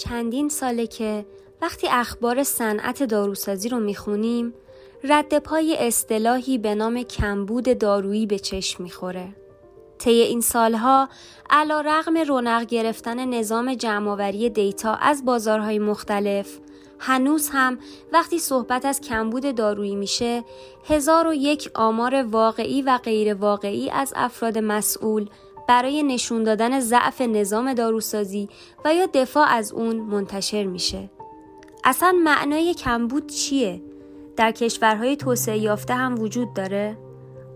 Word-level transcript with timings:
چندین 0.00 0.48
ساله 0.48 0.86
که 0.86 1.26
وقتی 1.62 1.88
اخبار 1.88 2.42
صنعت 2.42 3.02
داروسازی 3.02 3.68
رو 3.68 3.80
می‌خونیم 3.80 4.54
رد 5.04 5.38
پای 5.38 5.76
اصطلاحی 5.78 6.58
به 6.58 6.74
نام 6.74 7.02
کمبود 7.02 7.78
دارویی 7.78 8.26
به 8.26 8.38
چشم 8.38 8.82
می‌خوره. 8.82 9.28
طی 9.98 10.10
این 10.10 10.40
سالها 10.40 11.08
علا 11.50 11.80
رغم 11.80 12.18
رونق 12.18 12.66
گرفتن 12.66 13.28
نظام 13.28 13.74
جمعآوری 13.74 14.50
دیتا 14.50 14.94
از 14.94 15.24
بازارهای 15.24 15.78
مختلف 15.78 16.58
هنوز 16.98 17.50
هم 17.52 17.78
وقتی 18.12 18.38
صحبت 18.38 18.84
از 18.84 19.00
کمبود 19.00 19.54
دارویی 19.54 19.96
میشه 19.96 20.44
هزار 20.88 21.26
و 21.26 21.34
یک 21.34 21.70
آمار 21.74 22.22
واقعی 22.22 22.82
و 22.82 22.98
غیر 22.98 23.34
واقعی 23.34 23.90
از 23.90 24.12
افراد 24.16 24.58
مسئول 24.58 25.28
برای 25.70 26.02
نشون 26.02 26.42
دادن 26.42 26.80
ضعف 26.80 27.20
نظام 27.20 27.74
داروسازی 27.74 28.48
و 28.84 28.94
یا 28.94 29.06
دفاع 29.06 29.46
از 29.48 29.72
اون 29.72 29.96
منتشر 29.96 30.64
میشه. 30.64 31.10
اصلا 31.84 32.12
معنای 32.24 32.74
کمبود 32.74 33.26
چیه؟ 33.26 33.82
در 34.36 34.52
کشورهای 34.52 35.16
توسعه 35.16 35.58
یافته 35.58 35.94
هم 35.94 36.20
وجود 36.20 36.54
داره؟ 36.54 36.96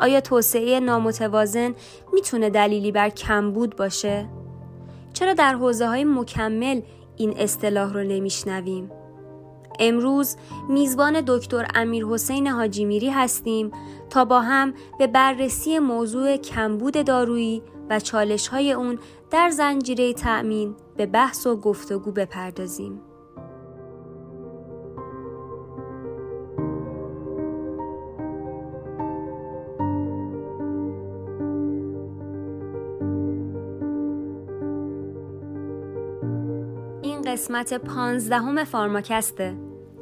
آیا 0.00 0.20
توسعه 0.20 0.80
نامتوازن 0.80 1.74
می‌تونه 2.12 2.50
دلیلی 2.50 2.92
بر 2.92 3.08
کمبود 3.08 3.76
باشه؟ 3.76 4.28
چرا 5.12 5.34
در 5.34 5.54
حوزه 5.54 5.86
های 5.86 6.04
مکمل 6.04 6.80
این 7.16 7.34
اصطلاح 7.38 7.92
رو 7.92 8.02
نمیشنویم؟ 8.02 8.90
امروز 9.78 10.36
میزبان 10.68 11.22
دکتر 11.26 11.66
امیر 11.74 12.06
حسین 12.06 12.46
حاجی 12.46 12.84
میری 12.84 13.10
هستیم 13.10 13.70
تا 14.10 14.24
با 14.24 14.40
هم 14.40 14.74
به 14.98 15.06
بررسی 15.06 15.78
موضوع 15.78 16.36
کمبود 16.36 17.04
دارویی 17.04 17.62
و 17.90 18.00
چالش 18.00 18.48
های 18.48 18.72
اون 18.72 18.98
در 19.30 19.50
زنجیره 19.50 20.12
تأمین 20.12 20.74
به 20.96 21.06
بحث 21.06 21.46
و 21.46 21.56
گفتگو 21.56 22.12
بپردازیم. 22.12 23.00
قسمت 37.34 37.74
پانزدهم 37.74 38.64
فارماکسته 38.64 39.54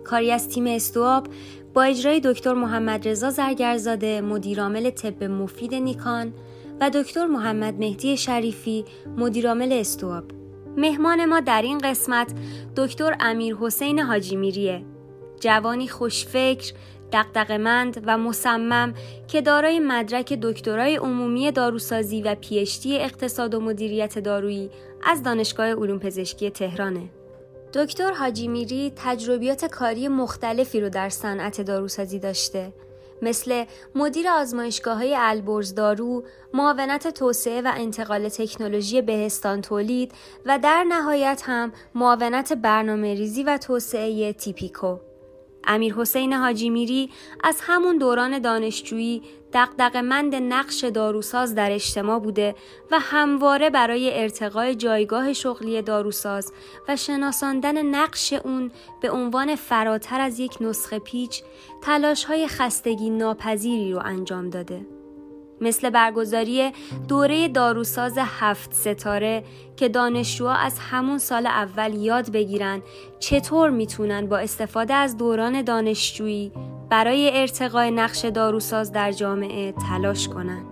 کاری 0.05 0.31
از 0.31 0.49
تیم 0.49 0.67
استواب 0.67 1.27
با 1.75 1.83
اجرای 1.83 2.21
دکتر 2.25 2.55
محمد 2.55 3.09
رضا 3.09 3.31
زرگرزاده 3.31 4.21
مدیرعامل 4.21 4.91
طب 4.91 5.25
مفید 5.25 5.75
نیکان 5.75 6.33
و 6.81 6.91
دکتر 6.91 7.27
محمد 7.27 7.75
مهدی 7.79 8.17
شریفی 8.17 8.85
مدیرعامل 9.17 9.73
استواب. 9.73 10.25
مهمان 10.77 11.25
ما 11.25 11.41
در 11.41 11.63
این 11.63 11.79
قسمت 11.79 12.35
دکتر 12.77 13.17
امیر 13.21 13.57
حسین 13.57 13.99
حاجی 13.99 14.37
میریه. 14.37 14.85
جوانی 15.41 15.89
خوشفکر 15.89 16.73
دقدقمند 17.13 18.03
و 18.07 18.19
مصمم 18.19 18.95
که 19.29 19.41
دارای 19.41 19.79
مدرک 19.79 20.33
دکترای 20.33 20.97
عمومی 20.97 21.51
داروسازی 21.51 22.23
و 22.23 22.35
پیشتی 22.35 22.99
اقتصاد 22.99 23.55
و 23.55 23.61
مدیریت 23.61 24.19
دارویی 24.19 24.71
از 25.07 25.23
دانشگاه 25.23 25.67
علوم 25.67 25.99
پزشکی 25.99 26.51
تهرانه. 26.51 27.09
دکتر 27.75 28.13
حاجی 28.13 28.49
میری 28.49 28.93
تجربیات 28.97 29.65
کاری 29.65 30.09
مختلفی 30.09 30.81
رو 30.81 30.89
در 30.89 31.09
صنعت 31.09 31.61
داروسازی 31.61 32.19
داشته. 32.19 32.73
مثل 33.23 33.65
مدیر 33.95 34.29
آزمایشگاه 34.29 34.97
های 34.97 35.17
البرز 35.19 35.75
دارو، 35.75 36.25
معاونت 36.55 37.09
توسعه 37.09 37.63
و 37.63 37.73
انتقال 37.75 38.29
تکنولوژی 38.29 39.03
بهستان 39.03 39.61
تولید 39.61 40.13
و 40.47 40.59
در 40.59 40.85
نهایت 40.85 41.43
هم 41.47 41.73
معاونت 41.95 42.53
برنامه 42.53 43.15
ریزی 43.15 43.43
و 43.43 43.59
توسعه 43.59 44.33
تیپیکو. 44.33 44.97
امیر 45.65 45.95
حسین 45.95 46.33
حاجی 46.33 46.71
میری 46.71 47.11
از 47.45 47.59
همون 47.61 47.99
دوران 47.99 48.39
دانشجویی 48.39 49.23
مند 50.03 50.35
نقش 50.35 50.85
داروساز 50.85 51.55
در 51.55 51.73
اجتماع 51.73 52.19
بوده 52.19 52.55
و 52.91 52.99
همواره 53.01 53.71
برای 53.71 54.23
ارتقای 54.23 54.75
جایگاه 54.75 55.33
شغلی 55.33 55.83
داروساز 55.83 56.53
و 56.89 56.97
شناساندن 56.97 57.87
نقش 57.87 58.33
اون 58.33 58.71
به 59.03 59.11
عنوان 59.11 59.57
فراتر 59.57 60.21
از 60.21 60.41
یک 60.41 60.57
نسخه 60.61 60.99
پیچ 60.99 61.43
تلاش 61.83 62.25
های 62.25 62.49
خستگی 62.49 63.11
ناپذیری 63.11 63.93
رو 63.93 64.01
انجام 64.05 64.51
داده. 64.51 64.87
مثل 65.63 65.91
برگزاری 65.91 66.73
دوره 67.09 67.49
داروساز 67.49 68.19
هفت 68.19 68.75
ستاره 68.75 69.45
که 69.77 69.89
دانشجوها 69.89 70.55
از 70.55 70.79
همون 70.79 71.19
سال 71.19 71.47
اول 71.47 71.95
یاد 71.95 72.33
بگیرن 72.33 72.83
چطور 73.19 73.71
می‌تونن 73.71 74.27
با 74.27 74.39
استفاده 74.39 74.95
از 74.95 75.17
دوران 75.17 75.63
دانشجویی 75.63 76.53
برای 76.91 77.41
ارتقای 77.41 77.91
نقش 77.91 78.25
داروساز 78.25 78.93
در 78.93 79.13
جامعه 79.13 79.73
تلاش 79.73 80.29
کنن. 80.29 80.72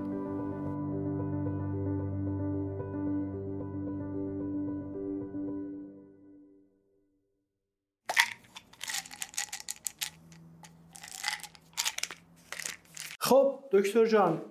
خب 13.31 13.65
دکتر 13.73 14.07
جان 14.07 14.43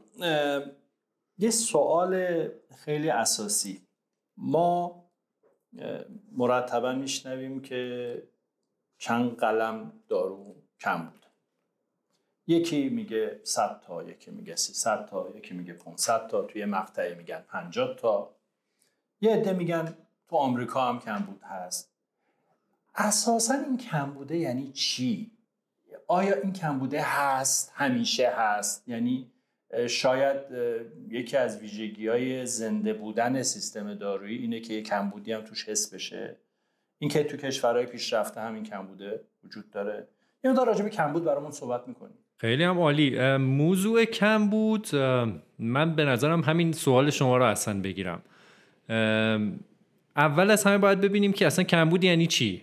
یه 1.38 1.50
سوال 1.50 2.48
خیلی 2.76 3.10
اساسی. 3.10 3.82
ما 4.38 5.04
مرتبا 6.32 6.94
میشنویم 6.94 7.62
که 7.62 8.24
چند 8.98 9.38
قلم 9.38 9.92
دارو 10.08 10.56
کم 10.80 11.06
بود. 11.06 11.26
یکی 12.48 12.90
میگه 12.90 13.40
100 13.44 13.82
تا 13.82 14.04
یکی 14.04 14.32
میگه 14.32 14.56
300 14.56 15.06
تا 15.06 15.30
یکی 15.30 15.54
میگه 15.54 15.74
500 15.74 16.28
تا 16.28 16.42
توی 16.42 16.66
مقطعی 16.66 17.16
میگن 17.16 17.40
50 17.40 17.96
تا. 17.96 18.36
یه 19.22 19.36
عده 19.36 19.54
میگن 19.54 19.98
تو 20.30 20.36
آمریکا 20.36 20.82
هم 20.82 21.00
کمبود 21.00 21.42
هست. 21.44 21.92
اساسا 22.96 23.54
این 23.54 23.78
کمبوده 23.78 24.38
یعنی 24.38 24.72
چی؟ 24.72 25.32
آیا 26.12 26.36
این 26.44 26.54
کمبوده 26.54 27.02
هست؟ 27.02 27.74
همیشه 27.76 28.30
هست. 28.38 28.84
یعنی 28.88 29.32
شاید 29.88 30.38
یکی 31.10 31.38
از 31.38 31.60
ویژگی 31.62 32.08
های 32.08 32.46
زنده 32.46 32.94
بودن 32.94 33.44
سیستم 33.44 33.94
دارویی 33.96 34.38
اینه 34.38 34.60
که 34.60 34.82
کمبودی 34.82 35.32
هم 35.32 35.42
توش 35.42 35.70
حس 35.70 35.94
بشه. 35.94 36.38
اینکه 37.00 37.24
تو 37.24 37.38
کشورهای 37.38 37.86
پیشرفته 37.86 38.42
همین 38.42 38.64
کمبوده 38.64 39.22
وجود 39.44 39.72
داره. 39.72 40.08
اینو 40.44 40.56
داره 40.56 40.72
راجع 40.72 40.84
به 40.84 40.90
کمبود 40.90 41.24
برامون 41.24 41.52
صحبت 41.52 41.88
می‌کنیم. 41.88 42.18
خیلی 42.38 42.64
هم 42.64 42.80
عالی. 42.80 43.38
موضوع 43.38 44.06
کمبود 44.06 44.96
من 45.60 45.96
به 45.96 46.06
نظرم 46.06 46.42
همین 46.42 46.72
سوال 46.72 47.10
شما 47.10 47.38
رو 47.38 47.44
اصلا 47.46 47.82
بگیرم. 47.82 48.22
اول 50.20 50.52
از 50.52 50.64
همه 50.64 50.78
باید 50.78 51.02
ببینیم 51.02 51.34
که 51.34 51.48
اصلا 51.48 51.66
کمبود 51.66 52.04
یعنی 52.04 52.28
چی. 52.28 52.62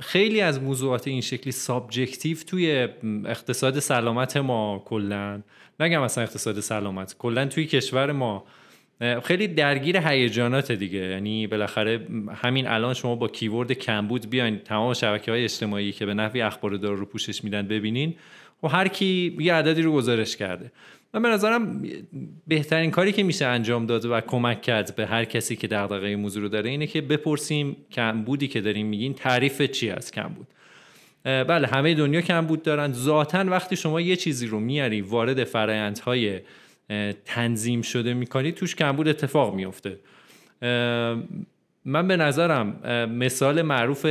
خیلی 0.00 0.40
از 0.40 0.62
موضوعات 0.62 1.08
این 1.08 1.20
شکلی 1.20 1.52
subjective 1.52 2.36
توی 2.36 2.88
اقتصاد 3.26 3.78
سلامت 3.78 4.36
ما 4.36 4.82
کلا 4.84 5.42
نگم 5.80 6.02
اصلا 6.02 6.24
اقتصاد 6.24 6.60
سلامت 6.60 7.16
کلا 7.18 7.46
توی 7.46 7.66
کشور 7.66 8.12
ما. 8.12 8.44
خیلی 9.24 9.48
درگیر 9.48 9.96
هیجانات 9.96 10.72
دیگه. 10.72 10.98
یعنی 10.98 11.46
بالاخره 11.46 12.06
همین 12.42 12.66
الان 12.66 12.94
شما 12.94 13.14
با 13.14 13.28
keyword 13.28 13.72
کمبود 13.72 14.30
بیاین 14.30 14.58
تمام 14.58 14.94
شبکه 14.94 15.30
های 15.30 15.44
اجتماعی 15.44 15.92
که 15.92 16.06
به 16.06 16.14
نحوی 16.14 16.42
اخبار 16.42 16.70
دارو 16.70 16.96
رو 16.96 17.06
پوشش 17.06 17.44
میدن 17.44 17.68
ببینین. 17.68 18.14
و 18.62 18.68
هر 18.68 18.88
کی 18.88 19.36
یه 19.40 19.54
عددی 19.54 19.82
رو 19.82 19.92
گزارش 19.92 20.36
کرده. 20.36 20.72
من 21.14 21.22
به 21.22 21.28
نظرم 21.28 21.82
بهترین 22.46 22.90
کاری 22.90 23.12
که 23.12 23.22
میشه 23.22 23.46
انجام 23.46 23.86
داد 23.86 24.04
و 24.04 24.20
کمک 24.20 24.62
کرد 24.62 24.96
به 24.96 25.06
هر 25.06 25.24
کسی 25.24 25.56
که 25.56 25.66
دغدغه 25.66 26.16
موضوع 26.16 26.42
رو 26.42 26.48
داره 26.48 26.70
اینه 26.70 26.86
که 26.86 27.00
بپرسیم 27.00 27.76
کمبودی 27.90 28.48
که 28.48 28.60
داریم 28.60 28.86
میگین 28.86 29.14
تعریف 29.14 29.62
چی 29.62 29.90
از 29.90 30.10
کمبود 30.10 30.46
بله 31.24 31.66
همه 31.66 31.94
دنیا 31.94 32.20
کمبود 32.20 32.62
دارن. 32.62 32.92
ذاتا 32.92 33.44
وقتی 33.48 33.76
شما 33.76 34.00
یه 34.00 34.16
چیزی 34.16 34.46
رو 34.46 34.60
میاری 34.60 35.00
وارد 35.00 35.44
فرایندهای 35.44 36.40
تنظیم 37.24 37.82
شده 37.82 38.14
می‌کنی 38.14 38.52
توش 38.52 38.76
کمبود 38.76 39.08
اتفاق 39.08 39.54
میفته 39.54 39.98
من 41.84 42.08
به 42.08 42.16
نظرم 42.16 42.68
مثال 43.10 43.62
معروف 43.62 44.06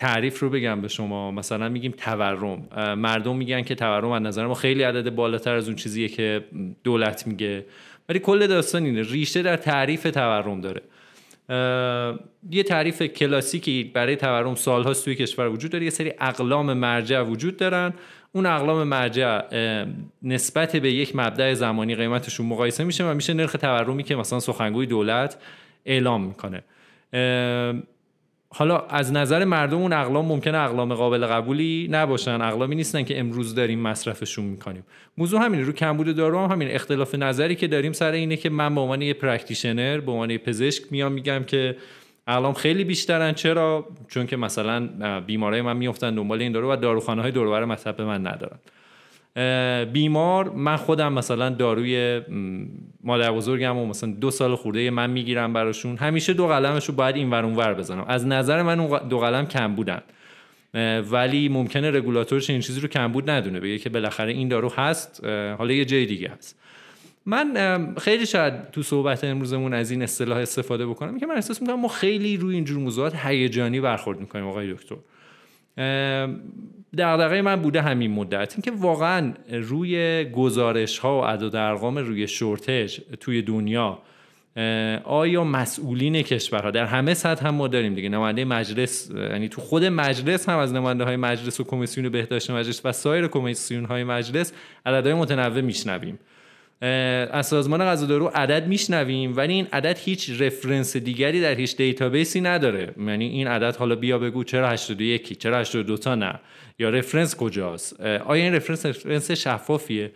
تعریف 0.00 0.40
رو 0.40 0.50
بگم 0.50 0.80
به 0.80 0.88
شما. 0.88 1.30
مثلا 1.30 1.68
میگیم 1.68 1.92
تورم. 1.92 2.68
مردم 2.98 3.36
میگن 3.36 3.62
که 3.62 3.74
تورم 3.74 4.10
از 4.10 4.22
نظر 4.22 4.46
ما 4.46 4.54
خیلی 4.54 4.82
عدد 4.82 5.10
بالاتر 5.10 5.54
از 5.54 5.66
اون 5.66 5.76
چیزیه 5.76 6.08
که 6.08 6.44
دولت 6.84 7.26
میگه. 7.26 7.66
ولی 8.08 8.18
کل 8.18 8.46
داستان 8.46 8.84
اینه. 8.84 9.02
ریشه 9.02 9.42
در 9.42 9.56
تعریف 9.56 10.02
تورم 10.02 10.60
داره. 10.60 10.82
یه 12.50 12.62
تعریف 12.62 13.02
کلاسیکی 13.02 13.84
برای 13.84 14.16
تورم 14.16 14.54
سالهاست 14.54 15.04
توی 15.04 15.14
کشور 15.14 15.48
وجود 15.48 15.70
داره. 15.70 15.84
یه 15.84 15.90
سری 15.90 16.12
اقلام 16.20 16.72
مرجع 16.72 17.22
وجود 17.22 17.56
دارن. 17.56 17.92
اون 18.32 18.46
اقلام 18.46 18.82
مرجع 18.82 19.40
نسبت 20.22 20.76
به 20.76 20.92
یک 20.92 21.16
مبدا 21.16 21.54
زمانی 21.54 21.94
قیمتشون 21.94 22.46
مقایسه 22.46 22.84
میشه 22.84 23.04
و 23.04 23.14
میشه 23.14 23.34
نرخ 23.34 23.52
تورمی 23.52 24.02
که 24.02 24.16
مثلا 24.16 24.40
سخنگوی 24.40 24.86
دولت 24.86 25.36
اعلام 25.84 26.24
می‌کنه. 26.24 26.62
حالا 28.54 28.78
از 28.78 29.12
نظر 29.12 29.44
مردم 29.44 29.76
اون 29.76 29.92
اقلام 29.92 30.26
ممکنه 30.26 30.58
اقلام 30.58 30.94
قابل 30.94 31.26
قبولی 31.26 31.88
نباشن. 31.90 32.40
اقلامی 32.40 32.74
نیستن 32.74 33.02
که 33.02 33.20
امروز 33.20 33.54
داریم 33.54 33.80
مصرفشون 33.80 34.44
می‌کنیم. 34.44 34.84
موضوع 35.18 35.44
همینه. 35.44 35.64
رو 35.64 35.72
کمبود 35.72 36.16
دارو 36.16 36.38
هم 36.38 36.50
همین. 36.50 36.70
اختلاف 36.70 37.14
نظری 37.14 37.54
که 37.54 37.66
داریم 37.66 37.92
سر 37.92 38.12
اینه 38.12 38.36
که 38.36 38.50
من 38.50 38.74
به 38.74 38.80
عنوان 38.80 39.02
یه 39.02 39.14
practitioner 39.14 40.00
به 40.00 40.12
عنوان 40.12 40.36
پزشک 40.36 40.82
میام 40.90 41.12
میگم 41.12 41.44
که 41.44 41.76
اقلام 42.26 42.52
خیلی 42.52 42.84
بیشترن. 42.84 43.32
چرا؟ 43.32 43.88
چون 44.08 44.26
که 44.26 44.36
مثلا 44.36 44.88
بیمارای 45.20 45.62
من 45.62 45.76
میفتن 45.76 46.14
دنبال 46.14 46.42
این 46.42 46.52
دارو 46.52 46.72
و 46.72 46.76
داروخانه 46.76 47.22
های 47.22 47.30
دور 47.30 47.64
مطب 47.64 48.00
من 48.00 48.26
ندارن. 48.26 48.58
بیمار 49.92 50.50
من 50.50 50.76
خودم 50.76 51.12
مثلا 51.12 51.50
داروی 51.50 52.20
مادر 53.04 53.32
بزرگم 53.32 53.76
و 53.76 53.86
مثلا 53.86 54.10
دو 54.10 54.30
سال 54.30 54.56
خورده 54.56 54.90
من 54.90 55.10
می‌گیرم 55.10 55.52
براشون. 55.52 55.96
همیشه 55.96 56.32
دو 56.32 56.46
قلمش 56.46 56.88
رو 56.88 56.94
باید 56.94 57.16
این 57.16 57.30
ور 57.30 57.44
ور 57.44 57.74
بزنم. 57.74 58.04
از 58.08 58.26
نظر 58.26 58.62
من 58.62 58.80
اون 58.80 59.08
دو 59.08 59.18
قلم 59.18 59.46
کم 59.46 59.74
بودن. 59.74 60.02
ولی 61.10 61.48
ممکنه 61.48 61.90
رگولاتورش 61.90 62.50
این 62.50 62.60
چیزی 62.60 62.80
رو 62.80 62.88
کم 62.88 63.12
بود 63.12 63.30
ندونه. 63.30 63.60
بگه 63.60 63.78
که 63.78 63.90
بالاخره 63.90 64.32
این 64.32 64.48
دارو 64.48 64.68
هست 64.68 65.24
حالا 65.58 65.72
یه 65.72 65.84
جای 65.84 66.06
دیگه 66.06 66.30
هست. 66.38 66.56
من 67.26 67.94
خیلی 68.00 68.26
شاید 68.26 68.70
تو 68.70 68.82
صحبت 68.82 69.24
امروزمون 69.24 69.74
از 69.74 69.90
این 69.90 70.02
اصطلاح 70.02 70.38
استفاده 70.38 70.86
بکنم. 70.86 71.18
که 71.18 71.26
من 71.26 71.34
احساس 71.34 71.62
می‌کنم 71.62 71.80
ما 71.80 71.88
خیلی 71.88 72.36
روی 72.36 72.54
اینجور 72.54 72.78
موضوعات 72.78 73.16
هیجانی 73.16 73.80
برخورد 73.80 74.20
می‌کنیم 74.20 74.46
آقای 74.46 74.72
دکتر. 74.72 74.96
دغدغه 76.98 77.42
من 77.42 77.56
بوده 77.56 77.82
همین 77.82 78.10
مدت. 78.10 78.52
اینکه 78.52 78.70
واقعا 78.70 79.32
روی 79.52 80.24
گزارش 80.24 80.98
ها 80.98 81.18
و 81.18 81.24
اعداد 81.24 81.56
ارقام 81.56 81.98
روی 81.98 82.28
شورتج 82.28 83.00
توی 83.20 83.42
دنیا 83.42 83.98
آیا 85.04 85.44
مسئولین 85.44 86.22
کشورها 86.22 86.70
در 86.70 86.84
همه 86.84 87.14
سطح 87.14 87.46
هم 87.46 87.54
ما 87.54 87.68
داریم 87.68 87.94
دیگه 87.94 88.08
نماینده 88.08 88.44
مجلس 88.44 89.10
یعنی 89.10 89.48
تو 89.48 89.60
خود 89.60 89.84
مجلس 89.84 90.48
هم 90.48 90.58
از 90.58 90.72
نماینده 90.72 91.04
های 91.04 91.16
مجلس 91.16 91.60
و 91.60 91.64
کمیسیون 91.64 92.08
بهداشت 92.08 92.50
مجلس 92.50 92.80
و 92.84 92.92
سایر 92.92 93.26
کمیسیون 93.26 93.84
های 93.84 94.04
مجلس 94.04 94.52
عددهای 94.86 95.14
متنوع 95.14 95.60
میشنویم. 95.60 96.18
از 96.80 97.46
سازمان 97.46 97.84
غذا 97.84 98.06
دارو 98.06 98.30
عدد 98.34 98.66
میشنویم 98.66 99.36
ولی 99.36 99.52
این 99.52 99.66
عدد 99.72 99.98
هیچ 99.98 100.30
reference 100.40 100.96
دیگری 100.96 101.40
در 101.40 101.54
هیچ 101.54 101.76
database 101.76 102.33
ی 102.33 102.40
نداره. 102.40 102.94
یعنی 103.06 103.26
این 103.26 103.46
عدد 103.46 103.76
حالا 103.76 103.94
بیا 103.94 104.18
بگو 104.18 104.44
چرا 104.44 104.68
81 104.68 105.38
چرا 105.38 105.58
82 105.58 105.96
تا 105.96 106.14
نه؟ 106.14 106.40
یا 106.78 106.90
reference 106.90 107.36
کجاست؟ 107.36 108.00
آیا 108.00 108.44
این 108.44 108.54
reference 108.54 108.86
reference 108.86 109.30
شفافیه؟ 109.30 110.10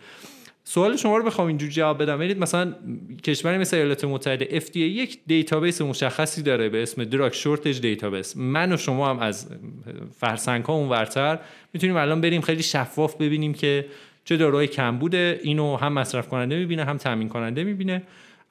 سوال 0.67 0.97
شما 0.97 1.17
رو 1.17 1.25
بخوام 1.25 1.47
اینجور 1.47 1.69
جواب 1.69 2.01
بدم. 2.01 2.17
ببینید 2.17 2.39
مثلا 2.39 2.75
کشوری 3.23 3.57
مثل 3.57 3.77
ایالات 3.77 4.05
متحده 4.05 4.59
FDA 4.59 4.75
یک 4.75 5.19
database 5.27 5.81
مشخصی 5.81 6.41
داره 6.41 6.69
به 6.69 6.83
اسم 6.83 7.03
Drug 7.03 7.33
Shortage 7.33 7.81
Database 7.81 8.37
من 8.37 8.73
و 8.73 8.77
شما 8.77 9.09
هم 9.09 9.19
از 9.19 9.47
فرسنگ 10.19 10.65
ها 10.65 10.73
اونورتر 10.73 11.39
می‌تونیم 11.73 11.95
الان 11.95 12.21
بریم 12.21 12.41
خیلی 12.41 12.63
شفاف 12.63 13.15
ببینیم 13.15 13.53
که 13.53 13.85
چه 14.25 14.37
داروهای 14.37 14.67
کم 14.67 14.97
بوده 14.97 15.39
اینو 15.43 15.77
هم 15.77 15.93
مصرف 15.93 16.27
کننده 16.27 16.55
می‌بینه 16.55 16.85
هم 16.85 16.97
تامین 16.97 17.29
کننده 17.29 17.63
می‌بینه. 17.63 18.01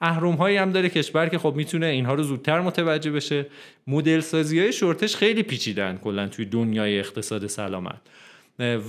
اهرم 0.01 0.33
هایی 0.33 0.57
هم 0.57 0.71
داره 0.71 0.89
کشور 0.89 1.29
که 1.29 1.37
خب 1.37 1.53
می‌تونه 1.55 1.85
اینها 1.85 2.13
رو 2.13 2.23
زودتر 2.23 2.61
متوجه 2.61 3.11
بشه. 3.11 3.45
مدل 3.87 4.19
سازی 4.19 4.59
های 4.59 4.73
شورتش 4.73 5.15
خیلی 5.15 5.43
پیچیدن 5.43 5.99
کلا 6.03 6.27
توی 6.27 6.45
دنیای 6.45 6.99
اقتصاد 6.99 7.47
سلامت. 7.47 8.01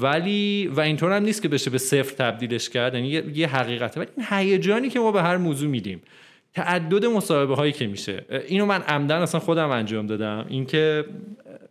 ولی 0.00 0.66
و 0.66 0.80
اینطور 0.80 1.12
هم 1.12 1.22
نیست 1.22 1.42
که 1.42 1.48
بشه 1.48 1.70
به 1.70 1.78
صفر 1.78 2.14
تبدیلش 2.14 2.68
کرد 2.68 2.94
یعنی 2.94 3.08
یه 3.08 3.46
حقیقته. 3.46 4.00
ولی 4.00 4.10
این 4.16 4.26
هیجانی 4.30 4.88
که 4.88 5.00
ما 5.00 5.12
به 5.12 5.22
هر 5.22 5.36
موضوع 5.36 5.68
میدیم 5.68 6.02
تعدد 6.54 7.04
مصاحبه 7.04 7.54
هایی 7.54 7.72
که 7.72 7.86
میشه. 7.86 8.24
اینو 8.48 8.66
من 8.66 8.82
عمدن 8.82 9.16
اصلا 9.16 9.40
خودم 9.40 9.70
انجام 9.70 10.06
دادم. 10.06 10.46
اینکه 10.48 11.04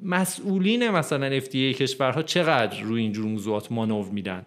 مسئولین 0.03 0.89
مثلا 0.89 1.39
FDA 1.39 1.55
کشورها 1.55 2.21
چقدر 2.21 2.81
روی 2.81 3.01
اینجور 3.01 3.25
موضوعات 3.25 3.71
مانور 3.71 4.05
میدن. 4.05 4.45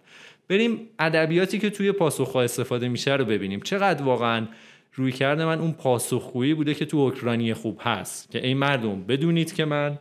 بریم 0.49 0.89
ادبیاتی 0.99 1.59
که 1.59 1.69
توی 1.69 1.91
پاسخها 1.91 2.41
استفاده 2.41 2.87
میشه 2.87 3.15
رو 3.15 3.25
ببینیم. 3.25 3.59
چقدر 3.59 4.03
واقعا 4.03 4.47
روی 4.93 5.11
کرده 5.11 5.45
من 5.45 5.59
اون 5.59 5.71
پاسخگویی 5.71 6.53
بوده 6.53 6.73
که 6.73 6.85
تو 6.85 6.97
اوکراینی 6.97 7.53
خوب 7.53 7.79
هست. 7.81 8.31
که 8.31 8.47
ای 8.47 8.53
مردم 8.53 9.03
بدونید 9.03 9.53
که 9.53 9.65
من 9.65 9.99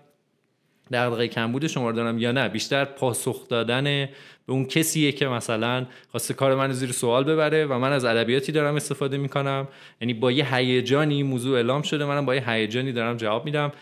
دغدغه 0.93 1.29
کمبود 1.29 1.67
شما 1.67 1.91
رو 1.91 1.97
دارم 1.97 2.19
یا 2.19 2.33
نه. 2.33 2.49
بیشتر 2.49 2.85
پاسخ 2.85 3.49
دادن 3.49 3.85
به 3.85 4.53
اون 4.53 4.65
کسیه 4.65 5.13
که 5.13 5.29
مثلا 5.29 5.87
خواسته 6.11 6.35
کار 6.35 6.55
من 6.55 6.73
زیر 6.73 6.93
سوال 6.93 7.25
ببره 7.25 7.67
و 7.67 7.79
من 7.79 7.93
از 7.93 8.05
ادبیاتی 8.05 8.53
دارم 8.53 8.75
استفاده 8.75 9.17
می‌کنم. 9.17 9.69
یعنی 10.01 10.15
با 10.15 10.33
یه 10.33 10.55
هیجانی 10.55 11.23
موضوع 11.23 11.57
اعلام 11.57 11.83
شده 11.83 12.05
منم 12.05 12.27
با 12.27 12.35
یه 12.35 12.51
هیجانی 12.51 12.93
دارم 12.93 13.17
جواب 13.17 13.45
میدم. 13.45 13.73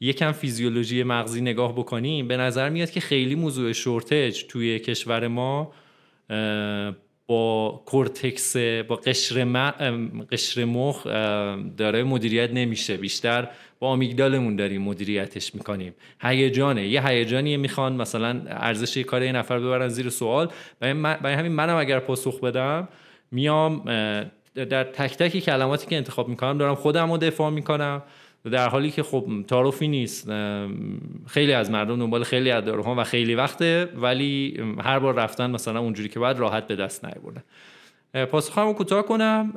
یکم 0.00 0.32
فیزیولوژی 0.32 1.02
مغزی 1.02 1.40
نگاه 1.40 1.72
بکنیم 1.72 2.28
به 2.28 2.36
نظر 2.36 2.68
میاد 2.68 2.90
که 2.90 3.00
خیلی 3.00 3.34
موضوع 3.34 3.72
شورتج 3.72 4.42
توی 4.48 4.78
کشور 4.78 5.28
ما 5.28 5.72
با 7.26 7.82
کورتکس 7.86 8.56
با 8.56 8.96
قشر, 8.96 9.44
قشر 10.32 10.64
مخ 10.64 11.06
داره 11.76 12.02
مدیریت 12.02 12.50
نمیشه. 12.50 12.96
بیشتر 12.96 13.48
با 13.78 13.88
آمیگدالمون 13.88 14.56
داریم 14.56 14.82
مدیریتش 14.82 15.54
می‌کنیم. 15.54 15.94
هیجانه. 16.20 16.86
یه 16.86 17.06
هیجانی 17.06 17.56
می‌خوان 17.56 17.96
مثلا 17.96 18.42
ارزش 18.46 18.98
کار 18.98 19.22
یه 19.22 19.32
نفر 19.32 19.58
ببرن 19.58 19.88
زیر 19.88 20.08
سوال. 20.08 20.48
برای 20.80 21.34
همین 21.34 21.52
منم 21.52 21.76
اگر 21.76 22.00
پاسخ 22.00 22.40
بدم 22.40 22.88
میام 23.30 23.84
در 24.54 24.84
تک 24.84 25.16
تک 25.16 25.38
کلماتی 25.38 25.86
که 25.86 25.96
انتخاب 25.96 26.28
می‌کنم 26.28 26.58
دارم 26.58 26.74
خودم 26.74 27.10
رو 27.12 27.18
دفاع 27.18 27.50
می‌کنم. 27.50 28.02
در 28.50 28.68
حالی 28.68 28.90
که 28.90 29.02
خب 29.02 29.26
تعارفی 29.48 29.88
نیست 29.88 30.28
خیلی 31.26 31.52
از 31.52 31.70
مردم 31.70 31.98
دنبال 31.98 32.24
خیلی 32.24 32.50
از 32.50 32.64
داروها 32.64 32.94
و 32.94 33.04
خیلی 33.04 33.34
وقته 33.34 33.88
ولی 33.96 34.62
هر 34.80 34.98
بار 34.98 35.14
رفتن 35.14 35.50
مثلا 35.50 35.80
اونجوری 35.80 36.08
که 36.08 36.20
باید 36.20 36.38
راحت 36.38 36.66
به 36.66 36.76
دست 36.76 37.04
نیاوردن. 37.04 37.42
پاسخم 38.30 38.66
رو 38.66 38.72
کوتاه 38.72 39.02
کنم. 39.02 39.52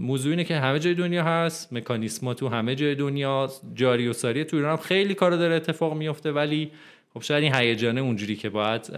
موضوع 0.00 0.30
اینه 0.30 0.44
که 0.44 0.56
همه 0.56 0.78
جای 0.78 0.94
دنیا 0.94 1.24
هست 1.24 1.72
مکانیسما 1.72 2.34
تو 2.34 2.48
همه 2.48 2.74
جای 2.74 2.94
دنیا 2.94 3.50
جاری 3.74 4.08
و 4.08 4.12
ساری 4.12 4.44
تو 4.44 4.56
ایران 4.56 4.76
خیلی 4.76 5.14
کار 5.14 5.30
داره 5.30 5.54
اتفاق 5.54 5.94
میفته 5.94 6.32
ولی 6.32 6.70
خب 7.14 7.22
شاید 7.22 7.44
این 7.44 7.54
هیجانه 7.54 8.00
اونجوری 8.00 8.36
که 8.36 8.50
باید 8.50 8.96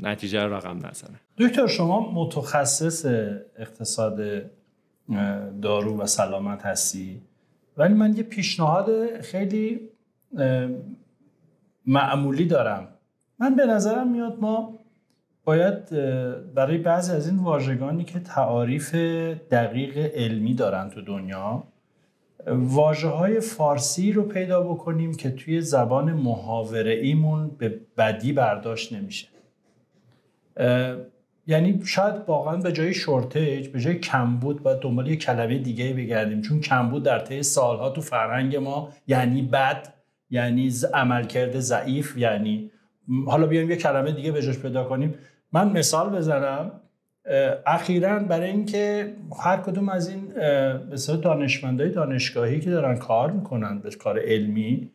نتیجه 0.00 0.40
رقم 0.40 0.76
نزنه. 0.86 1.20
دکتر 1.38 1.66
شما 1.66 2.12
متخصص 2.12 3.06
اقتصاد 3.58 4.20
دارو 5.62 6.00
و 6.00 6.06
سلامت 6.06 6.62
هستی؟ 6.62 7.22
ولی 7.76 7.94
من 7.94 8.16
یه 8.16 8.22
پیشنهاد 8.22 9.20
خیلی 9.20 9.80
معمولی 11.86 12.44
دارم. 12.44 12.88
من 13.38 13.54
به 13.54 13.66
نظرم 13.66 14.08
میاد 14.08 14.38
ما 14.40 14.78
باید 15.44 15.90
برای 16.54 16.78
بعضی 16.78 17.12
از 17.12 17.28
این 17.28 17.38
واژگانی 17.38 18.04
که 18.04 18.20
تعاریف 18.20 18.94
دقیق 19.50 19.98
علمی 19.98 20.54
دارن 20.54 20.90
تو 20.90 21.00
دنیا 21.02 21.64
واجه 22.46 23.08
های 23.08 23.40
فارسی 23.40 24.12
رو 24.12 24.22
پیدا 24.22 24.62
بکنیم 24.62 25.14
که 25.14 25.30
توی 25.30 25.60
زبان 25.60 26.12
محاوره 26.12 26.92
ایمون 26.92 27.48
به 27.58 27.80
بدی 27.96 28.32
برداشت 28.32 28.92
نمیشه. 28.92 29.28
یعنی 31.46 31.80
شاید 31.84 32.14
واقعا 32.26 32.56
به 32.56 32.72
جای 32.72 32.94
شورتج 32.94 33.68
به 33.68 33.80
جای 33.80 33.94
کمبود 33.94 34.62
باید 34.62 34.78
دنبال 34.78 35.08
یه 35.08 35.16
کلمه 35.16 35.58
دیگه 35.58 35.92
بگردیم. 35.94 36.42
چون 36.42 36.60
کمبود 36.60 37.02
در 37.02 37.18
طی 37.18 37.42
سالها 37.42 37.90
تو 37.90 38.00
فرهنگ 38.00 38.56
ما 38.56 38.88
یعنی 39.06 39.42
بد 39.42 39.88
یعنی 40.30 40.70
عملکرد 40.94 41.60
ضعیف 41.60 42.16
یعنی 42.16 42.70
حالا 43.26 43.46
بیایم 43.46 43.70
یه 43.70 43.76
کلمه 43.76 44.12
دیگه 44.12 44.32
به 44.32 44.42
جاش 44.42 44.58
پیدا 44.58 44.84
کنیم. 44.84 45.14
من 45.52 45.72
مثال 45.72 46.16
بزنم. 46.16 46.72
اخیرا 47.66 48.18
برای 48.18 48.50
اینکه 48.50 49.14
هر 49.44 49.56
کدوم 49.56 49.88
از 49.88 50.08
این 50.08 50.28
به 50.90 51.16
دانشمندای 51.22 51.90
دانشگاهی 51.90 52.60
که 52.60 52.70
دارن 52.70 52.96
کار 52.96 53.30
می‌کنن 53.30 53.78
به 53.78 53.90
کار 53.90 54.18
علمی 54.18 54.90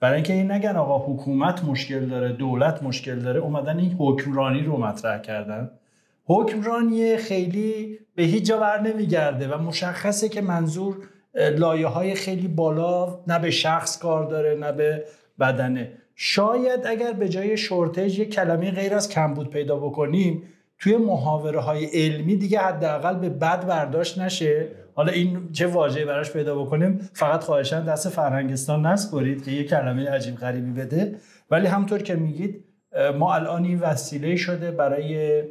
برای 0.00 0.14
اینکه 0.14 0.32
این 0.32 0.52
نگن 0.52 0.76
آقا 0.76 1.12
حکومت 1.12 1.64
مشکل 1.64 2.06
داره 2.06 2.32
دولت 2.32 2.82
مشکل 2.82 3.18
داره 3.18 3.40
اومدن 3.40 3.78
این 3.78 3.96
حکمرانی 3.98 4.62
رو 4.62 4.76
مطرح 4.76 5.20
کردن. 5.20 5.70
حکمرانی 6.32 7.16
خیلی 7.16 7.98
به 8.14 8.22
هیچ 8.22 8.44
جا 8.44 8.58
بر 8.58 8.80
نمیگرده 8.80 9.48
و 9.48 9.58
مشخصه 9.58 10.28
که 10.28 10.40
منظور 10.40 10.96
لایه 11.34 11.86
های 11.86 12.14
خیلی 12.14 12.48
بالا 12.48 13.20
نه 13.26 13.38
به 13.38 13.50
شخص 13.50 13.98
کار 13.98 14.30
داره 14.30 14.54
نه 14.54 14.72
به 14.72 15.04
بدنه. 15.40 15.92
شاید 16.14 16.86
اگر 16.86 17.12
به 17.12 17.28
جای 17.28 17.56
شورتج 17.56 18.18
یک 18.18 18.34
کلمه 18.34 18.70
غیر 18.70 18.94
از 18.94 19.08
کمبود 19.08 19.50
پیدا 19.50 19.76
بکنیم 19.76 20.42
توی 20.78 20.96
محاوره 20.96 21.60
های 21.60 21.84
علمی 21.84 22.36
دیگه 22.36 22.58
حداقل 22.58 23.14
به 23.14 23.28
بد 23.28 23.66
برداشت 23.66 24.18
نشه. 24.18 24.68
حالا 24.94 25.12
این 25.12 25.52
چه 25.52 25.66
واژه‌ای 25.66 26.06
براش 26.06 26.32
پیدا 26.32 26.62
بکنیم 26.62 27.10
فقط 27.12 27.44
خواهشان 27.44 27.84
دست 27.84 28.08
فرهنگستان 28.08 28.86
نسپرید 28.86 29.44
که 29.44 29.50
یه 29.50 29.64
کلمه 29.64 30.10
عجیب 30.10 30.36
غریبی 30.36 30.70
بده. 30.70 31.14
ولی 31.50 31.66
همطور 31.66 31.98
که 32.02 32.14
میگید 32.14 32.64
ما 33.18 33.34
الان 33.34 33.64
این 33.64 33.80
وسیله 33.80 34.36
شده 34.36 34.70
برای 34.70 35.42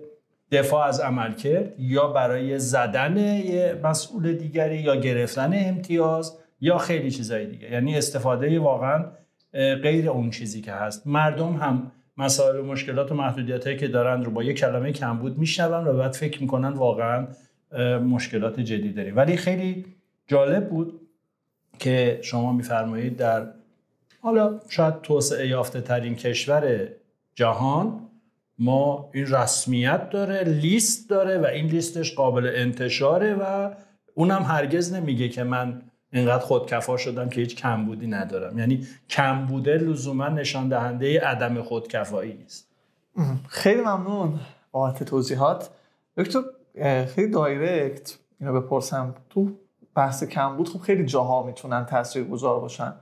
دفاع 0.52 0.88
از 0.88 1.00
عملکرد 1.00 1.80
یا 1.80 2.08
برای 2.08 2.60
زدن 2.60 3.18
یه 3.18 3.80
مسئول 3.84 4.34
دیگری 4.34 4.78
یا 4.78 4.96
گرفتن 4.96 5.52
امتیاز 5.54 6.38
یا 6.62 6.78
خیلی 6.78 7.12
چیزای 7.12 7.46
دیگه. 7.46 7.72
یعنی 7.72 7.98
استفاده 7.98 8.60
واقعا 8.60 9.06
غیر 9.54 10.10
اون 10.10 10.30
چیزی 10.30 10.62
که 10.62 10.72
هست. 10.72 11.08
مردم 11.08 11.54
هم 11.54 11.92
مسائل 12.18 12.56
و 12.60 12.64
مشکلات 12.64 13.12
و 13.12 13.16
محدودیت 13.16 13.66
هایی 13.66 13.78
که 13.78 13.88
دارن 13.88 14.24
رو 14.24 14.32
با 14.32 14.44
یه 14.44 14.54
کلمه 14.54 14.92
کمبود 14.92 15.38
میشنون 15.38 15.88
و 15.88 15.94
بعد 15.94 16.12
فکر 16.12 16.42
می‌کنن 16.42 16.70
واقعا 16.70 17.28
مشکلات 18.00 18.60
جدی 18.60 18.94
داریم. 18.94 19.16
ولی 19.16 19.38
خیلی 19.38 19.86
جالب 20.28 20.70
بود 20.70 21.02
که 21.80 22.20
شما 22.22 22.54
میفرمایید 22.54 23.18
در 23.18 23.48
حالا 24.22 24.60
شاید 24.70 25.02
توسعه 25.02 25.48
یافته 25.48 25.82
ترین 25.82 26.16
کشور 26.16 26.88
جهان 27.36 28.09
ما 28.60 29.10
این 29.14 29.28
رسمیت 29.28 30.10
داره 30.10 30.44
لیست 30.44 31.10
داره 31.10 31.38
و 31.38 31.46
این 31.46 31.66
لیستش 31.66 32.16
قابل 32.16 32.52
انتشاره 32.56 33.34
و 33.34 33.72
اونم 34.14 34.44
هرگز 34.44 34.94
نمیگه 34.94 35.30
که 35.30 35.44
من 35.44 35.82
اینقدر 36.14 36.46
خودکفا 36.46 36.98
شدم 36.98 37.30
که 37.30 37.42
هیچ 37.42 37.56
کمبودی 37.56 38.08
ندارم. 38.08 38.60
یعنی 38.60 38.88
کمبوده 39.10 39.78
لزوما 39.78 40.28
نشان 40.28 40.70
دهنده 40.70 41.22
عدم 41.22 41.62
خودکفایی 41.62 42.34
نیست 42.34 42.70
خیلی 43.48 43.82
ممنون 43.82 44.40
بابت 44.72 45.04
توضیحات. 45.04 45.70
دکتر 46.18 46.40
خیلی 47.06 47.32
دایرکت 47.32 48.18
اینو 48.40 48.62
بپرسم. 48.62 49.16
تو 49.30 49.52
بحث 49.96 50.24
کمبود 50.24 50.70
خب 50.70 50.80
خیلی 50.80 51.06
جاها 51.06 51.44
می‌تونن 51.44 51.86
گذار 52.32 52.60
باشن. 52.60 52.94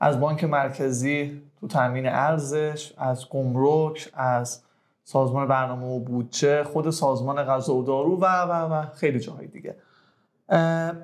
از 0.00 0.20
بانک 0.20 0.44
مرکزی 0.44 1.42
تو 1.60 1.66
تامین 1.66 2.06
ارزش 2.06 2.92
از 2.98 3.28
گمرک 3.28 4.08
از 4.14 4.62
سازمان 5.04 5.48
برنامه 5.48 5.86
و 5.86 5.98
بودجه 5.98 6.64
خود 6.64 6.90
سازمان 6.90 7.44
غذا 7.44 7.74
و 7.74 7.82
دارو 7.82 8.16
و 8.16 8.24
و 8.24 8.52
و 8.52 8.86
خیلی 8.90 9.20
جاهای 9.20 9.46
دیگه. 9.46 9.76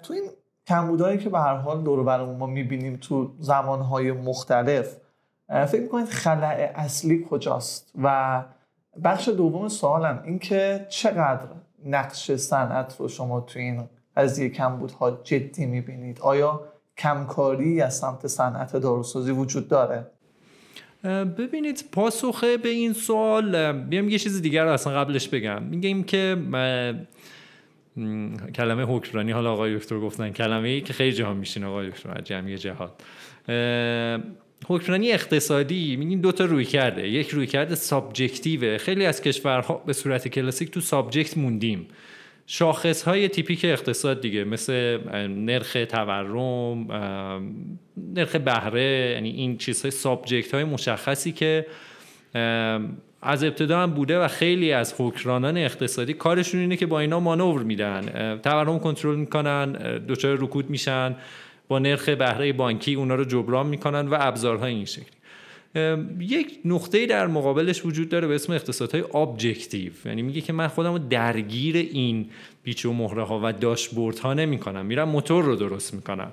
تو 0.03 0.13
این 0.13 0.31
کمبودهایی 0.67 1.19
که 1.19 1.31
به 1.31 1.39
هر 1.39 1.57
حال 1.57 1.83
دور 1.83 2.05
برمون 2.05 2.37
ما 2.37 2.47
می‌بینیم 2.47 2.97
تو 2.97 3.31
زمانهای 3.39 4.13
مختلف 4.13 4.97
فکر 5.49 5.83
می‌کنید 5.83 6.09
خلع 6.09 6.73
اصلی 6.75 7.27
کجاست؟ 7.31 7.93
و 8.03 8.45
بخش 9.05 9.29
دوم 9.29 9.69
سوالم 9.69 10.23
این 10.25 10.39
که 10.39 10.87
چقدر 10.89 11.47
نقش 11.85 12.33
صنعت 12.33 12.97
رو 13.01 13.09
شما 13.09 13.41
تو 13.41 13.59
این 13.59 13.89
قضیه 14.17 14.49
کمبودها 14.49 15.11
جدی 15.11 15.67
می‌بینید؟ 15.67 16.21
آیا 16.21 16.61
کمکاری 16.97 17.83
از 17.83 17.95
سمت 17.95 18.27
صنعت 18.27 18.77
داروسازی 18.77 19.31
وجود 19.31 19.69
داره؟ 19.69 20.07
ببینید 21.39 21.85
پاسخه 21.93 22.57
به 22.57 22.69
این 22.69 22.93
سوال 22.93 23.73
بیام 23.73 24.09
یه 24.09 24.19
چیز 24.19 24.43
دیگر 24.43 24.65
رو 24.65 24.71
اصلا 24.71 24.93
قبلش 24.93 25.29
بگم. 25.29 25.63
میگیم 25.63 26.05
که 26.05 26.37
کلمه 28.55 28.83
حکمرانی 28.83 29.33
حالا 29.33 29.53
آقای 29.53 29.77
دکتر 29.77 30.01
گفتن 30.01 30.31
کلمه 30.31 30.69
ای 30.69 30.81
که 30.81 30.93
خیلی 30.93 31.13
جهان 31.13 31.37
میشین 31.37 31.65
آقای 31.65 31.91
دکتر 31.91 32.21
جمعی 32.21 32.59
جهاد. 32.59 33.03
حکمرانی 34.67 35.13
اقتصادی 35.13 35.97
میگیم 35.97 36.21
دو 36.21 36.33
تا 36.33 36.45
رویکرده. 36.45 37.09
یک 37.09 37.29
رویکرد 37.29 37.47
subjective 37.47 37.75
ه 37.75 38.79
خیلی 38.79 39.07
از 39.07 39.23
کشورها 39.23 39.83
به 39.87 39.93
صورت 39.93 40.29
کلاسیک 40.29 40.71
تو 40.71 40.81
subject 40.81 41.39
موندیم. 41.39 41.87
شاخص 42.53 43.03
های 43.03 43.29
typical 43.29 43.65
اقتصاد 43.65 44.21
دیگه 44.21 44.45
مثل 44.45 44.99
نرخ 45.29 45.77
تورم 45.89 46.87
نرخ 47.97 48.37
بهره 48.37 49.13
یعنی 49.15 49.31
این 49.31 49.59
چیزهای 49.59 49.91
subject 49.91 50.55
های 50.55 50.65
مشخصی 50.65 51.33
که 51.33 51.67
از 53.23 53.45
ابتدا 53.45 53.81
هم 53.81 53.91
بوده 53.91 54.19
و 54.19 54.29
خیلی 54.29 54.73
از 54.73 54.95
حکرانان 54.99 55.57
اقتصادی 55.57 56.13
کارشون 56.13 56.61
اینه 56.61 56.77
که 56.77 56.87
با 56.87 57.01
اینا 57.01 57.21
مانور 57.21 57.63
میدن. 57.63 58.39
تورم 58.43 58.79
کنترل 58.79 59.17
می‌کنن 59.17 59.73
دچار 59.99 60.39
رکود 60.41 60.71
میشن 60.71 61.17
با 61.69 61.79
نرخ 61.79 62.09
بهره 62.09 62.53
بانکی 62.53 62.95
اونا 62.95 63.15
رو 63.15 63.25
جبران 63.25 63.67
می‌کنن 63.67 64.09
و 64.09 64.17
ابزارهای 64.21 64.75
این 64.75 64.85
شکلی. 64.85 65.20
یک 66.21 66.59
نقطه 66.65 67.07
در 67.07 67.27
مقابلش 67.27 67.87
وجود 67.87 68.09
داره 68.09 68.29
به 68.29 68.35
اسم 68.35 68.53
اقتصادهای 68.53 69.05
objective 69.15 69.93
یعنی 70.05 70.23
میگه 70.23 70.41
که 70.41 70.53
من 70.53 70.69
خودم 70.69 70.93
رو 70.93 70.99
درگیر 70.99 71.77
این 71.77 72.31
پیچ 72.65 72.87
و 72.87 72.93
مهره 72.93 73.25
ها 73.25 73.41
و 73.45 73.53
داشبورد 73.53 74.19
ها 74.19 74.35
نمی 74.35 74.59
کنم 74.59 74.87
میرم 74.87 75.09
موتور 75.09 75.45
رو 75.45 75.57
درست 75.57 75.95
می‌کنم. 75.95 76.33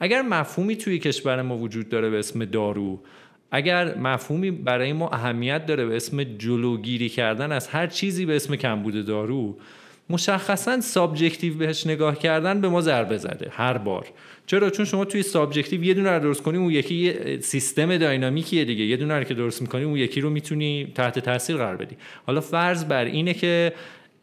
اگر 0.00 0.22
مفهومی 0.22 0.76
توی 0.76 0.98
کشور 0.98 1.42
ما 1.42 1.56
وجود 1.56 1.88
داره 1.88 2.10
به 2.10 2.18
اسم 2.18 2.44
دارو 2.44 3.00
اگر 3.50 3.98
مفهومی 3.98 4.50
برای 4.50 4.92
ما 4.92 5.08
اهمیت 5.08 5.66
داره 5.66 5.86
به 5.86 5.96
اسم 5.96 6.24
جلوگیری 6.24 7.08
کردن 7.08 7.52
از 7.52 7.68
هر 7.68 7.86
چیزی 7.86 8.26
به 8.26 8.36
اسم 8.36 8.56
کمبود 8.56 9.06
دارو 9.06 9.58
مشخصا 10.10 10.80
subjective 10.80 11.54
بهش 11.54 11.86
نگاه 11.86 12.18
کردن 12.18 12.60
به 12.60 12.68
ما 12.68 12.80
ضربه 12.80 13.18
زده. 13.18 13.50
هر 13.52 13.78
بار. 13.78 14.06
چرا؟ 14.48 14.70
چون 14.70 14.84
شما 14.84 15.04
توی 15.04 15.22
subjective 15.22 15.84
یه 15.84 15.94
دونه 15.94 16.10
رو 16.10 16.22
درست 16.22 16.42
کنی 16.42 16.58
اون 16.58 16.70
یکی 16.70 16.94
یه 16.94 17.38
سیستم 17.40 17.96
dynamic 17.96 18.49
یه 18.49 18.64
دیگه. 18.64 18.84
یه 18.84 18.96
دونه 18.96 19.24
که 19.24 19.34
درست 19.34 19.62
می‌کنی 19.62 19.84
اون 19.84 19.96
یکی 19.96 20.20
رو 20.20 20.30
می‌تونی 20.30 20.92
تحت 20.94 21.18
تاثیر 21.18 21.56
قرار 21.56 21.76
بدی. 21.76 21.96
حالا 22.26 22.40
فرض 22.40 22.84
بر 22.84 23.04
اینه 23.04 23.34
که 23.34 23.72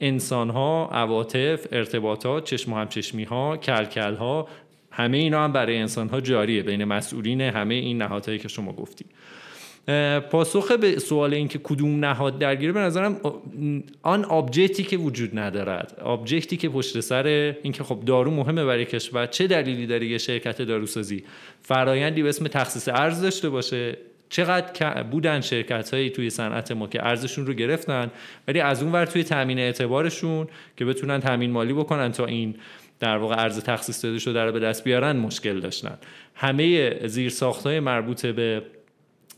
انسان 0.02 0.50
ها 0.50 0.90
عواطف 0.92 1.68
ارتباطات 1.72 2.44
چشم 2.44 2.74
و 2.74 2.76
همچشمی 2.76 3.24
ها 3.24 3.58
کلکل 3.58 4.16
ها 4.16 4.48
همه 4.92 5.18
اینا 5.18 5.44
هم 5.44 5.52
برای 5.52 5.78
انسان 5.78 6.10
ها 6.10 6.22
جاریه. 6.22 6.64
بین 6.64 6.84
مسئولین 6.84 7.42
همه 7.42 7.76
این 7.76 7.98
نهادهایی 7.98 8.40
که 8.40 8.48
شما 8.48 8.74
گفتی. 8.74 9.06
پاسخ 10.32 10.72
به 10.72 11.00
سوال 11.00 11.34
اینکه 11.34 11.60
کدوم 11.64 12.06
نهاد 12.06 12.40
درگیره 12.40 12.72
به 12.72 12.80
نظرم 12.80 13.22
آن 14.02 14.26
object 14.26 14.75
ی 14.75 14.84
که 14.84 14.98
وجود 14.98 15.40
ندارد 15.40 16.00
object 16.04 16.50
ی 16.50 16.58
که 16.58 16.70
پشت 16.70 17.00
سر 17.00 17.56
اینکه 17.64 17.84
خب 17.84 18.00
دارو 18.06 18.32
مهمه 18.32 18.66
برای 18.66 18.86
کشور 18.86 19.26
چه 19.26 19.48
دلیلی 19.48 19.88
داره 19.88 20.08
یه 20.08 20.18
شرکت 20.18 20.62
داروسازی 20.62 21.24
فرایندی 21.62 22.24
به 22.24 22.30
اسم 22.30 22.48
تخصیص 22.48 22.88
ارز 22.88 23.22
داشته 23.22 23.50
باشه؟ 23.50 23.98
چقدر 24.30 25.04
بودن 25.04 25.42
شرکت 25.42 25.94
هایی 25.94 26.10
توی 26.10 26.30
صنعت 26.30 26.72
ما 26.72 26.88
که 26.88 27.06
ارزشون 27.06 27.48
رو 27.48 27.54
گرفتن 27.54 28.12
ولی 28.48 28.60
از 28.60 28.84
اون 28.84 28.92
ور 28.92 29.06
توی 29.06 29.24
تامین 29.24 29.60
اعتبارشون 29.60 30.48
که 30.78 30.86
بتونن 30.86 31.20
تامین 31.20 31.52
مالی 31.52 31.74
بکنن 31.74 32.12
تا 32.12 32.26
این 32.26 32.56
در 33.00 33.18
واقع 33.18 33.42
ارز 33.42 33.60
تخصیص 33.60 34.06
داده 34.06 34.20
شده 34.20 34.44
رو 34.44 34.52
به 34.52 34.60
دست 34.60 34.84
بیارن 34.84 35.18
مشکل 35.18 35.60
داشتن. 35.60 35.98
همه 36.36 37.00
زیر 37.08 37.34
های 37.66 37.80
مربوط 37.80 38.26
به 38.26 38.62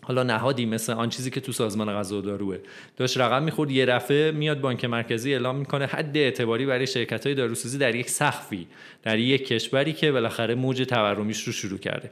حالا 0.07 0.23
نهادی 0.23 0.65
مثل 0.65 0.93
آن 0.93 1.09
چیزی 1.09 1.31
که 1.31 1.41
تو 1.41 1.51
سازمان 1.51 1.93
غذا 1.93 2.17
و 2.17 2.21
داروه 2.21 2.57
داشت 2.97 3.17
رقم 3.17 3.43
می‌خورد 3.43 3.71
یه 3.71 3.85
دفعه 3.85 4.31
میاد 4.31 4.61
بانک 4.61 4.85
مرکزی 4.85 5.33
اعلام 5.33 5.55
می‌کنه 5.55 5.85
حد 5.85 6.17
اعتباری 6.17 6.65
برای 6.65 6.87
شرکت 6.87 7.25
های 7.25 7.35
داروسازی 7.35 7.77
در 7.77 7.95
یک 7.95 8.09
سقفی 8.09 8.67
در 9.03 9.19
یک 9.19 9.47
کشوری 9.47 9.93
که 9.93 10.11
بالاخره 10.11 10.55
موج 10.55 10.81
تورمیش 10.81 11.43
رو 11.43 11.53
شروع 11.53 11.79
کرده. 11.79 12.11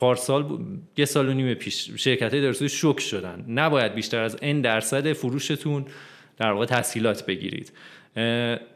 پارسال 0.00 0.58
یه 0.96 1.04
سال 1.04 1.28
و 1.28 1.32
نیم 1.32 1.54
پیش 1.54 1.90
شرکت 1.96 2.32
های 2.32 2.42
داروسازی 2.42 2.68
شوک 2.68 3.00
شدن. 3.00 3.44
نباید 3.48 3.94
بیشتر 3.94 4.22
از 4.22 4.36
این 4.42 4.60
درصد 4.60 5.12
فروشتون 5.12 5.84
در 6.36 6.52
واقع 6.52 6.66
تسهیلات 6.66 7.26
بگیرید. 7.26 7.72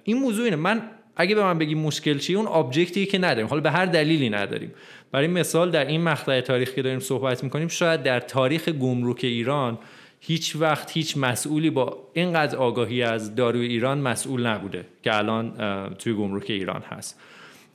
این 0.05 0.19
موضوع 0.19 0.45
اینه. 0.45 0.57
من 0.57 0.83
اگه 1.17 1.35
به 1.35 1.43
من 1.43 1.59
بگی 1.59 1.75
مشکل 1.75 2.19
چیه 2.19 2.37
اون 2.37 2.47
ابجکتی 2.47 3.07
که 3.07 3.19
نداریم. 3.19 3.47
حالا 3.47 3.61
به 3.61 3.71
هر 3.71 3.87
دلیلی 3.87 4.31
نداریم. 4.31 4.73
برای 5.13 5.27
مثال 5.27 5.71
در 5.71 5.85
این 5.85 6.01
مقطع 6.01 6.41
تاریخ 6.41 6.75
که 6.75 6.83
داریم 6.83 6.99
صحبت 6.99 7.45
می‌کنیم 7.45 7.69
شاید 7.69 8.03
در 8.03 8.21
تاریخ 8.21 8.69
گمرک 8.69 9.21
ایران 9.23 9.79
هیچ 10.21 10.57
وقت 10.57 10.93
هیچ 10.93 11.17
مسئولی 11.17 11.71
با 11.71 11.99
اینقدر 12.13 12.57
آگاهی 12.57 13.03
از 13.03 13.35
داروی 13.35 13.67
ایران 13.67 13.99
مسئول 13.99 14.47
نبوده 14.47 14.85
که 15.03 15.17
الان 15.17 15.53
توی 15.99 16.13
گمرک 16.13 16.45
ایران 16.49 16.83
هست. 16.83 17.21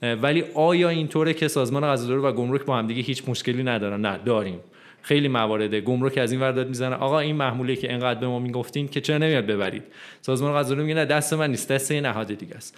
ولی 0.02 0.44
آیا 0.54 0.90
اینطوره 0.90 1.34
که 1.34 1.48
سازمان 1.48 1.84
غذا 1.84 2.30
و 2.30 2.32
گمرک 2.32 2.66
با 2.66 2.78
هم 2.78 2.88
دیگه 2.88 3.02
هیچ 3.02 3.24
مشکلی 3.28 3.64
ندارن؟ 3.64 4.02
نه 4.02 4.20
داریم. 4.26 4.60
خیلی 5.02 5.28
موارده 5.28 5.82
گمرک 5.82 6.18
از 6.18 6.32
این 6.32 6.42
ور 6.42 6.52
داد 6.52 6.68
می‌زنه. 6.68 6.96
آقا 6.96 7.20
این 7.20 7.36
محموله 7.36 7.76
که 7.76 7.90
اینقدر 7.90 8.20
به 8.20 8.28
ما 8.28 8.40
می‌گفتین 8.40 8.88
که 8.88 9.02
چرا 9.02 9.18
نمیاد 9.18 9.46
ببرید؟ 9.46 9.84
سازمان 10.22 10.54
غذا 10.54 10.76
میگه 10.76 10.94
نه 10.94 11.06
دست 11.06 11.34
من 11.34 11.50
نیست 11.50 11.72
دست 11.72 11.92
نهاد 11.92 12.34
دیگه 12.34 12.56
است. 12.56 12.78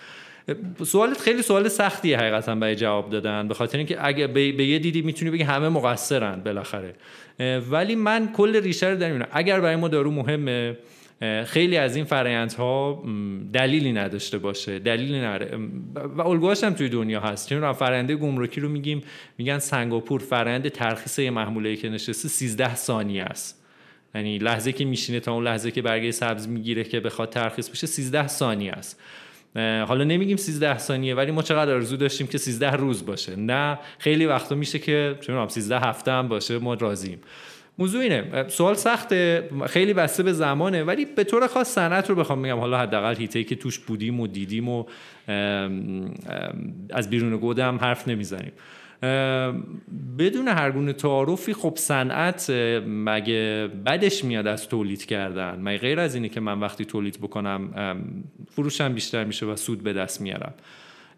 سوالت 0.85 1.21
خیلی 1.21 1.41
سوال 1.41 1.67
سختیه 1.67 2.17
حقیقتا 2.17 2.55
برای 2.55 2.75
جواب 2.75 3.09
دادن 3.09 3.47
به 3.47 3.53
خاطر 3.53 3.77
اینکه 3.77 4.05
اگه 4.05 4.27
به, 4.27 4.43
یه 4.43 4.79
دیدی 4.79 5.01
می‌تونی 5.01 5.31
بگی 5.31 5.43
همه 5.43 5.69
مقصرن 5.69 6.41
بالاخره. 6.43 6.95
ولی 7.71 7.95
من 7.95 8.31
کل 8.31 8.61
ریشه 8.61 8.87
رو 8.87 8.97
در 8.97 9.27
اگر 9.31 9.59
برای 9.59 9.75
ما 9.75 9.87
دارو 9.87 10.11
مهمه 10.11 10.77
خیلی 11.45 11.77
از 11.77 11.95
این 11.95 12.05
فرایندها 12.05 13.03
دلیلی 13.53 13.93
نداشته 13.93 14.37
باشه. 14.37 14.79
دلیلی 14.79 15.19
نره 15.19 15.57
و 15.95 16.21
الگوهاش 16.21 16.63
هم 16.63 16.73
توی 16.73 16.89
دنیا 16.89 17.19
هست. 17.19 17.49
چون 17.49 17.73
فرآیند 17.73 18.11
گمرکی 18.11 18.61
رو 18.61 18.69
میگیم 18.69 19.01
میگن 19.37 19.59
سنگاپور 19.59 20.21
فرآیند 20.21 20.69
ترخیص 20.69 21.19
محموله 21.19 21.75
که 21.75 21.89
نشسته 21.89 22.29
13 22.29 22.75
ثانیه 22.75 23.23
است. 23.23 23.63
یعنی 24.15 24.37
لحظه 24.37 24.71
که 24.71 24.85
میشینه 24.85 25.19
تا 25.19 25.33
اون 25.33 25.43
لحظه 25.43 25.71
که 25.71 25.81
برگه 25.81 26.11
سبز 26.11 26.47
می‌گیره 26.47 26.83
که 26.83 26.99
بخواد 26.99 27.29
ترخیص 27.29 27.69
بشه 27.69 27.87
13 27.87 28.27
ثانیه 28.27 28.71
است. 28.71 29.01
حالا 29.55 30.03
نمیگیم 30.03 30.37
13 30.37 30.77
ثانیه 30.77 31.15
ولی 31.15 31.31
ما 31.31 31.41
چقدر 31.41 31.73
آرزو 31.73 31.97
داشتیم 31.97 32.27
که 32.27 32.37
13 32.37 32.71
روز 32.71 33.05
باشه. 33.05 33.35
نه 33.35 33.79
خیلی 33.99 34.25
وقتا 34.25 34.55
میشه 34.55 34.79
که 34.79 35.15
چون 35.21 35.47
13 35.47 35.79
هفته 35.79 36.11
هم 36.11 36.27
باشه 36.27 36.57
ما 36.57 36.73
راضیم. 36.73 37.21
موضوع 37.77 38.01
اینه 38.01 38.45
سوال 38.47 38.73
سخته 38.73 39.49
خیلی 39.65 39.93
بسته 39.93 40.23
به 40.23 40.33
زمانه 40.33 40.83
ولی 40.83 41.05
به 41.05 41.23
طور 41.23 41.47
خاص 41.47 41.67
صنعت 41.67 42.09
رو 42.09 42.15
بخوام 42.15 42.41
بگم. 42.41 42.59
حالا 42.59 42.79
حداقل 42.79 43.15
هیته 43.15 43.43
که 43.43 43.55
توش 43.55 43.79
بودیم 43.79 44.19
و 44.19 44.27
دیدیم 44.27 44.69
و 44.69 44.85
از 46.89 47.09
بیرون 47.09 47.37
گودم 47.37 47.77
حرف 47.77 48.07
نمی‌زنیم. 48.07 48.51
بدون 50.19 50.47
هر 50.47 50.71
گونه 50.71 50.93
تعارفی 50.93 51.53
خب 51.53 51.73
صنعت 51.75 52.49
مگه 52.87 53.69
بدش 53.85 54.23
میاد 54.23 54.47
از 54.47 54.69
تولید 54.69 55.05
کردن؟ 55.05 55.59
مگه 55.61 55.77
غیر 55.77 55.99
از 55.99 56.15
اینه 56.15 56.29
که 56.29 56.39
من 56.39 56.59
وقتی 56.59 56.85
تولید 56.85 57.17
بکنم 57.21 57.69
فروشم 58.51 58.93
بیشتر 58.93 59.23
میشه 59.23 59.45
و 59.45 59.55
سود 59.55 59.83
به 59.83 59.93
دست 59.93 60.21
میارم؟ 60.21 60.53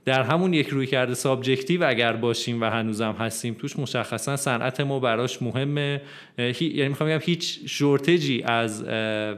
در 0.06 0.24
همون 0.24 0.54
یک 0.54 0.68
رویکرد 0.68 1.14
subjective 1.14 1.84
اگر 1.84 2.14
باشیم 2.14 2.62
و 2.62 2.66
هنوزم 2.66 3.16
هستیم 3.20 3.54
توش 3.54 3.80
مشخصا 3.80 4.38
صنعت 4.38 4.82
ما 4.82 5.00
براش 5.00 5.42
مهمه. 5.42 6.02
یعنی 6.38 6.88
می‌خوام 6.88 7.10
بگم 7.10 7.20
هیچ 7.22 7.60
shortage 7.66 8.35
ی 8.35 8.44
از 8.44 8.78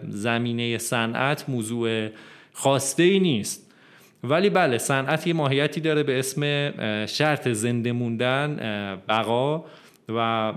زمینه 0.09 0.77
صنعت 0.77 1.49
موضوع 1.49 2.07
خواسته 2.53 3.03
ای 3.03 3.19
نیست. 3.19 3.66
ولی 4.29 4.49
بله 4.49 4.77
صنعت 4.77 5.27
یه 5.27 5.33
ماهیتی 5.33 5.81
داره 5.81 6.03
به 6.03 6.19
اسم 6.19 6.71
شرط 7.05 7.47
زنده 7.47 7.91
موندن 7.91 8.55
بقا 9.07 9.65
و 10.09 10.53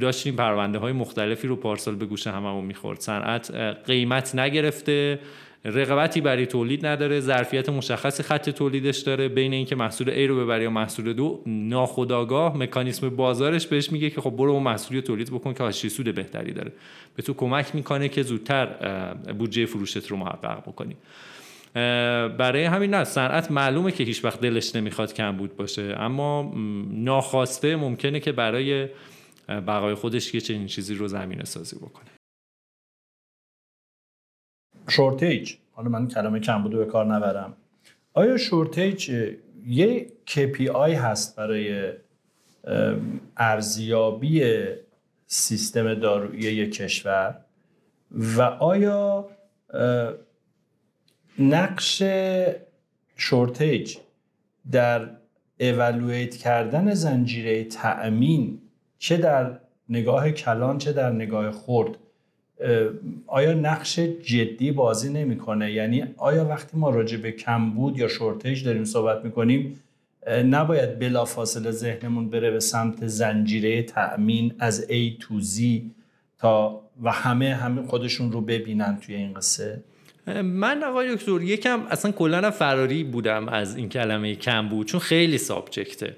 داشتیم 0.00 0.36
پرونده 0.36 0.78
های 0.78 0.92
مختلفی 0.92 1.48
رو 1.48 1.56
پارسال 1.56 1.94
به 1.94 2.06
گوش 2.06 2.26
هممون 2.26 2.64
می‌خورد. 2.64 3.00
صنعت 3.00 3.54
قیمت 3.86 4.34
نگرفته 4.34 5.18
رقابتی 5.64 6.20
برای 6.20 6.46
تولید 6.46 6.86
نداره 6.86 7.20
ظرفیت 7.20 7.68
مشخص 7.68 8.20
خط 8.20 8.50
تولیدش 8.50 8.98
داره 8.98 9.28
بین 9.28 9.52
اینکه 9.52 9.76
محصول 9.76 10.26
A 10.26 10.28
رو 10.28 10.44
ببری 10.44 10.62
یا 10.62 10.70
محصول 10.70 11.12
دو 11.12 11.42
ناخودآگاه 11.46 12.56
مکانیسم 12.56 13.08
بازارش 13.08 13.66
بهش 13.66 13.92
میگه 13.92 14.10
که 14.10 14.20
خب 14.20 14.30
برو 14.30 14.52
اون 14.52 14.62
محصولی 14.62 15.02
تولید 15.02 15.30
بکن 15.30 15.54
که 15.54 15.62
حاشیه 15.62 15.90
سود 15.90 16.14
بهتری 16.14 16.52
داره. 16.52 16.72
به 17.16 17.22
تو 17.22 17.34
کمک 17.34 17.74
می‌کنه 17.74 18.08
که 18.08 18.22
زودتر 18.22 18.66
بودجه 19.38 19.66
فروشت 19.66 20.06
رو 20.06 20.16
محقق 20.16 20.60
بکنی. 20.60 20.96
برای 21.74 22.64
همین 22.64 22.94
نه 22.94 23.04
صنعت 23.04 23.50
معلومه 23.50 23.92
که 23.92 24.04
هیچ 24.04 24.24
وقت 24.24 24.40
دلش 24.40 24.76
نمی‌خواد 24.76 25.14
کم 25.14 25.36
بود 25.36 25.56
باشه. 25.56 25.94
اما 25.98 26.52
ناخواسته 26.90 27.76
ممکنه 27.76 28.20
که 28.20 28.32
برای 28.32 28.88
بقای 29.48 29.94
خودش 29.94 30.34
یه 30.34 30.40
چنین 30.40 30.66
چیزی 30.66 30.94
رو 30.94 31.08
زمینه 31.08 31.44
سازی 31.44 31.76
بکنه. 31.76 32.10
shortage. 34.88 35.54
حالا 35.72 35.88
من 35.88 36.08
کلمه 36.08 36.40
کمبود 36.40 36.62
رو 36.62 36.76
به 36.76 36.84
کار 36.84 37.06
نبرم. 37.06 37.56
آیا 38.14 38.36
shortage 38.36 39.10
یه 39.66 40.06
KPI 40.26 40.76
هست 40.76 41.36
برای 41.36 41.92
ارزیابی 43.36 44.44
سیستم 45.26 45.94
دارویی 45.94 46.42
یک 46.42 46.74
کشور؟ 46.74 47.40
و 48.10 48.42
آیا 48.42 49.30
نقش 51.40 52.02
shortage 53.16 53.96
در 54.72 55.08
اولویت 55.60 56.36
کردن 56.36 56.94
زنجیره 56.94 57.64
تأمین 57.64 58.58
چه 58.98 59.16
در 59.16 59.58
نگاه 59.88 60.30
کلان 60.30 60.78
چه 60.78 60.92
در 60.92 61.12
نگاه 61.12 61.50
خرد 61.52 61.96
آیا 63.26 63.54
نقش 63.54 63.98
جدی 63.98 64.72
بازی 64.72 65.12
نمی‌کنه؟ 65.12 65.72
یعنی 65.72 66.04
آیا 66.16 66.44
وقتی 66.44 66.76
ما 66.76 66.90
راجع 66.90 67.16
به 67.18 67.32
کمبود 67.32 67.98
یا 67.98 68.08
شورتیج 68.08 68.64
داریم 68.64 68.84
صحبت 68.84 69.24
می‌کنیم 69.24 69.80
نباید 70.28 70.98
بلافاصله 70.98 71.70
ذهنمون 71.70 72.30
بره 72.30 72.50
به 72.50 72.60
سمت 72.60 73.06
زنجیره 73.06 73.82
تأمین 73.82 74.54
از 74.58 74.86
A 74.88 75.18
تو 75.20 75.40
Z 75.40 75.60
تا 76.38 76.82
و 77.02 77.12
همه 77.12 77.54
همه 77.54 77.82
خودشون 77.82 78.32
رو 78.32 78.40
ببینن 78.40 78.98
توی 79.00 79.14
این 79.14 79.34
قصه؟ 79.34 79.82
من 80.42 80.82
آقای 80.84 81.14
دکتر 81.14 81.42
یکم 81.42 81.80
اصلا 81.90 82.12
کلا 82.12 82.50
فراری 82.50 83.04
بودم 83.04 83.48
از 83.48 83.76
این 83.76 83.88
کلمه 83.88 84.34
کمبود 84.34 84.86
چون 84.86 85.00
خیلی 85.00 85.38
subject 85.38 85.99
ه. 85.99 86.16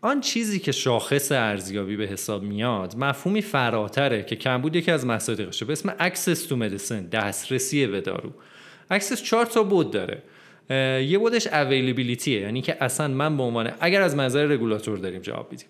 آن 0.00 0.20
چیزی 0.20 0.58
که 0.58 0.72
شاخص 0.72 1.32
ارزیابی 1.32 1.96
به 1.96 2.04
حساب 2.04 2.42
میاد 2.42 2.94
مفهومی 2.96 3.42
فراتره 3.42 4.22
که 4.22 4.36
کمبود 4.36 4.76
یکی 4.76 4.90
از 4.90 5.06
مصادیقشه 5.06 5.64
به 5.64 5.72
اسم 5.72 5.94
access 5.98 6.46
to 6.46 6.56
medicine 6.56 7.06
دسترسی 7.06 7.86
به 7.86 8.00
دارو. 8.00 8.32
access 8.90 9.22
چهار 9.22 9.46
تا 9.46 9.62
بعد 9.62 9.90
داره. 9.90 10.22
یه 11.04 11.18
بعدش 11.18 11.46
availability 11.46 12.33
ه 12.33 12.40
یعنی 12.40 12.62
که 12.62 12.76
اصلا 12.80 13.08
من 13.08 13.36
به 13.36 13.42
عنوان 13.42 13.72
اگر 13.80 14.02
از 14.02 14.16
منظر 14.16 14.46
رگولاتور 14.46 14.98
داریم 14.98 15.20
جواب 15.20 15.52
بدیم. 15.52 15.68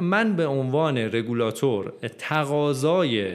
من 0.00 0.36
به 0.36 0.46
عنوان 0.46 0.98
رگولاتور 0.98 1.92
تقاضای 2.18 3.34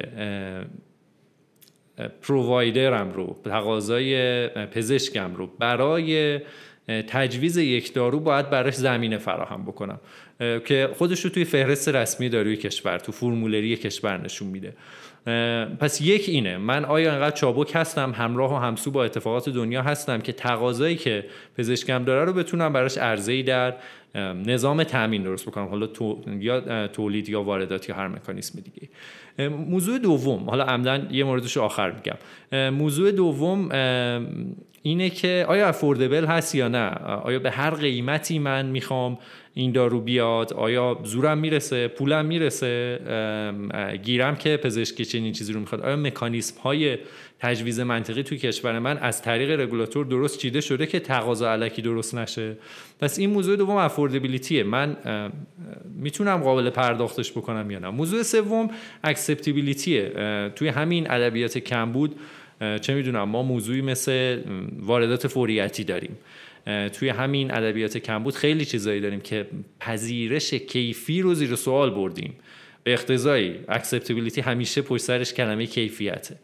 پرووایدرم 2.21 3.11
رو 3.11 3.35
تقاضای 3.45 4.47
پزشکم 4.47 5.35
رو 5.35 5.49
برای 5.59 6.39
تجویز 6.87 7.57
یک 7.57 7.93
دارو 7.93 8.19
باید 8.19 8.49
براش 8.49 8.73
زمینه 8.73 9.17
فراهم 9.17 9.65
بکنم 9.65 9.99
که 10.39 10.89
خودش 10.93 11.25
رو 11.25 11.29
توی 11.29 11.45
فهرست 11.45 11.89
رسمی 11.89 12.29
داروی 12.29 12.57
کشور 12.57 12.97
تو 12.97 13.11
فرمولری 13.11 13.75
کشور 13.75 14.17
نشون 14.17 14.47
میده. 14.47 14.73
پس 15.79 16.01
یک 16.01 16.29
اینه 16.29 16.57
من 16.57 16.85
آیا 16.85 17.13
انقدر 17.13 17.35
چابک 17.35 17.71
هستم 17.75 18.11
همراه 18.11 18.53
و 18.53 18.57
همسو 18.57 18.91
با 18.91 19.05
اتفاقات 19.05 19.49
دنیا 19.49 19.81
هستم 19.81 20.21
که 20.21 20.33
تقاضایی 20.33 20.95
که 20.95 21.25
پزشکم 21.57 22.03
داره 22.03 22.25
رو 22.25 22.33
بتونم 22.33 22.73
براش 22.73 22.97
ای 23.27 23.43
در 23.43 23.73
نظام 24.45 24.83
تامین 24.83 25.23
درست 25.23 25.45
بکنم؟ 25.45 25.65
حالا 25.65 25.87
تو، 25.87 26.21
یا 26.39 26.87
تولید 26.87 27.29
یا 27.29 27.41
واردات 27.41 27.89
یا 27.89 27.95
هر 27.95 28.07
مکانیسم 28.07 28.59
دیگه. 28.59 28.89
موضوع 29.39 29.97
دوم 29.97 30.49
حالا 30.49 30.63
عمدن 30.63 31.07
یه 31.11 31.23
موردش 31.23 31.57
آخر 31.57 31.91
میگم. 31.91 32.69
موضوع 32.69 33.11
دوم 33.11 33.69
اینه 34.81 35.09
که 35.09 35.45
آیا 35.47 35.67
افوردبل 35.67 36.25
هست 36.25 36.55
یا 36.55 36.67
نه؟ 36.67 36.89
آیا 37.23 37.39
به 37.39 37.51
هر 37.51 37.69
قیمتی 37.69 38.39
من 38.39 38.65
می‌خوام 38.65 39.17
این 39.57 39.71
دارو 39.71 40.01
بیاد 40.01 40.53
آیا 40.53 40.99
زورم 41.03 41.37
می‌رسه 41.37 41.87
پولم 41.87 42.25
می‌رسه 42.25 42.99
گیرم 44.03 44.35
که 44.35 44.57
پزشکی 44.57 45.05
چنین 45.05 45.33
چیزی 45.33 45.53
رو 45.53 45.59
می‌خواد. 45.59 45.81
آیا 45.81 45.95
مکانیسم 45.95 46.61
های 46.61 46.97
تجویز 47.39 47.79
منطقی 47.79 48.23
توی 48.23 48.37
کشور 48.37 48.79
من 48.79 48.97
از 48.97 49.21
طریق 49.21 49.59
رگولاتور 49.59 50.05
درست 50.05 50.39
چیده 50.39 50.61
شده 50.61 50.85
که 50.85 50.99
تقاضا 50.99 51.51
علکی 51.51 51.81
درست 51.81 52.15
نشه؟ 52.15 52.57
پس 52.99 53.19
این 53.19 53.29
موضوع 53.29 53.55
دوم 53.55 53.75
affordability 53.75 54.52
ه. 54.52 54.63
من 54.63 54.97
می‌تونم 55.95 56.37
قابل 56.37 56.69
پرداختش 56.69 57.31
بکنم 57.31 57.71
یا 57.71 57.79
نه؟ 57.79 57.89
موضوع 57.89 58.23
سوم 58.23 58.69
acceptability 59.03 59.97
ه. 59.97 60.11
توی 60.55 60.67
همین 60.67 61.11
ادبیات 61.11 61.57
کمبود 61.57 62.15
چه 62.81 62.95
می‌دونم 62.95 63.23
ما 63.23 63.43
موضوعی 63.43 63.81
مثل 63.81 64.41
واردات 64.79 65.27
فوریتی 65.27 65.83
داریم. 65.83 66.17
توی 66.93 67.09
همین 67.09 67.51
ادبیات 67.51 67.97
کمبود 67.97 68.35
خیلی 68.35 68.65
چیزایی 68.65 69.01
داریم 69.01 69.21
که 69.21 69.47
پذیرش 69.79 70.53
کیفی 70.53 71.21
رو 71.21 71.33
زیر 71.33 71.55
سوال 71.55 71.89
بردیم. 71.89 72.35
به 72.83 72.93
اقتضایی 72.93 73.59
acceptability 73.67 74.41
همیشه 74.41 74.81
پشت 74.81 75.03
سرش 75.03 75.33
کلمه 75.33 75.65
کیفیته. 75.65 76.35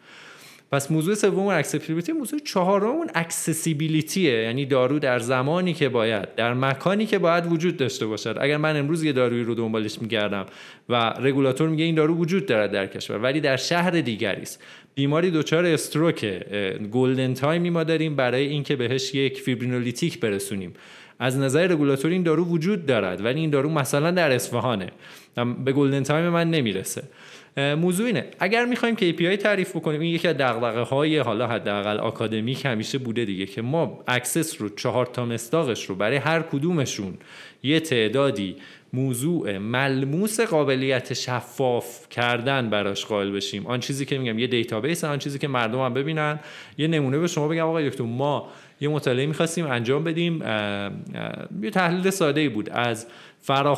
پس 0.73 0.91
موضوع 0.91 1.15
سوم 1.15 1.47
acceptability 1.47 2.11
موضوع 2.11 2.39
چهارم 2.39 2.85
اون 2.85 3.09
accessibility 3.15 4.25
ه 4.25 4.33
یعنی 4.33 4.65
دارو 4.65 4.99
در 4.99 5.19
زمانی 5.19 5.73
که 5.73 5.89
باید 5.89 6.35
در 6.35 6.53
مکانی 6.53 7.05
که 7.05 7.19
باید 7.19 7.51
وجود 7.51 7.77
داشته 7.77 8.05
باشد. 8.05 8.37
اگر 8.41 8.57
من 8.57 8.77
امروز 8.77 9.03
یه 9.03 9.11
دارویی 9.11 9.43
رو 9.43 9.55
دنبالش 9.55 10.01
میگردم 10.01 10.45
و 10.89 10.95
رگولاتور 11.19 11.69
میگه 11.69 11.83
این 11.83 11.95
دارو 11.95 12.15
وجود 12.15 12.45
دارد 12.45 12.71
در 12.71 12.87
کشور 12.87 13.17
ولی 13.17 13.39
در 13.39 13.57
شهر 13.57 13.91
دیگری 13.91 14.41
است. 14.41 14.63
بیماری 14.95 15.31
دچار 15.31 15.65
stroke 15.65 16.25
golden 16.91 17.33
time 17.33 17.62
ی 17.62 17.69
ما 17.69 17.83
داریم 17.83 18.15
برای 18.15 18.47
اینکه 18.47 18.75
بهش 18.75 19.15
یک 19.15 19.41
fibrinolytic 19.41 20.19
برسونیم. 20.19 20.73
از 21.19 21.37
نظر 21.37 21.67
رگولاتوری 21.67 22.13
این 22.13 22.23
دارو 22.23 22.45
وجود 22.45 22.85
دارد 22.85 23.25
ولی 23.25 23.39
این 23.39 23.49
دارو 23.49 23.69
مثلا 23.69 24.11
در 24.11 24.31
اصفهانه. 24.31 24.87
به 25.65 25.71
golden 25.71 26.03
time 26.03 26.29
من 26.29 26.49
نمی‌رسه. 26.49 27.03
موضوع 27.57 28.05
اینه. 28.05 28.25
اگر 28.39 28.65
می‌خوایم 28.65 28.95
KPI 28.95 29.37
تعریف 29.37 29.75
بکنیم 29.75 30.01
این 30.01 30.15
یکی 30.15 30.27
از 30.27 30.37
دغدغه 30.37 30.81
های 30.81 31.17
حالا 31.17 31.47
حداقل 31.47 31.97
آکادمیک 31.97 32.65
همیشه 32.65 32.97
بوده 32.97 33.25
دیگه 33.25 33.45
که 33.45 33.61
ما 33.61 34.03
access 34.07 34.61
رو 34.61 34.69
چهار 34.69 35.05
تا 35.05 35.25
مصداقش 35.25 35.85
رو 35.85 35.95
برای 35.95 36.17
هر 36.17 36.41
کدومشون 36.41 37.13
یه 37.63 37.79
تعدادی 37.79 38.55
موضوع 38.93 39.57
ملموس 39.57 40.39
قابلیت 40.39 41.13
شفاف 41.13 42.09
کردن 42.09 42.69
براش 42.69 43.05
قائل 43.05 43.31
بشیم. 43.31 43.67
آن 43.67 43.79
چیزی 43.79 44.05
که 44.05 44.17
میگم 44.17 44.39
یه 44.39 44.47
database 44.47 45.03
آن 45.03 45.19
چیزی 45.19 45.39
که 45.39 45.47
مردم 45.47 45.79
هم 45.79 45.93
ببینن. 45.93 46.39
یه 46.77 46.87
نمونه 46.87 47.17
به 47.17 47.27
شما 47.27 47.47
بگم 47.47 47.65
آقای 47.65 47.89
دکتر. 47.89 48.03
ما 48.03 48.47
یه 48.81 48.89
مطالعه 48.89 49.25
می‌خواستیم 49.25 49.65
انجام 49.67 50.03
بدیم. 50.03 50.41
یه 51.61 51.69
تحلیل 51.71 52.09
ساده 52.09 52.41
ای 52.41 52.49
بود 52.49 52.69
از 52.69 53.07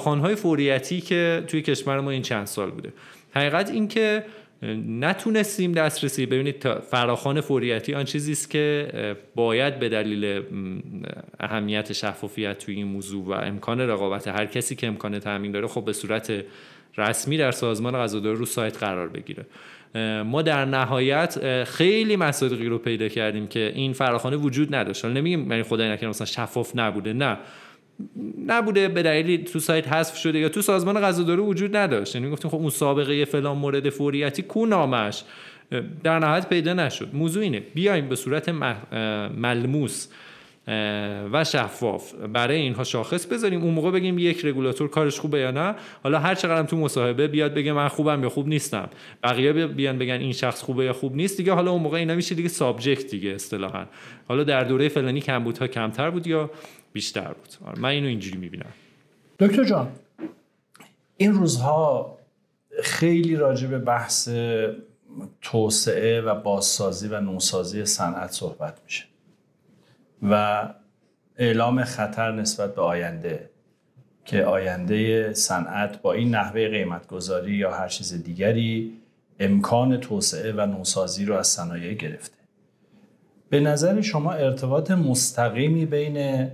های 0.02 0.36
فوریتی 0.36 1.02
که 1.02 1.44
توی 1.48 1.62
کشور 1.62 2.00
ما 2.00 2.12
این 2.12 2.22
چند 2.22 2.46
سال 2.46 2.72
بوده. 2.72 2.94
حقیقت 3.34 3.72
این 3.72 3.88
که 3.88 4.24
نتونستیم 4.88 5.72
دسترسی 5.72 6.26
ببینید 6.26 6.74
فراخان 6.80 7.42
فوریتی 7.42 7.94
آن 7.94 8.04
چیزی 8.04 8.32
است 8.32 8.50
که 8.50 8.88
باید 9.36 9.80
به 9.80 9.90
دلیل 9.90 10.44
اهمیت 11.40 11.94
شفافیت 11.94 12.58
توی 12.58 12.76
این 12.76 12.88
موضوع 12.88 13.26
و 13.26 13.32
امکان 13.32 13.82
رقابت 13.82 14.28
هر 14.28 14.46
کسی 14.46 14.76
که 14.76 14.88
امکان 14.88 15.20
تامین 15.20 15.52
داره 15.52 15.68
خب 15.68 15.86
به 15.86 15.94
صورت 15.94 16.44
رسمی 16.98 17.38
در 17.38 17.52
سازمان 17.52 17.94
غذاداری 17.96 18.38
رو 18.38 18.46
سایت 18.46 18.78
قرار 18.78 19.08
بگیره. 19.08 19.46
ما 20.24 20.42
در 20.42 20.66
نهایت 20.66 21.64
خیلی 21.64 22.16
مصادیقی 22.16 22.66
رو 22.66 22.78
پیدا 22.78 23.08
کردیم 23.08 23.48
که 23.48 23.72
این 23.76 23.94
فراخانه 23.94 24.38
وجود 24.38 24.76
نداشت. 24.76 25.06
حالا 25.06 25.20
نمیگیم 25.20 25.52
یعنی 25.52 25.64
خدای 25.64 25.90
نکنه 25.90 26.10
مثلا 26.10 26.26
شفاف 26.26 26.72
نبوده 26.76 27.14
نه. 27.14 27.38
نبوده 28.48 28.88
به 28.88 29.04
دلیلی 29.04 29.38
تو 29.38 29.60
سایت 29.60 29.88
حذف 29.88 30.18
شده 30.18 30.40
یا 30.40 30.50
تو 30.50 30.62
سازمان 30.62 31.02
غذاداری 31.02 31.42
وجود 31.42 31.76
نداشت. 31.76 32.16
یعنی 32.16 32.30
گفتیم 32.30 32.52
خب 32.52 32.58
اون 32.58 32.70
سابقه 32.70 33.26
فلان 33.26 33.58
مورد 33.58 33.90
فوریتی 33.90 34.42
کو 34.42 34.66
نامش. 34.66 35.24
در 36.04 36.20
نهایت 36.20 36.50
پیدا 36.50 36.74
نشد. 36.74 37.10
موضوع 37.14 37.44
اینه. 37.44 37.60
بیایم 37.60 38.10
به 38.10 38.16
صورت 38.16 38.50
ملموس 39.38 40.08
و 41.34 41.44
شفاف 41.44 42.14
برای 42.14 42.58
اینها 42.58 42.84
شاخص 42.84 43.26
بذاریم. 43.26 43.62
اون 43.62 43.74
موقع 43.74 43.92
بگیم 43.92 44.20
یک 44.20 44.46
رگولاتور 44.46 44.90
کارش 44.90 45.20
خوبه 45.20 45.40
یا 45.40 45.52
نه. 45.52 45.76
حالا 46.04 46.20
هر 46.20 46.36
چقدرم 46.36 46.66
تو 46.66 46.78
مصاحبه 46.78 47.28
بیاد 47.28 47.54
بگه 47.54 47.74
من 47.74 47.88
خوبم 47.88 48.24
یا 48.24 48.30
خوب 48.30 48.48
نیستم. 48.48 48.90
بقیه 49.24 49.54
بیان 49.54 49.98
بگن 49.98 50.14
این 50.14 50.34
شخص 50.34 50.62
خوبه 50.62 50.86
یا 50.86 50.94
خوب 50.94 51.16
نیست. 51.16 51.38
دیگه 51.38 51.54
حالا 51.54 51.72
اون 51.72 51.82
موقع 51.82 51.98
اینا 51.98 52.16
میشه 52.16 52.36
دیگه 52.36 52.50
سابجکت 52.50 53.12
دیگه 53.12 53.30
اصطلاحا. 53.30 53.86
حالا 54.28 54.44
در 54.44 54.64
دوره 54.64 54.90
فلانی 54.90 55.22
کمبودها 55.22 55.68
کمتر 55.68 56.10
بود 56.10 56.28
یا 56.28 56.52
بیشتر 56.94 57.34
بود. 57.34 57.54
آره، 57.66 57.80
من 57.80 57.90
اینو 57.90 58.08
اینجوری 58.08 58.38
می‌بینم. 58.38 58.74
دکتر 59.40 59.64
جان 59.64 59.92
این 61.18 61.34
روزها 61.34 62.18
خیلی 62.84 63.36
راجع 63.36 63.68
به 63.68 63.80
بحث 63.80 64.30
توسعه 65.42 66.22
و 66.22 66.36
بازسازی 66.36 67.08
و 67.08 67.22
نوسازی 67.22 67.86
صنعت 67.86 68.32
صحبت 68.32 68.80
میشه 68.86 69.04
و 70.30 70.64
اعلام 71.38 71.84
خطر 71.84 72.32
نسبت 72.32 72.76
به 72.76 72.82
آینده 72.82 73.50
که 74.26 74.44
آینده 74.44 75.34
صنعت 75.34 76.02
با 76.02 76.14
این 76.14 76.36
نحوه 76.36 76.70
قیمتگذاری 76.70 77.54
یا 77.54 77.72
هر 77.72 77.88
چیز 77.88 78.24
دیگری 78.24 78.94
امکان 79.40 79.98
توسعه 79.98 80.52
و 80.52 80.66
نوسازی 80.66 81.26
رو 81.26 81.36
از 81.36 81.48
صنایع 81.48 81.94
گرفته. 81.94 82.38
به 83.50 83.60
نظر 83.60 84.02
شما 84.02 84.34
ارتباط 84.34 84.92
مستقیمی 84.92 85.86
بین 85.86 86.48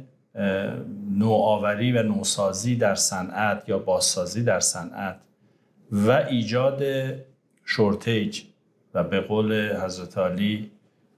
نوآوری 1.18 1.92
و 1.92 2.04
نوسازی 2.04 2.76
در 2.76 2.96
صنعت 2.96 3.70
یا 3.70 3.80
بازسازی 3.80 4.44
در 4.44 4.60
صنعت 4.60 5.20
و 5.92 6.12
ایجاد 6.12 6.84
shortage 7.66 8.42
و 8.94 9.04
به 9.04 9.20
قول 9.20 9.76
حضرت 9.76 10.18
علی 10.18 10.72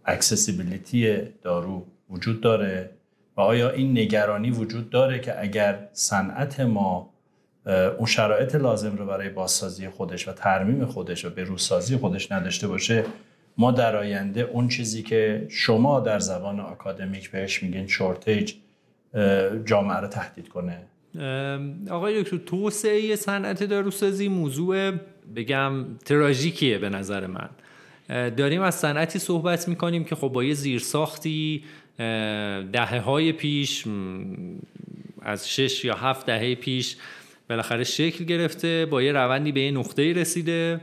accessibility 0.06 1.22
دارو 1.42 1.86
وجود 2.10 2.42
داره 2.42 2.90
و 3.38 3.42
آیا 3.42 3.70
این 3.70 3.92
نگرانی 3.92 4.52
وجود 4.52 4.90
داره 4.90 5.20
که 5.20 5.42
اگر 5.42 5.88
صنعت 5.94 6.60
ما 6.60 7.10
اون 7.98 8.06
شرایط 8.06 8.56
لازم 8.56 8.96
رو 8.96 9.06
برای 9.06 9.30
بازسازی 9.30 9.90
خودش 9.90 10.28
و 10.28 10.32
ترمیم 10.32 10.86
خودش 10.86 11.26
و 11.26 11.30
به 11.30 11.44
روسازی 11.44 11.98
خودش 11.98 12.32
نداشته 12.32 12.68
باشه 12.68 13.06
ما 13.58 13.72
در 13.72 13.96
آینده 13.96 14.42
اون 14.42 14.68
چیزی 14.68 15.04
که 15.04 15.46
شما 15.50 16.00
در 16.00 16.20
زبان 16.20 16.60
آکادمیک 16.60 17.32
بهش 17.32 17.64
میگین 17.64 17.88
shortage 17.88 18.54
جامعه 19.66 19.98
رو 19.98 20.08
تهدید 20.08 20.50
کنه. 20.50 20.82
آقای 21.90 22.24
دکتر 22.24 22.38
توسعه 22.38 23.16
صنعت 23.16 23.64
داروسازی 23.64 24.28
موضوع 24.28 24.92
بگم 25.36 25.86
تراژیکیه 26.06 26.78
به 26.78 26.90
نظر 26.90 27.28
من. 27.28 27.50
داریم 28.30 28.62
از 28.62 28.76
صنعتی 28.76 29.20
صحبت 29.20 29.68
می‌کنیم 29.68 30.04
که 30.04 30.16
خب 30.16 30.28
با 30.28 30.44
یه 30.44 30.54
زیرساختی 30.54 31.64
دهه 32.72 33.00
های 33.00 33.32
پیش 33.32 33.86
از 35.22 35.50
شش 35.50 35.86
یا 35.86 35.96
هفت 35.96 36.26
دهه 36.26 36.56
پیش 36.56 36.98
بالاخره 37.50 37.84
شکل 37.84 38.26
گرفته 38.26 38.86
با 38.86 39.02
یه 39.02 39.12
روندی 39.12 39.52
به 39.52 39.62
یه 39.62 39.72
نقطه 39.72 40.14
رسیده. 40.14 40.82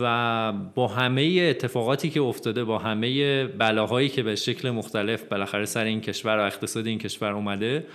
و 0.00 0.52
با 0.74 0.88
همه 0.88 1.46
اتفاقاتی 1.50 2.10
که 2.10 2.20
افتاده 2.20 2.64
با 2.64 2.78
همه 2.78 3.44
بلاهایی 3.46 4.08
که 4.08 4.22
به 4.22 4.36
شکل 4.36 4.70
مختلف 4.70 5.22
بالاخره 5.22 5.64
سر 5.64 5.84
این 5.84 6.00
کشور 6.00 6.38
و 6.38 6.46
اقتصاد 6.46 6.86
این 6.86 6.98
کشور 6.98 7.32
اومده 7.32 7.86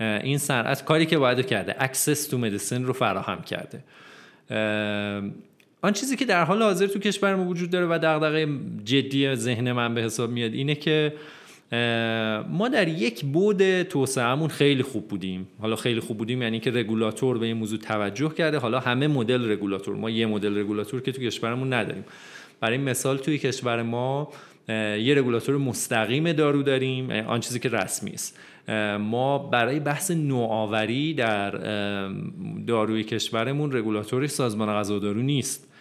این 0.00 0.38
صنعت 0.38 0.84
کاری 0.84 1.06
که 1.06 1.18
باید 1.18 1.46
کرده 1.46 1.76
access 1.78 2.26
to 2.26 2.38
medicine 2.38 2.84
رو 2.84 2.92
فراهم 2.92 3.42
کرده. 3.42 3.84
آن 5.82 5.92
چیزی 5.92 6.16
که 6.16 6.24
در 6.24 6.44
حال 6.44 6.62
حاضر 6.62 6.86
تو 6.86 6.98
کشور 6.98 7.34
ما 7.34 7.44
وجود 7.44 7.70
داره 7.70 7.86
و 7.86 7.98
دغدغه 8.02 8.48
جدی 8.84 9.34
ذهن 9.34 9.72
من 9.72 9.94
به 9.94 10.02
حساب 10.02 10.30
میاد 10.30 10.52
اینه 10.52 10.74
که 10.74 11.12
ما 12.48 12.68
در 12.72 12.88
یک 12.88 13.24
بعد 13.24 13.82
توسعهمون 13.82 14.48
خیلی 14.48 14.82
خوب 14.82 15.08
بودیم. 15.08 15.48
حالا 15.60 15.76
خیلی 15.76 16.00
خوب 16.00 16.18
بودیم 16.18 16.42
یعنی 16.42 16.60
که 16.60 16.70
رگولاتور 16.70 17.38
به 17.38 17.46
این 17.46 17.56
موضوع 17.56 17.78
توجه 17.78 18.28
کرده. 18.28 18.58
حالا 18.58 18.80
همه 18.80 19.06
مدل 19.06 19.50
رگولاتور. 19.50 19.96
ما 19.96 20.10
یه 20.10 20.26
مدل 20.26 20.58
رگولاتور 20.58 21.00
که 21.02 21.12
تو 21.12 21.22
کشورمون 21.22 21.72
نداریم. 21.72 22.04
برای 22.60 22.78
مثال 22.78 23.16
توی 23.16 23.38
کشور 23.38 23.82
ما 23.82 24.28
یه 24.68 25.14
رگولاتور 25.16 25.56
مستقیم 25.56 26.32
دارو 26.32 26.62
داریم. 26.62 27.10
آن 27.10 27.40
چیزی 27.40 27.58
که 27.58 27.68
رسمی 27.68 28.10
است. 28.10 28.38
ما 29.00 29.38
برای 29.38 29.80
بحث 29.80 30.10
نوآوری 30.10 31.14
در 31.14 31.50
داروی 32.66 33.04
کشورمون 33.04 33.72
رگولاتوری 33.72 34.28
سازمان 34.28 34.68
غذا 34.68 34.98
دارو 34.98 35.22
نیست. 35.22 35.73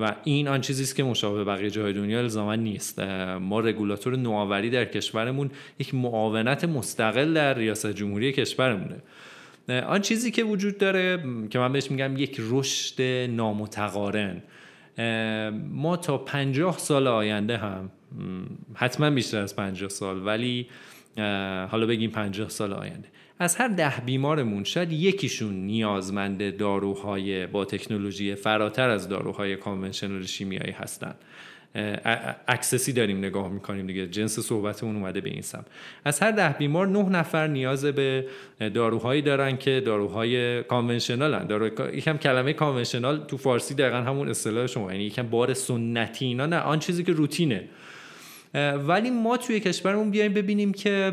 و 0.00 0.14
این 0.24 0.48
آن 0.48 0.60
چیزی 0.60 0.82
است 0.82 0.96
که 0.96 1.04
مشابه 1.04 1.44
بقیه 1.44 1.70
جای 1.70 1.92
دنیا 1.92 2.18
الزاما 2.18 2.54
نیست. 2.54 3.00
ما 3.40 3.60
رگولاتور 3.60 4.16
نوآوری 4.16 4.70
در 4.70 4.84
کشورمون 4.84 5.50
یک 5.78 5.94
معاونت 5.94 6.64
مستقل 6.64 7.34
در 7.34 7.54
ریاست 7.54 7.86
جمهوری 7.86 8.32
کشورمونه. 8.32 8.96
آن 9.86 10.00
چیزی 10.00 10.30
که 10.30 10.44
وجود 10.44 10.78
داره 10.78 11.18
که 11.50 11.58
من 11.58 11.72
بهش 11.72 11.90
میگم 11.90 12.16
یک 12.16 12.40
رشد 12.50 13.02
نامتقارن. 13.30 14.42
ما 15.70 15.96
تا 15.96 16.18
پنجاه 16.18 16.78
سال 16.78 17.06
آینده 17.06 17.56
هم 17.56 17.90
حتما 18.74 19.10
بیشتر 19.10 19.38
از 19.38 19.56
پنجاه 19.56 19.88
سال 19.88 20.26
ولی 20.26 20.66
حالا 21.70 21.86
بگیم 21.86 22.10
پنجاه 22.10 22.48
سال 22.48 22.72
آینده. 22.72 23.08
از 23.38 23.56
هر 23.56 23.68
ده 23.68 23.92
بیمارمون 24.06 24.64
شاید 24.64 24.92
یکیشون 24.92 25.54
نیازمند 25.54 26.56
داروهای 26.56 27.46
با 27.46 27.64
تکنولوژی 27.64 28.34
فراتر 28.34 28.88
از 28.88 29.08
داروهای 29.08 29.56
conventional 29.56 30.22
شیمیایی 30.26 30.72
هستن. 30.72 31.14
access 32.48 32.86
ی 32.86 32.92
داریم 32.92 33.18
نگاه 33.18 33.48
می‌کنیم 33.48 33.86
دیگه. 33.86 34.06
جنس 34.06 34.38
صحبتمون 34.38 34.96
اومده 34.96 35.20
به 35.20 35.30
این 35.30 35.42
سمت 35.42 35.64
از 36.04 36.20
هر 36.20 36.30
ده 36.30 36.48
بیمار 36.48 36.86
نه 36.86 37.08
نفر 37.08 37.46
نیاز 37.46 37.84
به 37.84 38.26
داروهایی 38.74 39.22
دارن 39.22 39.56
که 39.56 39.82
داروهای 39.86 40.62
conventional 40.62 41.34
هن. 41.34 41.46
دارو... 41.46 41.96
یکم 41.96 42.16
کلمه 42.16 42.52
conventional 42.52 43.24
تو 43.24 43.36
فارسی 43.36 43.74
دقیقا 43.74 43.96
همون 43.96 44.28
اصطلاح 44.28 44.66
شما. 44.66 44.92
یعنی 44.92 45.04
یکم 45.04 45.28
بار 45.28 45.54
سنتی 45.54 46.24
اینا. 46.24 46.46
نه 46.46 46.58
آن 46.58 46.78
چیزی 46.78 47.04
که 47.04 47.12
روتینه. 47.12 47.64
ولی 48.86 49.10
ما 49.10 49.36
توی 49.36 49.60
کشورمون 49.60 50.10
بیایم 50.10 50.32
ببینیم 50.32 50.72
که 50.72 51.12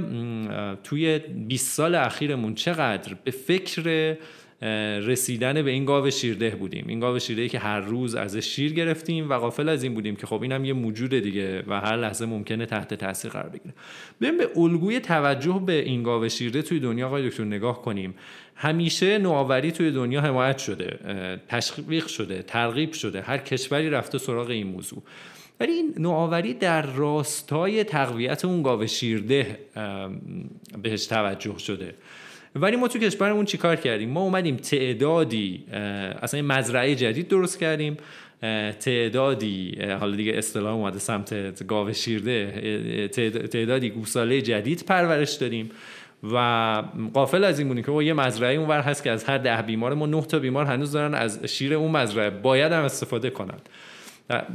توی 0.84 1.20
20 1.20 1.76
سال 1.76 1.96
اخیرمون 1.96 2.56
چقدر 2.56 3.16
به 3.24 3.32
فکر 3.32 4.16
رسیدن 5.00 5.62
به 5.62 5.72
این 5.72 5.86
گاو 5.86 6.10
شیرده 6.10 6.50
بودیم. 6.50 6.86
این 6.88 7.00
گاو 7.00 7.20
شیرده 7.20 7.50
که 7.50 7.60
هر 7.60 7.80
روز 7.80 8.16
ازش 8.16 8.46
شیر 8.46 8.74
گرفتیم 8.74 9.30
و 9.30 9.38
غافل 9.38 9.70
از 9.70 9.84
این 9.84 9.94
بودیم 9.94 10.16
که 10.16 10.28
خب 10.28 10.42
اینم 10.42 10.66
یه 10.66 10.74
موجود 10.74 11.10
دیگه 11.10 11.64
و 11.68 11.80
هر 11.80 11.98
لحظه 11.98 12.26
ممکنه 12.26 12.66
تحت 12.66 12.94
تاثیر 12.94 13.32
قرار 13.32 13.50
بگیره. 13.50 13.74
بریم 14.22 14.38
به 14.38 14.50
الگوی 14.56 15.00
توجه 15.00 15.64
به 15.66 15.74
این 15.74 16.04
گاو 16.04 16.30
شیرده 16.30 16.62
توی 16.62 16.80
دنیا 16.80 17.08
آقای 17.08 17.30
دکتر 17.30 17.44
نگاه 17.44 17.82
کنیم. 17.82 18.16
همیشه 18.56 19.18
نوآوری 19.18 19.72
توی 19.72 19.92
دنیا 19.92 20.22
حمایت 20.22 20.58
شده 20.58 21.00
تشویق 21.48 22.08
شده 22.08 22.44
ترغیب 22.44 22.94
شده. 22.94 23.22
هر 23.22 23.38
کشوری 23.38 23.90
رفته 23.90 24.18
سراغ 24.18 24.50
این 24.50 24.68
موضوع. 24.68 25.04
ولی 25.62 25.72
این 25.72 25.94
نوآوری 25.98 26.54
در 26.54 26.82
راستای 26.82 27.84
تقویت 27.84 28.46
اون 28.46 28.64
گاو 28.64 28.88
شیرده 28.88 29.58
بهش 30.82 31.06
توجه 31.06 31.58
شده. 31.58 31.94
ولی 32.56 32.76
ما 32.76 32.88
تو 32.88 33.00
کشورمون 33.00 33.46
چیکار 33.46 33.76
کردیم؟ 33.76 34.10
ما 34.10 34.22
اومدیم 34.22 34.58
تعدادی 34.58 35.64
اصلا 36.22 36.40
این 36.40 36.48
مزرعه 36.48 36.96
جدید 36.96 37.28
درست 37.28 37.60
کردیم. 37.60 37.98
تعدادی 38.80 39.78
حالا 40.00 40.16
دیگه 40.16 40.32
اصطلاح 40.32 40.74
اومده 40.74 41.00
سمت 41.00 41.68
گاو 41.68 41.94
شیرده 41.94 43.08
تعدادی 43.52 43.90
گوساله 43.90 44.42
جدید 44.42 44.84
پرورش 44.86 45.34
دادیم 45.34 45.72
و 46.24 46.38
قافل 47.14 47.44
از 47.44 47.60
این 47.60 47.68
بودیم 47.68 47.84
که 47.84 47.92
یه 47.92 48.14
مزرعه 48.14 48.56
اونور 48.56 48.82
هست 48.82 49.04
که 49.04 49.12
از 49.12 49.24
هر 49.24 49.38
ده 49.38 49.62
بیمار 49.62 49.94
ما 49.94 50.06
نه 50.06 50.22
تا 50.22 50.40
بیمار 50.40 50.66
هنوز 50.66 50.92
دارن 50.92 51.14
از 51.14 51.46
شیر 51.46 51.74
اون 51.74 51.92
مزرعه 51.92 52.30
باید 52.30 52.72
هم 52.72 52.84
استفاده 52.84 53.30
کنن 53.30 53.58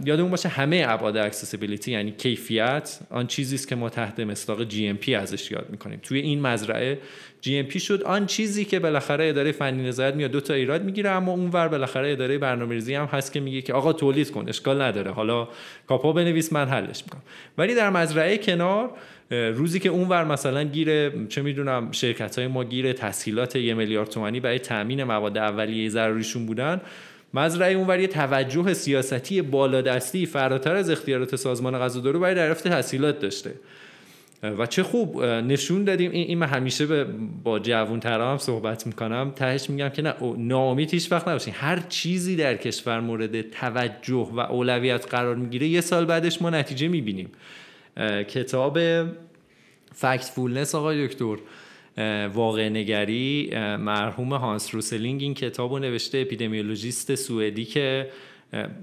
یادمون 0.05 0.31
باشه 0.31 0.49
همه 0.49 0.85
ابعاد 0.89 1.17
accessibility 1.17 1.93
یعنی 1.93 2.11
کیفیت 2.11 2.99
آن 3.11 3.27
چیزی 3.27 3.55
است 3.55 3.69
که 3.69 3.75
ما 3.77 3.89
تحت 3.89 4.21
مصداق 4.21 4.65
GMP 4.65 5.15
ازش 5.15 5.51
یاد 5.51 5.67
می‌کنیم. 5.71 6.01
توی 6.03 6.21
این 6.21 6.41
مزرعه 6.41 6.99
GMP 7.41 7.81
شد. 7.81 8.03
آن 8.03 8.27
چیزی 8.27 8.65
که 8.65 8.79
بالاخره 8.79 9.29
اداره 9.29 9.53
فنی 9.53 9.89
نظارت 9.89 10.15
میاد 10.15 10.31
دو 10.31 10.41
تا 10.41 10.55
ایراد 10.55 10.85
می‌گیره 10.85 11.11
اما 11.11 11.33
اونور 11.33 11.69
بالاخره 11.69 12.13
اداره 12.13 12.39
برنامه‌ریزی 12.39 12.95
هم 12.95 13.05
هست 13.05 13.33
که 13.33 13.41
میگه 13.41 13.63
که 13.63 13.73
آقا 13.73 13.93
تولید 13.93 14.31
کن 14.31 14.49
اشکال 14.49 14.83
نداره. 14.83 15.11
حالا 15.11 15.49
CAPA 15.87 16.13
بنویس 16.13 16.53
من 16.53 16.69
حلش 16.69 17.03
می‌کنم. 17.05 17.23
ولی 17.59 17.75
در 17.75 17.91
مزرعه 17.91 18.39
کنار 18.39 18.91
روزی 19.31 19.81
که 19.81 19.89
اونور 19.89 20.25
مثلا 20.25 20.63
گیره 20.63 21.13
چه 21.29 21.43
می‌دونم 21.43 21.93
شرکت 21.93 22.39
های 22.39 22.47
ما 22.47 22.65
گیره 22.65 22.93
تسهیلات 22.93 23.57
یه 23.57 23.75
میلیارد 23.75 24.11
تومانی 24.11 24.41
برای 24.41 24.59
تامین 24.59 25.05
مواد 25.05 25.39
اولیه 25.39 25.89
ضروریشون 25.89 26.47
بودن 26.47 26.81
مزرعه 27.35 27.75
اونور 27.75 28.01
یه 28.01 28.07
توجه 28.07 28.75
سیاستی 28.75 29.43
بالادستی 29.43 30.27
فراتر 30.27 30.75
از 30.75 30.91
اختیارات 30.91 31.37
سازمان 31.37 31.79
غذا 31.79 32.01
دارو 32.01 32.21
برای 32.21 32.35
دریافت 32.35 32.69
تحصیلات 32.69 33.19
داشته. 33.19 33.55
و 34.43 34.67
چه 34.67 34.83
خوب 34.83 35.25
نشون 35.25 35.85
دادیم. 35.85 36.11
این, 36.11 36.29
این 36.29 36.43
همیشه 36.43 37.05
با 37.45 37.59
جوون 37.59 38.01
هم 38.03 38.39
صحبت 38.39 38.87
می‌کنم. 38.87 39.33
تهش 39.37 39.71
میگم 39.71 39.89
که 39.89 40.03
نه 40.03 40.15
ناامید 40.39 40.91
هیچ 40.91 41.13
وقت 41.13 41.29
نباشین. 41.29 41.55
هر 41.57 41.83
چیزی 41.89 42.37
در 42.37 42.57
کشور 42.57 43.01
مورد 43.01 43.51
توجه 43.51 44.31
و 44.33 44.41
اولویت 44.41 45.07
قرار 45.11 45.37
می‌گیره 45.37 45.67
یه 45.67 45.81
سال 45.81 46.05
بعدش 46.05 46.43
ما 46.43 46.51
نتیجه 46.51 46.89
می‌بینیم. 46.89 47.31
کتاب 48.29 48.79
فکت 49.95 50.25
فولنس 50.25 50.75
آقای 50.75 51.07
دکتر. 51.07 51.37
واقع 52.35 52.69
نگری 52.69 53.51
مرحوم 53.77 54.33
هانس 54.33 54.75
روسلینگ 54.75 55.23
این 55.23 55.35
کتاب 55.35 55.73
رو 55.73 55.79
نوشته 55.79 56.19
اپیدمیولوژیست 56.19 57.15
سوئدی 57.15 57.65
که 57.65 58.11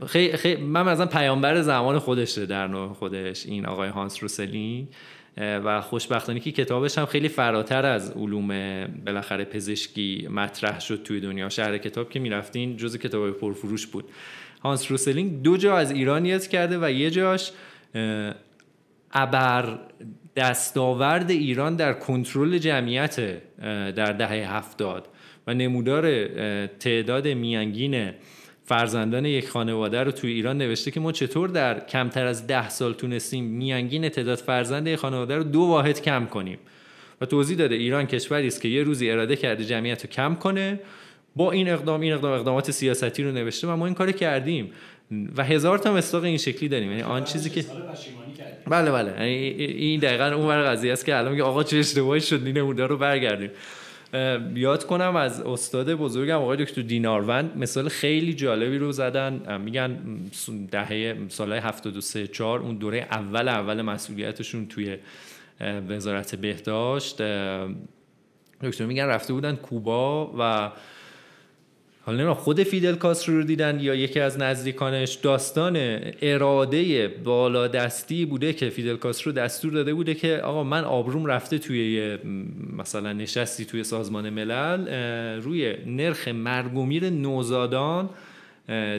خیلی 0.08 0.38
خی... 0.38 0.56
من 0.56 0.86
مثلا 0.86 1.06
پیامبر 1.06 1.62
زمان 1.62 2.00
خودشه 2.00 2.46
در 2.46 2.68
نوع 2.68 2.94
خودش 2.94 3.46
این 3.46 3.66
آقای 3.66 3.90
هانس 3.90 4.24
روسلینگ. 4.24 4.88
و 5.38 5.82
خوشبختانه 5.82 6.40
که 6.40 6.52
کتابش 6.52 6.98
هم 6.98 7.06
خیلی 7.06 7.28
فراتر 7.28 7.86
از 7.86 8.12
علوم 8.12 8.48
بالاخره 9.06 9.46
پزشکی 9.46 10.28
مطرح 10.32 10.80
شد 10.80 11.04
توی 11.04 11.20
دنیا. 11.20 11.50
شهر 11.50 11.78
کتاب 11.78 12.10
که 12.10 12.20
می‌رفتین 12.20 12.78
جز 12.78 12.98
کتاب 12.98 13.32
پرفروش 13.32 13.88
بود. 13.88 14.06
هانس 14.64 14.92
روسلینگ 14.92 15.42
دو 15.42 15.58
جا 15.58 15.78
از 15.78 15.92
ایران 15.92 16.26
یاد 16.26 16.48
کرده 16.48 16.78
و 16.82 16.92
یه 16.92 17.12
جاش 17.12 17.52
ابر 19.12 19.80
دستاورد 20.36 21.32
ایران 21.32 21.76
در 21.76 21.94
کنترل 21.94 22.58
جمعیت 22.58 23.42
در 23.96 24.12
دهه 24.12 24.56
هفتاد 24.56 25.08
و 25.48 25.54
نمودار 25.54 26.28
تعداد 26.68 27.28
میانگین 27.28 28.12
فرزندان 28.66 29.26
یک 29.26 29.50
خانواده 29.50 30.04
رو 30.04 30.12
توی 30.12 30.32
ایران 30.32 30.58
نوشته 30.58 30.92
که 30.92 31.00
ما 31.00 31.12
چطور 31.12 31.50
در 31.50 31.80
کمتر 31.80 32.26
از 32.26 32.48
ده 32.48 32.70
سال 32.70 32.94
تونستیم 32.94 33.44
میانگین 33.44 34.10
تعداد 34.10 34.38
فرزند 34.38 34.88
یک 34.88 34.96
خانواده 34.96 35.38
رو 35.38 35.44
دو 35.44 35.62
واحد 35.62 36.02
کم 36.02 36.26
کنیم. 36.26 36.58
و 37.22 37.26
توضیح 37.26 37.58
داده 37.58 37.76
ایران 37.76 38.06
کشوری 38.06 38.48
است 38.48 38.62
که 38.62 38.68
یه 38.68 38.84
روزی 38.84 39.12
اراده 39.12 39.36
کرده 39.36 39.66
جمعیت 39.66 40.06
رو 40.06 40.10
کم 40.10 40.36
کنه 40.36 40.80
با 41.36 41.52
این 41.52 41.70
اقدام 41.70 42.02
این 42.02 42.14
اقدام 42.14 42.32
اقدامات 42.32 42.72
سیاستی 42.72 43.24
رو 43.24 43.32
نوشته 43.32 43.68
و 43.68 43.76
ما 43.76 43.86
این 43.86 43.96
کار 43.96 44.12
کردیم. 44.12 44.72
و 45.38 45.44
هزار 45.44 45.78
تا 45.78 45.94
مصداق 45.94 46.24
این 46.24 46.38
شکلی 46.38 46.70
داریم. 46.70 46.90
یعنی 46.90 47.02
آن 47.02 47.24
چیزی 47.24 47.50
که 47.50 47.66
بله 48.68 48.92
بله. 48.92 49.12
یعنی 49.12 49.64
این 49.64 50.00
دقیقا 50.00 50.26
اون 50.26 50.48
ور 50.48 50.72
قضیه 50.72 50.94
است 50.94 51.06
که 51.06 51.18
الان 51.18 51.32
میگه 51.32 51.44
آقا 51.44 51.64
چه 51.64 51.78
اشتباهی 51.78 52.22
شد 52.22 52.42
این 52.46 52.58
نموده 52.58 52.88
رو 52.88 52.98
برگردیم. 52.98 53.50
یاد 54.56 54.86
کنم 54.86 55.16
از 55.16 55.42
استاد 55.42 55.94
بزرگم 55.94 56.38
آقای 56.38 56.66
دکتر 56.66 56.82
دیناروند 56.82 57.58
مثال 57.58 57.90
خیلی 57.90 58.34
جالبی 58.34 58.78
رو 58.78 58.92
زدن. 58.92 59.62
میگن 59.62 59.98
دهه 60.72 61.16
سالهای 61.30 61.60
73 61.60 62.28
4 62.28 62.60
اون 62.60 62.76
دوره 62.76 63.08
اول 63.12 63.48
اول 63.48 63.82
مسئولیتشون 63.82 64.66
توی 64.66 64.98
وزارت 65.90 66.36
بهداشت. 66.36 67.22
دکتر 68.64 68.86
میگن 68.86 69.06
رفته 69.06 69.34
بودن 69.34 69.56
کوبا 69.56 70.34
و 70.40 70.72
حالا 72.06 72.18
نمی‌دونم 72.18 72.40
خود 72.40 72.64
فیدل 72.64 72.96
کاسترو 72.96 73.38
رو 73.38 73.44
دیدن 73.44 73.80
یا 73.80 73.96
یکی 73.96 74.20
از 74.20 74.40
نزدیکانش 74.40 75.14
داستان 75.14 76.00
اراده 76.22 77.08
بالادستی 77.08 78.26
بوده 78.26 78.54
که 78.54 78.70
فیدل 78.70 78.96
کاسترو 78.96 79.32
دستور 79.32 79.72
داده 79.72 79.94
بوده 79.94 80.14
که 80.14 80.38
آقا 80.38 80.64
من 80.64 80.84
آبروم 80.84 81.26
رفته 81.26 81.58
توی 81.58 82.18
مثلا 82.78 83.14
نشستی 83.14 83.66
توی 83.66 83.84
سازمان 83.84 84.30
ملل 84.30 84.88
روی 85.42 85.76
نرخ 85.86 86.28
مرگومیر 86.28 87.10
نوزادان 87.10 88.10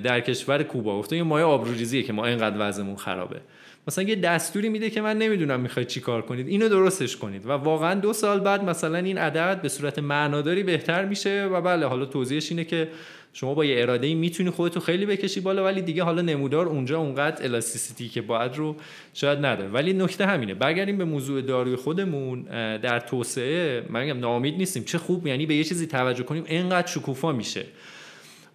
در 0.04 0.20
کشور 0.20 0.62
کوبا. 0.62 0.98
گفته 0.98 1.16
یه 1.16 1.22
مایه 1.22 1.44
آبروریزیه 1.44 2.02
که 2.02 2.12
ما 2.12 2.26
اینقدر 2.26 2.56
وضعمون 2.58 2.96
خرابه. 2.96 3.40
مثلا 3.88 4.04
یه 4.04 4.16
دستوری 4.16 4.68
میده 4.68 4.90
که 4.90 5.00
من 5.00 5.18
نمی‌دونم 5.18 5.60
می‌خواید 5.60 5.88
چی 5.88 6.00
کار 6.00 6.22
کنید. 6.22 6.48
اینو 6.48 6.68
درستش 6.68 7.16
کنید. 7.16 7.46
و 7.46 7.48
واقعا 7.48 7.94
دو 7.94 8.12
سال 8.12 8.40
بعد 8.40 8.64
مثلا 8.64 8.98
این 8.98 9.18
عدد 9.18 9.62
به 9.62 9.68
صورت 9.68 9.98
معناداری 9.98 10.62
بهتر 10.62 11.04
میشه 11.04 11.44
و 11.44 11.60
بله 11.60 11.86
حالا 11.86 12.04
توضیحش 12.04 12.50
اینه 12.50 12.64
که 12.64 12.88
شما 13.32 13.54
با 13.54 13.64
یه 13.64 13.82
اراده 13.82 14.06
ای 14.06 14.14
می‌تونی 14.14 14.50
خودتو 14.50 14.80
خیلی 14.80 15.06
بکشی 15.06 15.40
بالا 15.40 15.64
ولی 15.64 15.82
دیگه 15.82 16.02
حالا 16.02 16.22
نمودار 16.22 16.66
اونجا 16.66 16.98
اونقدر 16.98 17.44
الاستیسیتی 17.44 18.08
که 18.08 18.22
باید 18.22 18.56
رو 18.56 18.76
شاید 19.14 19.38
نداره. 19.38 19.70
ولی 19.70 19.92
نکته 19.92 20.26
همینه. 20.26 20.54
برگردیم 20.54 20.98
به 20.98 21.04
موضوع 21.04 21.40
داروی 21.40 21.76
خودمون. 21.76 22.42
در 22.78 23.00
توسعه 23.00 23.86
من 23.88 24.04
میگم 24.04 24.18
ناامید 24.18 24.56
نیستیم. 24.56 24.84
چه 24.84 24.98
خوب 24.98 25.26
یعنی 25.26 25.46
به 25.46 25.54
یه 25.54 25.64
چیزی 25.64 25.86
توجه 25.86 26.22
کنیم. 26.22 26.44
اینقدر 26.46 26.86
شکوفا 26.86 27.32
میشه. 27.32 27.64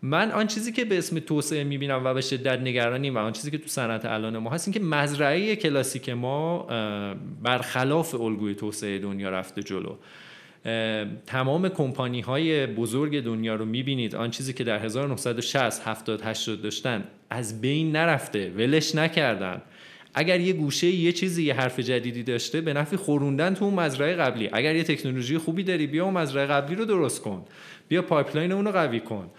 من 0.01 0.31
آن 0.31 0.47
چیزی 0.47 0.71
که 0.71 0.85
به 0.85 0.97
اسم 0.97 1.19
توسعه 1.19 1.63
می‌بینم 1.63 2.01
و 2.05 2.13
به 2.13 2.21
شدت 2.21 2.59
نگرانیم 2.59 3.15
و 3.15 3.17
آن 3.17 3.31
چیزی 3.31 3.51
که 3.51 3.57
تو 3.57 3.67
صنعت 3.67 4.05
الان 4.05 4.37
ما 4.37 4.49
هست 4.49 4.67
این 4.67 4.73
که 4.73 4.79
مزرعه 4.79 5.55
کلاسیک 5.55 6.09
ما 6.09 6.67
برخلاف 7.43 8.15
الگوی 8.15 8.55
توسعه 8.55 8.99
دنیا 8.99 9.29
رفته 9.29 9.63
جلو. 9.63 9.95
تمام 11.25 11.69
کمپانی 11.69 12.21
های 12.21 12.67
بزرگ 12.67 13.23
دنیا 13.23 13.55
رو 13.55 13.65
می‌بینید 13.65 14.15
آن 14.15 14.31
چیزی 14.31 14.53
که 14.53 14.63
در 14.63 14.79
1960 14.79 15.87
70 15.87 16.21
80 16.21 16.61
داشتن 16.61 17.03
از 17.29 17.61
بین 17.61 17.91
نرفته 17.91 18.49
ولش 18.57 18.95
نکردن. 18.95 19.61
اگر 20.13 20.39
یه 20.39 20.53
گوشه 20.53 20.87
یه 20.87 21.11
چیزی 21.11 21.43
یه 21.43 21.53
حرف 21.53 21.79
جدیدی 21.79 22.23
داشته 22.23 22.61
به 22.61 22.73
نفع 22.73 22.95
خوروندن 22.95 23.53
تو 23.53 23.65
اون 23.65 23.73
مزرعه 23.73 24.15
قبلی. 24.15 24.49
اگر 24.53 24.75
یه 24.75 24.83
تکنولوژی 24.83 25.37
خوبی 25.37 25.63
داری 25.63 25.87
بیا 25.87 26.05
اون 26.05 26.13
مزرعه 26.13 26.45
قبلی 26.45 26.75
رو 26.75 26.85
درست 26.85 27.21
کن. 27.21 27.45
بیا 27.87 28.01
pipeline 28.01 28.51
اون 28.51 28.65
رو 28.65 28.71
قوی 28.71 28.99
کن. 28.99 29.29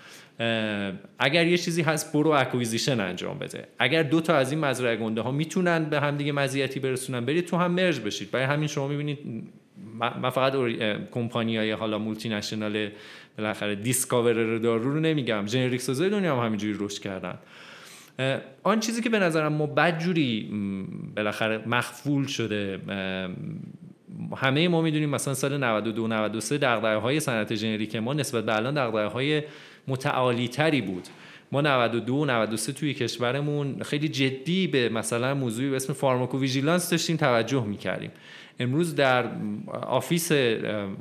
اگر 1.18 1.46
یه 1.46 1.58
چیزی 1.58 1.82
هست 1.82 2.12
برو 2.12 2.30
acquisition 2.30 3.00
انجام 3.00 3.38
بده. 3.38 3.68
اگر 3.78 4.02
دو 4.02 4.20
تا 4.20 4.36
از 4.36 4.52
این 4.52 4.60
مزرعه 4.60 4.96
گنده 4.96 5.20
ها 5.20 5.30
می‌تونن 5.30 5.84
به 5.84 6.00
هم 6.00 6.16
دیگه 6.16 6.32
مزیتی 6.32 6.80
برسونن 6.80 7.24
برید 7.24 7.46
تو 7.46 7.56
هم 7.56 7.70
merge 7.72 8.00
بشید. 8.00 8.30
برای 8.30 8.46
همین 8.46 8.68
شما 8.68 8.88
می‌بینید 8.88 9.18
من 10.22 10.30
فقط 10.30 10.52
کمپانی 11.12 11.56
های 11.56 11.72
حالا 11.72 11.98
multinational 11.98 12.88
بالاخره 13.38 13.74
discoverer 13.74 14.58
دارو 14.58 14.92
رو 14.92 15.00
نمیگم. 15.00 15.46
generic 15.46 15.80
سازای 15.80 16.10
دنیا 16.10 16.36
هم 16.36 16.46
همینجوری 16.46 16.76
رشد 16.78 17.02
کردن. 17.02 17.38
آن 18.62 18.80
چیزی 18.80 19.02
که 19.02 19.10
به 19.10 19.18
نظرم 19.18 19.52
ما 19.52 19.66
بدجوری 19.66 20.50
بالاخره 21.16 21.68
مغفول 21.68 22.26
شده 22.26 22.80
همه 24.36 24.68
ما 24.68 24.82
می‌دونیم 24.82 25.10
مثلا 25.10 25.34
سال 25.34 25.56
92 25.64 26.06
93 26.06 26.58
دغدغه 26.58 26.96
های 26.96 27.20
صنعت 27.20 27.54
ژنریک 27.54 27.96
ما 27.96 28.14
نسبت 28.14 28.44
به 28.44 28.56
الان 28.56 28.74
دغدغه 28.74 29.06
های 29.06 29.42
متعالی 29.88 30.48
تری 30.48 30.80
بود. 30.80 31.08
ما 31.52 31.60
92 31.60 32.14
و 32.14 32.24
93 32.24 32.72
توی 32.72 32.94
کشورمون 32.94 33.82
خیلی 33.82 34.08
جدی 34.08 34.66
به 34.66 34.88
مثلا 34.88 35.34
موضوعی 35.34 35.70
به 35.70 35.76
اسم 35.76 35.92
pharmacovigilance 35.92 36.90
داشتیم 36.90 37.16
توجه 37.16 37.64
می‌کردیم. 37.64 38.10
امروز 38.60 38.94
در 38.94 39.24
office 39.82 40.32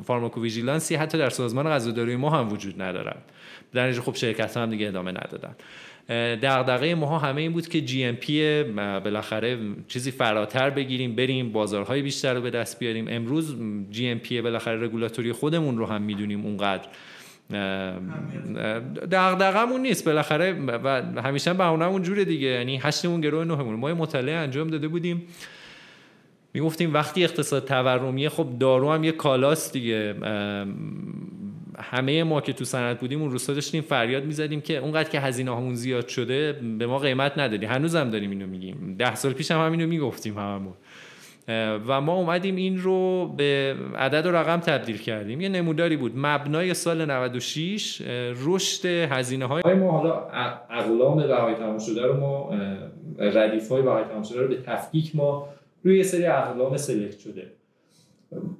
pharmacovigilance 0.03 0.90
ی 0.90 0.95
حتی 0.95 1.17
در 1.17 1.29
سازمان 1.29 1.69
غذا 1.69 1.87
دارویی 1.87 2.15
ما 2.15 2.29
هم 2.29 2.51
وجود 2.51 2.81
ندارد 2.81 3.31
در 3.73 3.91
خب 3.91 4.15
شرکت 4.15 4.57
هم 4.57 4.69
دیگه 4.69 4.87
ادامه 4.87 5.11
ندادن. 5.11 5.55
دغدغه 6.35 6.95
ما 6.95 7.19
همه 7.19 7.41
این 7.41 7.51
بود 7.51 7.67
که 7.67 7.81
GMP 7.82 8.63
بالاخره 8.73 9.57
چیزی 9.87 10.11
فراتر 10.11 10.69
بگیریم 10.69 11.15
بریم 11.15 11.51
بازارهای 11.51 12.01
بیشتر 12.01 12.33
رو 12.33 12.41
به 12.41 12.49
دست 12.49 12.79
بیاریم. 12.79 13.05
امروز 13.09 13.55
GMP 13.91 14.41
بالاخره 14.41 14.83
رگولاتوری 14.83 15.31
خودمون 15.31 15.77
رو 15.77 15.85
هم 15.85 16.01
می‌دونیم 16.01 16.45
اونقدر 16.45 16.87
دغدغمون 19.12 19.81
نیست. 19.81 20.05
بالاخره 20.05 20.53
و 20.83 21.01
همیشه 21.21 21.53
بهونهمون 21.53 22.01
جوره 22.01 22.25
دیگه. 22.25 22.47
یعنی 22.47 22.77
هشتمون 22.77 23.21
گرو 23.21 23.45
نهمون. 23.45 23.75
ما 23.75 23.93
مطالعه 23.93 24.35
انجام 24.35 24.67
داده 24.67 24.88
بودیم. 24.88 25.27
می‌گفتیم 26.53 26.93
وقتی 26.93 27.23
اقتصاد 27.23 27.65
تورمیه 27.65 28.29
خب 28.29 28.47
دارو 28.59 28.91
هم 28.91 29.03
یه 29.03 29.12
کالاست 29.12 29.73
دیگه. 29.73 30.15
همه 31.79 32.23
ما 32.23 32.41
که 32.41 32.53
تو 32.53 32.65
صنعت 32.65 32.99
بودیم 32.99 33.21
اون 33.21 33.31
روستا 33.31 33.53
داشتیم 33.53 33.81
فریاد 33.81 34.25
می‌زدیم 34.25 34.62
که 34.62 34.77
اونقدر 34.77 35.09
که 35.09 35.19
هزینه 35.19 35.55
همون 35.55 35.75
زیاد 35.75 36.07
شده 36.07 36.53
به 36.79 36.88
ما 36.88 36.99
قیمت 36.99 37.38
ندادی. 37.38 37.65
هنوز 37.65 37.95
هم 37.95 38.09
داریم 38.09 38.29
اینو 38.29 38.47
میگیم. 38.47 38.95
ده 38.99 39.15
سال 39.15 39.33
پیش 39.33 39.51
هم 39.51 39.65
همینو 39.65 39.88
می‌گفتیم 39.88 40.38
هممون. 40.38 40.73
و 41.88 42.01
ما 42.01 42.15
اومدیم 42.15 42.55
این 42.55 42.77
رو 42.77 43.27
به 43.38 43.75
عدد 43.95 44.25
و 44.25 44.31
رقم 44.31 44.59
تبدیل 44.59 44.97
کردیم. 44.97 45.41
یه 45.41 45.49
نموداری 45.49 45.97
بود. 45.97 46.12
مبنای 46.15 46.73
سال 46.73 47.05
96 47.05 48.01
رشد 48.45 48.85
هزینه 48.85 49.45
های 49.45 49.73
ما 49.73 49.91
حالا 49.91 50.27
اقلام 50.69 51.27
بهای 51.27 51.55
تمام 51.55 51.79
شده 51.79 52.05
رو 52.05 52.17
ما 52.17 52.53
ردیف 53.19 53.69
های 53.69 53.81
بهای 53.81 54.03
تمام 54.03 54.23
شده 54.23 54.41
رو 54.41 54.47
به 54.47 54.55
تفکیک 54.55 55.15
ما 55.15 55.47
روی 55.83 55.97
یه 55.97 56.03
سری 56.03 56.25
اقلام 56.25 56.77
سلکت 56.77 57.19
شده. 57.19 57.47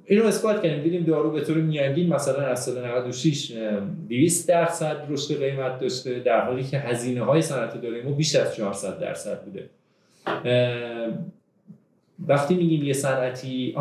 اینو 0.04 0.26
اثبات 0.26 0.62
کردیم. 0.62 0.82
دیدیم 0.82 1.04
دارو 1.04 1.30
به 1.30 1.40
طور 1.40 1.56
میانگین 1.56 2.08
مثلا 2.14 2.46
از 2.46 2.64
سال 2.64 2.86
96 2.86 3.52
200 4.08 4.48
درصد 4.48 5.06
رشد 5.08 5.38
قیمت 5.38 5.80
داشته. 5.80 6.20
در 6.20 6.40
حالی 6.40 6.64
که 6.64 6.78
هزینه 6.78 7.22
های 7.22 7.42
صنعت 7.42 7.80
داروی 7.80 8.02
ما 8.02 8.10
بیش 8.10 8.36
از 8.36 8.56
400 8.56 8.98
درصد 8.98 9.44
بوده. 9.44 9.70
وقتی 12.28 12.54
میگیم 12.54 12.82
یه 12.82 12.92
صنعتی 12.92 13.74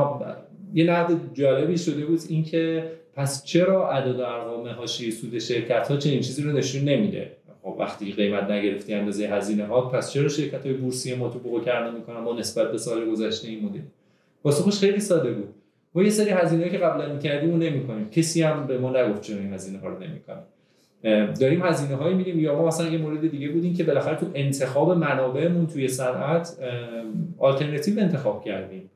یه 0.73 0.91
نقد 0.91 1.17
جالبی 1.33 1.77
شده 1.77 2.05
بود 2.05 2.19
اینکه 2.29 2.91
پس 3.15 3.43
چرا 3.43 3.91
عدد 3.91 4.19
ارقام 4.19 4.67
حاشیه 4.67 5.11
سود 5.11 5.39
شرکت 5.39 5.87
ها 5.87 5.97
چنین 5.97 6.19
چیزی 6.19 6.41
رو 6.41 6.51
نشون 6.51 6.81
نمیده؟ 6.81 7.31
خب 7.63 7.75
وقتی 7.79 8.11
قیمت 8.11 8.43
نگرفتی 8.43 8.93
اندازه 8.93 9.27
هزینه 9.27 9.65
ها 9.65 9.81
پس 9.81 10.13
چرا 10.13 10.27
شرکت 10.27 10.65
های 10.65 10.73
بورسی 10.73 11.15
ما 11.15 11.29
تو 11.29 11.39
بقو 11.39 11.59
کردن 11.59 11.95
می‌کنن؟ 11.95 12.19
ما 12.19 12.33
نسبت 12.33 12.71
به 12.71 12.77
سال 12.77 13.09
گذشته 13.11 13.47
این 13.47 13.65
مدل 13.65 13.79
واسه 14.43 14.63
خوش 14.63 14.79
خیلی 14.79 14.99
ساده 14.99 15.31
بود. 15.31 15.49
ما 15.95 16.03
یه 16.03 16.09
سری 16.09 16.29
هزینه 16.29 16.69
که 16.69 16.77
قبلا 16.77 17.13
می‌کردیم 17.13 17.49
اون 17.49 17.63
نمی‌کنیم. 17.63 18.09
کسی 18.09 18.41
هم 18.41 18.67
به 18.67 18.77
ما 18.77 18.89
نگفت 18.89 19.21
چرا 19.21 19.37
این 19.37 19.53
هزینه 19.53 19.79
ها 19.79 19.87
رو 19.87 20.03
نمی‌کنیم 20.03 20.43
داریم 21.39 21.65
هزینه 21.65 21.95
هایی 21.95 22.15
میدیم. 22.15 22.39
یا 22.39 22.55
ما 22.55 22.67
مثلا 22.67 22.87
یه 22.87 22.97
مورد 22.97 23.31
دیگه 23.31 23.49
بودیم 23.49 23.73
که 23.73 23.83
بالاخره 23.83 24.15
تو 24.15 24.25
انتخاب 24.33 24.97
منابعمون 24.97 25.67
توی 25.67 25.87
صنعت 25.87 26.57
آلترناتیو 27.37 27.99
انتخاب 27.99 28.43
کردیم. 28.45 28.89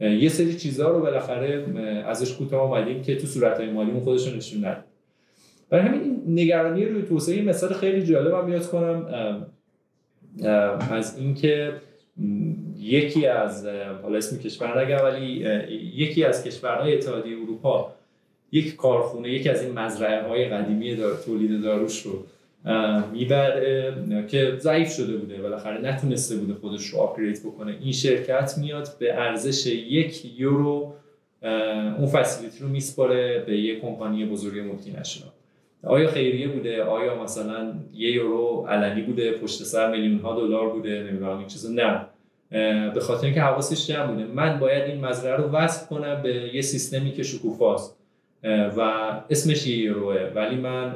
یه 0.00 0.28
سری 0.28 0.54
چیزها 0.54 0.90
رو 0.90 1.00
بالاخره 1.00 1.64
ازش 2.06 2.36
کوتاه 2.36 2.62
اومدیم 2.62 3.02
که 3.02 3.16
تو 3.16 3.26
صورت 3.26 3.60
های 3.60 3.70
مالیمون 3.70 4.00
خودشون 4.00 4.36
نشون 4.36 4.64
نداد 4.64 4.84
برای 5.70 5.84
همین 5.84 6.22
نگرانی 6.26 6.84
روی 6.84 7.02
توسعه 7.02 7.42
مثال 7.42 7.72
خیلی 7.72 8.06
جالبم 8.06 8.52
یاد 8.52 8.66
کنم 8.66 9.06
از 10.90 11.18
اینکه 11.18 11.72
یکی 12.78 13.26
از 13.26 13.66
حالا 14.02 14.18
اسم 14.18 14.38
کشور 14.38 14.84
نگم 14.84 15.04
ولی 15.04 15.26
یکی 15.94 16.24
از 16.24 16.44
کشورهای 16.44 16.94
اتحادیه 16.94 17.36
اروپا 17.42 17.92
یک 18.54 18.76
کارخونه 18.76 19.30
یکی 19.30 19.48
از 19.48 19.62
این 19.62 19.72
مزرعه 19.78 20.28
های 20.28 20.48
قدیمی 20.48 20.96
دار 20.96 21.16
تولید 21.26 21.62
داروش 21.62 22.02
رو 22.02 22.12
می‌بره 23.12 23.94
که 24.28 24.56
ضعیف 24.58 24.92
شده 24.92 25.16
بوده. 25.16 25.42
بالاخره 25.42 25.80
نتونسته 25.80 26.36
بوده 26.36 26.54
خودش 26.54 26.86
رو 26.86 26.98
آپگرید 26.98 27.40
بکنه. 27.44 27.76
این 27.80 27.92
شرکت 27.92 28.54
میاد 28.58 28.88
به 28.98 29.14
ارزش 29.14 29.66
یک 29.66 30.40
یورو 30.40 30.92
اون 31.98 32.06
فسیلیتی 32.06 32.58
رو 32.60 32.68
میسپاره 32.68 33.44
به 33.46 33.56
یک 33.56 33.80
کمپانی 33.80 34.24
بزرگ 34.24 34.58
مولتی 34.58 34.92
آیا 35.82 36.08
خیریه 36.08 36.48
بوده؟ 36.48 36.82
آیا 36.82 37.22
مثلا 37.22 37.74
یه 37.94 38.10
یورو 38.10 38.66
علنی 38.68 39.02
بوده؟ 39.02 39.32
پشت 39.32 39.62
سر 39.62 39.90
میلیون 39.90 40.18
ها 40.18 40.40
دلار 40.40 40.68
بوده؟ 40.68 41.02
نمی‌دونم 41.02 41.38
این 41.38 41.46
چیزا. 41.46 41.68
نه. 41.68 42.06
به 42.90 43.00
خاطر 43.00 43.24
اینکه 43.24 43.40
حواسش 43.40 43.86
جمع 43.86 44.06
بوده 44.06 44.24
من 44.24 44.58
باید 44.58 44.82
این 44.82 45.04
مزرعه 45.04 45.36
رو 45.36 45.44
وصل 45.44 45.86
کنم 45.86 46.22
به 46.22 46.50
یه 46.54 46.62
سیستمی 46.62 47.12
که 47.12 47.22
شکوفاست. 47.22 47.96
و 48.44 48.80
اسمش 49.30 49.66
یوروه 49.66 50.32
ولی 50.34 50.56
من 50.56 50.94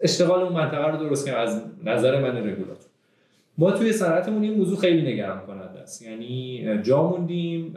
اشتغال 0.00 0.42
اون 0.42 0.52
منطقه 0.52 0.86
رو 0.86 0.96
درست 0.96 1.28
کنم. 1.28 1.38
از 1.38 1.62
نظر 1.84 2.20
من 2.20 2.36
رگولاتور. 2.36 2.86
ما 3.58 3.70
توی 3.70 3.92
صنعتمون 3.92 4.42
این 4.42 4.54
موضوع 4.54 4.78
خیلی 4.78 5.12
نگران 5.12 5.46
کننده 5.46 5.80
است. 5.80 6.02
یعنی 6.02 6.64
جا 6.82 7.02
موندیم 7.02 7.74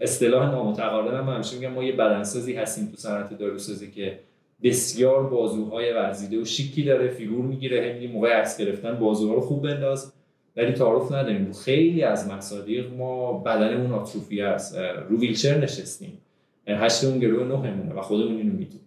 اصطلاح 0.00 0.50
نامتقارن 0.50 1.18
هم 1.18 1.34
همیشه 1.34 1.56
میگم 1.56 1.72
ما 1.72 1.84
یه 1.84 1.92
بدنسازی 1.92 2.54
هستیم 2.54 2.86
تو 2.86 2.96
صنعت 2.96 3.38
داروسازی 3.38 3.90
که 3.90 4.18
بسیار 4.62 5.26
بازوهای 5.26 5.92
ورزیده 5.92 6.40
و 6.42 6.44
شیکی 6.44 6.82
داره 6.82 7.08
فیگور 7.08 7.44
می‌گیره 7.44 7.94
همین 7.94 8.12
موقع 8.12 8.28
عکس 8.28 8.60
گرفتن 8.60 8.98
بازوها 8.98 9.34
رو 9.34 9.40
خوب 9.40 9.62
بنداز. 9.62 10.12
ولی 10.56 10.72
تعارف 10.72 11.12
نداریم. 11.12 11.52
خیلی 11.52 12.02
از 12.02 12.30
مصادیق 12.30 12.94
ما 12.94 13.38
بدنمون 13.38 13.92
آتروفی 13.92 14.42
است. 14.42 14.78
رو 15.08 15.18
ویلچر 15.18 15.58
نشستیم. 15.58 16.18
هشتمون 16.66 17.18
گروه 17.18 17.46
نهمونه 17.46 17.94
و 17.94 18.00
خودمون 18.00 18.36
اینو 18.36 18.52
می‌دونیم. 18.52 18.80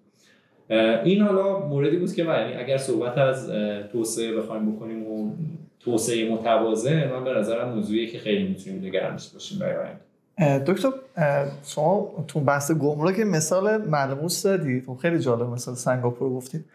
این 1.03 1.21
حالا 1.21 1.59
موردی 1.59 1.97
بود 1.97 2.13
که 2.13 2.23
یعنی 2.23 2.53
اگر 2.53 2.77
صحبت 2.77 3.17
از 3.17 3.49
توسعه 3.91 4.35
بخوایم 4.37 4.75
بکنیم 4.75 5.07
و 5.07 5.31
توسعه 5.79 6.31
متوازن 6.31 7.11
من 7.11 7.23
به 7.23 7.31
نظرم 7.33 7.69
موضوعی 7.69 8.07
که 8.07 8.19
خیلی 8.19 8.47
می‌تونیم 8.47 8.85
نگرانش 8.85 9.29
باشیم 9.29 9.59
برای 9.59 9.89
دکتر 10.59 10.89
شما 11.65 12.25
تو 12.27 12.39
بحث 12.39 12.71
گمرک 12.71 13.19
مثال 13.19 13.77
ملموس 13.77 14.43
زدید 14.43 14.85
خب 14.85 14.95
خیلی 14.95 15.19
جالب 15.19 15.49
مثال 15.49 15.75
سنگاپور 15.75 16.29
گفتید 16.29 16.65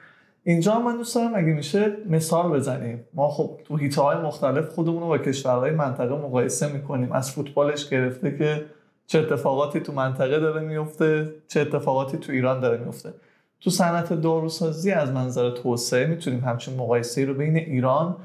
اینجا 0.45 0.79
من 0.79 0.97
دوست 0.97 1.15
دارم 1.15 1.35
اگه 1.35 1.53
میشه 1.53 1.93
مثال 2.09 2.51
بزنیم. 2.51 3.05
ما 3.15 3.29
خب 3.29 3.51
تو 3.65 3.77
هیته 3.77 4.03
های 4.03 4.17
مختلف 4.17 4.69
خودمون 4.69 5.01
رو 5.01 5.07
با 5.09 5.19
کشورهای 5.19 5.71
منطقه 5.71 6.15
مقایسه 6.15 6.73
می‌کنیم. 6.73 7.13
از 7.13 7.33
فوتبالش 7.33 7.89
گرفته 7.89 8.37
که 8.39 8.65
چه 9.09 9.19
اتفاقاتی 9.19 9.81
تو 9.81 9.93
منطقه 9.93 10.41
داره 10.41 10.61
میفته 10.61 11.35
چه 11.49 11.61
اتفاقاتی 11.61 12.19
تو 12.19 12.33
ایران 12.33 12.61
داره 12.61 12.85
میفته. 12.85 13.15
تو 13.61 13.71
صنعت 13.71 14.13
داروسازی 14.13 14.91
از 14.91 15.13
منظر 15.13 15.51
توسعه 15.51 16.07
می‌تونیم 16.07 16.41
همچین 16.41 16.77
مقایسه 16.77 17.25
رو 17.25 17.35
بین 17.35 17.57
ایران 17.57 18.17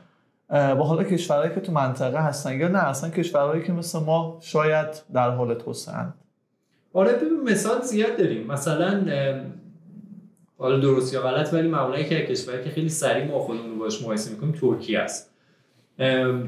با 0.50 0.84
حالا 0.84 1.04
کشورهایی 1.04 1.54
که 1.56 1.62
تو 1.62 1.72
منطقه 1.72 2.20
هستن 2.20 2.60
یا 2.60 2.68
نه 2.68 2.80
اصلا 2.80 3.10
کشورهایی 3.10 3.64
که 3.64 3.74
مثل 3.74 4.00
ما 4.00 4.38
شاید 4.42 4.88
در 5.14 5.30
حال 5.30 5.54
توسعه 5.54 6.06
آره 6.94 7.14
ببین 7.14 7.44
مثال 7.44 7.82
زیاد 7.82 8.18
داریم. 8.18 8.48
مثلا 8.48 9.06
حالا 10.58 10.80
درست 10.80 11.14
یا 11.14 11.22
غلط 11.22 11.54
ولی 11.54 11.68
معمولا 11.68 12.04
که 12.04 12.26
کشوری 12.26 12.64
که 12.64 12.70
خیلی 12.70 12.90
سریع 12.90 13.26
ما 13.28 13.40
خودمون 13.40 13.72
رو 13.72 13.78
باش 13.78 14.02
مقایسه 14.02 14.32
می‌کنیم 14.32 14.52
ترکیه 14.52 15.00
است. 15.00 15.33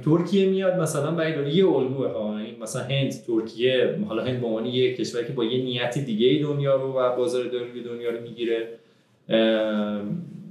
ترکیه 0.06 0.50
میاد 0.50 0.80
مثلا 0.80 1.12
برای 1.12 1.54
یه 1.54 1.68
الگوه 1.68 2.08
ها 2.08 2.38
این 2.38 2.56
مثلا 2.62 2.82
هند 2.82 3.14
ترکیه 3.28 4.00
حالا 4.08 4.24
هند 4.24 4.42
به 4.42 4.48
عنوان 4.48 4.66
یه 4.66 4.96
کشوری 4.96 5.28
که 5.28 5.34
با 5.34 5.44
یه 5.44 5.64
نیت 5.64 5.98
دیگه 5.98 6.44
دنیا 6.44 6.76
رو 6.76 6.94
و 6.94 7.16
بازار 7.16 7.44
داروی 7.44 7.84
دنیا 7.84 8.10
رو 8.10 8.22
می‌گیره 8.22 8.68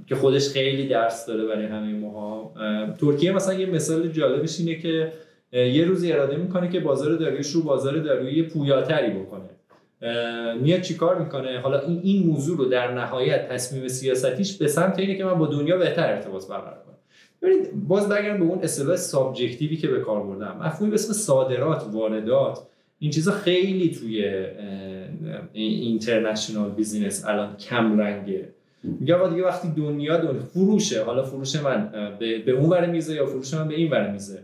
که 0.07 0.15
خودش 0.15 0.49
خیلی 0.49 0.87
درس 0.87 1.25
داره 1.25 1.45
برای 1.45 1.65
همه 1.65 1.93
ماها. 1.93 2.53
ترکیه 3.01 3.31
مثلا 3.31 3.53
یه 3.53 3.65
مثال 3.65 4.07
جالبش 4.07 4.59
اینه 4.59 4.75
که 4.75 5.11
یه 5.51 5.85
روزی 5.85 6.11
اراده 6.11 6.35
می‌کنه 6.35 6.69
که 6.69 6.79
بازار 6.79 7.15
دارویش 7.15 7.51
رو 7.51 7.61
بازار 7.61 7.97
دارویی 7.97 8.43
پویاتری 8.43 9.11
بکنه. 9.11 9.49
میاد 10.61 10.81
چیکار 10.81 11.19
می‌کنه؟ 11.19 11.59
حالا 11.59 11.79
این 11.79 11.99
این 12.03 12.27
موضوع 12.27 12.57
رو 12.57 12.65
در 12.65 12.93
نهایت 12.93 13.49
تصمیم 13.49 13.87
سیاستیش 13.87 14.57
به 14.57 14.67
سمت 14.67 14.99
اینه 14.99 15.15
که 15.15 15.25
من 15.25 15.33
با 15.33 15.45
دنیا 15.47 15.77
بهتر 15.77 16.13
ارتباط 16.13 16.47
برقرار 16.47 16.83
کنم. 16.85 16.94
ببینید 17.45 17.87
باز 17.87 18.09
برگردم 18.09 18.39
به 18.39 18.45
اون 18.45 18.59
اصطلاح 18.63 18.95
سابجکتیوی 18.95 19.77
که 19.77 19.87
به 19.87 19.99
کار 19.99 20.23
بردم. 20.23 20.57
مفهومی 20.63 20.89
به 20.89 20.95
اسم 20.95 21.13
صادرات 21.13 21.83
واردات 21.91 22.59
این 22.99 23.11
چیزا 23.11 23.31
خیلی 23.31 23.89
توی 23.89 24.45
international 25.53 26.69
business 26.69 27.25
الان 27.25 27.57
کم 27.57 27.99
رنگه. 27.99 28.49
میگه 28.83 29.29
دیگه 29.29 29.43
وقتی 29.43 29.67
دنیا 29.77 30.17
دنیا 30.17 30.41
فروشه. 30.41 31.03
حالا 31.03 31.23
فروش 31.23 31.55
من 31.55 31.91
به, 32.19 32.39
به 32.39 32.51
اون 32.51 32.69
ور 32.69 32.85
مرزه 32.85 33.13
یا 33.13 33.25
فروش 33.25 33.53
من 33.53 33.67
به 33.67 33.75
این 33.75 33.91
ور 33.91 34.11
مرزه؟ 34.11 34.39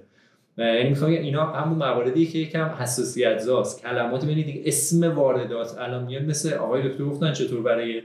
یعنی 0.57 0.89
می‌خوام 0.89 1.11
اینا 1.11 1.45
همون 1.45 1.77
مواردی 1.77 2.25
که 2.25 2.37
یکم 2.37 2.65
حساسیت 2.65 3.37
زاست 3.37 3.81
کلمات 3.81 4.25
ببینید 4.25 4.61
اسم 4.65 5.15
واردات 5.15 5.77
الان 5.79 6.03
میاد 6.03 6.23
مثل 6.23 6.53
آقای 6.53 6.89
دکتر 6.89 7.03
گفتن 7.03 7.33
چطور 7.33 7.61
برای 7.61 8.01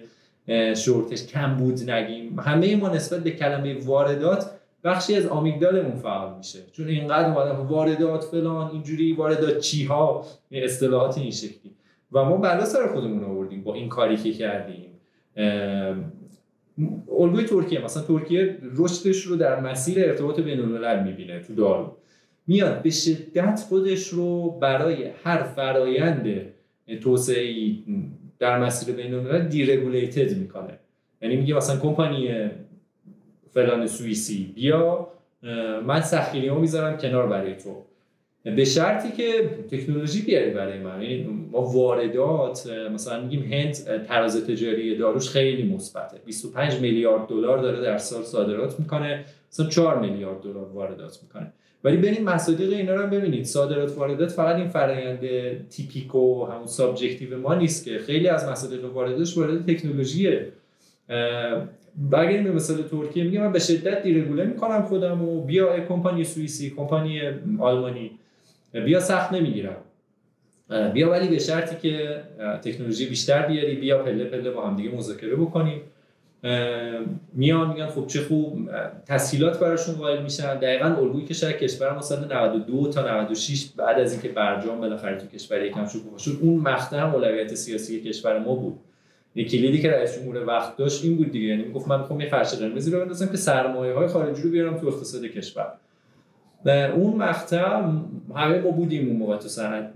shortage 0.74 1.26
کم 1.26 1.56
بود 1.56 1.90
نگیم. 1.90 2.38
همه 2.40 2.76
ما 2.76 2.88
نسبت 2.88 3.20
به 3.20 3.30
کلمه 3.30 3.76
واردات 3.84 4.50
بخشی 4.86 5.14
از 5.14 5.26
آمیگدال 5.26 5.73
مون 5.73 5.96
فعال 5.96 6.36
میشه. 6.36 6.58
چون 6.72 6.88
اینقدر 6.88 7.28
اومدن 7.28 7.56
واردات 7.56 8.24
فلان 8.24 8.70
اینجوری 8.70 9.12
واردات 9.12 9.58
چی 9.58 9.84
ها 9.84 10.26
اصطلاحات 10.52 11.18
این 11.18 11.30
شکلی. 11.30 11.72
و 12.12 12.24
ما 12.24 12.36
بلا 12.36 12.64
سر 12.64 12.86
خودمون 12.86 13.24
آوردیم 13.24 13.62
با 13.62 13.74
این 13.74 13.88
کاری 13.88 14.16
که 14.16 14.32
کردیم. 14.32 14.90
الگوی 17.18 17.44
ترکیه 17.44 17.84
مثلا 17.84 18.02
ترکیه 18.02 18.58
رشدش 18.76 19.22
رو 19.22 19.36
در 19.36 19.60
مسیر 19.60 20.04
ارتباط 20.04 20.40
بین 20.40 20.60
الملل 20.60 21.02
می‌بینه 21.02 21.40
تو 21.40 21.54
دارو 21.54 21.96
میاد 22.46 22.82
به 22.82 22.90
شدت 22.90 23.60
خودش 23.68 24.08
رو 24.08 24.50
برای 24.50 25.10
هر 25.24 25.42
فرایند 25.42 26.42
توسعه 27.02 27.54
در 28.38 28.58
مسیر 28.58 28.94
بین 28.94 29.14
الملل 29.14 29.48
دیرگولیتد 29.48 30.36
می‌کنه. 30.36 30.78
یعنی 31.22 31.36
میگه 31.36 31.54
مثلا 31.54 31.80
کمپانی 31.80 32.50
فلان 33.56 33.86
سوئیسی. 33.86 34.52
بیا 34.54 35.08
من 35.86 36.00
سخیلی 36.00 36.48
ها 36.48 36.58
می‌ذارم 36.58 36.96
کنار 36.96 37.26
برای 37.26 37.54
تو. 37.54 37.82
به 38.56 38.64
شرطی 38.64 39.10
که 39.10 39.50
تکنولوژی 39.70 40.22
بیاری 40.22 40.50
برای 40.50 40.78
من. 40.78 41.02
یعنی 41.02 41.48
ما 41.52 41.62
واردات 41.62 42.70
مثلا 42.92 43.22
میگیم 43.22 43.42
هند 43.52 43.74
تراز 44.06 44.46
تجاری 44.46 44.96
داروش 44.96 45.28
خیلی 45.28 45.74
مثبته. 45.74 46.16
25 46.26 46.80
میلیارد 46.80 47.28
دلار 47.28 47.58
داره 47.58 47.80
در 47.80 47.98
سال 47.98 48.22
صادرات 48.22 48.80
می‌کنه. 48.80 49.24
مثلا 49.52 49.66
4 49.66 50.00
میلیارد 50.00 50.40
دلار 50.40 50.64
واردات 50.74 51.18
می‌کنه. 51.22 51.52
ولی 51.84 51.96
برین 51.96 52.24
مصادیق 52.24 52.72
اینا 52.72 52.94
رو 52.94 53.06
ببینید. 53.06 53.44
صادرات 53.44 53.98
واردات 53.98 54.30
فقط 54.30 54.56
این 54.56 54.68
فرآیند 54.68 55.20
تیپیکو 55.68 56.44
همون 56.44 56.66
سابجکتیو 56.66 57.38
ما 57.38 57.54
نیست 57.54 57.84
که 57.84 57.98
خیلی 57.98 58.28
از 58.28 58.48
مصادیق 58.48 58.84
وارداتش 58.84 59.38
وارد 59.38 59.66
تکنولوژیه. 59.66 60.52
بگیریم 62.12 62.44
به 62.44 62.52
مثال 62.52 62.82
ترکیه. 62.82 63.24
میگه 63.24 63.40
من 63.40 63.52
به 63.52 63.58
شدت 63.58 64.02
دیرگوله 64.02 64.44
می‌کنم 64.44 64.82
خودم 64.82 65.28
و 65.28 65.40
بیا 65.40 65.80
کمپانی 65.80 66.24
سوئیسی 66.24 66.70
کمپانی 66.70 67.20
آلمانی. 67.60 68.10
بیا 68.72 69.00
سخت 69.00 69.32
نمی‌گیرم. 69.32 69.76
بیا 70.94 71.10
ولی 71.10 71.28
به 71.28 71.38
شرطی 71.38 71.76
که 71.82 72.20
تکنولوژی 72.62 73.06
بیشتر 73.06 73.46
بیاری 73.46 73.76
بیا 73.76 73.98
پله 73.98 74.24
پله 74.24 74.50
با 74.50 74.66
هم 74.66 74.76
دیگه 74.76 74.90
مذاکره 74.90 75.36
بکنیم. 75.36 75.80
میان 77.32 77.68
میگن 77.68 77.86
خب 77.86 78.06
چه 78.06 78.20
خوب 78.20 78.70
تسهیلات 79.06 79.60
براشون 79.60 79.94
قائل 79.94 80.22
میشن. 80.22 80.58
دقیقا 80.58 80.86
الگویی 80.86 81.26
که 81.26 81.34
شاید 81.34 81.56
کشور 81.56 81.94
ما 81.94 82.00
سال 82.00 82.24
92 82.32 82.90
تا 82.90 83.22
96 83.22 83.70
بعد 83.76 83.98
از 83.98 84.12
اینکه 84.12 84.28
برجام 84.28 84.80
بالاخره 84.80 85.16
تو 85.16 85.26
کشور 85.26 85.64
یکم 85.64 85.86
شکوفا 85.86 86.18
شد 86.18 86.38
اون 86.40 86.60
مقطع 86.60 87.14
اولویت 87.14 87.54
سیاسی 87.54 88.00
کشور 88.00 88.38
ما 88.38 88.54
بود. 88.54 88.78
یه 89.36 89.44
کلیدی 89.44 89.82
که 89.82 89.90
رئیس 89.90 90.18
جمهور 90.18 90.46
وقت 90.46 90.76
داشت 90.76 91.04
این 91.04 91.16
بود 91.16 91.30
دیگه. 91.30 91.46
یعنی 91.46 91.62
می‌گفت 91.62 91.88
من 91.88 91.98
می‌خوام 91.98 92.20
یه 92.20 92.28
فرش 92.28 92.54
قرمزی 92.54 92.90
رو 92.90 93.00
بندازم 93.00 93.26
که 93.26 93.36
سرمایه 93.36 93.94
های 93.94 94.06
خارجی 94.06 94.42
رو 94.42 94.50
بیارم 94.50 94.78
تو 94.78 94.86
اقتصاد 94.86 95.24
کشور. 95.24 95.72
و 96.64 96.70
اون 96.70 97.16
مقطع 97.16 97.80
همه 98.34 98.60
ما 98.60 98.70
بودیم 98.70 99.08
اون 99.08 99.16
موقع 99.16 99.36
تو 99.36 99.48
صنعت 99.48 99.92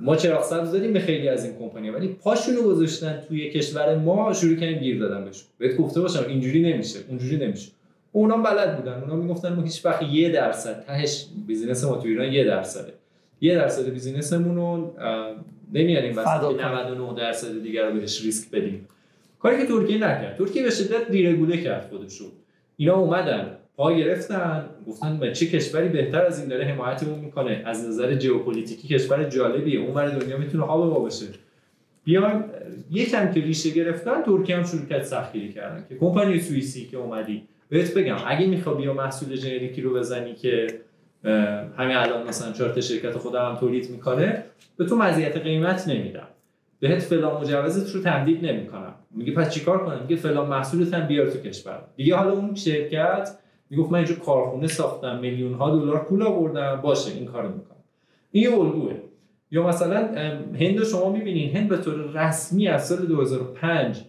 ما 0.00 0.16
چراغ 0.16 0.44
سبز 0.44 0.72
دادیم 0.72 0.92
به 0.92 1.00
خیلی 1.00 1.28
از 1.28 1.44
این 1.44 1.54
کمپانی 1.58 1.90
ولی 1.90 2.08
پاشونو 2.08 2.62
گذاشتن 2.62 3.22
توی 3.28 3.50
کشور 3.50 3.96
ما 3.96 4.32
شروع 4.32 4.56
کردیم 4.56 4.78
گیر 4.78 4.98
دادن 4.98 5.24
بهشون 5.24 5.46
بهت 5.58 5.76
گفته 5.76 6.00
باشم 6.00 6.24
اینجوری 6.28 6.72
نمیشه 6.72 6.98
اونجوری 7.08 7.46
نمیشه. 7.46 7.70
اونا 8.12 8.36
بلد 8.36 8.76
بودن. 8.76 9.00
اونا 9.00 9.16
می‌گفتن 9.16 9.52
ما 9.52 9.62
هیچ 9.62 9.84
وقت 9.84 10.02
یه 10.02 10.28
درصد 10.28 10.84
تهش 10.86 11.26
business 11.46 11.84
ما 11.84 11.96
تو 11.96 12.08
ایران 12.08 12.32
یه 12.32 12.44
درصده. 12.44 12.92
یه 13.40 13.54
درصد 13.54 13.88
business 13.88 14.37
مون 14.37 14.56
رو 14.56 14.94
نمیاریم 15.72 16.16
واسه 16.16 16.68
99 16.68 17.14
درصد 17.18 17.62
دیگر 17.62 17.86
رو 17.86 18.00
بهش 18.00 18.22
ریسک 18.24 18.50
بدیم. 18.50 18.88
کاری 19.38 19.56
که 19.56 19.66
ترکیه 19.66 19.96
نکرد. 19.96 20.36
ترکیه 20.36 20.62
به 20.62 20.70
شدت 20.70 21.10
دیرگوله 21.10 21.62
کرد 21.62 21.88
خودشون. 21.90 22.28
اینا 22.76 22.94
اومدن 22.94 23.56
پا 23.76 23.92
گرفتن 23.92 24.64
گفتن 24.86 25.18
به 25.18 25.32
چه 25.32 25.46
کشوری 25.46 25.88
بهتر 25.88 26.24
از 26.26 26.40
این 26.40 26.48
داره 26.48 26.64
حمایتمون 26.64 27.18
می‌کنه؟ 27.18 27.62
از 27.66 27.88
نظر 27.88 28.18
ژئوپلیتیکی 28.18 28.88
کشور 28.88 29.24
جالبیه. 29.24 29.80
اون 29.80 29.94
ور 29.94 30.08
دنیا 30.08 30.36
می‌تونه 30.36 30.64
ما 30.64 30.98
باشه. 30.98 31.26
بیان 32.04 32.44
یکم 32.90 33.32
که 33.32 33.40
ریشه 33.40 33.70
گرفتن 33.70 34.22
ترکیه 34.22 34.56
هم 34.56 34.64
شروع 34.64 34.86
کرد 34.86 35.02
سختگیری 35.02 35.52
کردن 35.52 35.84
که 35.88 35.96
کمپانی 35.96 36.40
سوئیسی 36.40 36.86
که 36.86 36.96
اومدی. 36.96 37.42
بهت 37.68 37.94
بگم 37.94 38.16
اگه 38.26 38.46
می‌خوای 38.46 38.76
بیا 38.76 38.94
محصول 38.94 39.36
ژنریکی 39.36 39.80
رو 39.80 39.94
بزنی 39.94 40.34
که 40.34 40.66
همین 41.76 41.96
الان 41.96 42.28
مثلا 42.28 42.52
چهار 42.52 42.80
شرکت 42.80 43.16
خودم 43.16 43.50
هم 43.50 43.56
تولید 43.56 43.90
می‌کنه 43.90 44.44
به 44.76 44.84
تو 44.84 44.96
مزیت 44.96 45.36
قیمت 45.36 45.88
نمیدم. 45.88 46.26
بهت 46.80 46.98
فلان 46.98 47.40
مجوزت 47.40 47.94
رو 47.94 48.02
تمدید 48.02 48.46
نمی‌کنم. 48.46 48.94
میگه 49.10 49.32
پس 49.32 49.50
چیکار 49.50 49.84
کنم؟ 49.84 50.00
میگه 50.02 50.16
فلان 50.16 50.48
محصولت 50.48 50.94
هم 50.94 51.06
بیار 51.06 51.30
تو 51.30 51.38
کشور. 51.38 51.82
دیگه 51.96 52.16
حالا 52.16 52.32
اون 52.32 52.54
شرکت 52.54 53.30
می‌گفت 53.70 53.92
من 53.92 53.98
اینجا 53.98 54.14
کارخونه 54.14 54.66
ساختم 54.66 55.18
میلیون 55.18 55.54
ها 55.54 55.78
دلار 55.78 56.04
پول 56.04 56.22
آوردم 56.22 56.80
باشه 56.82 57.12
این 57.12 57.26
کارو 57.26 57.48
می‌کنم. 57.48 57.76
این 58.30 58.44
یه 58.44 58.58
الگوه. 58.58 58.94
یا 59.50 59.66
مثلا 59.66 59.96
هند 60.60 60.84
شما 60.84 61.12
می‌بینین. 61.12 61.56
هند 61.56 61.68
به 61.68 61.76
طور 61.76 61.94
رسمی 61.94 62.68
از 62.68 62.88
سال 62.88 63.06
2005 63.06 64.00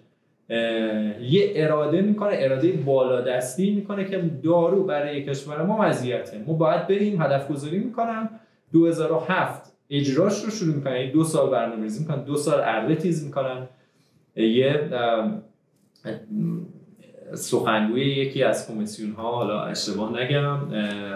یه 0.50 1.52
اراده 1.56 2.02
می‌کنه 2.02 2.34
اراده 2.34 2.72
بالا 2.72 3.22
دستی 3.22 3.72
می‌کنه 3.72 4.06
که 4.06 4.22
دارو 4.44 4.84
برای 4.84 5.26
کشور 5.26 5.64
ما 5.64 5.78
مزیته. 5.82 6.44
ما 6.48 6.54
باید 6.54 6.88
بریم 6.88 7.22
هدف 7.22 7.48
گذاری 7.48 7.80
می‌کنم 7.80 8.30
2007 8.74 9.74
اجراش 9.90 10.44
رو 10.44 10.52
شروع 10.52 10.76
می‌کنن 10.76 10.96
یعنی 10.96 11.12
دو 11.12 11.24
سال 11.24 11.50
برنامه‌ریزی 11.50 12.00
می‌کنن 12.00 12.24
دو 12.24 12.36
سال 12.36 12.60
ارده 12.64 12.96
تیز 12.96 13.26
می‌کنن 13.26 13.68
یه 14.36 14.90
سخنگوی 17.34 18.02
یکی 18.02 18.44
از 18.44 18.68
کمیسیون 18.68 19.12
ها 19.12 19.32
حالا 19.32 19.64
اشتباه 19.64 20.22
نگم 20.22 20.58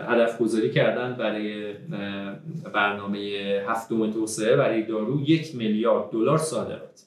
هدف 0.07 0.37
گذاری 0.41 0.71
کردن 0.71 1.13
برای 1.13 1.73
برنامه 2.73 3.19
هفتم 3.67 4.11
توسعه 4.11 4.55
برای 4.55 4.83
دارو 4.83 5.21
یک 5.21 5.55
میلیارد 5.55 6.11
دلار 6.11 6.37
صادرات. 6.37 7.06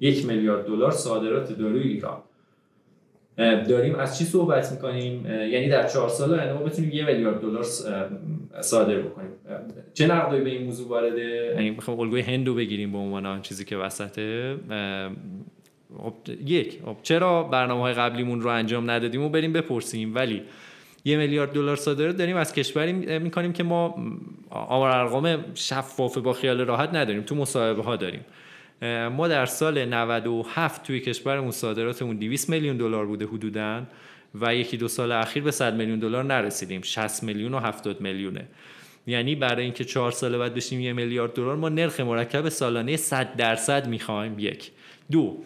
یک 0.00 0.26
میلیارد 0.26 0.66
دلار 0.66 0.90
صادرات 0.90 1.58
داروی 1.58 1.82
ایران. 1.82 2.18
داریم 3.68 3.94
از 3.94 4.18
چی 4.18 4.24
صحبت 4.24 4.72
می‌کنیم؟ 4.72 5.26
یعنی 5.26 5.68
در 5.68 5.88
چهار 5.88 6.08
سال 6.08 6.34
آینده 6.34 6.52
ما 6.52 6.60
بتونیم 6.60 6.90
یه 6.90 7.04
میلیارد 7.04 7.40
دلار 7.40 7.62
صادر 8.60 8.98
بکنیم. 8.98 9.30
چه 9.94 10.06
نقدی 10.06 10.40
به 10.40 10.50
این 10.50 10.64
موضوع 10.64 10.88
وارده؟ 10.88 11.52
یعنی 11.54 11.70
می‌خوام 11.70 12.00
الگوی 12.00 12.20
هندو 12.20 12.54
بگیریم 12.54 12.92
به 12.92 12.98
عنوان 12.98 13.26
آن 13.26 13.42
چیزی 13.42 13.64
که 13.64 13.76
وسطه 13.76 14.56
خب، 15.98 16.14
یک 16.46 16.78
خب، 16.84 16.96
چرا 17.02 17.42
برنامه 17.42 17.80
های 17.80 17.94
قبلیمون 17.94 18.40
رو 18.40 18.50
انجام 18.50 18.90
ندادیم 18.90 19.22
و 19.22 19.28
بریم 19.28 19.52
بپرسیم؟ 19.52 20.14
ولی 20.14 20.42
یه 21.04 21.16
میلیارد 21.16 21.52
دلار 21.52 21.76
صادرات 21.76 22.16
داریم 22.16 22.36
از 22.36 22.52
کشوری 22.52 22.92
می‌کنیم 23.18 23.52
که 23.52 23.62
ما 23.62 24.04
آمار 24.50 24.90
ارقام 24.90 25.44
شفاف 25.54 26.18
با 26.18 26.32
خیال 26.32 26.60
راحت 26.60 26.94
نداریم 26.94 27.22
تو 27.22 27.34
مصاحبه 27.34 27.82
ها 27.82 27.96
داریم. 27.96 28.20
ما 29.12 29.28
در 29.28 29.46
سال 29.46 29.84
97 29.84 30.82
توی 30.82 31.00
کشورمون 31.00 31.50
صادراتمون 31.50 32.16
200 32.16 32.48
میلیون 32.48 32.76
دلار 32.76 33.06
بوده 33.06 33.26
حدوداً 33.26 33.82
و 34.40 34.54
یکی 34.54 34.76
دو 34.76 34.88
سال 34.88 35.12
اخیر 35.12 35.42
به 35.42 35.50
100 35.50 35.74
میلیون 35.74 35.98
دلار 35.98 36.24
نرسیدیم. 36.24 36.82
60 36.82 37.22
میلیون 37.22 37.54
و 37.54 37.58
70 37.58 38.00
میلیونه. 38.00 38.46
یعنی 39.06 39.34
برای 39.34 39.64
اینکه 39.64 39.84
چهار 39.84 40.12
سال 40.12 40.38
بعد 40.38 40.54
بشیم 40.54 40.80
یه 40.80 40.92
میلیارد 40.92 41.32
دلار 41.32 41.56
ما 41.56 41.68
نرخ 41.68 42.00
مرکب 42.00 42.48
سالانه 42.48 42.96
100 42.96 43.36
درصد 43.36 43.88
می‌خوایم. 43.88 44.38
یک. 44.38 44.70
دو. 45.10 45.42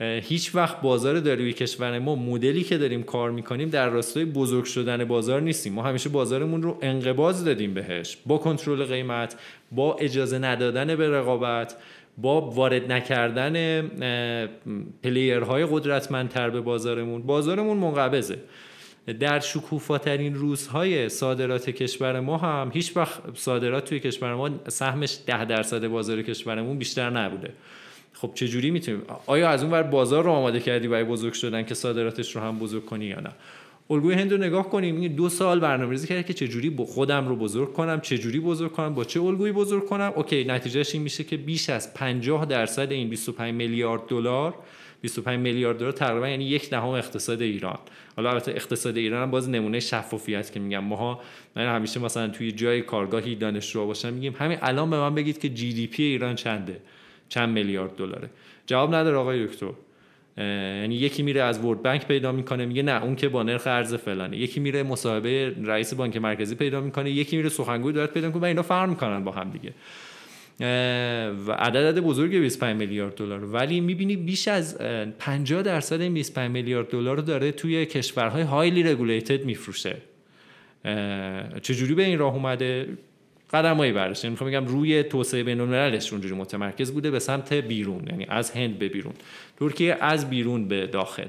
هیچ 0.00 0.54
وقت 0.54 0.80
بازار 0.80 1.20
داروی 1.20 1.52
کشور 1.52 1.98
ما 1.98 2.14
مدلی 2.14 2.62
که 2.62 2.78
داریم 2.78 3.02
کار 3.02 3.30
می‌کنیم 3.30 3.68
در 3.68 3.88
راستای 3.88 4.24
بزرگ 4.24 4.64
شدن 4.64 5.04
بازار 5.04 5.40
نیستیم. 5.40 5.72
ما 5.72 5.82
همیشه 5.82 6.08
بازارمون 6.08 6.62
رو 6.62 6.78
انقباض 6.82 7.44
دادیم 7.44 7.74
بهش. 7.74 8.18
با 8.26 8.38
کنترل 8.38 8.84
قیمت 8.84 9.36
با 9.72 9.94
اجازه 9.94 10.38
ندادن 10.38 10.96
به 10.96 11.10
رقابت 11.10 11.76
با 12.22 12.40
وارد 12.40 12.92
نکردن 12.92 13.82
پلیرهای 15.02 15.66
قدرتمندتر 15.70 16.50
به 16.50 16.60
بازارمون. 16.60 17.22
بازارمون 17.22 17.76
منقبضه. 17.76 18.38
در 19.20 19.40
شکوفاترین 19.40 20.34
روزهای 20.34 21.08
صادرات 21.08 21.70
کشور 21.70 22.20
ما 22.20 22.36
هم 22.36 22.70
هیچ 22.74 22.96
وقت 22.96 23.20
صادرات 23.34 23.84
توی 23.84 24.00
کشور 24.00 24.34
ما 24.34 24.50
سهمش 24.68 25.18
ده 25.26 25.44
درصد 25.44 25.86
بازار 25.86 26.22
کشورمون 26.22 26.78
بیشتر 26.78 27.10
نبوده. 27.10 27.50
خب 28.12 28.30
چه 28.34 28.48
جوری 28.48 28.70
می‌تونیم؟ 28.70 29.02
آیا 29.26 29.48
از 29.48 29.62
اون 29.62 29.72
ور 29.72 29.82
بازار 29.82 30.24
رو 30.24 30.30
آماده 30.30 30.60
کردی 30.60 30.88
برای 30.88 31.04
بزرگ 31.04 31.32
شدن 31.32 31.62
که 31.62 31.74
صادراتش 31.74 32.36
رو 32.36 32.42
هم 32.42 32.58
بزرگ 32.58 32.84
کنی 32.84 33.04
یا 33.04 33.20
نه؟ 33.20 33.30
الگوی 33.90 34.14
هند 34.14 34.32
رو 34.32 34.38
نگاه 34.38 34.70
کنیم 34.70 35.08
دو 35.08 35.28
سال 35.28 35.60
برنامه‌ریزی 35.60 36.06
کرده 36.06 36.22
که 36.22 36.34
چجوری 36.34 36.76
خودم 36.86 37.28
رو 37.28 37.36
بزرگ 37.36 37.72
کنم 37.72 38.00
چجوری 38.00 38.40
بزرگ 38.40 38.72
کنم 38.72 38.94
با 38.94 39.04
چه 39.04 39.22
الگویی 39.22 39.52
بزرگ 39.52 39.86
کنم. 39.86 40.12
اوکی 40.16 40.44
نتیجهش 40.44 40.94
این 40.94 41.02
میشه 41.02 41.24
که 41.24 41.36
بیش 41.36 41.70
از 41.70 41.94
50 41.94 42.44
درصد 42.44 42.92
این 42.92 43.08
25 43.08 43.54
میلیارد 43.54 44.06
دلار 44.08 44.54
25 45.00 45.38
میلیارد 45.38 45.78
دلار 45.78 45.92
تقریبا 45.92 46.28
یعنی 46.28 46.44
یک 46.44 46.70
دهم 46.70 46.88
اقتصاد 46.88 47.42
ایران. 47.42 47.78
حالا 48.16 48.30
البته 48.30 48.50
اقتصاد 48.50 48.96
ایران 48.96 49.22
هم 49.22 49.30
باز 49.30 49.48
نمونه 49.48 49.80
شفافیت 49.80 50.52
که 50.52 50.60
میگم. 50.60 50.84
ماها 50.84 51.20
من 51.56 51.74
همیشه 51.76 52.00
مثلا 52.00 52.28
توی 52.28 52.52
جای 52.52 52.82
کارگاهی 52.82 53.34
دانشجو 53.34 53.86
باشم 53.86 54.12
میگیم 54.12 54.34
همین 54.38 54.58
الان 54.62 54.90
به 54.90 54.96
من 54.96 55.14
بگید 55.14 55.38
که 55.38 55.48
جی 55.48 55.72
دی 55.72 55.86
پی 55.86 56.02
ایران 56.02 56.34
چنده؟ 56.34 56.80
چند 57.28 57.48
میلیارد 57.48 57.96
دلاره؟ 57.96 58.30
جواب 58.66 58.94
نداره 58.94 59.16
آقای 59.16 59.46
دکتر. 59.46 59.70
یعنی 60.38 60.94
یکی 60.94 61.22
میره 61.22 61.42
از 61.42 61.64
ورد 61.64 61.82
بانک 61.82 62.06
پیدا 62.06 62.32
می‌کنه 62.32 62.66
میگه 62.66 62.82
نه 62.82 63.04
اون 63.04 63.16
که 63.16 63.28
با 63.28 63.42
نرخ 63.42 63.66
ارز 63.66 63.94
فلانه. 63.94 64.36
یکی 64.36 64.60
میره 64.60 64.82
مصاحبه 64.82 65.54
رئیس 65.64 65.94
بانک 65.94 66.16
مرکزی 66.16 66.54
پیدا 66.54 66.80
می‌کنه 66.80 67.10
یکی 67.10 67.36
میره 67.36 67.48
سخنگوی 67.48 67.92
دارد 67.92 68.12
پیدا 68.12 68.26
می‌کنه 68.26 68.42
و 68.42 68.44
اینا 68.44 68.62
فرق 68.62 68.88
می‌کنن 68.88 69.24
با 69.24 69.32
هم 69.32 69.50
دیگه. 69.50 69.72
و 71.46 71.52
عدد 71.52 72.00
بزرگ 72.00 72.36
25 72.36 72.76
میلیارد 72.76 73.14
دلار. 73.14 73.44
ولی 73.44 73.80
می‌بینی 73.80 74.16
بیش 74.16 74.48
از 74.48 74.78
50 75.18 75.62
درصد 75.62 76.00
این 76.00 76.14
25 76.14 76.50
میلیارد 76.50 76.90
دلار 76.90 77.16
رو 77.16 77.22
داره 77.22 77.52
توی 77.52 77.86
کشورهای 77.86 78.42
هایلی 78.42 78.82
رگولیتد 78.82 79.44
میفروشه. 79.44 79.96
چجوری 81.62 81.94
به 81.94 82.04
این 82.04 82.18
راه 82.18 82.34
اومده؟ 82.34 82.86
قدمایی 83.50 83.92
برداشته 83.92 84.24
یعنی 84.24 84.32
می‌خوام 84.32 84.50
بگم 84.50 84.66
روی 84.66 85.02
توسعه 85.02 85.42
بین 85.42 85.60
المللش 85.60 86.12
اونجوری 86.12 86.34
متمرکز 86.34 86.92
بوده 86.92 87.10
به 87.10 87.18
سمت 87.18 87.52
بیرون 87.52 88.06
یعنی 88.10 88.26
از 88.28 88.50
هند 88.50 88.78
به 88.78 88.88
بیرون. 88.88 89.12
ترکیه 89.56 89.96
از 90.00 90.30
بیرون 90.30 90.68
به 90.68 90.86
داخل. 90.86 91.26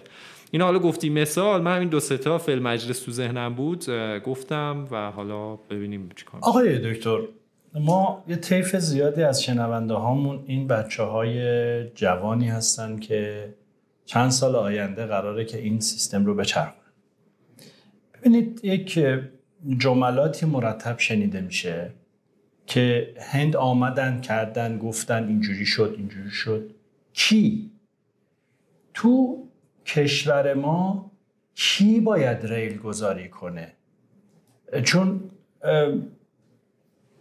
اینا 0.51 0.65
حالا 0.65 0.79
گفتی 0.79 1.09
مثال 1.09 1.61
من 1.61 1.75
همین 1.75 1.89
دو 1.89 1.99
سه 1.99 2.17
تا 2.17 2.37
فیلم 2.37 2.63
مجلس 2.63 2.99
تو 2.99 3.11
ذهنم 3.11 3.55
بود 3.55 3.85
گفتم 4.25 4.87
و 4.91 5.11
حالا 5.11 5.55
ببینیم 5.55 6.09
چیکار 6.15 6.39
آقای 6.43 6.93
دکتر 6.93 7.19
ما 7.75 8.23
یه 8.27 8.35
طیف 8.35 8.75
زیادی 8.75 9.23
از 9.23 9.43
شنونده 9.43 9.93
هامون 9.93 10.43
این 10.45 10.67
بچه 10.67 11.03
های 11.03 11.89
جوانی 11.89 12.49
هستن 12.49 12.99
که 12.99 13.49
چند 14.05 14.29
سال 14.29 14.55
آینده 14.55 15.05
قراره 15.05 15.45
که 15.45 15.57
این 15.57 15.79
سیستم 15.79 16.25
رو 16.25 16.35
بچرخونن. 16.35 16.73
ببینید 18.13 18.59
یک 18.63 18.99
جملاتی 19.77 20.45
مرتب 20.45 20.99
شنیده 20.99 21.41
میشه. 21.41 21.91
که 22.69 23.13
هند 23.19 23.55
آمدن 23.55 24.21
کردن 24.21 24.77
گفتن 24.77 25.27
اینجوری 25.27 25.65
شد 25.65 25.95
اینجوری 25.97 26.31
شد. 26.31 26.75
کی؟ 27.13 27.71
تو 28.93 29.43
کشور 29.85 30.53
ما 30.53 31.11
کی 31.55 31.99
باید 31.99 32.45
ریل 32.45 32.77
گذاری 32.77 33.29
کنه؟ 33.29 33.73
چون 34.83 35.21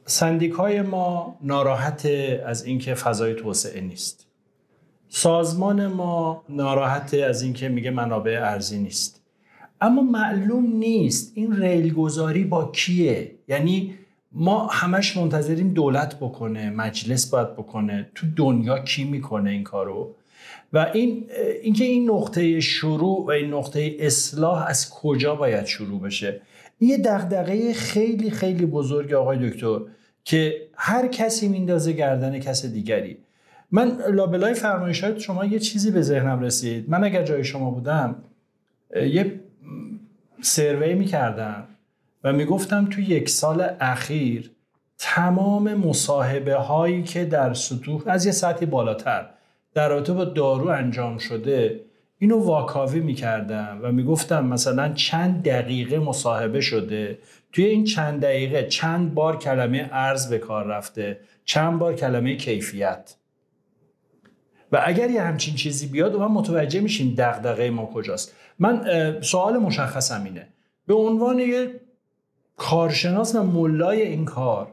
سندیک 0.04 0.52
های 0.52 0.82
ما 0.82 1.38
ناراحت 1.42 2.06
از 2.46 2.64
اینکه 2.64 2.94
فضای 2.94 3.34
توسعه 3.34 3.80
نیست. 3.80 4.26
سازمان 5.08 5.86
ما 5.86 6.44
ناراحت 6.48 7.14
از 7.14 7.42
اینکه 7.42 7.68
میگه 7.68 7.90
منابع 7.90 8.40
ارزی 8.42 8.78
نیست. 8.78 9.22
اما 9.80 10.02
معلوم 10.02 10.66
نیست 10.66 11.32
این 11.34 11.56
ریل 11.56 11.94
گذاری 11.94 12.44
با 12.44 12.70
کیه. 12.72 13.34
یعنی 13.48 13.94
ما 14.32 14.66
همش 14.66 15.16
منتظریم 15.16 15.74
دولت 15.74 16.16
بکنه 16.16 16.70
مجلس 16.70 17.26
باید 17.26 17.52
بکنه. 17.52 18.10
تو 18.14 18.26
دنیا 18.36 18.78
کی 18.78 19.04
می‌کنه 19.04 19.50
این 19.50 19.64
کارو؟ 19.64 20.14
و 20.72 20.90
این 20.94 21.26
اینکه 21.62 21.84
این 21.84 22.10
نقطه 22.10 22.60
شروع 22.60 23.26
و 23.26 23.30
این 23.30 23.54
نقطه 23.54 23.96
اصلاح 23.98 24.66
از 24.66 24.90
کجا 24.90 25.34
باید 25.34 25.66
شروع 25.66 26.00
بشه؟ 26.00 26.40
یه 26.80 26.98
دغدغه 26.98 27.72
خیلی 27.72 28.30
خیلی 28.30 28.66
بزرگ 28.66 29.12
آقای 29.12 29.50
دکتر 29.50 29.80
که 30.24 30.68
هر 30.74 31.06
کسی 31.06 31.48
میندازه 31.48 31.92
گردن 31.92 32.38
کس 32.38 32.66
دیگری. 32.66 33.18
من 33.70 33.98
لابلای 34.12 34.54
فرمایشات 34.54 35.18
شما 35.18 35.44
یه 35.44 35.58
چیزی 35.58 35.90
به 35.90 36.02
ذهنم 36.02 36.40
رسید. 36.40 36.90
من 36.90 37.04
اگر 37.04 37.22
جای 37.22 37.44
شما 37.44 37.70
بودم 37.70 38.16
یه 38.96 39.40
سروی 40.40 40.94
می‌کردم. 40.94 41.64
و 42.24 42.32
می‌گفتم 42.32 42.86
تو 42.86 43.00
یک 43.00 43.28
سال 43.28 43.70
اخیر 43.80 44.50
تمام 44.98 45.74
مصاحبه 45.74 46.54
هایی 46.54 47.02
که 47.02 47.24
در 47.24 47.54
سطوح 47.54 48.02
از 48.06 48.26
یه 48.26 48.32
سطحی 48.32 48.66
بالاتر 48.66 49.26
در 49.74 49.88
رابطه 49.88 50.12
با 50.12 50.24
دارو 50.24 50.68
انجام 50.68 51.18
شده 51.18 51.80
اینو 52.18 52.38
واکاوی 52.38 53.00
می‌کردم 53.00 53.78
و 53.82 53.92
می‌گفتم 53.92 54.46
مثلا 54.46 54.92
چند 54.92 55.42
دقیقه 55.42 55.98
مصاحبه 55.98 56.60
شده 56.60 57.18
توی 57.52 57.64
این 57.64 57.84
چند 57.84 58.20
دقیقه 58.20 58.66
چند 58.66 59.14
بار 59.14 59.38
کلمه 59.38 59.90
ارز 59.92 60.30
به 60.30 60.38
کار 60.38 60.66
رفته 60.66 61.20
چند 61.44 61.78
بار 61.78 61.94
کلمه 61.94 62.36
کیفیت. 62.36 63.14
و 64.72 64.82
اگر 64.84 65.10
یه 65.10 65.22
همچین 65.22 65.54
چیزی 65.54 65.86
بیاد 65.86 66.14
و 66.14 66.18
من 66.18 66.26
متوجه 66.26 66.80
میشیم 66.80 67.14
دغدغه 67.18 67.70
ما 67.70 67.86
کجاست. 67.86 68.34
من 68.58 68.86
سوال 69.20 69.58
مشخصم 69.58 70.24
اینه. 70.24 70.48
به 70.86 70.94
عنوان 70.94 71.38
یه 71.38 71.80
کارشناس 72.58 73.34
و 73.34 73.42
ملای 73.42 74.02
این 74.02 74.24
کار 74.24 74.68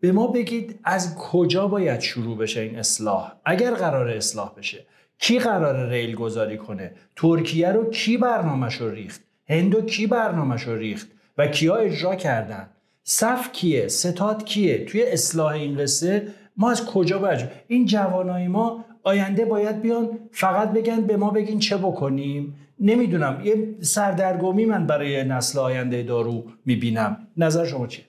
به 0.00 0.12
ما 0.12 0.26
بگید 0.26 0.80
از 0.84 1.16
کجا 1.16 1.68
باید 1.68 2.00
شروع 2.00 2.36
بشه 2.36 2.60
این 2.60 2.78
اصلاح؟ 2.78 3.32
اگر 3.44 3.74
قرار 3.74 4.08
اصلاح 4.08 4.52
بشه 4.56 4.86
کی 5.18 5.38
قرار 5.38 5.88
ریل 5.88 6.14
گذاری 6.14 6.58
کنه؟ 6.58 6.92
ترکیه 7.16 7.68
رو 7.68 7.90
کی 7.90 8.16
برنامهش 8.16 8.74
رو 8.74 8.90
ریخت 8.90 9.20
هندو 9.48 9.82
کی 9.82 10.06
برنامهش 10.06 10.62
رو 10.62 10.76
ریخت؟ 10.76 11.08
و 11.38 11.46
کیا 11.46 11.74
اجرا 11.74 12.14
کردن؟ 12.14 12.68
صف 13.04 13.52
کیه؟ 13.52 13.88
ستاد 13.88 14.44
کیه؟ 14.44 14.84
توی 14.84 15.02
اصلاح 15.02 15.52
این 15.52 15.78
قصه 15.78 16.28
ما 16.56 16.70
از 16.70 16.86
کجا 16.86 17.18
باید 17.18 17.48
این 17.68 17.86
جوانای 17.86 18.48
ما 18.48 18.84
آینده 19.02 19.44
باید 19.44 19.80
بیان 19.80 20.08
فقط 20.32 20.72
بگن 20.72 21.00
به 21.00 21.16
ما 21.16 21.30
بگین 21.30 21.58
چه 21.58 21.76
بکنیم؟ 21.76 22.54
نمی‌دونم 22.80 23.40
یه 23.44 23.68
سردرگمی 23.80 24.64
من 24.64 24.86
برای 24.86 25.24
نسل 25.24 25.58
آینده 25.58 26.02
دارو 26.02 26.44
می‌بینم. 26.66 27.26
نظر 27.36 27.66
شما 27.66 27.86
چیه؟ 27.86 28.04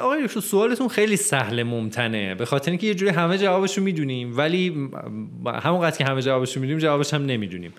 آقای 0.00 0.28
سوالتون 0.28 0.88
خیلی 0.88 1.16
سهل 1.16 1.62
ممتنه. 1.62 2.34
به 2.34 2.44
خاطر 2.44 2.70
اینکه 2.70 2.86
یه 2.86 2.94
جوری 2.94 3.10
همه 3.10 3.38
جوابشو 3.38 3.82
می‌دونیم 3.82 4.36
ولی 4.36 4.90
همونقدر 5.62 5.96
که 5.96 6.04
همه 6.04 6.22
جوابشو 6.22 6.60
می‌دونیم 6.60 6.78
جوابش 6.78 7.14
هم 7.14 7.26
نمی‌دونیم. 7.26 7.72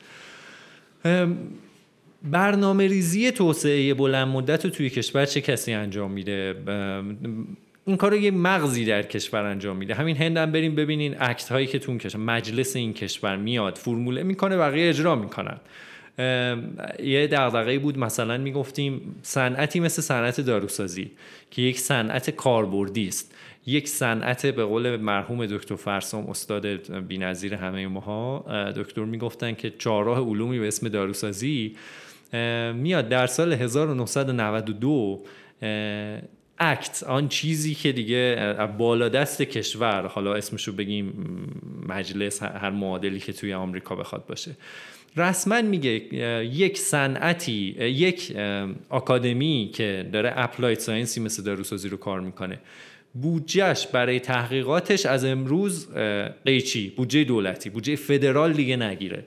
برنامه 2.23 2.87
ریزی 2.87 3.31
توسعه 3.31 3.93
بلند 3.93 4.27
مدت 4.27 4.65
رو 4.65 4.71
توی 4.71 4.89
کشور 4.89 5.25
چه 5.25 5.41
کسی 5.41 5.73
انجام 5.73 6.11
میده؟ 6.11 6.55
این 7.85 7.97
کار 7.97 8.11
رو 8.11 8.17
یه 8.17 8.31
مغزی 8.31 8.85
در 8.85 9.01
کشور 9.01 9.43
انجام 9.43 9.77
میده. 9.77 9.93
همین 9.93 10.17
هند 10.17 10.37
هم 10.37 10.51
بریم 10.51 10.75
ببینین 10.75 11.15
اکت 11.19 11.49
هایی 11.49 11.67
که 11.67 11.79
تون 11.79 11.97
کشور 11.97 12.21
مجلس 12.21 12.75
این 12.75 12.93
کشور 12.93 13.35
میاد 13.35 13.77
فرموله 13.77 14.23
می‌کنه 14.23 14.57
بقیه 14.57 14.89
اجرا 14.89 15.15
می‌کنن. 15.15 15.57
یه 16.99 17.27
دغدغه‌ای 17.31 17.79
بود. 17.79 17.97
مثلا 17.97 18.37
می‌گفتیم 18.37 19.15
صنعتی 19.21 19.79
مثل 19.79 20.01
صنعت 20.01 20.41
داروسازی 20.41 21.11
که 21.51 21.61
یک 21.61 21.79
صنعت 21.79 22.29
کاربردی 22.29 23.07
است. 23.07 23.35
یک 23.65 23.87
صنعت 23.87 24.45
به 24.45 24.65
قول 24.65 24.97
مرحوم 24.97 25.45
دکتر 25.45 25.75
فرسام 25.75 26.29
استاد 26.29 26.65
بی‌نظیر 27.07 27.55
همه 27.55 27.87
ماها 27.87 28.45
دکتر 28.75 29.01
می‌گفتن 29.01 29.53
که 29.53 29.69
چهارراه 29.69 30.19
علومی 30.19 30.59
به 30.59 30.67
اسم 30.67 30.89
داروسازی 30.89 31.75
میاد 32.73 33.09
در 33.09 33.27
سال 33.27 33.53
1992 33.53 35.23
اکت 36.59 37.03
آن 37.03 37.27
چیزی 37.27 37.75
که 37.75 37.91
دیگه 37.91 38.55
بالا 38.77 39.09
دست 39.09 39.41
کشور 39.41 40.07
حالا 40.07 40.33
اسمشو 40.33 40.75
بگیم 40.75 41.13
مجلس 41.89 42.43
هر 42.43 42.69
معادلی 42.69 43.19
که 43.19 43.33
توی 43.33 43.53
آمریکا 43.53 43.95
بخواد 43.95 44.25
باشه. 44.25 44.51
رسما 45.17 45.61
میگه 45.61 45.89
یک 46.45 46.77
صنعتی 46.77 47.75
یک 47.79 48.35
academy 48.89 49.69
که 49.73 50.09
داره 50.13 50.33
applied 50.35 50.79
science 50.79 51.14
ی 51.14 51.19
مثل 51.19 51.43
داروسازی 51.43 51.89
رو 51.89 51.97
کار 51.97 52.19
می‌کنه. 52.19 52.59
بودجهش 53.21 53.87
برای 53.87 54.19
تحقیقاتش 54.19 55.05
از 55.05 55.25
امروز 55.25 55.93
قیچی 56.45 56.89
بودجه 56.89 57.23
دولتی 57.23 57.69
بودجه 57.69 57.95
فدرال 57.95 58.53
دیگه 58.53 58.77
نگیره. 58.77 59.25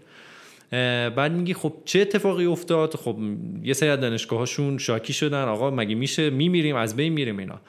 بعد 1.11 1.33
میگی 1.33 1.55
خب 1.55 1.73
چه 1.85 2.01
اتفاقی 2.01 2.45
افتاد؟ 2.45 2.95
خب 2.95 3.17
یه 3.63 3.73
سری 3.73 3.89
از 3.89 4.01
دانشگاهاشون 4.01 4.79
شاکی 4.79 5.13
شدن. 5.13 5.43
آقا 5.43 5.71
مگه 5.71 5.95
میشه؟ 5.95 6.31
میمیریم 6.31 6.77
از 6.77 6.97
بین 6.97 7.13
میریم 7.13 7.39
اینا. 7.39 7.61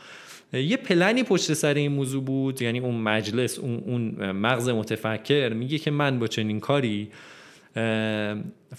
یه 0.53 0.77
پلنی 0.77 1.23
پشت 1.23 1.53
سر 1.53 1.73
این 1.73 1.91
موضوع 1.91 2.23
بود 2.23 2.61
یعنی 2.61 2.79
اون 2.79 2.95
مجلس 2.95 3.59
اون, 3.59 3.83
اون 3.85 4.31
مغز 4.31 4.69
متفکر 4.69 5.49
میگه 5.49 5.77
که 5.77 5.91
من 5.91 6.19
با 6.19 6.27
چنین 6.27 6.59
کاری 6.59 7.07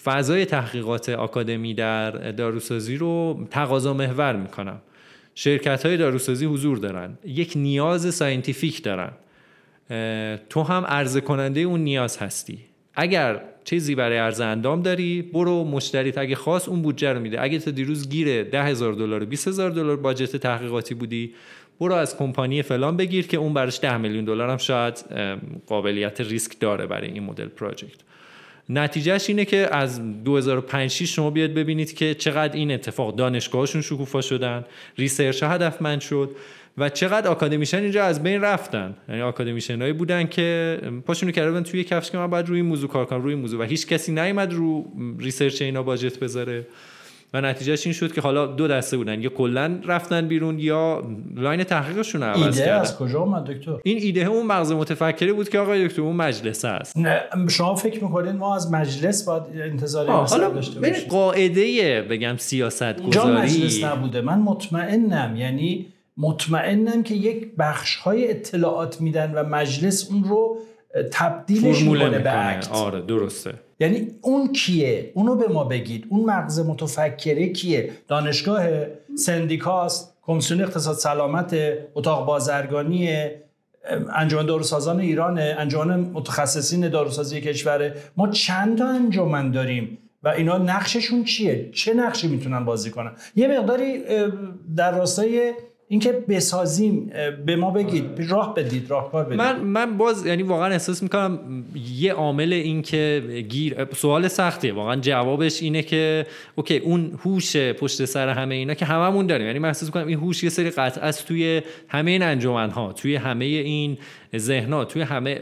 فضای 0.04 0.44
تحقیقات 0.44 1.08
academy 1.08 1.74
در 1.74 2.10
داروسازی 2.10 2.96
رو 2.96 3.46
تقاضا 3.50 3.94
محور 3.94 4.36
می‌کنم. 4.36 4.80
شرکت 5.34 5.86
های 5.86 5.96
داروسازی 5.96 6.46
حضور 6.46 6.78
دارن. 6.78 7.18
یک 7.24 7.52
نیاز 7.56 8.14
scientific 8.14 8.82
دارن. 8.82 9.10
تو 10.50 10.62
هم 10.62 10.84
عرضه 10.84 11.20
کننده 11.20 11.60
اون 11.60 11.80
نیاز 11.80 12.16
هستی. 12.16 12.58
اگر 12.94 13.40
چیزی 13.64 13.94
برای 13.94 14.18
عرضه 14.18 14.44
اونجا 14.44 14.82
داری 14.82 15.22
برو 15.22 15.64
مشتریت. 15.64 16.18
اگه 16.18 16.34
خواست 16.34 16.68
اون 16.68 16.82
بودجه 16.82 17.12
رو 17.12 17.20
میده. 17.20 17.42
اگه 17.42 17.58
تا 17.58 17.70
دیروز 17.70 18.08
گیر 18.08 18.44
ده 18.44 18.62
هزار 18.62 18.92
دلار 18.92 19.24
20 19.24 19.48
هزار 19.48 19.70
دلار 19.70 19.96
budget 19.96 20.36
تحقیقاتی 20.36 20.94
بودی 20.94 21.34
برو 21.80 21.94
از 21.94 22.16
کمپانی 22.16 22.62
فلان 22.62 22.96
بگیر 22.96 23.26
که 23.26 23.36
اون 23.36 23.54
براش 23.54 23.80
ده 23.80 23.96
میلیون 23.96 24.24
دلار 24.24 24.50
هم 24.50 24.56
شاید 24.56 25.04
قابلیت 25.66 26.20
ریسک 26.20 26.60
داره 26.60 26.86
برای 26.86 27.10
این 27.10 27.22
مدل 27.22 27.48
project. 27.48 28.07
نتیجهش 28.68 29.28
اینه 29.28 29.44
که 29.44 29.68
از 29.72 30.22
2005 30.24 30.90
شما 30.90 31.30
بیاد 31.30 31.54
ببینید 31.54 31.94
که 31.94 32.14
چقدر 32.14 32.56
این 32.56 32.70
اتفاق 32.70 33.16
دانشگاهشون 33.16 33.82
شکوفا 33.82 34.20
شدن 34.20 34.64
research 34.98 35.42
هدفمند 35.42 36.00
شد 36.00 36.36
و 36.78 36.88
چقدر 36.88 37.28
academician 37.28 37.82
اینجا 37.82 38.04
از 38.04 38.22
بین 38.22 38.40
رفتن. 38.40 38.96
یعنی 39.08 39.20
academician 39.20 39.80
هایی 39.80 39.92
بودن 39.92 40.26
که 40.26 40.78
پاشونو 41.06 41.32
کرده 41.32 41.60
توی 41.60 41.84
کفش 41.84 42.10
که 42.10 42.18
من 42.18 42.26
باید 42.26 42.48
روی 42.48 42.62
موضوع 42.62 42.88
کار 42.88 43.04
کنم 43.04 43.22
روی 43.22 43.34
موضوع. 43.34 43.60
و 43.60 43.62
هیچ 43.62 43.86
کسی 43.86 44.12
نیومد 44.12 44.52
رو 44.52 44.84
research 45.18 45.62
اینا 45.62 45.82
budget 45.82 46.20
بذاره. 46.20 46.66
و 47.34 47.40
نتیجهش 47.40 47.86
این 47.86 47.92
شد 47.92 48.12
که 48.12 48.20
حالا 48.20 48.46
دو 48.46 48.68
دسته 48.68 48.96
بودن. 48.96 49.22
یا 49.22 49.30
کلا 49.30 49.80
رفتن 49.84 50.28
بیرون 50.28 50.58
یا 50.58 51.02
لاین 51.36 51.64
تحقیقشون 51.64 52.22
عوض 52.22 52.58
ایده 52.58 52.72
از 52.72 52.98
کجا 52.98 53.20
اومد 53.20 53.44
دکتر؟ 53.44 53.76
این 53.84 53.98
ایده 53.98 54.24
اون 54.24 54.46
مغز 54.46 54.72
متفکری 54.72 55.32
بود 55.32 55.48
که 55.48 55.58
آقای 55.58 55.88
دکتر 55.88 56.02
اون 56.02 56.16
مجلس 56.16 56.64
است. 56.64 56.96
شما 57.48 57.74
فکر 57.74 58.04
می‌کنید 58.04 58.34
ما 58.34 58.56
از 58.56 58.72
مجلس 58.72 59.24
باید 59.24 59.42
انتظار 59.54 60.06
حالا 60.06 60.50
داشته 60.50 60.80
باشیم؟ 60.80 61.08
قاعده 61.08 62.02
بگم 62.10 62.36
سیاست 62.36 63.02
گذاری 63.02 63.36
مجلس 63.36 63.84
نبوده. 63.84 64.20
من 64.20 64.38
مطمئنم 64.38 65.36
یعنی 65.36 65.86
مطمئنم 66.16 67.02
که 67.02 67.14
یک 67.14 67.48
بخش 67.58 67.96
های 67.96 68.30
اطلاعات 68.30 69.00
میدن 69.00 69.32
و 69.34 69.42
مجلس 69.42 70.10
اون 70.10 70.24
رو 70.24 70.58
تبدیلش 71.12 71.82
می‌کنه 71.82 72.18
به 72.18 72.48
اکت 72.48 72.72
آره 72.72 73.00
درسته. 73.00 73.54
یعنی 73.80 74.10
اون 74.20 74.52
کیه؟ 74.52 75.12
اونو 75.14 75.34
به 75.34 75.48
ما 75.48 75.64
بگید. 75.64 76.06
اون 76.08 76.24
مغز 76.24 76.60
متفکره 76.60 77.48
کیه؟ 77.48 77.90
دانشگاه 78.08 78.66
سندیکاست 79.18 80.16
کمیسیون 80.22 80.60
اقتصاد 80.60 80.96
سلامت 80.96 81.56
اتاق 81.94 82.26
بازرگانی 82.26 83.10
انجمن 84.14 84.46
داروسازان 84.46 85.00
ایران 85.00 85.38
انجمن 85.38 86.00
متخصصین 86.00 86.88
داروسازی 86.88 87.40
کشور. 87.40 87.92
ما 88.16 88.28
چند 88.28 88.78
تا 88.78 88.88
انجمن 88.88 89.50
داریم 89.50 89.98
و 90.22 90.28
اینا 90.28 90.58
نقششون 90.58 91.24
چیه؟ 91.24 91.70
چه 91.72 91.94
نقشی 91.94 92.28
می‌تونن 92.28 92.64
بازی 92.64 92.90
کنن؟ 92.90 93.12
یه 93.36 93.48
مقداری 93.48 94.02
در 94.76 94.98
راستای 94.98 95.52
اینکه 95.90 96.12
بسازیم 96.12 97.12
به 97.46 97.56
ما 97.56 97.70
بگید 97.70 98.04
راه 98.28 98.54
بدید 98.54 98.90
راهکار 98.90 99.24
بدید. 99.24 99.38
من 99.38 99.60
من 99.60 99.96
باز 99.96 100.26
یعنی 100.26 100.42
واقعا 100.42 100.72
احساس 100.72 101.02
می‌کنم 101.02 101.64
یه 101.98 102.12
عامل 102.12 102.52
این 102.52 102.82
که 102.82 103.22
گیر 103.48 103.84
سوال 103.84 104.28
سختیه 104.28 104.72
واقعا 104.72 104.96
جوابش 104.96 105.62
اینه 105.62 105.82
که 105.82 106.26
okay 106.54 106.78
اون 106.78 107.18
هوش 107.24 107.56
پشت 107.56 108.04
سر 108.04 108.28
همه 108.28 108.54
اینا 108.54 108.74
که 108.74 108.84
هممون 108.84 109.26
داریم. 109.26 109.46
یعنی 109.46 109.58
من 109.58 109.68
احساس 109.68 109.88
می‌کنم 109.88 110.06
این 110.06 110.18
هوش 110.18 110.44
یه 110.44 110.50
سری 110.50 110.70
قطع 110.70 111.00
است 111.00 111.28
توی 111.28 111.62
همه 111.88 112.10
این 112.10 112.22
انجمن 112.22 112.70
ها 112.70 112.92
توی 112.92 113.16
همه 113.16 113.44
این 113.44 113.98
ذهن 114.36 114.84
توی 114.84 115.02
همه 115.02 115.40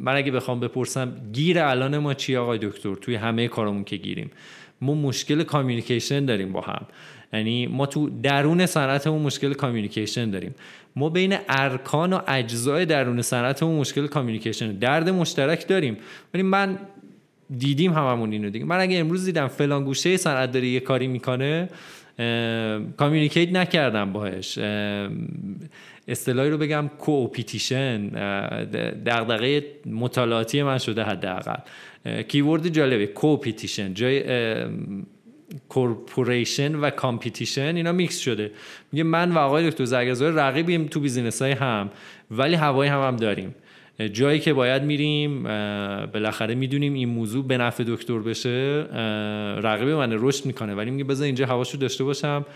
من 0.00 0.16
اگه 0.16 0.32
بخوام 0.32 0.60
بپرسم 0.60 1.12
گیر 1.32 1.58
الان 1.58 1.98
ما 1.98 2.14
چی 2.14 2.36
آقای 2.36 2.58
دکتر؟ 2.62 2.94
توی 2.94 3.14
همه 3.14 3.48
کارمون 3.48 3.84
که 3.84 3.96
گیریم. 3.96 4.30
ما 4.80 4.94
مشکل 4.94 5.42
communication 5.42 6.24
داریم 6.24 6.52
با 6.52 6.60
هم. 6.60 6.86
یعنی 7.32 7.66
ما 7.66 7.86
تو 7.86 8.10
درون 8.22 8.66
صنعتمون 8.66 9.22
مشکل 9.22 9.52
communication 9.52 10.30
داریم. 10.30 10.54
ما 10.96 11.08
بین 11.08 11.36
ارکان 11.48 12.12
و 12.12 12.20
اجزای 12.26 12.86
درون 12.86 13.22
صنعتمون 13.22 13.80
مشکل 13.80 14.06
communication 14.06 14.72
درد 14.72 15.08
مشترک 15.08 15.68
داریم. 15.68 15.96
ولی 16.34 16.42
من 16.42 16.78
دیدیم 17.58 17.92
هممون 17.92 18.32
اینو 18.32 18.50
دیگه. 18.50 18.64
من 18.64 18.80
اگه 18.80 18.98
امروز 18.98 19.24
دیدم 19.24 19.48
فلان 19.48 19.84
گوشه 19.84 20.16
صنعت 20.16 20.52
داره 20.52 20.66
یه 20.66 20.80
کاری 20.80 21.06
می‌کنه 21.06 21.68
communicate 22.96 23.52
نکردم 23.52 24.12
باهش 24.12 24.58
اصطلاحی 26.08 26.50
رو 26.50 26.58
بگم 26.58 26.90
coopetition 26.98 28.08
دغدغه 29.06 29.62
مطالعاتی 29.86 30.62
من 30.62 30.78
شده 30.78 31.02
حداقل. 31.02 31.60
keyword 32.22 32.68
جالبه 32.68 33.06
coopetition 33.06 33.94
جای 33.94 34.24
cooperation 35.68 36.74
و 36.74 36.90
competition 36.90 37.76
اینا 37.76 37.92
میکس 37.92 38.18
شده. 38.18 38.50
میگه 38.92 39.02
من 39.02 39.32
و 39.32 39.38
آقای 39.38 39.70
دکتر 39.70 39.84
زرگزوری 39.84 40.36
رقیبیم 40.36 40.86
تو 40.86 41.00
business 41.00 41.42
های 41.42 41.52
هم 41.52 41.90
ولی 42.30 42.54
هوای 42.54 42.88
هم 42.88 43.00
هم 43.00 43.16
داریم. 43.16 43.54
جایی 44.12 44.40
که 44.40 44.52
باید 44.52 44.82
میریم 44.82 45.42
بالاخره 46.12 46.54
می‌دونیم 46.54 46.94
این 46.94 47.08
موضوع 47.08 47.46
به 47.46 47.58
نفع 47.58 47.84
دکتر 47.86 48.18
بشه 48.18 48.86
رقیب 49.62 49.88
من 49.88 50.12
رشد 50.12 50.46
می‌کنه. 50.46 50.74
ولی 50.74 50.90
میگه 50.90 51.04
بذار 51.04 51.26
اینجا 51.26 51.46
هواشو 51.46 51.78
داشته 51.78 52.04
باشم. 52.04 52.46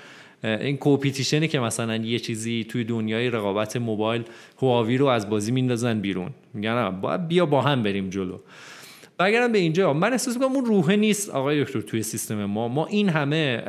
این 0.44 0.76
کوپیتیشنی 0.76 1.48
که 1.48 1.60
مثلا 1.60 1.96
یه 1.96 2.18
چیزی 2.18 2.64
توی 2.64 2.84
دنیای 2.84 3.30
رقابت 3.30 3.76
موبایل 3.76 4.22
هواوی 4.62 4.96
رو 4.96 5.06
از 5.06 5.30
بازی 5.30 5.52
میندازن 5.52 6.00
بیرون. 6.00 6.30
میگن 6.54 7.00
باید 7.00 7.28
بیا 7.28 7.46
با 7.46 7.62
هم 7.62 7.82
بریم 7.82 8.10
جلو. 8.10 8.38
برگردم 9.22 9.52
به 9.52 9.58
اینجا. 9.58 9.92
من 9.92 10.12
احساس 10.12 10.36
می‌کنم 10.36 10.52
اون 10.52 10.64
روحه 10.64 10.96
نیست 10.96 11.30
آقای 11.30 11.64
دکتر 11.64 11.80
توی 11.80 12.02
سیستم 12.02 12.44
ما. 12.44 12.68
ما 12.68 12.86
این 12.86 13.08
همه 13.08 13.62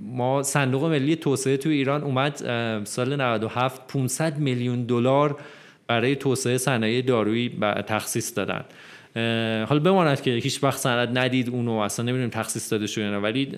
ما 0.00 0.42
صندوق 0.42 0.84
ملی 0.84 1.16
توسعه 1.16 1.56
توی 1.56 1.74
ایران 1.74 2.02
اومد 2.02 2.36
سال 2.84 3.16
97 3.16 3.86
500 3.86 4.38
میلیون 4.38 4.82
دلار 4.82 5.36
برای 5.86 6.16
توسعه 6.16 6.58
صنایع 6.58 7.02
دارویی 7.02 7.58
تخصیص 7.86 8.38
دادن. 8.38 8.64
حالا 9.64 9.80
بماند 9.80 10.20
که 10.20 10.30
هیچ 10.30 10.64
وقت 10.64 10.78
سند 10.78 11.18
ندید 11.18 11.48
اونو 11.48 11.72
اصلا 11.72 12.04
نمی‌دونیم 12.04 12.30
تخصیص 12.30 12.72
داده 12.72 12.86
شده 12.86 13.16
ولی 13.16 13.48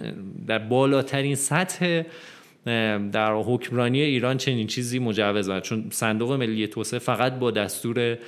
در 0.47 0.59
بالاترین 0.59 1.35
سطح 1.35 2.03
در 3.13 3.33
حکمرانی 3.33 4.01
ایران 4.01 4.37
چنین 4.37 4.67
چیزی 4.67 4.99
مجوز 4.99 5.51
چون 5.63 5.85
صندوق 5.91 6.33
ملی 6.33 6.67
توسعه 6.67 6.99
فقط 6.99 7.39
با 7.39 7.51
دستور 7.51 8.19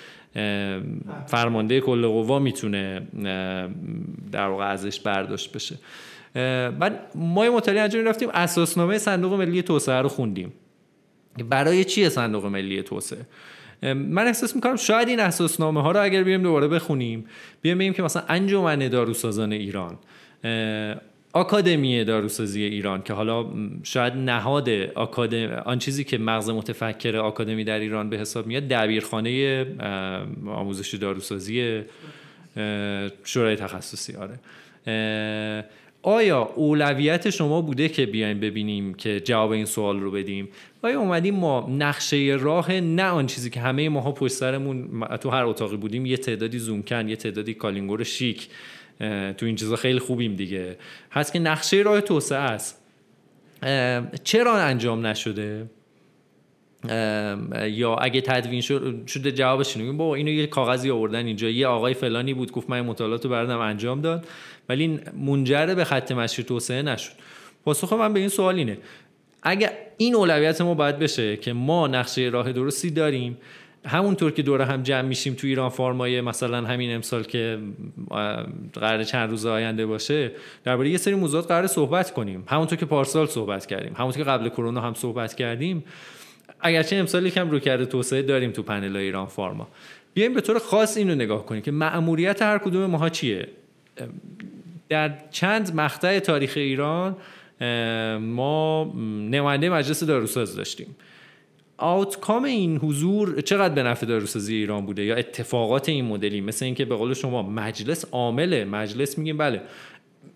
فرمانده 1.26 1.80
کل 1.80 2.06
قوا 2.06 2.38
می‌تونه 2.38 3.02
در 4.32 4.48
واقع 4.48 4.64
ازش 4.64 5.00
برداشت 5.00 5.52
بشه. 5.52 5.76
بعد 6.70 7.10
ما 7.14 7.44
یه 7.44 7.50
مطالعه 7.50 7.82
انجام 7.82 8.04
رفتیم 8.04 8.28
اساسنامه 8.34 8.98
صندوق 8.98 9.34
ملی 9.34 9.62
توسعه 9.62 10.00
رو 10.00 10.08
خوندیم. 10.08 10.52
برای 11.48 11.84
چیه 11.84 12.08
صندوق 12.08 12.46
ملی 12.46 12.82
توسعه؟ 12.82 13.26
من 13.82 14.26
احساس 14.26 14.56
می‌کنم 14.56 14.76
شاید 14.76 15.08
این 15.08 15.20
اساسنامه 15.20 15.82
ها 15.82 15.92
رو 15.92 16.02
اگر 16.02 16.22
بیایم 16.22 16.42
دوباره 16.42 16.68
بخونیم 16.68 17.24
بیایم 17.62 17.78
بگیم 17.78 17.92
که 17.92 18.02
مثلا 18.02 18.22
انجمن 18.28 18.88
داروسازان 18.88 19.52
ایران 19.52 19.98
آکادمی 21.36 22.04
داروسازی 22.04 22.62
ایران 22.62 23.02
که 23.02 23.12
حالا 23.12 23.46
شاید 23.82 24.12
نهاد 24.12 24.68
آکادمی 24.94 25.46
آن 25.46 25.78
چیزی 25.78 26.04
که 26.04 26.18
مغز 26.18 26.50
متفکر 26.50 27.16
آکادمی 27.16 27.64
در 27.64 27.78
ایران 27.78 28.10
به 28.10 28.18
حساب 28.18 28.46
میاد 28.46 28.62
دبیرخانه 28.62 29.66
آموزش 30.46 30.94
داروسازی 30.94 31.82
شورای 33.24 33.56
تخصصی 33.56 34.14
آره. 34.16 34.38
آیا 36.02 36.42
اولویت 36.42 37.30
شما 37.30 37.60
بوده 37.60 37.88
که 37.88 38.06
بیایم 38.06 38.40
ببینیم 38.40 38.94
که 38.94 39.20
جواب 39.20 39.50
این 39.50 39.64
سوال 39.64 40.00
رو 40.00 40.10
بدیم؟ 40.10 40.48
آیا 40.82 41.00
اومدیم 41.00 41.34
ما 41.34 41.68
نقشه 41.78 42.36
راه 42.40 42.72
نه 42.72 43.04
آن 43.04 43.26
چیزی 43.26 43.50
که 43.50 43.60
همه 43.60 43.88
ماها 43.88 44.12
پشت 44.12 44.32
سرمون 44.32 45.06
تو 45.20 45.30
هر 45.30 45.44
اتاقی 45.44 45.76
بودیم 45.76 46.06
یه 46.06 46.16
تعدادی 46.16 46.58
زومکن 46.58 47.08
یه 47.08 47.16
تعدادی 47.16 47.54
کالینگور 47.54 48.04
شیک 48.04 48.48
تو 49.38 49.46
این 49.46 49.56
چیزا 49.56 49.76
خیلی 49.76 49.98
خوبیم 49.98 50.34
دیگه. 50.36 50.76
هست 51.12 51.32
که 51.32 51.38
نقشه 51.38 51.76
راه 51.76 52.00
توسعه 52.00 52.38
است. 52.38 52.82
چرا 54.24 54.56
انجام 54.56 55.06
نشده؟ 55.06 55.66
یا 57.68 57.94
اگه 57.94 58.20
تدوین 58.20 58.60
شده 59.06 59.32
جوابش 59.32 59.76
اینه. 59.76 59.92
با 59.92 60.14
اینو 60.14 60.30
یه 60.30 60.46
کاغذی 60.46 60.90
آوردن 60.90 61.26
اینجا. 61.26 61.48
یه 61.48 61.66
آقای 61.66 61.94
فلانی 61.94 62.34
بود 62.34 62.52
گفت 62.52 62.70
من 62.70 62.80
مطالعات 62.80 63.24
رو 63.24 63.30
بردم 63.30 63.58
انجام 63.58 64.00
داد. 64.00 64.26
ولی 64.68 65.00
منجر 65.26 65.74
به 65.74 65.84
خط 65.84 66.12
مشی 66.12 66.42
توسعه 66.42 66.82
نشد. 66.82 67.12
پاسخ 67.64 67.92
من 67.92 68.12
به 68.12 68.20
این 68.20 68.28
سوال 68.28 68.54
اینه. 68.54 68.78
اگه 69.42 69.70
این 69.96 70.14
اولویت 70.14 70.60
ما 70.60 70.74
باید 70.74 70.98
بشه 70.98 71.36
که 71.36 71.52
ما 71.52 71.86
نقشه 71.86 72.22
راه 72.22 72.52
درستی 72.52 72.90
داریم 72.90 73.36
همونطور 73.86 74.30
که 74.30 74.42
دوره 74.42 74.64
هم 74.64 74.82
جمع 74.82 75.08
میشیم 75.08 75.34
تو 75.34 75.46
ایران 75.46 75.68
فارمای 75.68 76.20
مثلا 76.20 76.66
همین 76.66 76.94
امسال 76.94 77.22
که 77.22 77.58
قرار 78.72 79.04
چند 79.04 79.30
روز 79.30 79.46
آینده 79.46 79.86
باشه 79.86 80.32
درباره 80.64 80.90
یه 80.90 80.96
سری 80.96 81.14
موضوعات 81.14 81.48
قرار 81.48 81.66
صحبت 81.66 82.12
کنیم. 82.12 82.44
همونطور 82.46 82.78
که 82.78 82.86
پارسال 82.86 83.26
صحبت 83.26 83.66
کردیم. 83.66 83.94
همونطور 83.98 84.24
که 84.24 84.30
قبل 84.30 84.48
کرونا 84.48 84.80
هم 84.80 84.94
صحبت 84.94 85.34
کردیم. 85.34 85.84
اگرچه 86.60 86.96
امسال 86.96 87.26
یکم 87.26 87.50
رو 87.50 87.58
کرده 87.58 87.86
توسعه 87.86 88.22
داریم 88.22 88.50
تو 88.50 88.62
پنل 88.62 88.96
ایران 88.96 89.26
فارما. 89.26 89.68
بیایم 90.14 90.34
به 90.34 90.40
طور 90.40 90.58
خاص 90.58 90.96
اینو 90.96 91.14
نگاه 91.14 91.46
کنیم 91.46 91.62
که 91.62 91.70
مأموریت 91.70 92.42
هر 92.42 92.58
کدوم 92.58 92.86
ماها 92.86 93.08
چیه؟ 93.08 93.48
در 94.88 95.12
چند 95.30 95.74
مقطع 95.74 96.18
تاریخ 96.18 96.52
ایران 96.56 97.16
ما 98.20 98.92
نماینده 99.30 99.70
مجلس 99.70 100.02
داروساز 100.02 100.56
داشتیم. 100.56 100.96
آوتکام 101.78 102.44
این 102.44 102.76
حضور 102.76 103.40
چقدر 103.40 103.74
به 103.74 103.82
نفع 103.82 104.06
داروسازی 104.06 104.54
ایران 104.54 104.86
بوده 104.86 105.04
یا 105.04 105.14
اتفاقات 105.14 105.88
این 105.88 106.04
مدلی؟ 106.04 106.40
مثل 106.40 106.64
اینکه 106.64 106.84
به 106.84 106.96
قول 106.96 107.14
شما 107.14 107.42
مجلس 107.42 108.04
عامله 108.12 108.64
مجلس 108.64 109.18
میگیم 109.18 109.36
بله. 109.36 109.62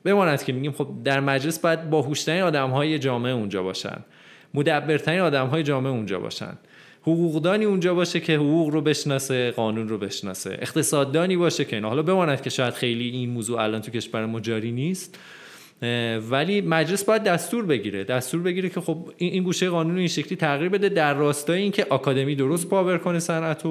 بماند 0.05 0.43
که 0.43 0.53
میگیم 0.53 0.73
خب 0.73 0.89
در 1.05 1.21
مجلس 1.21 1.59
باید 1.59 1.91
باهوشترین 1.91 2.43
آدم 2.43 2.71
های 2.71 2.99
جامعه 2.99 3.33
اونجا 3.33 3.63
باشن. 3.63 3.97
مدبرترین 4.55 5.21
آدم 5.21 5.47
های 5.47 5.63
جامعه 5.63 5.93
اونجا 5.93 6.21
باشن. 6.21 6.59
حقوقدانی 7.03 7.65
اونجا 7.65 7.95
باشه 7.95 8.21
که 8.21 8.37
حقوق 8.37 8.69
رو 8.69 8.81
بشناسه 8.81 9.51
قانون 9.51 9.89
رو 9.89 9.99
بشناسه. 9.99 10.59
اقتصاددانی 10.61 11.37
باشه 11.37 11.65
که 11.65 11.81
حالا 11.81 12.03
بماند 12.03 12.43
که 12.43 12.51
شاید 12.51 12.75
خیلی 12.75 13.09
این 13.09 13.31
موضوع 13.31 13.61
الان 13.61 13.81
تو 13.81 13.91
کشور 13.91 14.27
ما 14.27 14.41
جاری 14.41 14.73
نیست. 14.73 15.19
ولی 16.31 16.61
مجلس 16.61 17.05
باید 17.05 17.23
دستور 17.23 17.65
بگیره. 17.65 18.05
دستور 18.05 18.41
بگیره 18.41 18.69
که 18.69 18.81
خب 18.81 19.13
این 19.17 19.43
گوشه 19.43 19.69
قانون 19.69 19.99
این 19.99 20.09
شکلی 20.09 20.37
تغییر 20.37 20.69
بده 20.69 20.89
در 20.89 21.15
راستای 21.15 21.63
اینکه 21.63 21.87
آکادمی 21.91 22.35
درست 22.35 22.69
پاور 22.69 22.99
کنه 22.99 23.19
صنعت 23.19 23.65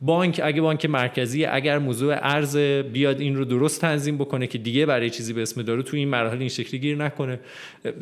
بانک 0.00 0.40
اگه 0.44 0.60
بانک 0.60 0.86
مرکزی 0.86 1.44
اگر 1.44 1.78
موضوع 1.78 2.14
ارز 2.22 2.56
بیاد 2.92 3.20
این 3.20 3.36
رو 3.36 3.44
درست 3.44 3.80
تنظیم 3.80 4.16
بکنه 4.16 4.46
که 4.46 4.58
دیگه 4.58 4.86
برای 4.86 5.10
چیزی 5.10 5.32
به 5.32 5.42
اسم 5.42 5.62
دارو 5.62 5.82
تو 5.82 5.96
این 5.96 6.08
مراحل 6.08 6.38
این 6.38 6.48
شکلی 6.48 6.80
گیر 6.80 6.96
نکنه. 6.96 7.40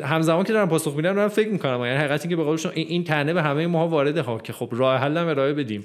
همزمان 0.03 0.45
که 0.45 0.53
دارم 0.53 0.69
پاسخ 0.69 0.97
میدم 0.97 1.15
دارم 1.15 1.29
فکر 1.29 1.49
می‌کنم. 1.49 1.85
یعنی 1.85 1.97
حقیقتی 1.97 2.29
که 2.29 2.37
به 2.37 2.45
قول 2.45 2.59
این 2.75 3.05
تنه 3.05 3.33
به 3.33 3.43
همه 3.43 3.67
ما 3.67 3.89
وارده 3.89 4.23
ها 4.23 4.39
که 4.39 4.53
خب 4.53 4.69
راه 4.73 5.01
حل 5.01 5.17
ارائه 5.17 5.53
بدیم. 5.53 5.85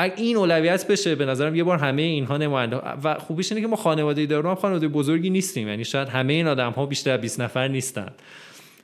این 0.00 0.36
اولویت 0.36 0.86
بشه 0.86 1.14
به 1.14 1.26
نظرم 1.26 1.54
یه 1.54 1.64
بار 1.64 1.78
همه 1.78 2.02
اینها 2.02 2.36
نماینده 2.36 2.76
و 2.76 3.14
خوبیش 3.14 3.52
اینه 3.52 3.62
که 3.62 3.68
ما 3.68 3.76
خانواده 3.76 4.26
دارو 4.26 4.48
هم 4.48 4.54
خانواده 4.54 4.88
بزرگی 4.88 5.30
نیستیم. 5.30 5.68
یعنی 5.68 5.84
شاید 5.84 6.08
همه 6.08 6.32
این 6.32 6.46
آدم 6.46 6.70
ها 6.70 6.86
بیشتر 6.86 7.16
20 7.16 7.40
نفر 7.40 7.68
نیستن. 7.68 8.12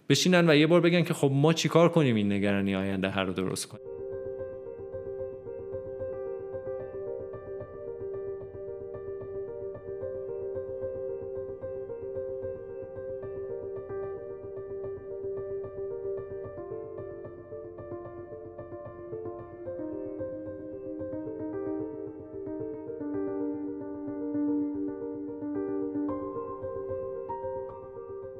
بشینن 0.09 0.51
و 0.51 0.57
یه 0.57 0.67
بار 0.67 0.81
بگن 0.81 1.03
که 1.03 1.15
خب 1.15 1.31
ما 1.35 1.53
چیکار 1.53 1.89
کنیم 1.89 2.17
این 2.17 2.33
نگرانی 2.33 2.75
آینده 2.75 3.11
هر 3.11 3.25
رو 3.25 3.33
درست 3.33 3.67
کنیم. 3.67 3.96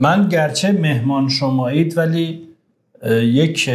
من 0.07 0.29
گرچه 0.29 0.73
مهمان 0.73 1.29
شمایید 1.29 1.99
ولی 1.99 2.49
یک 3.23 3.71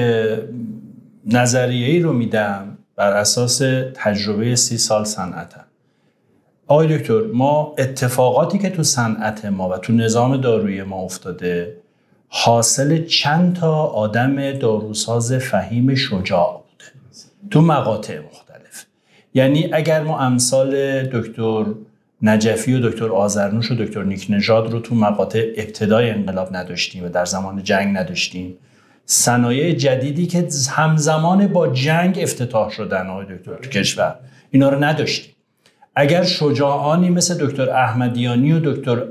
نظریه 1.26 1.88
ای 1.88 2.00
رو 2.00 2.14
میدم 2.14 2.78
بر 2.96 3.14
اساس 3.14 3.62
تجربه 3.96 4.56
سی 4.56 4.78
سال 4.78 5.04
صنعتم 5.04 5.66
آقای 6.68 6.98
دکتر 6.98 7.22
ما 7.34 7.76
اتفاقاتی 7.78 8.60
که 8.60 8.70
تو 8.70 8.84
صنعت 8.84 9.46
ما 9.46 9.70
و 9.70 9.78
تو 9.78 9.94
نظام 9.94 10.38
دارویی 10.38 10.84
ما 10.84 10.96
افتاده 10.96 11.78
حاصل 12.28 13.06
چند 13.06 13.56
تا 13.56 13.84
آدم 13.84 14.52
داروساز 14.52 15.34
فهیم 15.34 15.96
شجاع 15.96 16.52
بوده؟ 16.52 16.92
تو 17.50 17.62
مقاطع 17.62 18.20
مختلف. 18.20 18.86
یعنی 19.34 19.74
اگر 19.74 20.04
ما 20.04 20.20
امثال 20.20 21.04
دکتر 21.04 21.66
نجفی 22.24 22.74
و 22.74 22.90
دکتر 22.90 23.10
آزرنوش 23.10 23.72
و 23.72 23.76
دکتر 23.76 24.04
نیک 24.04 24.28
نژاد 24.30 24.72
رو 24.72 24.80
تو 24.80 24.96
مقاطع 24.96 25.54
ابتدای 25.58 26.10
انقلاب 26.10 26.56
نداشتیم 26.56 27.06
و 27.06 27.10
در 27.10 27.26
زمان 27.26 27.64
جنگ 27.64 27.98
نداشتیم. 27.98 28.58
صنایع 29.06 29.72
جدیدی 29.72 30.28
که 30.28 30.48
همزمان 30.72 31.48
با 31.48 31.68
جنگ 31.68 32.20
افتتاح 32.22 32.70
شدن 32.70 33.08
آقای 33.08 33.26
دکتر 33.26 33.56
تو 33.56 33.70
کشور 33.70 34.16
اینا 34.52 34.70
رو 34.70 34.84
نداشتیم. 34.84 35.34
اگر 35.96 36.24
شجاعانی 36.24 37.10
مثل 37.10 37.48
دکتر 37.48 37.70
احمدیانی 37.70 38.54
و 38.54 38.60
دکتر 38.60 39.04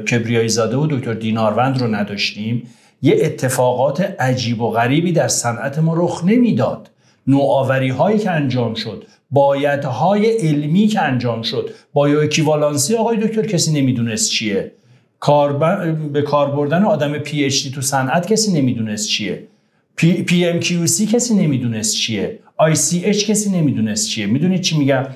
کبریایی 0.00 0.48
زاده 0.48 0.76
و 0.76 0.86
دکتر 0.86 1.14
دیناروند 1.14 1.80
رو 1.80 1.94
نداشتیم 1.94 2.62
یه 3.02 3.16
اتفاقات 3.22 4.00
عجیب 4.00 4.62
و 4.62 4.70
غریبی 4.70 5.12
در 5.12 5.28
صنعت 5.28 5.78
ما 5.78 5.94
رخ 5.96 6.24
نمی‌داد. 6.24 6.90
نوآوری 7.26 7.88
هایی 7.88 8.18
که 8.18 8.30
انجام 8.30 8.74
شد 8.74 9.04
بایدهای 9.30 10.26
علمی 10.26 10.86
که 10.86 11.00
انجام 11.00 11.42
شد. 11.42 11.70
bioequivalency 11.92 12.94
آقای 12.94 13.16
دکتر 13.16 13.46
کسی 13.46 13.72
نمی‌دونست 13.72 14.30
چیه. 14.30 14.72
کار 15.20 15.52
به 16.12 16.22
کار 16.22 16.50
بردن 16.50 16.82
آدم 16.82 17.18
PhD 17.18 17.70
تو 17.70 17.80
صنعت 17.80 18.32
کسی 18.32 18.52
نمی‌دونست 18.52 19.08
چیه. 19.08 19.42
P, 19.96 20.22
PMQC 20.22 21.06
کسی 21.06 21.34
نمی‌دونست 21.34 21.96
چیه. 21.96 22.38
ICH 22.56 23.30
کسی 23.30 23.50
نمی‌دونست 23.50 24.08
چیه. 24.08 24.26
می‌دونید 24.26 24.60
چی 24.60 24.78
میگم؟ 24.78 25.06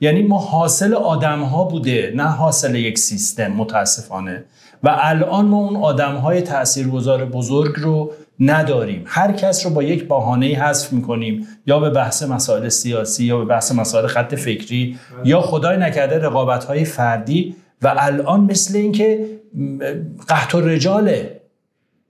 یعنی 0.00 0.22
ما 0.22 0.38
حاصل 0.38 0.94
آدم 0.94 1.42
ها 1.42 1.64
بوده 1.64 2.12
نه 2.16 2.22
حاصل 2.22 2.74
یک 2.74 2.98
سیستم 2.98 3.52
متاسفانه. 3.52 4.44
و 4.82 4.96
الان 5.00 5.46
ما 5.46 5.58
اون 5.58 5.76
آدم 5.76 6.14
های 6.14 6.40
تاثیرگذار 6.40 7.24
بزرگ 7.24 7.74
رو 7.76 8.12
نداریم. 8.40 9.04
هر 9.06 9.32
کس 9.32 9.66
رو 9.66 9.72
با 9.72 9.82
یک 9.82 10.08
بهانه 10.08 10.46
حذف 10.46 10.92
می‌کنیم. 10.92 11.46
یا 11.66 11.78
به 11.78 11.90
بحث 11.90 12.22
مسائل 12.22 12.68
سیاسی 12.68 13.24
یا 13.24 13.38
به 13.38 13.44
بحث 13.44 13.72
مسائل 13.72 14.06
خط 14.06 14.34
فکری 14.34 14.98
یا 15.24 15.40
خدای 15.40 15.76
نکرده 15.76 16.18
رقابت 16.18 16.64
های 16.64 16.84
فردی. 16.84 17.56
و 17.82 17.94
الان 17.98 18.40
مثل 18.40 18.76
اینکه 18.76 19.26
قحط 20.28 20.54
و 20.54 20.60
رجاله. 20.60 21.40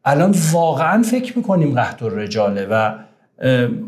الان 0.05 0.35
واقعا 0.53 1.03
فکر 1.03 1.37
می‌کنیم 1.37 1.75
قحط 1.75 2.03
و 2.03 2.09
رجاله. 2.09 2.67
و 2.71 2.93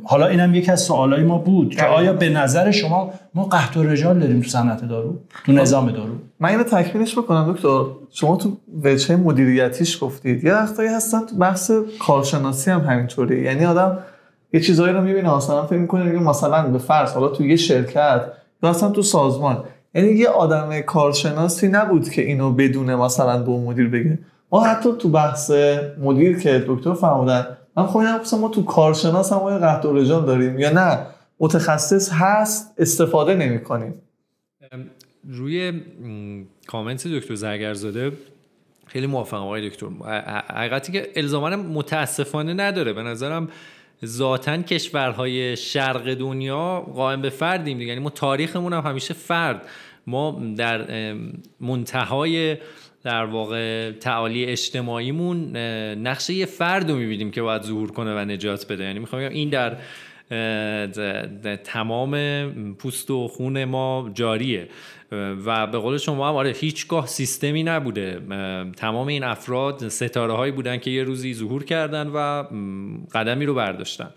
حالا 0.04 0.26
اینم 0.26 0.54
یکی 0.54 0.70
از 0.70 0.80
سوالای 0.80 1.22
ما 1.22 1.38
بود 1.38 1.74
که 1.74 1.84
آیا 1.84 2.12
به 2.12 2.28
نظر 2.28 2.70
شما 2.70 3.12
ما 3.34 3.44
قحط 3.44 3.76
و 3.76 3.82
رجال 3.82 4.18
داریم 4.18 4.40
تو 4.40 4.48
صنعت 4.48 4.84
دارو؟ 4.88 5.18
تو 5.46 5.52
نظام 5.52 5.90
دارو؟ 5.90 6.12
من 6.40 6.48
اینو 6.48 6.62
تکمیلش 6.62 7.18
بکنم 7.18 7.52
دکتر. 7.52 7.84
شما 8.10 8.36
تو 8.36 8.56
وجه 8.82 9.16
مدیریتیش 9.16 10.04
گفتید. 10.04 10.44
یه 10.44 10.54
وقتایی 10.54 10.88
هستن 10.88 11.26
تو 11.26 11.36
بحث 11.36 11.70
کارشناسی 12.00 12.70
هم 12.70 12.80
همینطوری. 12.80 13.42
یعنی 13.42 13.64
آدم 13.64 13.98
یه 14.52 14.60
چیزایی 14.60 14.92
رو 14.92 15.00
می‌بینه 15.02 15.36
مثلا 15.36 15.66
فکر 15.66 15.78
می‌کنه 15.78 16.04
میگه 16.04 16.18
مثلا 16.18 16.68
به 16.68 16.78
فرض 16.78 17.12
حالا 17.12 17.28
تو 17.28 17.46
یه 17.46 17.56
شرکت 17.56 18.22
یا 18.62 18.70
اصلا 18.70 18.90
تو 18.90 19.02
سازمان. 19.02 19.64
یعنی 19.94 20.08
یه 20.08 20.28
آدم 20.28 20.80
کارشناسی 20.80 21.68
نبود 21.68 22.08
که 22.08 22.22
اینو 22.22 22.52
بدونه 22.52 22.96
مثلا 22.96 23.42
به 23.42 23.50
مدیر 23.52 23.88
بگه. 23.88 24.18
ما 24.52 24.64
حتی 24.64 24.88
تو 24.98 25.08
بحث 25.08 25.50
مدیر 26.02 26.38
که 26.38 26.64
دکتر 26.68 26.94
فرمودن 26.94 27.46
من 27.76 27.86
خودم 27.86 28.20
ما 28.40 28.48
تو 28.48 28.64
کارشناس 28.64 29.32
هم 29.32 29.38
قحط 29.38 29.84
و 29.84 29.92
رجال 29.92 30.26
داریم 30.26 30.58
یا 30.58 30.70
نه؟ 30.70 31.06
متخصص 31.40 32.10
هست 32.12 32.74
استفاده 32.78 33.34
نمی 33.34 33.60
کنیم 33.60 33.94
روی 35.28 35.80
کامنت 36.66 37.08
دکتر 37.08 37.34
زرگرزاده 37.34 38.12
خیلی 38.86 39.06
موافقم 39.06 39.40
آقای 39.40 39.70
دکتر. 39.70 39.86
حقیقتی 40.54 40.92
که 40.92 41.08
الزاما 41.16 41.48
متاسفانه 41.56 42.54
نداره. 42.54 42.92
به 42.92 43.02
نظرم 43.02 43.48
ذاتا 44.04 44.56
کشورهای 44.56 45.56
شرق 45.56 46.14
دنیا 46.14 46.80
قائم 46.80 47.22
به 47.22 47.30
فردیم 47.30 47.78
دیگه. 47.78 47.88
یعنی 47.88 48.00
ما 48.00 48.10
تاریخمون 48.10 48.72
هم 48.72 48.80
همیشه 48.90 49.14
فرد. 49.14 49.66
ما 50.06 50.42
در 50.56 51.14
منتهای 51.60 52.56
در 53.04 53.24
واقع 53.24 53.90
تعالی 53.90 54.44
اجتماعیمون 54.44 55.56
نقشه 55.96 56.34
یه 56.34 56.46
فرد 56.46 56.90
رو 56.90 56.96
می‌بینیم 56.96 57.30
که 57.30 57.42
باید 57.42 57.62
ظهور 57.62 57.92
کنه 57.92 58.14
و 58.14 58.18
نجات 58.18 58.72
بده. 58.72 58.84
یعنی 58.84 58.98
می‌خوام 58.98 59.20
این 59.20 59.48
در 59.48 59.76
تمام 61.56 62.16
پوست 62.78 63.10
و 63.10 63.28
خون 63.28 63.64
ما 63.64 64.10
جاریه. 64.14 64.68
و 65.44 65.66
به 65.66 65.78
قول 65.78 65.98
شما 65.98 66.28
هم 66.28 66.34
آره 66.34 66.50
هیچگاه 66.50 67.06
سیستمی 67.06 67.62
نبوده. 67.62 68.20
تمام 68.76 69.06
این 69.06 69.24
افراد 69.24 69.88
ستاره 69.88 70.32
هایی 70.32 70.52
بودن 70.52 70.78
که 70.78 70.90
یه 70.90 71.02
روزی 71.02 71.34
ظهور 71.34 71.64
کردن 71.64 72.06
و 72.06 72.42
قدمی 73.14 73.46
رو 73.46 73.54
برداشتن. 73.54 74.10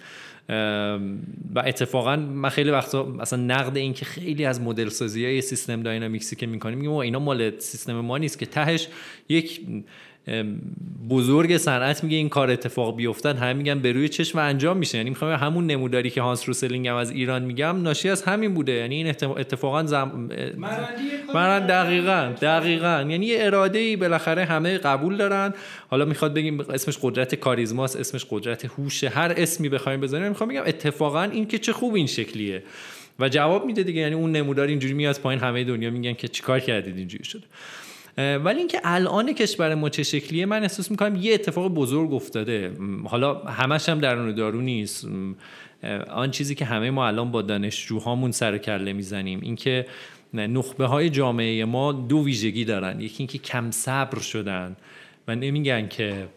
و 1.55 1.63
اتفاقا 1.65 2.15
من 2.15 2.49
خیلی 2.49 2.71
وقتا 2.71 3.03
مثلا 3.03 3.39
نقد 3.39 3.77
این 3.77 3.93
که 3.93 4.05
خیلی 4.05 4.45
از 4.45 4.61
مدل 4.61 4.89
سازی 4.89 5.25
های 5.25 5.41
سیستم 5.41 5.83
داینامیکسی 5.83 6.35
که 6.35 6.47
می‌کنیم 6.47 6.77
میگم 6.77 6.93
اینا 6.93 7.19
مال 7.19 7.59
سیستم 7.59 7.93
ما 7.93 8.17
نیست 8.17 8.39
که 8.39 8.45
تهش 8.45 8.87
یک 9.29 9.61
بزرگ 11.09 11.57
صنعت 11.57 12.03
میگه 12.03 12.17
این 12.17 12.29
کار 12.29 12.51
اتفاق 12.51 12.95
بیفتن 12.95 13.37
همه 13.37 13.53
میگن 13.53 13.79
به 13.79 13.91
روی 13.91 14.09
چشم 14.09 14.39
انجام 14.39 14.77
میشه. 14.77 14.97
یعنی 14.97 15.09
می‌خوام 15.09 15.33
همون 15.33 15.67
نموداری 15.67 16.09
که 16.09 16.21
هانس 16.21 16.47
روسلینگ 16.47 16.87
هم 16.87 16.95
از 16.95 17.11
ایران 17.11 17.43
میگم 17.43 17.81
ناشی 17.81 18.09
از 18.09 18.23
همین 18.23 18.53
بوده. 18.53 18.71
یعنی 18.71 18.95
این 18.95 19.07
اتفاقا 19.07 19.83
زم... 19.83 20.29
من 21.33 21.67
دقیقا 21.67 22.33
دقیقا. 22.41 23.05
یعنی 23.09 23.25
یه 23.25 23.45
اراده 23.45 23.79
ای 23.79 23.95
بالاخره 23.95 24.45
همه 24.45 24.77
قبول 24.77 25.17
دارن. 25.17 25.53
حالا 25.87 26.05
می‌خواد 26.05 26.33
بگیم 26.33 26.59
اسمش 26.59 26.97
قدرت 27.01 27.35
کاریزماست 27.35 27.95
اسمش 27.95 28.25
قدرت 28.29 28.65
هوش. 28.65 29.03
هر 29.03 29.33
اسمی 29.37 29.69
بخوایم 29.69 30.01
بزنیم 30.01 30.27
می‌خوام 30.27 30.49
بگم 30.49 30.63
اتفاقا 30.65 31.23
این 31.23 31.47
که 31.47 31.57
چه 31.57 31.73
خوب 31.73 31.95
این 31.95 32.07
شکلیه. 32.07 32.63
و 33.19 33.29
جواب 33.29 33.65
میده 33.65 33.83
دیگه. 33.83 34.01
یعنی 34.01 34.15
اون 34.15 34.31
نمودار 34.31 34.67
اینجوری 34.67 34.93
میاد 34.93 35.19
پایین 35.19 35.41
همه 35.41 35.63
دنیا 35.63 35.89
میگن 35.89 36.13
که 36.13 36.27
چیکار 36.27 36.59
کردید 36.59 36.97
اینجوری 36.97 37.23
شده. 37.23 37.43
ولی 38.17 38.59
اینکه 38.59 38.79
الان 38.83 39.33
کشور 39.33 39.75
ما 39.75 39.89
چه 39.89 40.03
شکلیه 40.03 40.45
من 40.45 40.61
احساس 40.61 40.91
می‌کنم 40.91 41.15
یه 41.15 41.33
اتفاق 41.33 41.73
بزرگ 41.73 42.13
افتاده. 42.13 42.71
حالا 43.05 43.33
همش 43.33 43.89
هم 43.89 43.99
درون 43.99 44.35
دارو 44.35 44.61
نیست. 44.61 45.07
آن 46.09 46.31
چیزی 46.31 46.55
که 46.55 46.65
همه 46.65 46.91
ما 46.91 47.07
الان 47.07 47.31
با 47.31 47.41
دانشجوهامون 47.41 48.31
سر 48.31 48.57
کله 48.57 48.93
می‌زنیم 48.93 49.39
اینکه 49.41 49.85
نخبه 50.33 50.85
های 50.85 51.09
جامعه 51.09 51.65
ما 51.65 51.91
دو 51.91 52.23
ویژگی 52.23 52.65
دارن. 52.65 52.99
یکی 52.99 53.15
اینکه 53.17 53.37
کم 53.37 53.71
صبر 53.71 54.19
شدن 54.19 54.75
و 55.27 55.35
نمیگن 55.35 55.87
که 55.87 56.27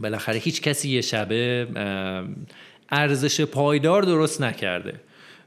بالاخره 0.00 0.38
هیچ 0.38 0.62
کسی 0.62 0.88
یه 0.88 1.00
شبه 1.00 1.68
ارزش 2.90 3.40
پایدار 3.40 4.02
درست 4.02 4.42
نکرده. 4.42 4.94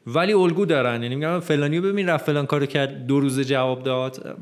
ولی 0.08 0.34
الگو 0.34 0.66
دارن. 0.66 1.04
یعنی 1.04 1.16
میگم 1.16 1.40
فلانیو 1.40 1.82
ببین 1.82 2.10
رفت 2.10 2.26
فلان 2.26 2.46
کارو 2.46 2.66
کرد 2.66 3.08
دو 3.08 3.20
روز 3.20 3.40
جواب 3.40 3.84
داد. 3.84 4.38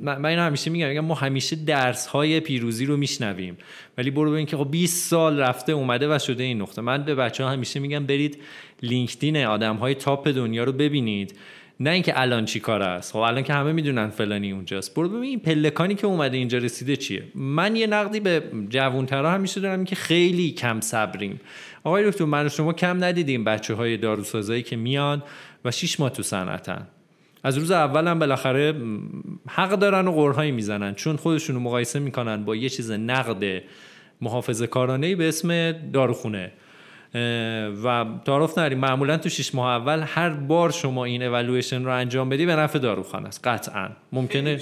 من 0.00 0.26
اینو 0.26 0.42
همیشه 0.42 0.70
میگم 0.70 0.88
میگم 0.88 1.00
ما 1.00 1.14
همیشه 1.14 1.56
درس 1.56 2.06
های 2.06 2.40
پیروزی 2.40 2.86
رو 2.86 2.96
میشنویم. 2.96 3.56
ولی 3.98 4.10
برو 4.10 4.30
ببین 4.30 4.46
که 4.46 4.56
خب 4.56 4.70
20 4.70 5.10
سال 5.10 5.40
رفته 5.40 5.72
اومده 5.72 6.14
و 6.14 6.18
شده 6.18 6.44
این 6.44 6.62
نقطه. 6.62 6.82
من 6.82 7.04
به 7.04 7.14
بچه 7.14 7.44
ها 7.44 7.50
همیشه 7.50 7.80
میگم 7.80 8.06
برید 8.06 8.38
لینکدین 8.82 9.36
آدم 9.36 9.76
های 9.76 9.94
تاپ 9.94 10.28
دنیا 10.28 10.64
رو 10.64 10.72
ببینید. 10.72 11.34
نه 11.80 11.90
اینکه 11.90 12.20
الان 12.20 12.44
چی 12.44 12.60
کار 12.60 12.82
است. 12.82 13.12
خب 13.12 13.18
الان 13.18 13.42
که 13.42 13.52
همه 13.52 13.72
می‌دونن 13.72 14.08
فلانی 14.08 14.52
اونجاست. 14.52 14.94
برو 14.94 15.08
ببین 15.08 15.22
این 15.22 15.40
پلکانی 15.40 15.94
که 15.94 16.06
اومده 16.06 16.36
اینجا 16.36 16.58
رسیده 16.58 16.96
چیه. 16.96 17.22
من 17.34 17.76
یه 17.76 17.86
نقدی 17.86 18.20
به 18.20 18.42
جوانترا 18.68 19.30
همیشه 19.30 19.60
دارم 19.60 19.84
که 19.84 19.96
خیلی 19.96 20.50
کم 20.50 20.80
صبریم. 20.80 21.40
آقای 21.84 22.10
دکتر 22.10 22.24
من 22.24 22.48
شما 22.48 22.72
کم 22.72 23.04
ندیدیم 23.04 23.44
بچه 23.44 23.74
های 23.74 23.96
داروسازایی 23.96 24.62
که 24.62 24.76
میان 24.76 25.22
و 25.64 25.70
شیش 25.70 26.00
ماه 26.00 26.10
تو 26.10 26.22
صنعتن. 26.22 26.86
از 27.44 27.58
روز 27.58 27.70
اول 27.70 28.06
هم 28.08 28.18
بالاخره 28.18 28.74
حق 29.48 29.70
دارن 29.70 30.08
و 30.08 30.12
قرهایی 30.12 30.50
می‌زنن. 30.50 30.94
چون 30.94 31.16
خودشون 31.16 31.56
رو 31.56 31.62
مقایسه 31.62 31.98
می‌کنن 31.98 32.44
با 32.44 32.56
یه 32.56 32.68
چیز 32.68 32.90
نقد 32.90 33.62
محافظه 34.20 34.66
کارانه 34.66 35.16
به 35.16 35.28
اسم 35.28 35.72
داروخونه. 35.72 36.52
و 37.84 38.04
تعارف 38.24 38.58
نریم 38.58 38.78
معمولا 38.78 39.16
تو 39.16 39.28
شش 39.28 39.54
ماه 39.54 39.70
اول 39.70 40.04
هر 40.06 40.30
بار 40.30 40.70
شما 40.70 41.04
این 41.04 41.22
اولویشن 41.22 41.84
رو 41.84 41.90
انجام 41.90 42.28
بدی 42.28 42.46
به 42.46 42.56
نفع 42.56 42.78
داروخانه 42.78 43.28
است. 43.28 43.46
قطعا. 43.46 43.88
ممکنه 44.12 44.58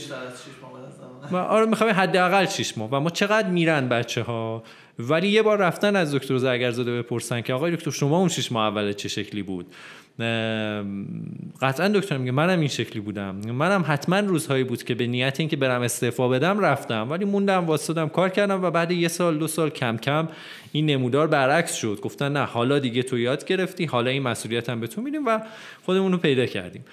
آره 1.33 1.67
می‌خوام 1.67 1.91
حداقل 1.91 2.47
6 2.47 2.79
ماه. 2.79 2.89
و 2.93 3.01
ما 3.01 3.11
چقدر 3.11 3.49
میرن 3.49 3.89
بچه 3.89 4.23
ها 4.23 4.63
ولی 4.99 5.29
یه 5.29 5.43
بار 5.43 5.59
رفتن 5.59 5.97
از 5.97 6.15
دکتر 6.15 6.37
زرگرزاده 6.37 7.03
بپرسن 7.03 7.41
که 7.41 7.53
آقای 7.53 7.77
دکتر 7.77 7.91
شما 7.91 8.19
اون 8.19 8.29
6 8.29 8.53
ماه 8.53 8.67
اول 8.67 8.93
چه 8.93 9.09
شکلی 9.09 9.43
بود؟ 9.43 9.67
قطعا 11.63 11.89
دکتر 11.89 12.19
میگه 12.19 12.33
منم 12.33 12.59
این 12.59 12.69
شکلی 12.69 13.01
بودم. 13.01 13.37
منم 13.37 13.85
حتما 13.89 14.21
روزهایی 14.21 14.65
بود 14.65 14.83
که 14.83 14.95
به 14.95 15.07
نیت 15.07 15.41
اینکه 15.41 15.57
برم 15.57 15.83
استعفا 15.83 16.29
بدم 16.29 16.61
رفتم. 16.61 17.11
ولی 17.11 17.25
موندم 17.25 17.67
واسطم 17.67 18.09
کار 18.09 18.29
کردم 18.29 18.65
و 18.65 18.71
بعد 18.71 18.91
یه 18.91 19.09
سال 19.09 19.39
دو 19.39 19.47
سال 19.47 19.71
کم 19.71 19.97
کم 19.97 20.29
این 20.73 20.87
نمودار 20.87 21.27
برعکس 21.27 21.75
شد. 21.75 22.01
گفتن 22.03 22.33
نه 22.33 22.45
حالا 22.45 22.79
دیگه 22.79 23.03
تو 23.03 23.19
یاد 23.19 23.45
گرفتی 23.45 23.85
حالا 23.85 24.11
این 24.11 24.23
مسئولیت 24.23 24.69
هم 24.69 24.81
به 24.81 24.87
تو 24.87 25.01
میدیم 25.01 25.27
و 25.27 25.41
خودمون 25.85 26.13
رو 26.13 26.19
پیدا 26.19 26.47
کردیم. 26.47 26.85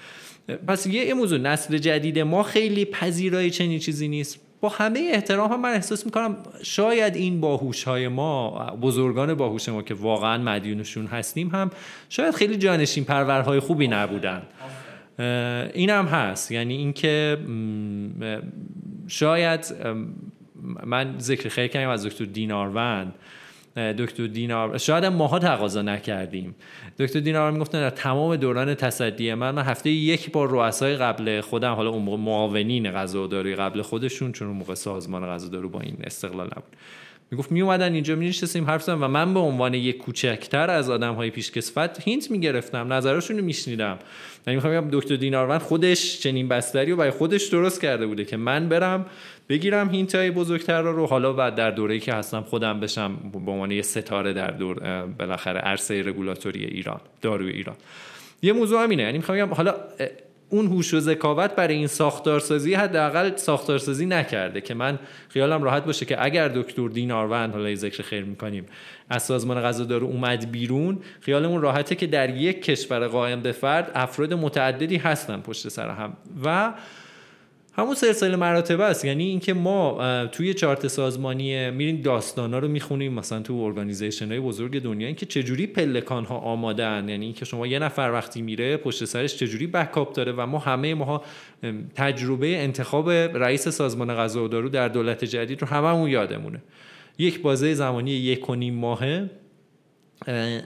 پس 0.66 0.86
یه 0.86 1.14
موضوع 1.14 1.38
نسل 1.38 1.78
جدید 1.78 2.18
ما 2.18 2.42
خیلی 2.42 2.84
پذیرای 2.84 3.50
چنین 3.50 3.78
چیزی 3.78 4.08
نیست. 4.08 4.40
با 4.64 4.70
همه 4.70 5.10
احترام 5.12 5.52
هم 5.52 5.60
من 5.60 5.72
احساس 5.72 6.06
می‌کنم 6.06 6.36
شاید 6.62 7.16
این 7.16 7.40
باهوش 7.40 7.84
های 7.84 8.08
ما 8.08 8.50
بزرگان 8.82 9.34
باهوش 9.34 9.68
ما 9.68 9.82
که 9.82 9.94
واقعا 9.94 10.38
مدیونشون 10.38 11.06
هستیم 11.06 11.48
هم 11.48 11.70
شاید 12.08 12.34
خیلی 12.34 12.56
جانشین 12.56 13.04
پرورهای 13.04 13.60
خوبی 13.60 13.88
نبودن. 13.88 14.42
این 15.74 15.90
هم 15.90 16.06
هست. 16.06 16.52
یعنی 16.52 16.76
اینکه 16.76 17.38
شاید 19.08 19.74
من 20.84 21.14
ذکر 21.18 21.48
خیلی 21.48 21.68
کردم 21.68 21.88
از 21.88 22.06
دکتر 22.06 22.24
دیناروند. 22.24 23.14
دکتر 23.76 24.26
دینار 24.26 24.78
شاید 24.78 25.04
ماها 25.04 25.38
تقاضا 25.38 25.82
نکردیم. 25.82 26.54
دکتر 26.98 27.20
دینار 27.20 27.50
می‌گفتن 27.50 27.80
در 27.80 27.90
تمام 27.90 28.36
دوران 28.36 28.74
تصدی 28.74 29.34
من 29.34 29.50
من 29.50 29.62
هفته 29.62 29.90
یک 29.90 30.32
بار 30.32 30.48
رؤسای 30.50 30.96
قبل 30.96 31.40
خودم 31.40 31.72
حالا 31.72 31.90
اون 31.90 32.20
معاونین 32.20 32.90
غذاداری 32.90 33.54
قبل 33.54 33.82
خودشون 33.82 34.32
چون 34.32 34.48
اون 34.48 34.56
موقع 34.56 34.74
سازمان 34.74 35.26
غذاداری 35.26 35.68
با 35.68 35.80
این 35.80 35.96
استقلال 36.04 36.46
نبود. 36.46 36.76
می‌گفت 37.30 37.52
می 37.52 37.62
اومدن 37.62 37.92
اینجا 37.92 38.14
می 38.14 38.28
نشستیم 38.28 38.64
حرف 38.64 38.88
و 38.88 38.96
من 38.96 39.34
به 39.34 39.40
عنوان 39.40 39.74
یک 39.74 39.98
کوچکتر 39.98 40.70
از 40.70 40.90
آدم 40.90 41.14
های 41.14 41.30
پیشکسوت 41.30 42.02
هینت 42.04 42.30
می‌گرفتم 42.30 42.92
نظرشون 42.92 43.38
رو 43.38 43.44
میشنیدم. 43.44 43.98
یعنی 44.46 44.54
می‌خوام 44.54 44.74
بگم 44.74 44.98
دکتر 45.00 45.16
دیناروند 45.16 45.60
خودش 45.60 46.20
چنین 46.20 46.48
بستری 46.48 46.90
رو 46.90 46.96
برای 46.96 47.10
خودش 47.10 47.46
درست 47.46 47.80
کرده 47.80 48.06
بوده 48.06 48.24
که 48.24 48.36
من 48.36 48.68
برم 48.68 49.06
بگیرم 49.48 49.90
هینت 49.90 50.14
های 50.14 50.30
بزرگتر 50.30 50.82
رو 50.82 51.06
حالا 51.06 51.32
بعد 51.32 51.54
در 51.54 51.70
دوره‌ای 51.70 52.00
که 52.00 52.14
هستم 52.14 52.40
خودم 52.40 52.80
بشم 52.80 53.16
به 53.44 53.50
عنوان 53.50 53.70
یه 53.70 53.82
ستاره 53.82 54.32
در 54.32 54.50
دور 54.50 55.06
بالاخره 55.06 55.60
عرصه 55.60 56.02
رگولاتوری 56.02 56.64
ایران 56.64 57.00
داروی 57.22 57.52
ایران. 57.52 57.76
یه 58.42 58.52
موضوع 58.52 58.82
همینه 58.82 59.02
یعنی 59.02 59.18
می‌خوام 59.18 59.54
حالا 59.54 59.74
اون 60.48 60.66
هوش 60.66 60.94
و 60.94 61.00
ذکاوت 61.00 61.54
برای 61.56 61.74
این 61.74 61.86
ساختارسازی 61.86 62.74
حداقل 62.74 63.36
ساختارسازی 63.36 64.06
نکرده 64.06 64.60
که 64.60 64.74
من 64.74 64.98
خیالم 65.28 65.62
راحت 65.62 65.84
باشه 65.84 66.06
که 66.06 66.24
اگر 66.24 66.48
دکتر 66.48 66.88
دیناروند 66.88 67.52
حالا 67.52 67.74
ذکر 67.74 68.02
خیر 68.02 68.24
می‌کنیم 68.24 68.66
از 69.10 69.22
سازمان 69.22 69.60
غذادارو 69.60 70.06
اومد 70.06 70.50
بیرون 70.50 70.98
خیالمون 71.20 71.62
راحته 71.62 71.94
که 71.94 72.06
در 72.06 72.36
یک 72.36 72.62
کشور 72.62 73.06
قائم 73.06 73.40
به 73.40 73.52
فرد 73.52 73.90
افراد 73.94 74.34
متعددی 74.34 74.96
هستن 74.96 75.40
پشت 75.40 75.68
سر 75.68 75.88
هم. 75.88 76.16
و 76.44 76.72
همون 77.76 77.94
سلسله 77.94 78.36
مراتب 78.36 78.80
است. 78.80 79.04
یعنی 79.04 79.24
اینکه 79.24 79.54
ما 79.54 80.26
توی 80.26 80.54
چارت 80.54 80.86
سازمانی 80.86 81.70
میریم 81.70 82.00
داستانا 82.00 82.58
رو 82.58 82.68
می‌خونیم 82.68 83.12
مثلا 83.12 83.40
تو 83.40 83.54
ارگانیزیشن 83.54 84.28
های 84.28 84.40
بزرگ 84.40 84.82
دنیا 84.82 85.06
اینکه 85.06 85.26
چجوری 85.26 85.66
پلکان 85.66 86.24
ها 86.24 86.36
آمادن 86.36 87.08
یعنی 87.08 87.24
اینکه 87.24 87.44
شما 87.44 87.66
یه 87.66 87.78
نفر 87.78 88.10
وقتی 88.12 88.42
میره 88.42 88.76
پشت 88.76 89.04
سرش 89.04 89.36
چجوری 89.36 89.66
بکاپ 89.66 90.12
داره 90.12 90.32
و 90.32 90.46
ما 90.46 90.58
همه 90.58 90.94
ما 90.94 91.22
تجربه 91.94 92.62
انتخاب 92.62 93.10
رئیس 93.10 93.68
سازمان 93.68 94.14
غذا 94.14 94.44
و 94.44 94.48
دارو 94.48 94.68
در 94.68 94.88
دولت 94.88 95.24
جدید 95.24 95.62
رو 95.62 95.68
هممون 95.68 96.10
یادمونه. 96.10 96.62
یک 97.18 97.42
بازه 97.42 97.74
زمانی 97.74 98.10
یک 98.10 98.50
و 98.50 98.54
نیم 98.54 98.74
ماهه. 98.74 99.30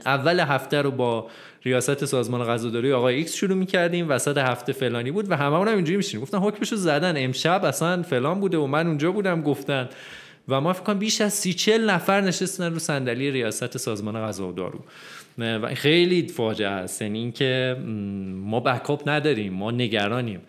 اول 0.05 0.39
هفته 0.39 0.81
رو 0.81 0.91
با 0.91 1.27
ریاست 1.63 2.05
سازمان 2.05 2.43
غذا 2.43 2.68
دارو 2.68 2.93
آقای 2.93 3.15
X 3.15 3.35
شروع 3.35 3.57
می‌کردیم 3.57 4.09
وسط 4.09 4.37
هفته 4.37 4.73
فلانی 4.73 5.11
بود 5.11 5.31
و 5.31 5.35
هممون 5.35 5.67
هم 5.67 5.75
اینجوری 5.75 5.97
میشینیم. 5.97 6.23
گفتن 6.23 6.37
حکمشو 6.37 6.75
زدن. 6.75 7.23
امشب 7.23 7.65
اصلا 7.65 8.03
فلان 8.03 8.39
بوده 8.39 8.57
و 8.57 8.67
من 8.67 8.87
اونجا 8.87 9.11
بودم 9.11 9.41
گفتن. 9.41 9.89
و 10.47 10.61
ما 10.61 10.73
فکر 10.73 10.83
کنم 10.83 10.99
بیش 10.99 11.21
از 11.21 11.33
سی 11.33 11.53
چل 11.53 11.89
نفر 11.89 12.21
نشستن 12.21 12.73
رو 12.73 12.79
صندلی 12.79 13.31
ریاست 13.31 13.77
سازمان 13.77 14.15
غذا 14.15 14.47
و 14.47 14.51
دارو 14.51 14.79
و 15.37 15.75
خیلی 15.75 16.27
فاجعه 16.27 16.67
است. 16.69 17.01
یعنی 17.01 17.19
اینکه 17.19 17.75
ما 18.35 18.59
backup 18.59 19.09
نداریم 19.09 19.53
ما 19.53 19.71
نگرانیم. 19.71 20.39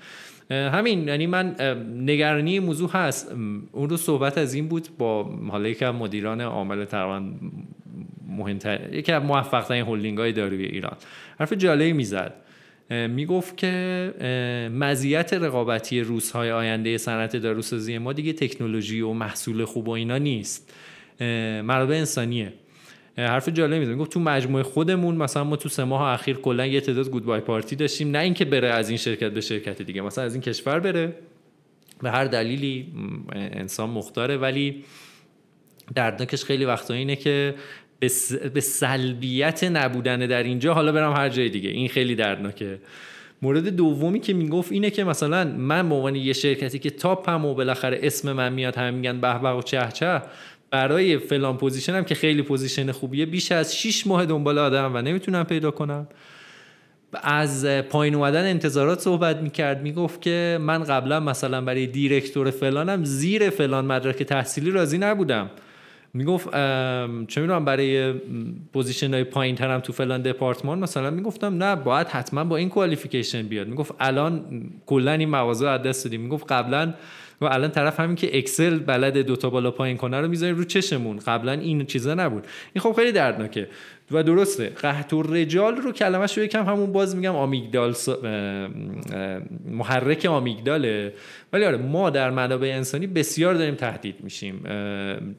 همین 0.50 1.08
یعنی 1.08 1.26
من 1.26 1.56
نگرانی 1.96 2.58
موضوع 2.58 2.90
هست. 2.90 3.32
اون 3.72 3.88
رو 3.90 3.96
صحبت 3.96 4.38
از 4.38 4.54
این 4.54 4.68
بود 4.68 4.88
با 4.98 5.22
حالا 5.48 5.68
یکم 5.68 5.90
مدیران 5.90 6.40
عامل 6.40 6.84
تقریبا 6.84 7.30
مهمتر 8.28 8.94
یکی 8.94 9.12
از 9.12 9.22
موفق 9.22 9.64
ترین 9.64 9.84
هلدینگ 9.84 10.18
های 10.18 10.32
داروی 10.32 10.64
ایران. 10.64 10.96
حرف 11.40 11.52
جالبی 11.52 11.92
می‌زد. 11.92 12.34
می‌گفت 12.90 13.56
که 13.56 14.14
مزیت 14.74 15.32
رقابتی 15.32 16.00
روزهای 16.00 16.50
آینده 16.50 16.98
صنعت 16.98 17.36
داروسازی 17.36 17.98
ما 17.98 18.12
دیگه 18.12 18.32
تکنولوژی 18.32 19.00
و 19.00 19.12
محصول 19.12 19.64
خوب 19.64 19.88
و 19.88 19.90
اینا 19.90 20.18
نیست. 20.18 20.74
منابع 21.62 21.94
انسانیه. 21.94 22.52
حرف 23.16 23.48
جالبی 23.48 23.78
می‌زنه. 23.78 23.94
می‌گفت 23.94 24.10
تو 24.10 24.20
مجموعه 24.20 24.62
خودمون 24.62 25.14
مثلا 25.14 25.44
ما 25.44 25.56
تو 25.56 25.68
سه 25.68 25.84
ماه 25.84 26.12
اخیر 26.12 26.36
کلا 26.36 26.66
یه 26.66 26.80
تعداد 26.80 27.10
گودبای 27.10 27.40
پارتی 27.40 27.76
داشتیم. 27.76 28.10
نه 28.10 28.18
اینکه 28.18 28.44
بره 28.44 28.68
از 28.68 28.88
این 28.88 28.98
شرکت 28.98 29.30
به 29.30 29.40
شرکت 29.40 29.82
دیگه 29.82 30.00
مثلا 30.00 30.24
از 30.24 30.34
این 30.34 30.42
کشور 30.42 30.80
بره. 30.80 31.14
به 32.02 32.10
هر 32.10 32.24
دلیلی 32.24 32.92
انسان 33.32 33.90
مختاره. 33.90 34.36
ولی 34.36 34.84
دردناکش 35.94 36.44
خیلی 36.44 36.64
وقتا 36.64 36.94
اینه 36.94 37.16
که 37.16 37.54
به 38.54 38.60
سلبیت 38.60 39.64
نبودن 39.64 40.18
در 40.18 40.42
اینجا 40.42 40.74
حالا 40.74 40.92
برم 40.92 41.12
هر 41.12 41.28
جای 41.28 41.48
دیگه. 41.48 41.70
این 41.70 41.88
خیلی 41.88 42.14
دردناکه. 42.14 42.78
مورد 43.42 43.68
دومی 43.68 44.20
که 44.20 44.32
می‌گفت 44.32 44.72
اینه 44.72 44.90
که 44.90 45.04
مثلا 45.04 45.44
من 45.44 45.88
به 45.88 45.94
عنوان 45.94 46.16
یه 46.16 46.32
شرکتی 46.32 46.78
که 46.78 46.90
top 46.90 47.31
م 47.31 47.44
و 47.44 47.54
بالاخره 47.54 48.00
اسم 48.02 48.32
من 48.32 48.52
میاد 48.52 48.76
هم 48.76 48.94
میگن 48.94 49.20
به 49.20 49.38
به 49.38 49.48
و 49.48 49.62
چه 49.62 49.88
چه 49.92 50.22
برای 50.70 51.18
فلان 51.18 51.56
position 51.56 51.99
م 51.99 52.04
که 52.04 52.14
خیلی 52.14 52.42
position 52.42 52.92
خوبیه 52.92 53.26
بیش 53.26 53.52
از 53.52 53.76
6 53.76 54.06
ماه 54.06 54.26
دنبال 54.26 54.58
آدم 54.58 54.94
و 54.94 55.02
نمی‌تونم 55.02 55.44
پیدا 55.44 55.70
کنم 55.70 56.08
از 57.22 57.66
پایین 57.66 58.14
اومدن 58.14 58.44
انتظارات 58.44 59.00
صحبت 59.00 59.36
می‌کرد 59.36 59.82
می‌گفت 59.82 60.22
که 60.22 60.58
من 60.60 60.84
قبلا 60.84 61.20
مثلا 61.20 61.60
برای 61.60 61.86
director 61.86 62.50
فلانم 62.50 63.04
زیر 63.04 63.50
فلان 63.50 63.84
مدرک 63.84 64.22
تحصیلی 64.22 64.70
راضی 64.70 64.98
نبودم. 64.98 65.50
می‌گفت 66.14 66.50
چه 67.28 67.40
می‌دونم 67.40 67.64
برای 67.64 68.12
position 68.72 69.14
های 69.14 69.24
پایین 69.24 69.54
ترم 69.54 69.80
تو 69.80 69.92
فلان 69.92 70.22
دپارتمان 70.22 70.78
مثلا 70.78 71.10
می‌گفتم 71.10 71.62
نه 71.62 71.76
باید 71.76 72.06
حتما 72.06 72.44
با 72.44 72.56
این 72.56 72.68
qualification 72.68 73.42
بیاد. 73.42 73.68
می‌گفت 73.68 73.94
الان 74.00 74.62
کلا 74.86 75.12
این 75.12 75.28
مواضع 75.28 75.66
از 75.66 75.82
دست 75.82 76.04
دادیم 76.04 76.20
می‌گفت 76.20 76.52
قبلا 76.52 76.94
و 77.40 77.44
الان 77.44 77.70
طرف 77.70 78.00
همین 78.00 78.16
که 78.16 78.38
اکسل 78.38 78.78
بلد 78.78 79.18
دوتا 79.18 79.50
بالا 79.50 79.70
پایین 79.70 79.96
کنه 79.96 80.20
رو 80.20 80.28
می‌ذاریم 80.28 80.56
رو 80.56 80.64
چشمون. 80.64 81.18
قبلا 81.18 81.52
این 81.52 81.86
چیزا 81.86 82.14
نبود. 82.14 82.46
این 82.72 82.82
خب 82.82 82.92
خیلی 82.92 83.12
دردناکه. 83.12 83.68
و 84.10 84.22
درسته. 84.22 84.68
قحط 84.68 85.12
الرجال 85.12 85.76
رو 85.76 85.92
کلمش 85.92 86.38
رو 86.38 86.44
یکم 86.44 86.64
همون 86.64 86.92
باز 86.92 87.16
میگم 87.16 87.36
آمیگدال 87.36 87.94
محرک 89.70 90.24
آمیگداله. 90.24 91.14
ولی 91.52 91.64
آره 91.64 91.76
ما 91.76 92.10
در 92.10 92.30
منابع 92.30 92.68
انسانی 92.68 93.06
بسیار 93.06 93.54
داریم 93.54 93.74
تهدید 93.74 94.16
میشیم. 94.20 94.62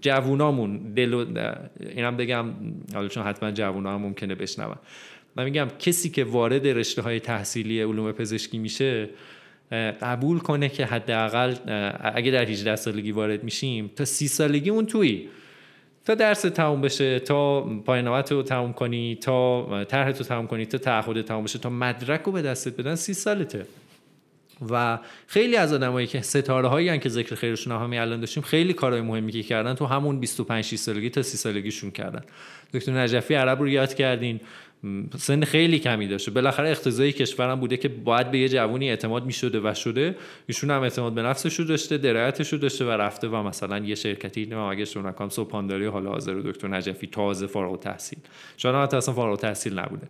جوونامون 0.01 0.93
دل 0.93 1.25
اینم 1.79 2.17
بگم 2.17 2.45
حالا 2.93 3.07
چون 3.07 3.23
حتما 3.23 3.51
جوونا 3.51 3.93
هم 3.93 4.01
ممکنه 4.01 4.35
بشنون 4.35 4.75
من 5.35 5.43
میگم 5.43 5.67
کسی 5.79 6.09
که 6.09 6.23
وارد 6.23 6.67
رشته 6.67 7.01
های 7.01 7.19
تحصیلی 7.19 7.81
علوم 7.81 8.11
پزشکی 8.11 8.57
میشه 8.57 9.09
قبول 10.01 10.39
کنه 10.39 10.69
که 10.69 10.85
حداقل 10.85 11.55
اگه 11.99 12.31
در 12.31 12.45
18 12.45 12.75
سالگی 12.75 13.11
وارد 13.11 13.43
میشیم 13.43 13.91
تا 13.95 14.05
سی 14.05 14.27
سالگی 14.27 14.69
اون 14.69 14.85
توی 14.85 15.27
تا 16.05 16.15
درس 16.15 16.41
تموم 16.41 16.81
بشه 16.81 17.19
تا 17.19 17.61
پایانات 17.61 18.31
رو 18.31 18.43
تموم 18.43 18.73
کنی 18.73 19.15
تا 19.15 19.83
طرح 19.83 20.07
رو 20.07 20.13
تموم 20.13 20.47
کنی 20.47 20.65
تا 20.65 20.77
تعهد 20.77 21.21
تموم 21.21 21.43
بشه 21.43 21.59
تا 21.59 21.69
مدرک 21.69 22.21
رو 22.21 22.31
به 22.31 22.41
دستت 22.41 22.77
بدن 22.77 22.95
سی 22.95 23.13
سالته. 23.13 23.65
و 24.69 24.99
خیلی 25.27 25.55
از 25.55 25.73
آدمایی 25.73 26.07
که 26.07 26.21
ستاره 26.21 26.67
هایی 26.67 26.99
که 26.99 27.09
ذکر 27.09 27.35
خیرشون 27.35 27.81
همین 27.81 27.99
الان 27.99 28.19
داشتیم 28.19 28.43
خیلی 28.43 28.73
کارهای 28.73 29.01
مهمی 29.01 29.31
که 29.31 29.43
کردن 29.43 29.73
تو 29.73 29.85
همون 29.85 30.19
25 30.19 30.63
6 30.63 30.75
سالگی 30.75 31.09
تا 31.09 31.21
30 31.21 31.37
سالگیشون 31.37 31.91
کردن. 31.91 32.21
دکتر 32.73 32.91
نجفی 32.91 33.33
عرب 33.33 33.59
رو 33.59 33.69
یاد 33.69 33.93
کردین. 33.93 34.39
سن 35.17 35.43
خیلی 35.43 35.79
کمی 35.79 36.07
داشته. 36.07 36.31
بالاخره 36.31 36.69
اقتضای 36.69 37.11
کشورم 37.11 37.59
بوده 37.59 37.77
که 37.77 37.87
باید 37.87 38.31
به 38.31 38.39
یه 38.39 38.49
جوونی 38.49 38.89
اعتماد 38.89 39.25
می‌شده 39.25 39.59
و 39.63 39.73
شده. 39.73 40.15
ایشون 40.47 40.71
هم 40.71 40.81
اعتماد 40.81 41.13
به 41.13 41.21
نفسش 41.21 41.55
رو 41.55 41.65
داشته 41.65 41.97
درایتش 41.97 42.53
رو 42.53 42.59
داشته 42.59 42.85
و 42.85 42.89
رفته 42.89 43.27
و 43.27 43.43
مثلا 43.43 43.77
یه 43.77 43.95
شرکتی 43.95 44.45
نه 44.45 44.57
اگه 44.57 44.85
شما 44.85 45.09
نکنم 45.09 45.29
سوپانداری 45.29 45.85
حالا 45.85 46.09
حاضر 46.09 46.33
دکتر 46.33 46.67
نجفی 46.67 47.07
تازه 47.07 47.47
فارغ 47.47 47.71
التحصیل 47.71 48.19
شاید 48.57 48.95
اصلا 48.95 49.13
فارغ 49.13 49.31
التحصیل 49.31 49.79
نبوده. 49.79 50.07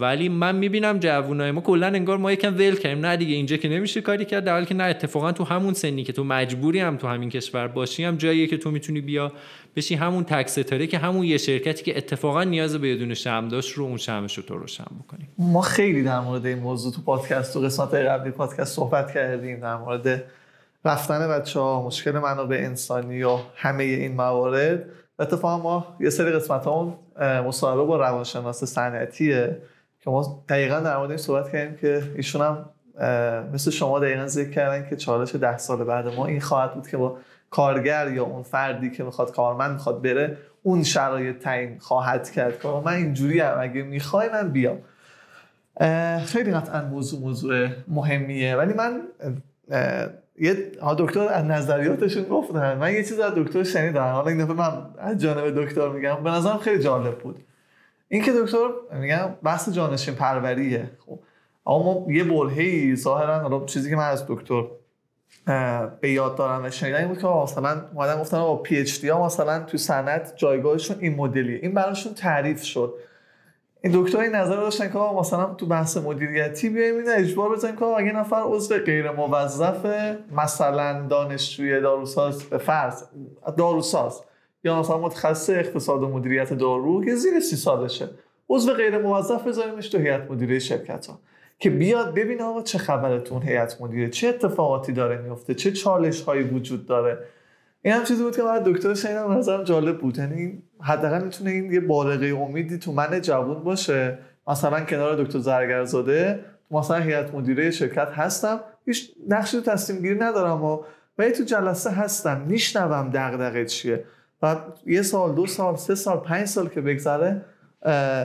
ولی 0.00 0.28
من 0.28 0.56
می‌بینم 0.56 0.98
جوونای 0.98 1.50
ما 1.50 1.60
کلا 1.60 1.86
انگار 1.86 2.18
ما 2.18 2.32
یکم 2.32 2.54
ول 2.54 2.76
کردیم. 2.76 3.06
نه 3.06 3.16
دیگه 3.16 3.34
اینجا 3.34 3.56
که 3.56 3.68
نمیشه 3.68 4.00
کاری 4.00 4.24
کرد 4.24 4.44
در 4.44 4.52
حالی 4.52 4.66
که 4.66 4.74
نه 4.74 4.84
اتفاقا 4.84 5.32
تو 5.32 5.44
همون 5.44 5.74
سنی 5.74 6.04
که 6.04 6.12
تو 6.12 6.24
مجبوری 6.24 6.80
هم 6.80 6.96
تو 6.96 7.08
همین 7.08 7.30
کشور 7.30 7.68
باشی 7.68 8.04
هم 8.04 8.16
جاییه 8.16 8.46
که 8.46 8.56
تو 8.56 8.70
می‌تونی 8.70 9.00
بیا 9.00 9.32
بشی 9.76 9.94
همون 9.94 10.24
تک 10.24 10.48
ستاره 10.48 10.86
که 10.86 10.98
همون 10.98 11.24
یه 11.24 11.38
شرکتی 11.38 11.84
که 11.84 11.96
اتفاقا 11.96 12.44
نیاز 12.44 12.76
به 12.76 12.88
یه 12.88 12.96
دونه 12.96 13.14
شم 13.14 13.48
داشت 13.48 13.72
رو 13.72 13.84
اون 13.84 13.96
شمش 13.96 14.38
رو 14.38 14.42
تو 14.42 14.58
رو 14.58 14.66
شم 14.66 14.96
بکنیم 15.04 15.28
ما 15.38 15.60
خیلی 15.60 16.02
در 16.02 16.20
مورد 16.20 16.46
این 16.46 16.58
موضوع 16.58 16.92
تو 16.92 17.02
پادکست 17.02 17.54
تو 17.54 17.60
قسمت 17.60 17.94
قبلی 17.94 18.30
پادکست 18.30 18.76
صحبت 18.76 19.14
کردیم. 19.14 19.60
در 19.60 19.76
مورد 19.76 20.24
رفتن 20.84 21.28
بچه 21.28 21.60
ها 21.60 21.86
مشکل 21.86 22.12
منابع 22.12 22.56
انسانی 22.56 23.22
و 23.22 23.38
همه 23.56 23.84
این 23.84 24.14
موارد. 24.14 24.84
اتفاقا 25.18 25.58
ما 25.58 25.96
یه 26.00 26.10
سری 26.10 26.32
قسمت 26.32 26.66
همون 26.66 26.94
مصاحبه 27.20 27.84
با 27.84 27.96
روانشناس 27.96 28.64
صنعتیه 28.64 29.62
که 30.00 30.10
ما 30.10 30.44
دقیقا 30.48 30.80
در 30.80 30.96
مورد 30.96 31.10
این 31.10 31.18
صحبت 31.18 31.52
کردیم 31.52 31.76
که 31.76 32.02
ایشون 32.16 32.42
هم 32.42 32.64
مثل 33.52 33.70
شما 33.70 33.98
دقیقا 33.98 34.26
ذکر 34.26 34.50
کردن 34.50 34.88
که 34.88 34.96
چالش 34.96 35.34
ده 35.34 35.58
سال 35.58 35.84
بعد 35.84 36.14
ما 36.14 36.26
این 36.26 36.40
خواهد 36.40 36.74
بود 36.74 36.88
که 36.88 36.96
با 36.96 37.18
کارگر 37.50 38.12
یا 38.12 38.24
اون 38.24 38.42
فردی 38.42 38.90
که 38.90 39.04
می‌خواد 39.04 39.32
کارمند 39.32 39.72
می‌خواد 39.72 40.02
بره 40.02 40.36
اون 40.62 40.82
شرایط 40.82 41.38
تعیین 41.38 41.78
خواهد 41.78 42.30
کرد. 42.30 42.60
که 42.60 42.68
من 42.68 42.92
اینجوری 42.92 43.40
هم 43.40 43.58
اگه 43.60 43.82
می‌خوای 43.82 44.28
من 44.28 44.48
بیام. 44.48 44.78
خیلی 46.24 46.52
قطعا 46.52 46.84
موضوع 46.84 47.20
موضوع 47.20 47.68
مهمیه. 47.88 48.56
ولی 48.56 48.74
من 48.74 49.02
یه 50.38 50.72
دکتر 50.98 51.28
از 51.28 51.44
نظریاتشون 51.44 52.24
گفتن. 52.24 52.78
من 52.78 52.92
یه 52.92 53.04
چیز 53.04 53.18
از 53.18 53.32
دکتر 53.36 53.64
شنیدم. 53.64 54.12
حالا 54.12 54.28
این 54.28 54.44
دفعه 54.44 54.56
من 54.56 54.86
از 54.98 55.18
جانب 55.18 55.64
دکتر 55.64 55.88
میگم. 55.88 56.22
به 56.24 56.30
نظرم 56.30 56.58
خیلی 56.58 56.82
جالب 56.82 57.18
بود. 57.18 57.44
این 58.08 58.22
که 58.22 58.32
دکتر 58.32 58.68
میگم 58.92 59.34
بحث 59.42 59.68
جانشین 59.68 60.14
پروریه. 60.14 60.90
خب. 61.06 61.18
اما 61.66 62.06
یه 62.08 62.24
برهی 62.24 62.96
ظاهرا 62.96 63.38
حالا 63.38 63.64
چیزی 63.64 63.90
که 63.90 63.96
من 63.96 64.08
از 64.08 64.24
دکتر 64.28 64.62
به 66.00 66.10
یاد 66.10 66.36
دارم 66.36 66.64
و 66.64 66.70
شنیدم 66.70 66.98
این 66.98 67.08
بود 67.08 67.18
که 67.18 67.26
مثلا 67.26 67.84
اومدن 67.94 68.20
گفتن 68.20 68.38
با 68.38 68.56
پی 68.56 68.76
اچ 68.76 69.00
دی 69.00 69.08
ها 69.08 69.26
مثلا 69.26 69.60
تو 69.60 69.78
صنعت 69.78 70.32
جایگاهشون 70.36 70.96
این 71.00 71.16
مدلیه. 71.16 71.58
این 71.62 71.74
براشون 71.74 72.14
تعریف 72.14 72.62
شد. 72.62 72.94
این 73.86 74.02
دکتر 74.02 74.18
این 74.18 74.34
نظر 74.34 74.56
داشتن 74.56 74.92
که 74.92 74.98
مثلا 74.98 75.54
تو 75.54 75.66
بحث 75.66 75.96
مدیریتی 75.96 76.68
بیایم 76.68 76.96
این 76.96 77.08
اجبار 77.08 77.52
بزنیم 77.52 77.76
که 77.76 77.84
اگه 77.84 78.12
نفر 78.12 78.42
عضو 78.44 78.78
غیر 78.78 79.10
موظف 79.10 79.86
مثلا 80.32 81.06
دانشجوی 81.08 81.80
داروساز 81.80 82.42
به 82.42 82.58
فرض 82.58 83.02
داروساز 83.56 84.22
یا 84.64 84.80
مثلا 84.80 84.98
متخصص 84.98 85.50
اقتصاد 85.50 86.02
و 86.02 86.08
مدیریت 86.08 86.52
دارو 86.52 87.04
که 87.04 87.14
زیر 87.14 87.40
سی 87.40 87.56
سالشه 87.56 88.08
عضو 88.48 88.72
غیر 88.72 88.98
موظف 88.98 89.46
بذاریمش 89.46 89.88
تو 89.88 89.98
هیئت 89.98 90.30
مدیره 90.30 90.58
شرکت 90.58 91.06
ها 91.06 91.20
که 91.58 91.70
بیاد 91.70 92.14
ببین 92.14 92.42
آقا 92.42 92.62
چه 92.62 92.78
خبرتون 92.78 93.42
هیئت 93.42 93.80
مدیره 93.80 94.08
چه 94.08 94.28
اتفاقاتی 94.28 94.92
داره 94.92 95.18
میفته 95.18 95.54
چه 95.54 95.72
چالش 95.72 96.22
هایی 96.22 96.42
وجود 96.42 96.86
داره. 96.86 97.18
این 97.86 97.94
هم 97.94 98.04
چیزی 98.04 98.22
بود 98.22 98.36
که 98.36 98.42
من 98.42 98.62
دکتر 98.62 98.94
شنیدم 98.94 99.32
نظرم 99.32 99.64
جالب 99.64 99.98
بود. 99.98 100.18
یعنی 100.18 100.62
حداقل 100.80 101.24
می‌تونه 101.24 101.50
این 101.50 101.72
یه 101.72 101.80
بالغه 101.80 102.26
امیدی 102.26 102.78
تو 102.78 102.92
من 102.92 103.20
جوون 103.20 103.64
باشه. 103.64 104.18
مثلا 104.48 104.80
کنار 104.80 105.24
دکتر 105.24 105.38
زرگرزاده 105.38 106.40
مثلا 106.70 106.96
هیئت 106.96 107.34
مدیره 107.34 107.70
شرکت 107.70 108.08
هستم. 108.12 108.60
هیچ 108.86 109.12
نقشی 109.28 109.60
تو 109.60 109.70
تصمیم 109.70 110.02
گیری 110.02 110.18
ندارم 110.18 110.64
و 110.64 110.82
ولی 111.18 111.32
تو 111.32 111.44
جلسه 111.44 111.90
هستم. 111.90 112.40
میشنوم 112.40 113.10
دغدغه 113.14 113.64
چیه. 113.64 114.04
و 114.42 114.56
یه 114.86 115.02
سال 115.02 115.34
دو 115.34 115.46
سال 115.46 115.76
سه 115.76 115.94
سال 115.94 116.16
پنج 116.16 116.46
سال 116.46 116.68
که 116.68 116.80
بگذره 116.80 117.44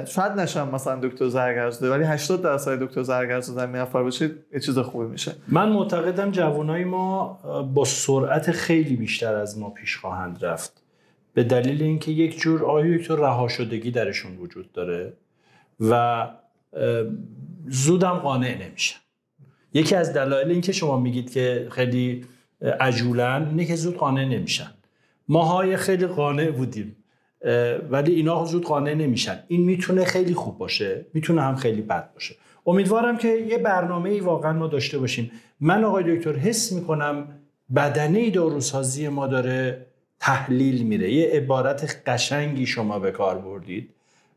شاید 0.06 0.32
نشم 0.38 0.70
مثلا 0.70 1.00
دکتر 1.00 1.28
زرگرزاده 1.28 1.96
ولی 1.96 2.04
80 2.04 2.42
درصد 2.42 2.80
دکتر 2.84 3.02
زرگرزاده 3.02 3.66
میافر 3.66 4.04
باشه 4.04 4.32
یه 4.54 4.60
چیز 4.60 4.80
خوبی 4.80 5.06
میشه. 5.06 5.32
من 5.48 5.70
معتقدم 5.70 6.32
جوانای 6.32 6.84
ما 6.84 7.28
با 7.74 7.86
سرعت 7.86 8.52
خیلی 8.52 8.96
بیشتر 8.96 9.36
از 9.36 9.60
ما 9.60 9.70
پیش 9.70 9.98
خواهند 9.98 10.46
رفت. 10.46 10.82
به 11.34 11.44
دلیل 11.44 11.84
اینکه 11.84 12.12
یک 12.12 12.40
جور 12.40 12.66
آیا 12.66 12.96
یک 12.96 13.12
رها 13.12 13.48
شدگی 13.48 13.92
درشون 13.92 14.38
وجود 14.38 14.72
داره 14.72 15.14
و 15.80 16.28
زودم 17.68 18.14
قانع 18.14 18.58
نمیشن. 18.68 19.00
یکی 19.74 19.96
از 19.96 20.14
دلایل 20.14 20.52
اینکه 20.52 20.72
شما 20.72 21.00
میگید 21.00 21.32
که 21.32 21.68
خیلی 21.72 22.26
عجولن 22.80 23.48
اینه 23.50 23.66
که 23.66 23.76
زود 23.76 23.98
قانع 23.98 24.26
نمیشن. 24.26 24.72
ماهای 25.28 25.78
خیلی 25.78 26.08
قانع 26.08 26.52
بودیم. 26.52 26.96
ولی 27.90 28.14
اینا 28.14 28.46
زود 28.46 28.66
قانع 28.66 28.94
نمیشن. 28.94 29.40
این 29.48 29.62
می‌تونه 29.62 30.06
خیلی 30.06 30.34
خوب 30.34 30.58
باشه 30.58 31.06
می‌تونه 31.14 31.42
هم 31.42 31.56
خیلی 31.56 31.82
بد 31.82 32.14
باشه. 32.14 32.36
امیدوارم 32.66 33.18
که 33.18 33.28
یه 33.28 33.58
برنامه 33.58 34.10
ای 34.10 34.20
واقعا 34.20 34.54
ما 34.54 34.68
داشته 34.68 35.00
باشیم. 35.00 35.32
من 35.60 35.84
آقای 35.84 36.18
دکتر 36.18 36.34
حس 36.34 36.72
می‌کنم 36.72 37.28
بدنه 37.76 38.30
داروسازی 38.30 39.08
ما 39.08 39.28
داره 39.28 39.86
تحلیل 40.20 40.84
میره. 40.84 41.14
یه 41.14 41.28
عبارت 41.28 42.02
قشنگی 42.10 42.66
شما 42.66 43.00
به 43.00 43.12
کار 43.12 43.38
بردید 43.38 43.90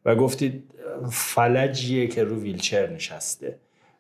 و 0.05 0.15
گفتید 0.15 0.65
فلجیه 1.11 2.07
که 2.07 2.25
رو 2.25 2.41
ویلچر 2.41 2.91
نشسته. 2.91 3.59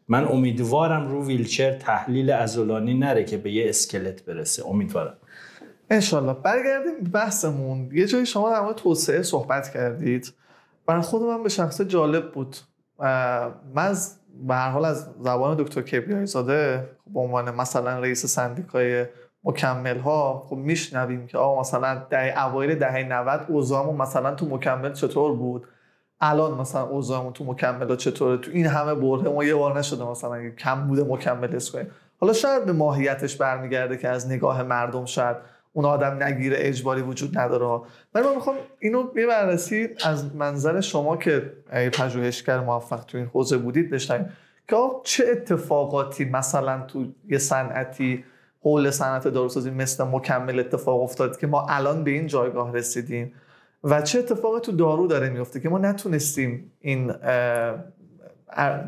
من 0.08 0.24
امیدوارم 0.24 1.08
رو 1.08 1.26
ویلچر 1.26 1.72
تحلیل 1.72 2.30
ازولانی 2.30 2.94
نره 2.94 3.24
که 3.24 3.36
به 3.36 3.52
یه 3.52 3.68
اسکلت 3.68 4.24
برسه. 4.24 4.66
امیدوارم. 4.66 5.16
انشالله. 5.90 6.32
برگردیم 6.32 7.10
بحثمون. 7.12 7.90
یه 7.92 8.06
جایی 8.06 8.26
شما 8.26 8.50
در 8.50 8.60
مورد 8.60 8.76
توسعه 8.76 9.22
صحبت 9.22 9.68
کردید. 9.68 10.32
برای 10.86 11.02
خود 11.02 11.22
من 11.22 11.42
به 11.42 11.48
شخص 11.48 11.80
جالب 11.80 12.32
بود. 12.32 12.56
من 12.98 13.62
از 13.76 14.16
به 14.48 14.54
هر 14.54 14.70
حال 14.70 14.84
از 14.84 15.08
زبان 15.20 15.56
دکتر 15.56 15.82
کبریایی 15.82 16.26
زاده 16.26 16.88
به 17.14 17.20
عنوان 17.20 17.54
مثلا 17.54 17.98
رئیس 17.98 18.26
سندیکای 18.26 19.06
مکمل 19.44 19.98
ها 19.98 20.46
خب 20.48 20.56
میشنویم 20.56 21.26
که 21.26 21.38
آقا 21.38 21.60
مثلا 21.60 22.06
دهه 22.10 22.46
اوایل 22.46 22.74
دهه 22.74 23.02
90 23.02 23.46
اوضاعمون 23.48 23.96
مثلا 23.96 24.34
تو 24.34 24.46
مکمل 24.46 24.92
چطور 24.92 25.36
بود؟ 25.36 25.66
الان 26.20 26.60
مثلا 26.60 26.82
اوضاعمون 26.82 27.32
تو 27.32 27.44
مکمل 27.44 27.96
چطوره؟ 27.96 28.36
تو 28.36 28.50
این 28.50 28.66
همه 28.66 28.94
بره 28.94 29.30
ما 29.30 29.44
یه 29.44 29.54
بار 29.54 29.78
نشده 29.78 30.04
مثلا 30.04 30.50
کم 30.50 30.88
بوده 30.88 31.04
مکمل 31.04 31.58
کنیم 31.72 31.90
حالا 32.20 32.32
شاید 32.32 32.64
به 32.64 32.72
ماهیتش 32.72 33.36
برمیگرده 33.36 33.96
که 33.96 34.08
از 34.08 34.30
نگاه 34.30 34.62
مردم 34.62 35.04
شاید 35.04 35.36
اون 35.76 35.84
آدم 35.84 36.22
نگیره 36.22 36.56
اجباری 36.60 37.02
وجود 37.02 37.38
نداره. 37.38 37.80
ولی 38.14 38.26
من 38.26 38.34
می‌خوام 38.34 38.56
اینو 38.78 39.04
یه 39.16 39.26
بررسی 39.26 39.88
از 40.04 40.36
منظر 40.36 40.80
شما 40.80 41.16
که 41.16 41.52
پژوهشگر 41.92 42.60
موفق 42.60 43.04
تو 43.04 43.18
این 43.18 43.26
حوزه 43.26 43.58
بودید 43.58 43.90
بشنویم. 43.90 44.28
که 44.68 44.76
چه 45.04 45.24
اتفاقاتی 45.32 46.24
مثلا 46.24 46.80
تو 46.86 47.04
یه 47.28 47.38
صنعتی 47.38 48.24
حول 48.62 48.90
صنعت 48.90 49.28
داروسازی 49.28 49.70
مثل 49.70 50.04
مکمل 50.04 50.58
اتفاق 50.58 51.02
افتاد 51.02 51.38
که 51.38 51.46
ما 51.46 51.66
الان 51.68 52.04
به 52.04 52.10
این 52.10 52.26
جایگاه 52.26 52.72
رسیدیم؟ 52.72 53.32
و 53.84 54.02
چه 54.02 54.18
اتفاقی 54.18 54.60
تو 54.60 54.72
دارو 54.72 55.06
داره 55.06 55.28
میفته 55.28 55.60
که 55.60 55.68
ما 55.68 55.78
نتونستیم 55.78 56.72
این 56.80 57.14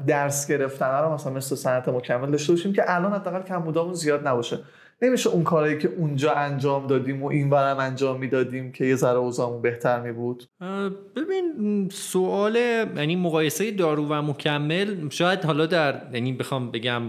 درس 0.06 0.46
گرفتن 0.46 0.98
رو 0.98 1.14
مثلا 1.14 1.32
مثل 1.32 1.56
صنعت 1.56 1.88
مکمل 1.88 2.30
داشته 2.30 2.52
باشیم 2.52 2.72
که 2.72 2.84
الان 2.86 3.12
حداقل 3.12 3.42
کمبودامون 3.42 3.94
زیاد 3.94 4.28
نباشه. 4.28 4.58
نمیشه 5.02 5.30
اون 5.30 5.44
کاری 5.44 5.78
که 5.78 5.88
اونجا 5.88 6.32
انجام 6.32 6.86
دادیم 6.86 7.22
و 7.22 7.26
این 7.26 7.50
برم 7.50 7.78
انجام 7.78 8.20
می‌دادیم 8.20 8.72
که 8.72 8.84
یه 8.84 8.96
ذره 8.96 9.18
اوضاعمون 9.18 9.62
بهتر 9.62 10.00
می 10.00 10.12
بود 10.12 10.44
ببین 11.16 11.88
سوال 11.92 12.56
یعنی 12.96 13.16
مقایسه 13.16 13.70
دارو 13.70 14.06
و 14.06 14.22
مکمل 14.22 15.08
شاید 15.08 15.44
حالا 15.44 15.66
در 15.66 16.02
یعنی 16.12 16.32
بخوام 16.32 16.70
بگم 16.70 17.02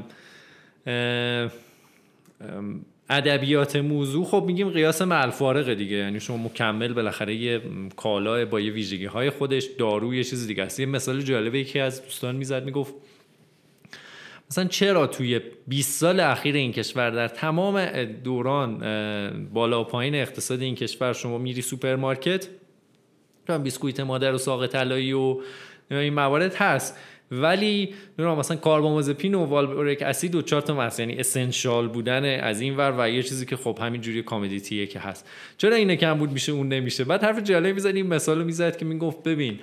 ادبیات 3.09 3.75
موضوع 3.75 4.25
خب 4.25 4.43
میگیم 4.47 4.69
قیاس 4.69 5.01
مع‌الفارقه 5.01 5.75
دیگه. 5.75 5.95
یعنی 5.95 6.19
شما 6.19 6.37
مکمل 6.37 6.93
بالاخره 6.93 7.35
یه 7.35 7.61
کالا 7.95 8.45
با 8.45 8.59
یه 8.59 8.71
ویژگی 8.71 9.05
های 9.05 9.29
خودش 9.29 9.63
دارو 9.63 10.13
یه 10.13 10.23
چیز 10.23 10.47
دیگه 10.47 10.63
است. 10.63 10.79
یه 10.79 10.85
مثال 10.85 11.21
جالبه 11.21 11.59
یکی 11.59 11.79
از 11.79 12.03
دوستان 12.03 12.35
می‌زد 12.35 12.65
می‌گفت 12.65 12.93
مثلا 14.51 14.65
چرا 14.65 15.07
توی 15.07 15.41
20 15.67 15.99
سال 15.99 16.19
اخیر 16.19 16.55
این 16.55 16.71
کشور 16.71 17.09
در 17.09 17.27
تمام 17.27 18.03
دوران 18.05 18.77
بالا 19.53 19.81
و 19.81 19.83
پایین 19.83 20.15
اقتصاد 20.15 20.61
این 20.61 20.75
کشور 20.75 21.13
شما 21.13 21.37
میری 21.37 21.61
سوپرمارکت 21.61 22.47
بیسکویت 23.63 23.99
مادر 23.99 24.33
و 24.33 24.37
ساقه 24.37 24.67
طلایی 24.67 25.13
و 25.13 25.37
این 25.89 26.13
موارد 26.13 26.55
هست. 26.55 26.97
ولی 27.31 27.93
مثلا 28.19 28.57
کاربامازپین 28.57 29.35
و 29.35 29.45
والبوریک 29.45 30.01
اسید 30.01 30.35
و 30.35 30.41
چهار 30.41 30.61
تا 30.61 30.89
یعنی 30.99 31.15
اسنشال 31.19 31.87
بودن 31.87 32.39
از 32.39 32.61
این 32.61 32.77
ور 32.77 32.93
و 32.97 33.09
یه 33.09 33.23
چیزی 33.23 33.45
که 33.45 33.55
خب 33.55 33.77
همین 33.81 34.01
جوری 34.01 34.23
کامدیتیه 34.23 34.85
که 34.85 34.99
هست. 34.99 35.29
چرا 35.57 35.75
اینه 35.75 35.95
کم 35.95 36.13
بود 36.13 36.31
میشه 36.31 36.51
اون 36.51 36.67
نمیشه؟ 36.67 37.03
بعد 37.03 37.23
حرف 37.23 37.43
جالب 37.43 37.75
می‌زنیم 37.75 38.07
مثال 38.07 38.43
می‌زد 38.43 38.77
که 38.77 38.85
می‌گفت 38.85 39.23
ببین 39.23 39.59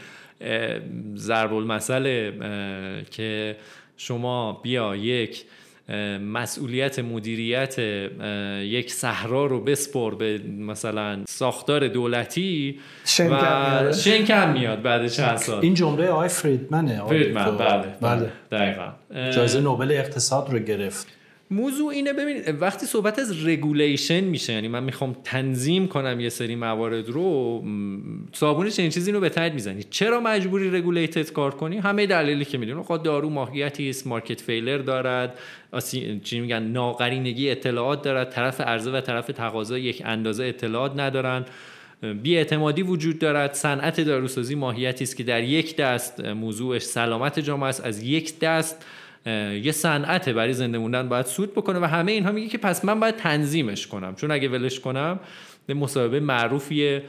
ضرب 1.16 1.54
المثل 1.54 2.30
که 3.10 3.56
شما 3.96 4.60
بیا 4.62 4.96
یک 4.96 5.44
مسئولیت 6.20 6.98
مدیریت 6.98 7.78
یک 8.62 8.92
صحرا 8.92 9.46
رو 9.46 9.60
بسپر 9.60 10.14
به 10.14 10.38
مثلا 10.58 11.24
ساختار 11.28 11.88
دولتی 11.88 12.78
و 13.18 13.92
شنکم 13.92 14.52
میاد 14.52 14.82
بعد 14.82 15.08
چند 15.08 15.36
سال. 15.36 15.60
این 15.60 15.74
جمله 15.74 16.08
آقای 16.08 16.28
فریدمنه. 16.28 17.06
فریدمن 17.08 17.56
بله 17.56 17.86
بله. 18.00 18.32
دقیقا. 18.52 18.92
جایزه 19.30 19.60
نوبل 19.60 19.92
اقتصاد 19.92 20.52
رو 20.52 20.58
گرفت. 20.58 21.13
موضوع 21.50 21.88
اینه 21.88 22.12
ببین 22.12 22.56
وقتی 22.60 22.86
صحبت 22.86 23.18
از 23.18 23.46
regulation 23.46 24.20
میشه 24.20 24.52
یعنی 24.52 24.68
من 24.68 24.82
می‌خوام 24.82 25.16
تنظیم 25.24 25.88
کنم 25.88 26.20
یه 26.20 26.28
سری 26.28 26.56
موارد 26.56 27.08
رو 27.08 27.64
صابون 28.32 28.68
چنین 28.70 28.90
چیزی 28.90 29.12
رو 29.12 29.20
به 29.20 29.28
تایید 29.28 29.54
می‌زنی. 29.54 29.82
چرا 29.90 30.20
مجبوری 30.20 30.70
regulated 30.70 31.32
کار 31.32 31.54
کنی؟ 31.54 31.78
همه 31.78 32.06
دلیلی 32.06 32.44
که 32.44 32.58
می‌دونی. 32.58 32.82
خود 32.82 33.02
دارو 33.02 33.30
ماهیتی 33.30 33.90
است 33.90 34.06
market 34.06 34.40
failure 34.40 34.78
دارد 34.78 35.38
چی 36.22 36.40
میگن 36.40 36.62
ناقرینگی 36.62 37.50
اطلاعات 37.50 38.02
دارد. 38.02 38.30
طرف 38.30 38.60
عرضه 38.60 38.90
و 38.90 39.00
طرف 39.00 39.26
تقاضا 39.26 39.78
یک 39.78 40.02
اندازه 40.04 40.44
اطلاعات 40.44 40.92
ندارن. 40.96 41.44
بیاعتمادی 42.22 42.82
وجود 42.82 43.18
دارد. 43.18 43.52
صنعت 43.54 44.00
داروسازی 44.00 44.54
ماهیتی 44.54 45.04
است 45.04 45.16
که 45.16 45.22
در 45.24 45.42
یک 45.42 45.76
دست 45.76 46.24
موضوعش 46.24 46.82
سلامت 46.82 47.40
جامعه 47.40 47.68
است 47.68 47.84
از 47.84 48.02
یک 48.02 48.38
دست 48.38 48.86
یه 49.62 49.72
صنعت 49.72 50.28
برای 50.28 50.52
زنده 50.52 50.78
موندن 50.78 51.08
باید 51.08 51.26
سود 51.26 51.52
بکنه 51.52 51.78
و 51.78 51.84
همه 51.84 52.12
اینها 52.12 52.32
میگه 52.32 52.48
که 52.48 52.58
پس 52.58 52.84
من 52.84 53.00
باید 53.00 53.16
تنظیمش 53.16 53.86
کنم. 53.86 54.14
چون 54.14 54.30
اگه 54.30 54.48
ولش 54.48 54.80
کنم 54.80 55.20
به 55.66 55.74
مصاحبه 55.74 56.20
معروفی 56.20 57.00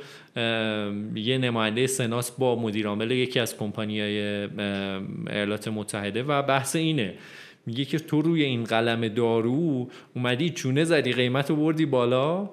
یه 1.16 1.38
نماینده 1.38 1.88
سناس 1.88 2.32
با 2.32 2.56
مدیر 2.56 2.88
عامل 2.88 3.12
یکی 3.12 3.40
از 3.40 3.58
کمپانی‌های 3.58 4.48
ایالات 5.30 5.68
متحده 5.68 6.24
و 6.24 6.42
بحث 6.42 6.76
اینه. 6.76 7.14
میگه 7.66 7.86
که 7.86 8.00
تو 8.00 8.22
روی 8.22 8.44
این 8.44 8.64
قلم 8.64 9.08
دارو 9.08 9.90
اومدی 10.16 10.50
چونه 10.50 10.84
زدی 10.84 11.14
قیمت 11.14 11.50
رو 11.50 11.56
بردی 11.56 11.86
بالا. 11.86 12.50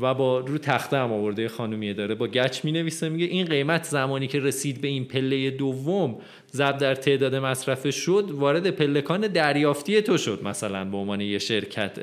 و 0.00 0.14
با 0.14 0.38
رو 0.38 0.58
تخته 0.58 0.96
هم 0.96 1.12
آورده 1.12 1.48
خانومیه 1.48 1.94
داره. 1.94 2.14
با 2.14 2.26
گچ 2.26 2.64
می 2.64 2.72
نویسه 2.72 3.08
میگه 3.08 3.26
این 3.26 3.46
قیمت 3.46 3.84
زمانی 3.84 4.26
که 4.26 4.40
رسید 4.40 4.80
به 4.80 4.88
این 4.88 5.04
پله 5.04 5.50
دوم 5.50 6.18
ضرب 6.52 6.78
در 6.78 6.94
تعداد 6.94 7.34
مصرفه 7.34 7.90
شد 7.90 8.30
وارد 8.30 8.70
پلکان 8.70 9.20
دریافتی 9.20 10.02
تو 10.02 10.18
شد 10.18 10.40
مثلا 10.44 10.84
به 10.84 10.96
عنوان 10.96 11.20
یه 11.20 11.38
شرکت 11.38 11.98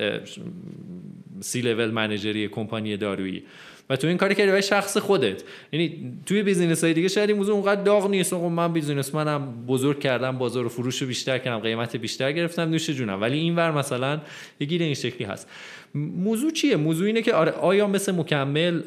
C-level 1.40 1.62
manager 1.62 1.92
ی 1.92 2.48
کمپانی 2.48 2.98
دارویی. 2.98 3.44
و 3.90 3.96
تو 3.96 4.08
این 4.08 4.18
کاری 4.18 4.36
کردی 4.36 4.50
برای 4.50 4.62
شخص 4.62 4.98
خودت. 4.98 5.44
یعنی 5.72 6.14
توی 6.26 6.44
business 6.44 6.84
های 6.84 6.94
دیگه 6.94 7.08
شاید 7.08 7.30
این 7.30 7.38
موضوع 7.38 7.56
اونقدر 7.56 7.84
داغ 7.84 8.10
نیست. 8.10 8.36
خب 8.36 8.42
من 8.42 8.74
business 8.74 9.41
منم 9.41 9.66
بزرگ 9.68 10.00
کردم 10.00 10.38
بازار 10.38 10.66
و 10.66 10.70
فروش 10.70 11.02
رو 11.02 11.08
بیشتر 11.08 11.38
کردم 11.38 11.60
قیمت 11.60 11.96
بیشتر 11.96 12.32
گرفتم 12.32 12.70
نوش 12.70 12.90
جونم. 12.90 13.22
ولی 13.22 13.38
این 13.38 13.56
ور 13.56 13.72
مثلا 13.72 14.22
یه 14.60 14.68
گیر 14.68 14.82
این 14.82 14.94
شکلی 14.94 15.28
هست. 15.28 15.48
موضوع 15.96 16.52
چیه؟ 16.52 16.76
موضوع 16.76 17.08
اینه 17.08 17.22
که 17.22 17.34
آره 17.34 17.52
آیا 17.52 17.88
مثل 17.88 18.12
مکمل 18.12 18.82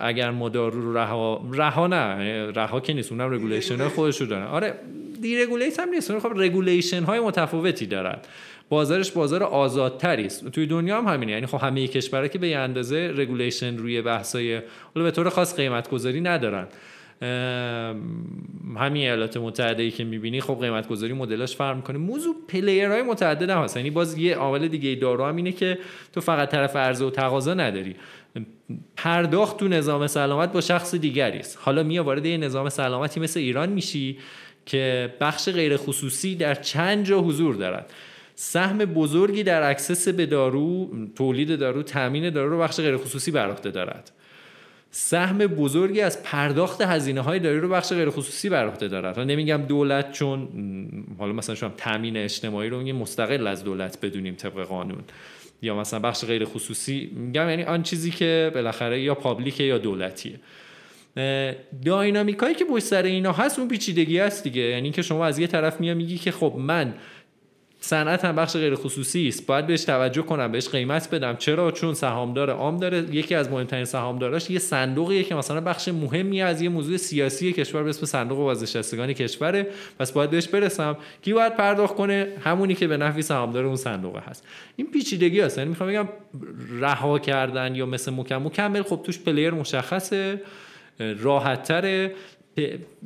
اگر 0.00 0.30
ما 0.30 0.48
دارو 0.48 0.80
رو 0.80 0.96
رها 0.96 1.46
رها 1.52 1.86
نه 1.86 2.46
رها 2.50 2.80
که 2.80 2.92
نیست 2.92 3.12
اونم 3.12 3.30
regulation 3.30 3.76
های 3.76 3.88
خودش 3.88 4.20
رو 4.20 4.26
دارن. 4.26 4.46
آره 4.46 4.74
deregulate 5.22 5.80
هم 5.80 5.88
نیست. 5.88 6.18
خب 6.18 6.32
regulation 6.36 7.02
های 7.02 7.20
متفاوتی 7.20 7.86
دارن. 7.86 8.18
بازارش 8.68 9.12
بازار 9.12 9.42
آزادتری 9.42 10.26
است. 10.26 10.48
توی 10.48 10.66
دنیا 10.66 11.02
هم 11.02 11.14
همینه. 11.14 11.32
یعنی 11.32 11.46
خب 11.46 11.58
همه 11.58 11.86
کشورها 11.86 12.28
که 12.28 12.38
به 12.38 12.56
اندازه 12.56 13.12
regulation 13.16 13.76
روی 13.76 14.02
بحثای 14.02 14.54
حالا 14.94 15.04
به 15.04 15.10
طور 15.10 15.28
خاص 15.28 15.56
قیمت 15.56 15.90
گذاری 15.90 16.20
ندارن. 16.20 16.66
همین 18.76 19.02
ایالات 19.02 19.36
متحده 19.36 19.82
ای 19.82 19.90
که 19.90 20.04
می‌بینی 20.04 20.40
خب 20.40 20.58
قیمت 20.60 20.88
گذاری 20.88 21.12
مدلاش 21.12 21.56
فرق 21.56 21.76
می‌کنه. 21.76 21.98
موضوع 21.98 22.34
player 22.48 22.88
های 22.88 23.02
متعدد 23.02 23.50
هم 23.50 23.62
هست. 23.62 23.76
یعنی 23.76 23.90
باز 23.90 24.18
یه 24.18 24.36
عامل 24.36 24.68
دیگه 24.68 24.94
دارو 24.94 25.24
هم 25.24 25.36
اینه 25.36 25.52
که 25.52 25.78
تو 26.12 26.20
فقط 26.20 26.50
طرف 26.50 26.76
عرضه 26.76 27.04
و 27.04 27.10
تقاضا 27.10 27.54
نداری. 27.54 27.96
پرداخت 28.96 29.56
تو 29.56 29.68
نظام 29.68 30.06
سلامت 30.06 30.52
با 30.52 30.60
شخص 30.60 30.94
دیگری 30.94 31.38
است. 31.38 31.58
حالا 31.60 31.82
میای 31.82 32.04
وارد 32.04 32.26
یه 32.26 32.36
نظام 32.36 32.68
سلامتی 32.68 33.20
مثل 33.20 33.40
ایران 33.40 33.68
میشی 33.68 34.18
که 34.66 35.14
بخش 35.20 35.48
غیر 35.48 35.76
خصوصی 35.76 36.34
در 36.34 36.54
چند 36.54 37.04
جا 37.04 37.20
حضور 37.20 37.54
دارد. 37.54 37.92
سهم 38.34 38.78
بزرگی 38.78 39.42
در 39.42 39.70
access 39.70 40.08
به 40.08 40.26
دارو 40.26 40.90
تولید 41.16 41.58
دارو 41.58 41.82
تامین 41.82 42.30
دارو 42.30 42.50
رو 42.50 42.58
بخش 42.58 42.80
غیر 42.80 42.96
خصوصی 42.96 43.30
بر 43.30 43.50
عهده 43.50 43.70
دارد. 43.70 44.10
سهم 44.90 45.38
بزرگی 45.38 46.00
از 46.00 46.22
پرداخت 46.22 46.80
هزینه 46.80 47.20
های 47.20 47.38
دارو 47.38 47.60
رو 47.60 47.68
بخش 47.68 47.92
غیر 47.92 48.10
خصوصی 48.10 48.48
بر 48.48 48.66
عهده 48.66 48.88
دارد 48.88 49.18
و 49.18 49.24
نمیگم 49.24 49.62
دولت 49.68 50.12
چون 50.12 50.48
حالا 51.18 51.32
مثلا 51.32 51.54
شما 51.54 51.72
تامین 51.76 52.16
اجتماعی 52.16 52.68
رو 52.68 52.78
میگیم 52.78 52.96
مستقل 52.96 53.46
از 53.46 53.64
دولت 53.64 53.98
بدونیم 54.02 54.34
طبق 54.34 54.62
قانون. 54.62 55.02
یا 55.62 55.76
مثلا 55.76 56.00
بخش 56.00 56.24
غیر 56.24 56.44
خصوصی 56.44 57.10
میگم 57.14 57.48
یعنی 57.48 57.64
آن 57.64 57.82
چیزی 57.82 58.10
که 58.10 58.50
بالاخره 58.54 59.00
یا 59.00 59.14
پابلیکه 59.14 59.64
یا 59.64 59.78
دولتیه. 59.78 60.40
داینامیکایی 61.84 62.54
که 62.54 62.64
پشت 62.64 62.84
سر 62.84 63.02
اینا 63.02 63.32
هست 63.32 63.58
اون 63.58 63.68
پیچیدگی 63.68 64.18
هست 64.18 64.44
دیگه. 64.44 64.62
یعنی 64.62 64.90
که 64.90 65.02
شما 65.02 65.26
از 65.26 65.38
یه 65.38 65.46
طرف 65.46 65.80
میاد 65.80 65.96
میگی 65.96 66.18
که 66.18 66.30
خب 66.30 66.54
من 66.58 66.94
صنعت 67.80 68.24
هم 68.24 68.36
بخش 68.36 68.56
غیر 68.56 68.74
خصوصی 68.74 69.28
است. 69.28 69.46
باید 69.46 69.66
بهش 69.66 69.84
توجه 69.84 70.22
کنم 70.22 70.52
بهش 70.52 70.68
قیمت 70.68 71.10
بدم. 71.10 71.36
چرا؟ 71.36 71.70
چون 71.70 71.94
سهامدار 71.94 72.50
عام 72.50 72.76
داره. 72.76 72.98
یکی 72.98 73.34
از 73.34 73.50
مهمترین 73.50 73.84
سهامداراش 73.84 74.50
یه 74.50 74.58
صندوقیه 74.58 75.22
که 75.22 75.34
مثلا 75.34 75.60
بخش 75.60 75.88
مهمی 75.88 76.42
از 76.42 76.62
یه 76.62 76.68
موضوع 76.68 76.96
سیاسی 76.96 77.52
کشور 77.52 77.82
به 77.82 77.88
اسم 77.88 78.06
صندوق 78.06 78.38
بازنشستگان 78.38 79.12
کشوره. 79.12 79.66
پس 79.98 80.12
باید 80.12 80.30
بهش 80.30 80.48
برسم. 80.48 80.96
کی 81.22 81.32
باید 81.32 81.56
پرداخت 81.56 81.94
کنه؟ 81.94 82.28
همونی 82.44 82.74
که 82.74 82.86
به 82.86 82.96
نفع 82.96 83.20
سهامدار 83.20 83.64
اون 83.64 83.76
صندوق 83.76 84.16
هست. 84.16 84.46
این 84.76 84.90
پیچیدگی 84.90 85.40
هست. 85.40 85.58
یعنی 85.58 85.70
می‌خوام 85.70 85.90
بگم 85.90 86.08
رها 86.80 87.18
کردن 87.18 87.74
یا 87.74 87.86
مثل 87.86 88.12
مکمل 88.12 88.46
مکمل 88.46 88.82
خب 88.82 89.00
توش 89.04 89.18
player 89.18 89.50
مشخصه 89.50 90.40
راحت 90.98 91.62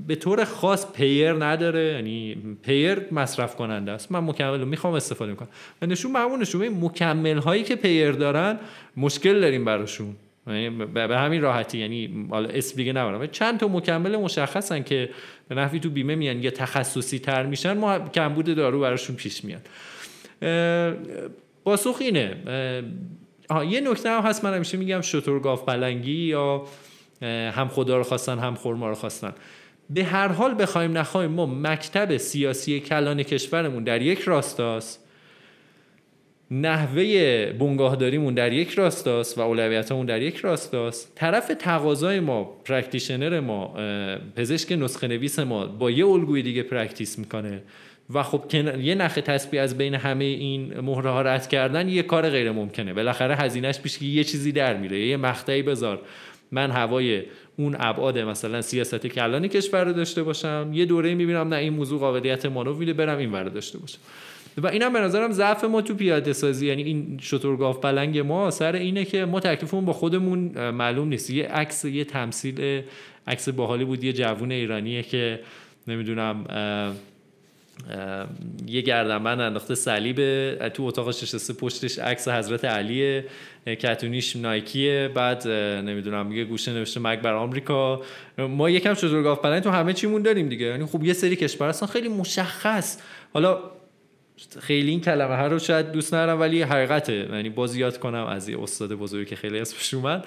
به 0.07 0.15
طور 0.15 0.45
خاص 0.45 0.93
payer 0.93 1.33
نداره 1.33 1.85
یعنی 1.85 2.37
payer 2.63 2.99
مصرف 3.13 3.57
کننده 3.57 3.93
است. 3.93 4.13
من 4.13 4.21
مکمل 4.21 4.61
رو 4.61 4.67
می‌خوام 4.67 4.95
استفاده 4.95 5.35
کنم 5.35 5.49
و 5.83 5.87
نشون 5.87 6.13
معمول 6.13 6.41
نشون 6.41 6.69
مکمل 6.69 7.39
هایی 7.39 7.63
که 7.63 7.77
payer 7.77 8.13
دارن 8.13 8.59
مشکل 8.97 9.41
داریم 9.41 9.65
براشون. 9.65 10.17
یعنی 10.47 10.71
به 10.71 11.19
همین 11.19 11.43
راحتی. 11.43 11.79
یعنی 11.79 12.27
حالا 12.31 12.49
اسم 12.49 12.77
دیگه 12.77 12.93
نبرم 12.93 13.27
چند 13.27 13.61
تا 13.61 13.69
مکمل 13.69 14.17
مشخصن 14.17 14.83
که 14.83 15.11
به 15.49 15.55
نحوی 15.55 15.81
تو 15.81 15.91
بیمه 15.91 16.15
میان 16.15 16.43
یا 16.43 16.51
تخصصی 16.51 17.19
تر 17.19 17.47
میشن 17.47 17.79
ما 17.79 17.99
کمبود 17.99 18.55
دارو 18.57 18.81
براشون 18.81 19.17
پیش 19.17 19.45
میاد. 19.45 19.69
پاسخ 21.65 21.97
اینه. 22.01 22.37
یه 23.69 23.81
نکته 23.81 24.11
هم 24.11 24.23
هست 24.23 24.45
من 24.45 24.55
همیشه 24.55 24.79
میگم 24.79 25.01
شترگاو 25.01 25.65
پلنگی 25.65 26.13
یا 26.13 26.65
هم 27.55 27.69
خدا 27.69 27.97
رو 27.97 28.03
خواستن 28.03 28.39
هم 28.39 28.55
خرما 28.55 28.89
رو 28.89 28.95
خواستن. 28.95 29.33
به 29.91 30.05
هر 30.05 30.29
حال 30.29 30.55
بخوایم 30.63 30.99
نخواهیم 30.99 31.31
ما 31.31 31.47
مکتب 31.47 32.17
سیاسی 32.17 32.81
کلان 32.81 33.23
کشورمون 33.23 33.85
در 33.85 34.03
یک 34.03 34.21
راستاست. 34.21 35.01
نحوه 36.51 37.47
بنگاهداریمون 37.53 38.35
در 38.35 38.53
یک 38.53 38.71
راستاست 38.71 39.39
و 39.39 39.41
اولویتمون 39.41 40.07
در 40.07 40.23
یک 40.23 40.37
راستاست. 40.37 41.13
طرف 41.15 41.53
تقاضای 41.59 42.21
ما 42.21 42.45
practitioner 42.45 43.41
ما 43.41 43.75
پزشک 44.37 44.73
نسخه 44.73 45.09
نویس 45.09 45.39
ما 45.39 45.67
با 45.67 45.91
یه 45.91 46.07
الگوی 46.07 46.43
دیگه 46.43 46.63
practice 46.63 47.19
می‌کنه. 47.19 47.63
و 48.15 48.23
خب 48.23 48.55
یه 48.81 48.95
نخ 48.95 49.15
تسبیح 49.15 49.63
از 49.63 49.79
بین 49.79 49.95
همه 49.95 50.25
این 50.25 50.81
مهره 50.81 51.11
ها 51.11 51.23
رد 51.23 51.49
کردن 51.49 51.89
یه 51.89 52.03
کار 52.03 52.31
غیر 52.31 52.51
ممکنه 52.51 52.95
بالاخره 52.95 53.37
هزینهش 53.37 53.81
پیش 53.81 54.03
یه 54.03 54.25
چیزی 54.25 54.53
در 54.53 54.77
میره 54.77 55.07
یه 55.07 55.17
مقطعی 55.17 55.63
بذار. 55.63 56.01
من 56.55 56.71
هوای 56.71 57.23
اون 57.57 57.77
ابعاد 57.79 58.19
مثلا 58.19 58.63
سیاست 58.63 59.07
کلانی 59.07 59.49
کشور 59.49 59.85
رو 59.85 59.93
داشته 59.93 60.23
باشم 60.23 60.71
یه 60.73 60.85
دوره 60.85 61.15
می‌بینم 61.15 61.49
نه 61.49 61.57
این 61.57 61.73
موضوع 61.73 62.01
قابلیت 62.01 62.47
مانور 62.47 62.95
برم 62.95 63.19
این 63.19 63.33
ور 63.33 63.45
داشته 63.45 63.79
باشم. 63.79 63.99
و 64.59 64.67
اینم 64.67 64.93
به 64.93 65.01
نظرم 65.01 65.33
ضعف 65.33 65.65
ما 65.65 65.83
تو 65.83 65.95
پیاده 65.95 66.33
سازی 66.33 66.67
یعنی 66.67 66.83
این 66.83 67.19
شترگاو 67.23 67.81
پلنگ 67.81 68.19
ما 68.19 68.51
سر 68.51 68.77
اینه 68.77 69.05
که 69.05 69.25
ما 69.25 69.41
تکلیفمون 69.41 69.85
با 69.85 69.93
خودمون 69.93 70.71
معلوم 70.71 71.09
نیست. 71.09 71.31
یه 71.31 71.47
عکس 71.49 71.85
یه 71.85 72.05
تمثیل 72.05 72.83
عکس 73.27 73.49
باحالی 73.49 73.85
بود 73.85 74.05
یه 74.05 74.13
جوون 74.13 74.53
ایرانیه 74.53 75.03
که 75.03 75.41
نمی‌دونم 75.89 76.45
یه 78.67 78.81
گردنبند 78.81 79.41
انداخته 79.41 79.75
صلیب 79.75 80.19
تو 80.69 80.83
اتاقش 80.83 81.23
نشسته 81.23 81.53
پشتش 81.53 81.99
عکس 81.99 82.29
حضرت 82.29 82.65
علی 82.65 83.23
کتونیش 83.67 84.37
نایکیه 84.37 85.11
بعد 85.15 85.49
نمی‌دونم 85.49 86.33
یه 86.33 86.45
گوشه 86.45 86.73
نوشته 86.73 87.01
مرگ 87.01 87.21
بر 87.21 87.33
آمریکا. 87.33 88.03
ما 88.39 88.71
یکم 88.71 88.95
شجرگاف 88.95 89.39
پلنگ 89.39 89.63
تو 89.63 89.71
همه 89.71 89.93
چیمون 89.93 90.23
داریم 90.23 90.49
دیگه. 90.49 90.67
یعنی 90.67 90.87
خب 90.87 91.05
یه 91.05 91.13
سری 91.13 91.37
کشور 91.37 91.69
هستن 91.69 91.87
خیلی 91.87 92.09
مشخص. 92.09 92.99
حالا 93.35 93.59
خیلی 94.61 94.91
این 94.91 95.01
کلمه 95.01 95.37
ها 95.37 95.47
رو 95.47 95.59
شاید 95.59 95.93
دوست 95.93 96.15
ندارم 96.15 96.41
ولی 96.41 96.63
حقیقته. 96.63 97.29
یعنی 97.33 97.51
باز 97.51 97.77
یاد 97.77 97.99
کنم 97.99 98.27
از 98.27 98.49
یه 98.49 98.63
استاد 98.63 98.93
بزرگی 98.93 99.25
که 99.25 99.37
خیلی 99.37 99.59
اسمش 99.59 99.95
اومد. 99.95 100.27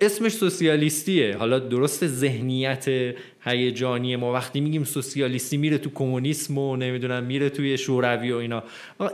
اسمش 0.00 0.32
سوسیالیستیه. 0.32 1.36
حالا 1.36 1.58
درست 1.58 2.06
ذهنیت 2.06 3.14
هیجانی 3.44 4.16
ما 4.16 4.32
وقتی 4.32 4.60
میگیم 4.60 4.84
سوسیالیستی 4.84 5.56
میره 5.56 5.78
تو 5.78 5.90
کمونیسم 5.94 6.58
و 6.58 6.76
نمی‌دونم 6.76 7.24
میره 7.24 7.48
توی 7.50 7.78
شوروی 7.78 8.32
و 8.32 8.36
اینا. 8.36 8.62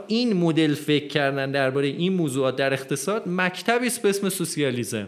این 0.07 0.33
مدل 0.33 0.73
فکر 0.73 1.07
کردن 1.07 1.51
درباره 1.51 1.87
این 1.87 2.13
موضوعات 2.13 2.55
در 2.55 2.73
اقتصاد 2.73 3.23
مکتبی 3.27 3.87
است 3.87 4.01
به 4.01 4.09
اسم 4.09 4.29
سوسیالیسم 4.29 5.07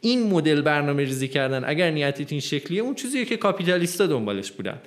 این 0.00 0.22
مدل 0.22 0.60
برنامه 0.60 1.04
ریزی 1.04 1.28
کردن 1.28 1.64
اگر 1.66 1.90
نیتت 1.90 2.32
این 2.32 2.40
شکلیه 2.40 2.82
اون 2.82 2.94
چیزیه 2.94 3.24
که 3.24 3.36
کاپیتالیستا 3.36 4.06
دنبالش 4.06 4.50
بودن. 4.52 4.78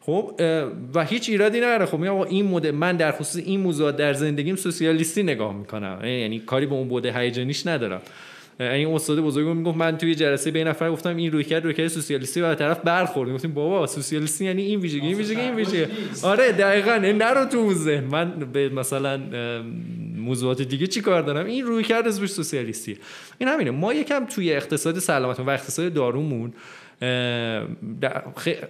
خب 0.00 0.40
و 0.94 1.04
هیچ 1.04 1.28
ایرادی 1.28 1.58
نداره. 1.58 1.86
خب 1.86 1.98
میگم 1.98 2.16
این 2.16 2.46
مدل 2.46 2.70
من 2.70 2.96
در 2.96 3.12
خصوص 3.12 3.42
این 3.46 3.60
موضوع 3.60 3.92
در 3.92 4.12
زندگیم 4.12 4.56
سوسیالیستی 4.56 5.22
نگاه 5.22 5.56
می‌کنم. 5.56 5.98
یعنی 6.04 6.38
کاری 6.38 6.66
به 6.66 6.74
اون 6.74 6.88
بوده 6.88 7.18
هیجانیش 7.18 7.66
ندارم. 7.66 8.00
این 8.60 8.88
استاد 8.88 9.20
بزرگم 9.20 9.56
می‌گفت 9.56 9.76
من 9.76 9.98
توی 9.98 10.14
جلسه 10.14 10.50
به 10.50 10.64
نفر 10.64 10.90
گفتم 10.90 11.16
این 11.16 11.32
روی 11.32 11.44
کرد 11.44 11.64
روی 11.64 11.74
کرد 11.74 11.88
سوسیالیستی 11.88 12.40
و 12.40 12.54
طرف 12.54 12.80
برخورد 12.80 13.32
گفتیم 13.32 13.54
بابا 13.54 13.86
سوسیالیستی 13.86 14.44
یعنی 14.44 14.62
این 14.62 14.80
ویژگی 14.80 15.06
این 15.06 15.16
ویژگی 15.16 15.40
این 15.40 15.54
ویژگی. 15.54 15.86
آره 16.22 16.52
دقیقاً. 16.52 16.96
نرو 16.96 17.44
تو 17.44 17.74
ذهن. 17.74 18.04
من 18.04 18.30
به 18.52 18.68
مثلا 18.68 19.20
موضوعات 20.16 20.62
دیگه 20.62 20.86
چی 20.86 21.00
کار 21.00 21.22
دارم؟ 21.22 21.46
این 21.46 21.64
روی 21.64 21.84
کرد 21.84 22.06
از 22.06 22.14
سوسیالیستی. 22.14 22.96
این 23.38 23.48
همینه. 23.48 23.70
ما 23.70 23.94
یکم 23.94 24.26
توی 24.26 24.52
اقتصاد 24.52 24.98
سلامت 24.98 25.40
و 25.40 25.50
اقتصاد 25.50 25.92
دارومون 25.92 26.52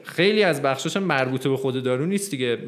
خیلی 0.04 0.42
از 0.42 0.62
بخشش 0.62 0.96
مربوطه 0.96 1.48
به 1.48 1.56
خود 1.56 1.82
دارو 1.82 2.06
نیست 2.06 2.30
دیگه. 2.30 2.58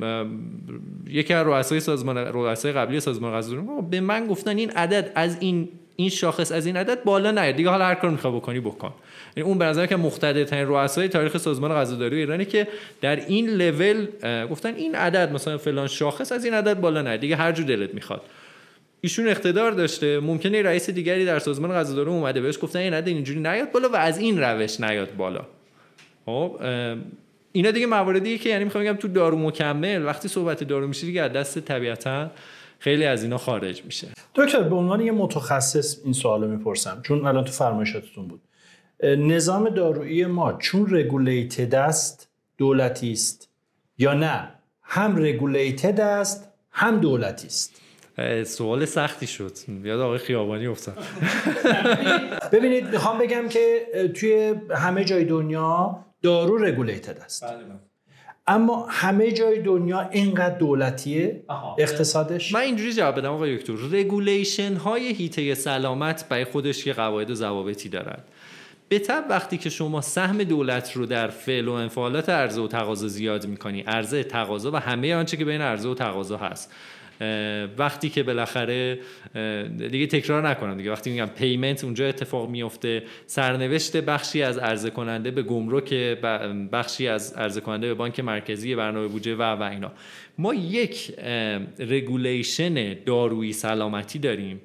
یکی 1.09 1.34
از 1.34 1.47
رؤسای 1.47 1.80
سازمان 1.80 2.18
رؤسای 2.18 2.72
قبلی 2.72 3.01
سازمان 3.01 3.32
غذایی 3.32 3.62
به 3.90 4.01
من 4.01 4.26
گفتن 4.26 4.59
این 4.59 4.70
عدد 4.70 5.12
از 5.14 5.36
این 5.40 5.68
این 5.97 6.09
شاخص 6.09 6.52
از 6.52 6.66
این 6.66 6.76
عدد 6.76 7.05
بالا 7.05 7.30
نیاد. 7.30 7.55
دیگه 7.55 7.70
حالا 7.70 7.84
هر 7.84 7.94
کار 7.94 8.10
می‌خوای 8.10 8.34
بکنی 8.34 8.60
بکن. 8.60 8.93
یعنی 9.36 9.48
اون 9.48 9.59
به 9.59 9.64
نظر 9.64 9.86
که 9.86 9.97
مقتدرترین 9.97 10.66
رؤسای 10.68 11.09
تاریخ 11.09 11.36
سازمان 11.36 11.72
غذاداری 11.74 12.16
ایرانی 12.16 12.44
که 12.44 12.68
در 13.01 13.16
این 13.16 13.51
لول 13.51 14.06
گفتن 14.51 14.74
این 14.74 14.94
عدد 14.94 15.32
مثلا 15.32 15.59
فلان 15.59 15.86
شاخص 15.86 16.32
از 16.32 16.44
این 16.44 16.55
عدد 16.55 16.80
بالا 16.80 17.02
نیاد. 17.02 17.20
دیگه 17.20 17.36
هر 17.36 17.52
جور 17.52 17.66
دلت 17.66 17.94
می‌خواد. 17.94 18.22
ایشون 19.04 19.28
اقتدار 19.28 19.72
داشته. 19.72 20.20
ممکنه 20.20 20.62
رئیس 20.62 20.90
دیگری 20.90 21.24
در 21.24 21.38
سازمان 21.38 21.72
غذاداری 21.72 22.10
اومده 22.10 22.40
بهش 22.40 22.58
گفتن 22.62 22.78
این 22.78 22.94
عدد 22.94 23.08
اینجوری 23.08 23.40
نیاد 23.40 23.72
بالا 23.72 23.88
و 23.88 23.96
از 23.96 24.18
این 24.18 24.40
روش 24.40 24.80
نیاد 24.80 25.16
بالا. 25.16 25.46
خب 26.26 26.60
اینا 27.52 27.70
دیگه 27.70 27.86
مواردیه 27.86 28.38
که 28.38 28.48
یعنی 28.48 28.64
می‌خوام 28.64 28.84
بگم 28.84 28.92
تو 28.92 29.08
دارو 29.08 29.38
مکمل 29.38 30.06
وقتی 30.06 30.28
صحبت 30.28 30.64
دارو 30.64 30.86
میشه 30.86 31.06
دیگه 31.06 31.22
از 31.22 31.32
دست 31.32 31.58
طبیعتا 31.58 32.30
خیلی 32.78 33.04
از 33.04 33.22
اینا 33.22 33.38
خارج 33.38 33.84
میشه. 33.84 34.08
دکتر 34.34 34.62
به 34.62 34.74
عنوان 34.74 35.00
یه 35.00 35.12
متخصص 35.12 35.98
این 36.04 36.12
سوالو 36.12 36.48
می‌پرسم. 36.48 37.00
چون 37.02 37.26
الان 37.26 37.44
تو 37.44 37.52
فرمایشاتتون 37.52 38.28
بود. 38.28 38.40
نظام 39.04 39.68
دارویی 39.68 40.26
ما 40.26 40.52
چون 40.52 40.94
رگولیتد 40.94 41.74
است 41.74 42.28
دولتی 42.58 43.12
است 43.12 43.48
یا 43.98 44.14
نه؟ 44.14 44.48
هم 44.82 45.16
رگولیتد 45.16 46.00
است 46.00 46.52
هم 46.70 47.00
دولتی 47.00 47.46
است. 47.46 47.81
سوال 48.44 48.84
سختی 48.84 49.26
شد 49.26 49.52
یاد 49.84 50.01
آقای 50.01 50.18
خیابانی 50.18 50.66
افتاد 50.66 50.98
ببینید 52.52 52.89
می‌خوام 52.89 53.18
بگم 53.18 53.48
که 53.48 53.86
توی 54.16 54.55
همه 54.70 55.05
جای 55.05 55.24
دنیا 55.24 56.05
دارو 56.22 56.59
رگولیتد 56.59 57.18
است. 57.18 57.44
اما 58.47 58.86
همه 58.90 59.32
جای 59.32 59.62
دنیا 59.62 60.01
اینقدر 60.01 60.59
دولتیه 60.59 61.44
اقتصادش 61.78 62.52
من 62.52 62.60
اینجوری 62.60 62.93
جواب 62.93 63.18
بدم 63.18 63.32
آقای 63.32 63.56
دکتر 63.56 63.72
regulation 63.93 64.74
های 64.74 65.12
حیطه 65.12 65.55
سلامت 65.55 66.28
برای 66.28 66.44
خودش 66.44 66.86
یه 66.86 66.93
قواعد 66.93 67.30
و 67.30 67.34
ضوابطی 67.34 67.89
دارد. 67.89 68.28
به 68.89 68.98
طب 68.98 69.24
وقتی 69.30 69.59
که 69.59 69.70
شما 69.70 70.01
سهم 70.01 70.39
دولت 70.39 70.93
رو 70.97 71.06
در 71.06 71.28
فعل 71.28 71.68
و 71.68 71.72
انفعالات 71.72 72.28
عرضه 72.28 72.60
و 72.60 72.68
تقاضا 72.68 73.09
زیاد 73.09 73.47
می‌کنی 73.47 73.80
عرضه 73.80 74.24
تقاضا 74.24 74.70
و 74.70 74.76
همه 74.76 75.14
آنچه 75.14 75.36
که 75.36 75.44
بین 75.44 75.60
عرضه 75.60 75.89
و 75.89 75.94
تقاضا 75.94 76.36
هست. 76.36 76.72
وقتی 77.78 78.09
که 78.09 78.23
بالاخره 78.23 78.99
دیگه 79.90 80.07
تکرار 80.07 80.49
نکنم 80.49 80.77
دیگه. 80.77 80.93
وقتی 80.93 81.11
میگم 81.11 81.27
payment 81.26 81.84
اونجا 81.85 82.07
اتفاق 82.07 82.51
میفته 82.51 83.03
سرنوشت 83.27 83.97
بخشی 83.97 84.43
از 84.43 84.59
عرضه 84.59 84.90
کننده 84.90 85.31
به 85.31 85.43
گمرک 85.43 85.94
بخشی 86.73 87.09
از 87.09 87.32
عرضه 87.32 87.61
کننده 87.61 87.86
به 87.86 87.94
بانک 87.94 88.20
مرکزی 88.20 88.74
برنامه 88.74 89.09
بودجه 89.09 89.35
و 89.35 89.43
و 89.43 89.62
اینا. 89.62 89.93
ما 90.39 90.55
یک 90.55 91.15
regulation 91.78 92.94
دارویی 92.94 93.53
سلامتی 93.53 94.19
داریم. 94.19 94.61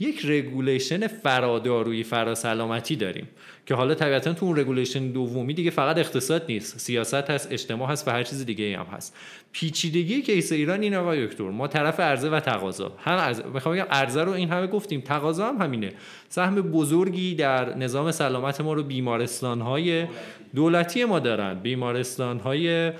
یک 0.00 0.20
regulation 0.24 1.06
فرادارویی 1.06 2.04
فراسلامتی 2.04 2.96
داریم. 2.96 3.28
که 3.68 3.74
حالا 3.74 3.94
طبیعتا 3.94 4.32
تو 4.32 4.46
اون 4.46 4.56
regulation 4.56 5.08
دومی 5.08 5.54
دیگه 5.54 5.70
فقط 5.70 5.98
اقتصاد 5.98 6.44
نیست 6.48 6.78
سیاست 6.78 7.14
هست 7.14 7.52
اجتماع 7.52 7.88
هست 7.88 8.08
و 8.08 8.10
هر 8.10 8.22
چیز 8.22 8.46
دیگه 8.46 8.78
هم 8.78 8.86
هست. 8.86 9.16
پیچیدگی 9.52 10.22
case 10.22 10.52
ایران 10.52 10.82
اینه 10.82 10.94
آقای 10.94 11.26
دکتر 11.26 11.44
ما 11.44 11.68
طرف 11.68 12.00
عرضه 12.00 12.30
و 12.30 12.40
تقاضا. 12.40 12.92
هم 12.98 13.16
عرضه 13.16 13.42
می‌خوام 13.54 13.74
بگم 13.74 13.86
عرضه 13.90 14.24
رو 14.24 14.32
این 14.32 14.50
همه 14.50 14.66
گفتیم 14.66 15.00
تقاضا 15.00 15.48
هم 15.48 15.62
همینه. 15.62 15.92
سهم 16.28 16.54
بزرگی 16.54 17.34
در 17.34 17.76
نظام 17.76 18.10
سلامت 18.10 18.60
ما 18.60 18.72
رو 18.72 18.82
بیمارستان 18.82 19.60
های 19.60 20.06
دولتی 20.54 21.04
ما 21.04 21.18
دارن. 21.18 21.54
بیمارستان 21.54 22.38
های 22.40 22.92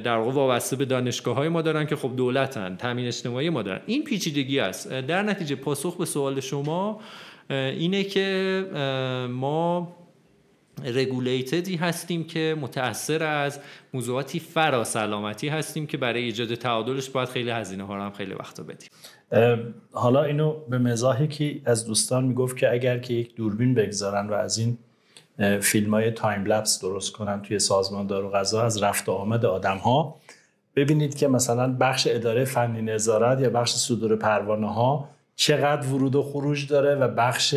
در 0.00 0.16
واقع 0.16 0.32
وابسته 0.32 0.76
به 0.76 0.84
دانشگاه 0.84 1.36
های 1.36 1.48
ما 1.48 1.62
دارن 1.62 1.86
که 1.86 1.96
خب 1.96 2.16
دولتن 2.16 2.76
تامین 2.76 3.06
اجتماعی 3.06 3.50
ما 3.50 3.62
دارن. 3.62 3.80
این 3.86 4.04
پیچیدگی 4.04 4.58
است. 4.58 4.92
در 4.92 5.22
نتیجه 5.22 5.56
پاسخ 5.56 5.96
به 5.96 6.04
سوال 6.04 6.40
شما 6.40 7.00
اینه 7.50 8.04
که 8.04 8.64
ما 9.30 9.96
رگولیتدی 10.84 11.76
هستیم 11.76 12.24
که 12.24 12.56
متأثر 12.60 13.22
از 13.22 13.60
موضوعاتی 13.94 14.40
فرا 14.40 14.84
سلامتی 14.84 15.48
هستیم 15.48 15.86
که 15.86 15.96
برای 15.96 16.22
ایجاد 16.22 16.54
تعادلش 16.54 17.10
باید 17.10 17.28
خیلی 17.28 17.50
هزینه 17.50 17.84
ها 17.84 18.04
هم 18.04 18.12
خیلی 18.12 18.34
وقت 18.34 18.60
بدیم. 18.60 18.88
حالا 19.92 20.24
اینو 20.24 20.52
به 20.68 20.78
مزاحی 20.78 21.28
که 21.28 21.60
از 21.64 21.86
دوستان 21.86 22.24
می‌گفت 22.24 22.56
که 22.56 22.72
اگر 22.72 22.98
که 22.98 23.14
یک 23.14 23.34
دوربین 23.34 23.74
بگذارن 23.74 24.28
و 24.28 24.32
از 24.32 24.58
این 24.58 24.78
فیلم 25.60 25.94
های 25.94 26.10
time 26.10 26.44
lapse 26.44 26.80
درست 26.80 27.12
کنن 27.12 27.42
توی 27.42 27.58
سازمان 27.58 28.06
دارو 28.06 28.30
غذا 28.30 28.62
از 28.62 28.82
رفت 28.82 29.08
و 29.08 29.12
آمد 29.12 29.44
آدم 29.44 29.76
ها 29.76 30.16
ببینید 30.76 31.14
که 31.14 31.28
مثلا 31.28 31.76
بخش 31.80 32.08
اداره 32.10 32.44
فنی 32.44 32.82
نظارت 32.82 33.40
یا 33.40 33.50
بخش 33.50 33.70
صدور 33.70 34.16
پروانه 34.16 34.72
ها 34.72 35.08
چقدر 35.36 35.86
ورود 35.86 36.16
و 36.16 36.22
خروج 36.22 36.68
داره 36.68 36.94
و 36.94 37.08
بخش 37.08 37.54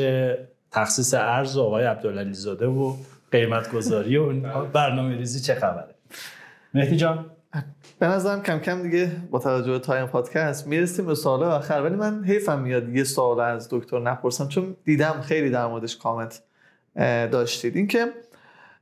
تخصیص 0.71 1.13
ارز 1.13 1.57
و 1.57 1.61
آقای 1.61 1.85
عبدالعلی 1.85 2.33
زاده 2.33 2.67
و 2.67 2.93
قیمت 3.31 3.71
گذاری 3.71 4.17
و 4.17 4.33
برنامه 4.65 5.17
ریزی 5.17 5.39
چه 5.39 5.55
خبره؟ 5.55 5.95
مهدی 6.73 6.95
جان. 6.95 7.25
به 7.99 8.07
نظرم 8.07 8.43
کم 8.43 8.59
کم 8.59 8.83
دیگه 8.83 9.11
با 9.31 9.39
توجه 9.39 9.71
به 9.71 9.79
time 9.79 10.07
پادکست 10.07 10.67
می‌رسیم 10.67 11.05
به 11.05 11.15
سوال 11.15 11.43
آخر 11.43 11.81
ولی 11.81 11.95
من 11.95 12.23
حیفم 12.23 12.59
میاد 12.59 12.89
یه 12.89 13.03
سوال 13.03 13.39
از 13.39 13.67
دکتر 13.71 13.99
نپرسم 13.99 14.47
چون 14.47 14.75
دیدم 14.83 15.21
خیلی 15.21 15.49
در 15.49 15.67
موردش 15.67 15.97
کامنت 15.97 16.43
داشتید. 17.31 17.75
اینکه 17.75 18.07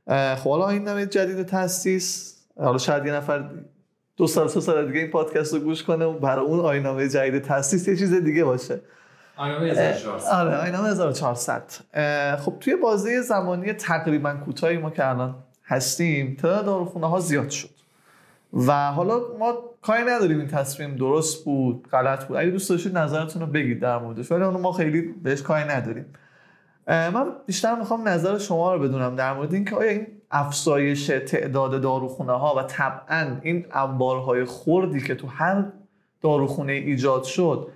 خب 0.08 0.50
حالا 0.50 0.68
این 0.68 0.88
نمید 0.88 1.10
جدید 1.10 1.42
تاسیس 1.42 2.38
حالا 2.60 2.78
شاید 2.78 3.06
یه 3.06 3.12
نفر 3.12 3.50
دو 4.18 4.26
سال 4.26 4.48
سه 4.48 4.60
سال 4.60 4.86
دیگه 4.86 5.00
این 5.00 5.10
پادکست 5.10 5.54
رو 5.54 5.60
گوش 5.60 5.82
کنه 5.82 6.04
و 6.04 6.18
برای 6.18 6.44
اون 6.44 6.60
آینامه 6.60 7.08
جدید 7.08 7.42
تاسیس 7.42 7.88
یه 7.88 7.96
چیز 7.96 8.14
دیگه 8.14 8.44
باشه. 8.44 8.80
آینامه 9.36 9.66
1400 9.66 10.30
آره 10.30 10.56
آینامه 10.56 10.88
1400 10.88 11.62
خب 12.36 12.54
توی 12.60 12.76
بازه 12.76 13.20
زمانی 13.20 13.72
تقریبا 13.72 14.34
کوتاهی 14.34 14.78
ما 14.78 14.90
که 14.90 15.08
الان 15.08 15.34
هستیم 15.66 16.36
تعداد 16.42 16.64
داروخونه 16.64 17.08
ها 17.08 17.20
زیاد 17.20 17.50
شد. 17.50 17.70
و 18.52 18.92
حالا 18.92 19.20
ما 19.38 19.54
کاری 19.82 20.02
نداریم 20.02 20.38
این 20.38 20.48
تصمیم 20.48 20.96
درست 20.96 21.44
بود 21.44 21.88
غلط 21.92 22.24
بود. 22.24 22.36
اگه 22.36 22.50
دوست 22.50 22.70
داشتید 22.70 22.98
نظرتون 22.98 23.42
رو 23.42 23.48
بگید 23.48 23.80
در 23.80 23.98
موردش 23.98 24.32
ولی 24.32 24.44
ما 24.44 24.72
خیلی 24.72 25.02
بهش 25.02 25.42
کاری 25.42 25.68
نداریم. 25.68 26.06
من 26.88 27.26
بیشتر 27.46 27.74
می‌خوام 27.74 28.08
نظر 28.08 28.38
شما 28.38 28.74
رو 28.74 28.80
بدونم 28.80 29.16
در 29.16 29.34
مورد 29.34 29.54
اینکه 29.54 29.76
آیا 29.76 29.90
این 29.90 30.06
افزایش 30.30 31.06
تعداد 31.06 31.80
داروخونه 31.80 32.32
ها 32.32 32.54
و 32.56 32.62
طبعا 32.62 33.36
این 33.42 33.66
انبارهای 33.72 34.44
خوردی 34.44 35.00
که 35.00 35.14
تو 35.14 35.26
هر 35.26 35.64
داروخونه 36.20 36.72
ایجاد 36.72 37.24
شد 37.24 37.68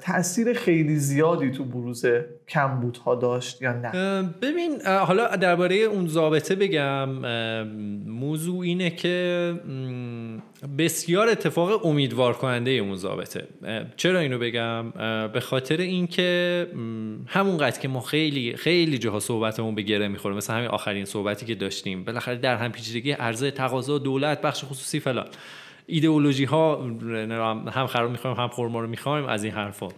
تاثیر 0.00 0.52
خیلی 0.52 0.96
زیادی 0.96 1.50
تو 1.50 1.64
بروز 1.64 2.04
کمبودها 2.48 3.14
داشت 3.14 3.62
یا 3.62 3.72
نه؟ 3.72 4.22
ببین 4.42 4.86
حالا 4.86 5.36
درباره 5.36 5.76
اون 5.76 6.08
ضابطه 6.08 6.54
بگم 6.54 7.08
موضوع 8.06 8.60
اینه 8.60 8.90
که 8.90 9.54
بسیار 10.78 11.28
اتفاق 11.28 11.86
امیدوار 11.86 12.32
کننده 12.32 12.70
اون 12.70 12.96
ضابطه. 12.96 13.46
چرا 13.96 14.18
اینو 14.18 14.38
بگم؟ 14.38 14.90
به 15.32 15.40
خاطر 15.40 15.76
اینکه 15.76 16.66
همونقدر 17.26 17.80
که 17.80 17.88
ما 17.88 18.00
خیلی 18.00 18.56
خیلی 18.56 18.98
جاها 18.98 19.20
صحبتمون 19.20 19.74
به 19.74 19.82
گره 19.82 20.08
می‌خوره 20.08 20.34
مثل 20.34 20.54
همین 20.54 20.68
آخرین 20.68 21.04
صحبتی 21.04 21.46
که 21.46 21.54
داشتیم. 21.54 22.04
بالاخره 22.04 22.36
در 22.36 22.56
هم 22.56 22.72
پیچیدگی 22.72 23.12
عرضه 23.12 23.50
تقاضا 23.50 23.98
دولت 23.98 24.42
بخش 24.42 24.64
خصوصی 24.64 25.00
فلان. 25.00 25.26
ایدئولوژی 25.86 26.44
ها 26.44 26.82
هم 27.72 27.86
خراب 27.86 28.10
می‌خوایم 28.10 28.36
هم 28.36 28.48
خورما 28.48 28.80
رو 28.80 28.86
می‌خوایم 28.86 29.24
از 29.24 29.44
این 29.44 29.52
حرفا. 29.52 29.88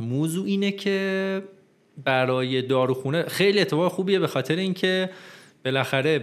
موضوع 0.00 0.46
اینه 0.46 0.72
که 0.72 1.42
برای 2.04 2.62
داروخونه 2.62 3.22
خیلی 3.22 3.60
اتفاق 3.60 3.92
خوبیه 3.92 4.18
به 4.18 4.26
خاطر 4.26 4.56
اینکه 4.56 5.10
بالاخره 5.64 6.18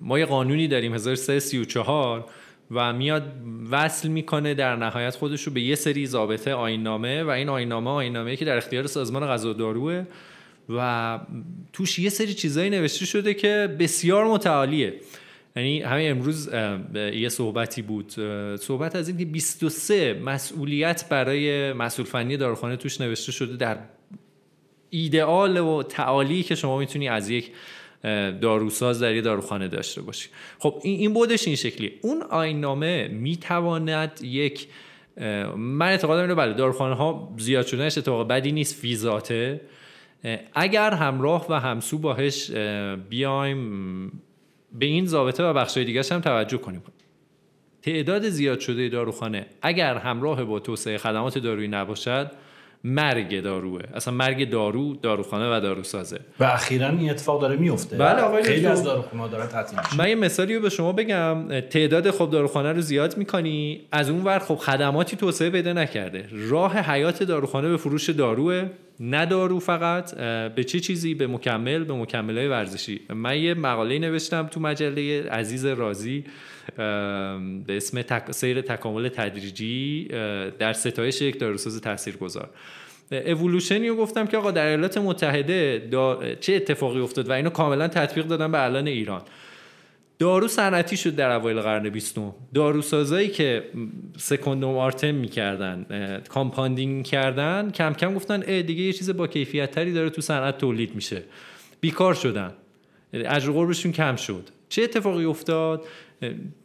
ما 0.00 0.18
یه 0.18 0.26
قانونی 0.26 0.68
داریم 0.68 0.94
1334 0.94 2.24
و 2.70 2.92
میاد 2.92 3.32
وصل 3.70 4.08
می‌کنه 4.08 4.54
در 4.54 4.76
نهایت 4.76 5.16
خودش 5.16 5.42
رو 5.42 5.52
به 5.52 5.60
یه 5.60 5.74
سری 5.74 6.06
ضابطه 6.06 6.54
آینامه 6.54 7.22
و 7.22 7.28
این 7.28 7.48
آینامه 7.48 7.90
آینامه 7.90 8.36
که 8.36 8.44
در 8.44 8.56
اختیار 8.56 8.86
سازمان 8.86 9.26
غذا 9.26 9.52
داروه. 9.52 10.04
و 10.68 11.18
توش 11.72 11.98
یه 11.98 12.10
سری 12.10 12.34
چیزایی 12.34 12.70
نوشته 12.70 13.06
شده 13.06 13.34
که 13.34 13.76
بسیار 13.78 14.24
متعالیه. 14.26 14.94
یعنی 15.56 15.80
همین 15.80 16.10
امروز 16.10 16.50
یه 16.94 17.28
صحبتی 17.28 17.82
بود. 17.82 18.10
صحبت 18.60 18.96
از 18.96 19.08
این 19.08 19.18
که 19.18 19.24
23 19.24 20.14
مسئولیت 20.14 21.08
برای 21.08 21.72
مسئول 21.72 22.06
فنی 22.06 22.36
داروخانه 22.36 22.76
توش 22.76 23.00
نوشته 23.00 23.32
شده 23.32 23.56
در 23.56 23.78
ایدئال 24.90 25.58
و 25.58 25.82
تعالی 25.82 26.42
که 26.42 26.54
شما 26.54 26.78
می‌تونی 26.78 27.08
از 27.08 27.30
یک 27.30 27.50
داروساز 28.40 29.02
در 29.02 29.14
یه 29.14 29.20
داروخانه 29.20 29.68
داشته 29.68 30.02
باشی. 30.02 30.28
خب 30.58 30.80
این 30.82 31.12
بودش 31.12 31.46
این 31.46 31.56
شکلی. 31.56 31.92
اون 32.02 32.22
آینامه 32.22 33.08
می‌تواند 33.08 34.20
یک 34.22 34.68
من 35.56 35.88
اعتقادم 35.88 36.22
اینه 36.22 36.34
بله 36.34 36.52
داروخانه 36.52 36.94
ها 36.94 37.34
زیاد 37.38 37.66
شدنش 37.66 37.98
اتفاق 37.98 38.28
بدی 38.28 38.52
نیست 38.52 38.80
فیزاته 38.80 39.60
اگر 40.54 40.90
همراه 40.90 41.46
و 41.50 41.60
همسو 41.60 41.98
باهش 41.98 42.50
بیایم 43.10 44.12
به 44.74 44.86
این 44.86 45.06
ضابطه 45.06 45.44
و 45.44 45.52
بخشای 45.52 45.84
دیگه 45.84 46.02
هم 46.10 46.20
توجه 46.20 46.58
کنیم. 46.58 46.82
تعداد 47.82 48.28
زیاد 48.28 48.60
شده 48.60 48.88
داروخانه 48.88 49.46
اگر 49.62 49.96
همراه 49.96 50.44
با 50.44 50.60
توسعه 50.60 50.98
خدمات 50.98 51.38
دارویی 51.38 51.68
نباشد 51.68 52.30
مرگ 52.84 53.40
داروه. 53.42 53.80
اصلا 53.94 54.14
مرگ 54.14 54.50
دارو 54.50 54.94
داروخانه 54.94 55.56
و 55.56 55.60
داروسازه. 55.60 56.20
و 56.40 56.44
اخیرا 56.44 56.88
این 56.88 57.10
اتفاق 57.10 57.40
داره 57.40 57.56
میفته 57.56 57.96
بله 57.96 58.20
آقای 58.20 58.42
خیلی. 58.42 58.66
از 58.66 58.84
داروخانه‌ها 58.84 59.28
دارن 59.28 59.46
تعطیل 59.46 59.78
میشه 59.78 59.96
من 59.96 60.08
یه 60.08 60.14
مثالی 60.14 60.54
رو 60.54 60.62
به 60.62 60.68
شما 60.68 60.92
بگم. 60.92 61.60
تعداد 61.60 62.10
خب 62.10 62.30
داروخانه 62.30 62.72
رو 62.72 62.80
زیاد 62.80 63.16
می‌کنی. 63.16 63.80
از 63.92 64.10
اون 64.10 64.24
ور 64.24 64.38
خب 64.38 64.54
خدماتی 64.54 65.16
توسعه 65.16 65.50
پیدا 65.50 65.72
نکرده. 65.72 66.28
راه 66.32 66.78
حیات 66.78 67.22
داروخانه 67.22 67.68
به 67.68 67.76
فروش 67.76 68.10
داروه. 68.10 68.64
نه 69.00 69.26
دارو 69.26 69.58
فقط. 69.58 70.14
به 70.54 70.64
چه 70.64 70.80
چیزی؟ 70.80 71.14
به 71.14 71.26
مکمل 71.26 71.84
به 71.84 71.94
مکمل 71.94 72.50
ورزشی. 72.50 73.00
من 73.14 73.38
یه 73.38 73.54
مقاله 73.54 73.98
نوشتم 73.98 74.46
تو 74.46 74.60
مجله 74.60 75.28
عزیز 75.30 75.66
رازی. 75.66 76.24
به 77.66 77.76
اسم 77.76 78.02
تک... 78.02 78.32
سیر 78.32 78.60
تکامل 78.60 79.08
تدریجی 79.08 80.08
در 80.58 80.72
ستایش 80.72 81.22
یک 81.22 81.40
داروساز 81.40 81.80
تاثیرگذار. 81.80 82.50
اولوشنی 83.12 83.88
رو 83.88 83.96
گفتم 83.96 84.26
که 84.26 84.36
آقا 84.36 84.50
در 84.50 84.66
ایالات 84.66 84.98
متحده 84.98 85.82
دا- 85.90 86.38
چه 86.40 86.54
اتفاقی 86.54 87.00
افتاد 87.00 87.28
و 87.28 87.32
اینو 87.32 87.50
کاملا 87.50 87.88
تطبیق 87.88 88.26
دادن 88.26 88.52
به 88.52 88.64
الان 88.64 88.86
ایران. 88.86 89.22
دارو 90.18 90.48
صنعتی 90.48 90.96
شد 90.96 91.16
در 91.16 91.30
اوایل 91.30 91.60
قرن 91.60 91.88
بیستم. 91.88 92.34
داروسازایی 92.54 93.28
که 93.28 93.64
secundum 94.16 94.76
artem 94.78 95.14
می‌کردن 95.14 95.86
compounding 96.28 97.04
کردن 97.04 97.70
کم 97.70 97.92
کم 97.92 98.14
گفتن 98.14 98.42
اه 98.46 98.62
دیگه 98.62 98.82
یه 98.82 98.92
چیز 98.92 99.10
با 99.10 99.26
کیفیت 99.26 99.70
تری 99.70 99.92
داره 99.92 100.10
تو 100.10 100.22
صنعت 100.22 100.58
تولید 100.58 100.94
میشه. 100.94 101.22
بیکار 101.80 102.14
شدن. 102.14 102.52
اجر 103.12 103.50
و 103.50 103.52
قربشون 103.52 103.92
کم 103.92 104.16
شد. 104.16 104.48
چه 104.68 104.82
اتفاقی 104.82 105.24
افتاد؟ 105.24 105.84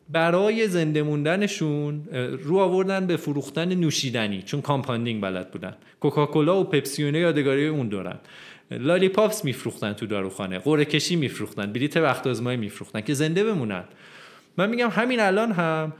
برای 0.09 0.67
زنده 0.67 1.03
موندنشون 1.03 2.03
رو 2.43 2.57
آوردن 2.57 3.07
به 3.07 3.17
فروختن 3.17 3.75
نوشیدنی 3.75 4.41
چون 4.41 4.61
compounding 4.61 5.21
بلد 5.21 5.51
بودن. 5.51 5.75
کوکاکولا 5.99 6.61
و 6.61 6.63
پپسی 6.63 7.03
و 7.03 7.05
اینا 7.05 7.19
یادگاری 7.19 7.67
اون 7.67 7.87
دورن. 7.87 8.19
lollipops 8.71 9.45
میفروختن 9.45 9.93
تو 9.93 10.05
داروخانه 10.05 10.59
قرعه 10.59 10.85
کشی 10.85 11.15
میفروختن 11.15 11.73
بلیت 11.73 11.97
بخت 11.97 12.27
آزمایی 12.27 12.57
میفروختن 12.57 13.01
که 13.01 13.13
زنده 13.13 13.43
بمونن. 13.43 13.83
من 14.57 14.69
میگم 14.69 14.89
همین 14.89 15.19
الان 15.19 15.51
هم 15.51 15.93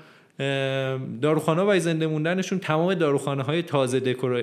داروخانه 1.21 1.61
و 1.61 1.79
زنده 1.79 2.07
موندنشون 2.07 2.59
تمام 2.59 2.93
داروخانه 2.93 3.43
های 3.43 3.61
تازه 3.61 3.99
دکورا... 3.99 4.41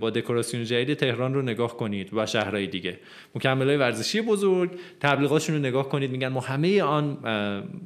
با 0.00 0.10
دکوراسیون 0.10 0.64
جدید 0.64 0.94
تهران 0.94 1.34
رو 1.34 1.42
نگاه 1.42 1.76
کنید 1.76 2.14
و 2.14 2.26
شهرهای 2.26 2.66
دیگه. 2.66 2.98
مکمل 3.34 3.66
های 3.66 3.76
ورزشی 3.76 4.20
بزرگ 4.20 4.70
تبلیغاتشون 5.00 5.56
رو 5.56 5.62
نگاه 5.62 5.88
کنید. 5.88 6.10
میگن 6.10 6.28
ما 6.28 6.40
همه 6.40 6.82
آن 6.82 7.18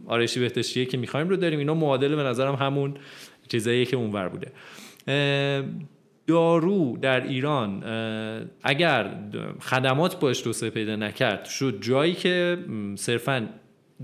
آرایشی 0.07 0.41
بهداشتیه 0.41 0.85
که 0.85 0.97
می‌خوایم 0.97 1.29
رو 1.29 1.37
داریم. 1.37 1.59
اینا 1.59 1.75
معادل 1.75 2.17
به 2.17 2.23
نظرم 2.23 2.55
همون 2.55 2.95
چیزاییه 3.49 3.85
که 3.85 3.97
اونور 3.97 4.29
بوده. 4.29 4.53
دارو 6.27 6.97
در 6.97 7.27
ایران 7.27 7.85
اگر 8.63 9.11
خدمات 9.61 10.21
باش 10.21 10.41
توسعه 10.41 10.71
پیدا 10.71 10.97
نکرد 10.97 11.45
شد 11.45 11.79
جایی 11.81 12.15
که 12.15 12.59
صرفا 12.95 13.49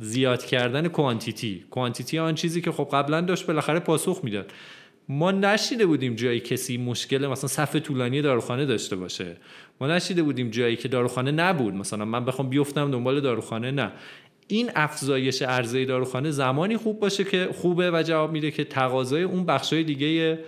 زیاد 0.01 0.45
کردن 0.45 0.89
کوانتیتی. 0.89 1.65
کوانتیتی 1.71 2.19
آن 2.19 2.35
چیزی 2.35 2.61
که 2.61 2.73
خب 2.73 2.89
قبلا 2.93 3.21
داشت 3.21 3.47
بالاخره 3.47 3.79
پاسخ 3.79 4.21
می‌داد. 4.23 4.53
ما 5.09 5.31
نشیده 5.31 5.87
بودیم 5.87 6.15
جایی 6.15 6.41
کسی 6.41 6.77
مشکل 6.77 7.27
مثلا 7.27 7.49
صف 7.49 7.77
طولانی 7.77 8.23
داروخانه 8.23 8.67
داشته 8.67 8.97
باشه. 8.97 9.37
ما 9.81 9.87
نشنیده 9.87 10.23
بودیم 10.23 10.51
جایی 10.51 10.77
که 10.77 10.89
داروخانه 10.89 11.31
نبود. 11.31 11.75
مثلا 11.75 12.05
من 12.05 12.25
بخوام 12.25 12.49
بیفتم 12.49 12.91
دنبال 12.91 13.21
داروخانه 13.21 13.71
نه. 13.71 13.93
این 14.47 14.71
افزایش 14.75 15.43
عرضه 15.43 15.85
داروخانه 15.85 16.31
زمانی 16.31 16.77
خوب 16.77 17.01
باشه 17.01 17.25
که 17.25 17.49
خوبه 17.55 17.91
و 17.91 18.03
جواب 18.03 18.33
میده 18.33 18.51
که 18.51 18.65
تقاضای 18.65 19.23
اون 19.23 19.47
بخشای 19.47 19.85
دیگه 19.85 20.39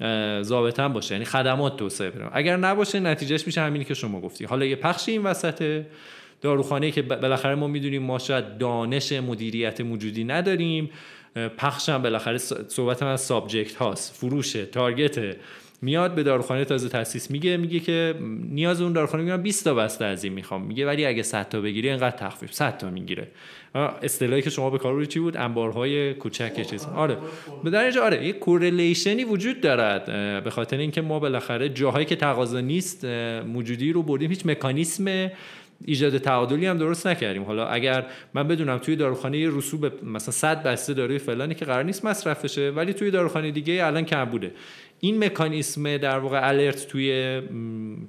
اه، 0.00 0.42
ضابطن 0.42 0.88
باشه. 0.88 1.14
یعنی 1.14 1.24
خدمات 1.24 1.76
توسعه 1.76 2.10
پیدا 2.10 2.28
اگر 2.32 2.56
نباشه 2.56 3.00
نتیجهش 3.00 3.46
میشه 3.46 3.60
همینی 3.60 3.84
که 3.84 3.94
شما 3.94 4.20
گفتی. 4.20 4.44
حالا 4.44 4.64
یه 4.64 4.76
پخشی 4.76 5.12
این 5.12 5.22
وسطه. 5.22 5.86
داروخانه 6.46 6.90
که 6.90 7.02
بالاخره 7.02 7.54
ما 7.54 7.66
می‌دونیم 7.66 8.02
ما 8.02 8.18
شاید 8.18 8.58
دانش 8.58 9.12
مدیریت 9.12 9.80
موجودی 9.80 10.24
نداریم 10.24 10.90
اه، 11.36 11.48
پخش 11.48 11.88
هم 11.88 12.02
بالاخره 12.02 12.38
صحبت 12.68 13.02
من 13.02 13.12
از 13.12 13.20
subject 13.20 13.74
هاست. 13.74 14.14
فروشه 14.14 14.66
target 14.66 15.36
میاد 15.82 16.14
به 16.14 16.22
داروخانه 16.22 16.64
تازه 16.64 16.88
تاسیس 16.88 17.30
میگه 17.30 17.56
میگه 17.56 17.80
که 17.80 18.14
نیاز 18.50 18.80
اون 18.80 18.92
داروخانه 18.92 19.22
میگه 19.22 19.36
من 19.36 19.42
20 19.42 19.64
تا 19.64 19.74
بسته 19.74 20.04
از 20.04 20.24
این 20.24 20.32
می‌خوام. 20.32 20.62
میگه 20.62 20.86
ولی 20.86 21.06
اگه 21.06 21.22
100 21.22 21.48
تا 21.48 21.60
بگیری 21.60 21.88
اینقدر 21.88 22.16
تخفیف 22.16 22.52
100 22.52 22.78
تا 22.78 22.90
می‌گیره. 22.90 23.28
اصطلاحی 24.02 24.42
که 24.42 24.50
شما 24.50 24.70
به 24.70 24.78
کار 24.78 25.04
چی 25.04 25.18
بود؟ 25.20 25.36
انبارهای 25.36 26.14
کوچک 26.14 26.62
چیز. 26.62 26.86
آره. 26.86 27.16
به 27.64 27.70
در 27.70 27.82
اینجا 27.82 28.04
آره 28.04 28.26
یه 28.26 28.32
کورلیشنی 28.32 29.24
وجود 29.24 29.60
دارد 29.60 30.04
به 30.44 30.50
خاطر 30.50 30.76
اینکه 30.76 31.00
ما 31.00 31.18
بالاخره 31.18 31.68
جاهایی 31.68 32.06
که 32.06 32.16
تقاضا 32.16 32.60
نیست 32.60 33.04
موجودی 33.46 33.92
رو 33.92 34.02
بردیم 34.02 34.30
هیچ 34.30 34.46
مکانیسم 34.46 35.30
ایجاد 35.84 36.18
تعادلی 36.18 36.66
هم 36.66 36.78
درست 36.78 37.06
نکردیم. 37.06 37.42
حالا 37.42 37.66
اگر 37.66 38.06
من 38.34 38.48
بدونم 38.48 38.78
توی 38.78 38.96
داروخانه 38.96 39.38
یه 39.38 39.50
رسوب 39.52 40.04
مثلا 40.04 40.32
100 40.32 40.62
بسته 40.62 40.94
داروی 40.94 41.18
فلانی 41.18 41.54
که 41.54 41.64
قرار 41.64 41.82
نیست 41.82 42.04
مصرف 42.04 42.44
بشه 42.44 42.70
ولی 42.70 42.92
توی 42.92 43.10
داروخانه 43.10 43.50
دیگه 43.50 43.86
الان 43.86 44.04
کم 44.04 44.24
بوده. 44.24 44.52
این 45.00 45.24
مکانیسم 45.24 45.96
در 45.96 46.18
واقع 46.18 46.48
الرت 46.48 46.88
توی 46.88 47.42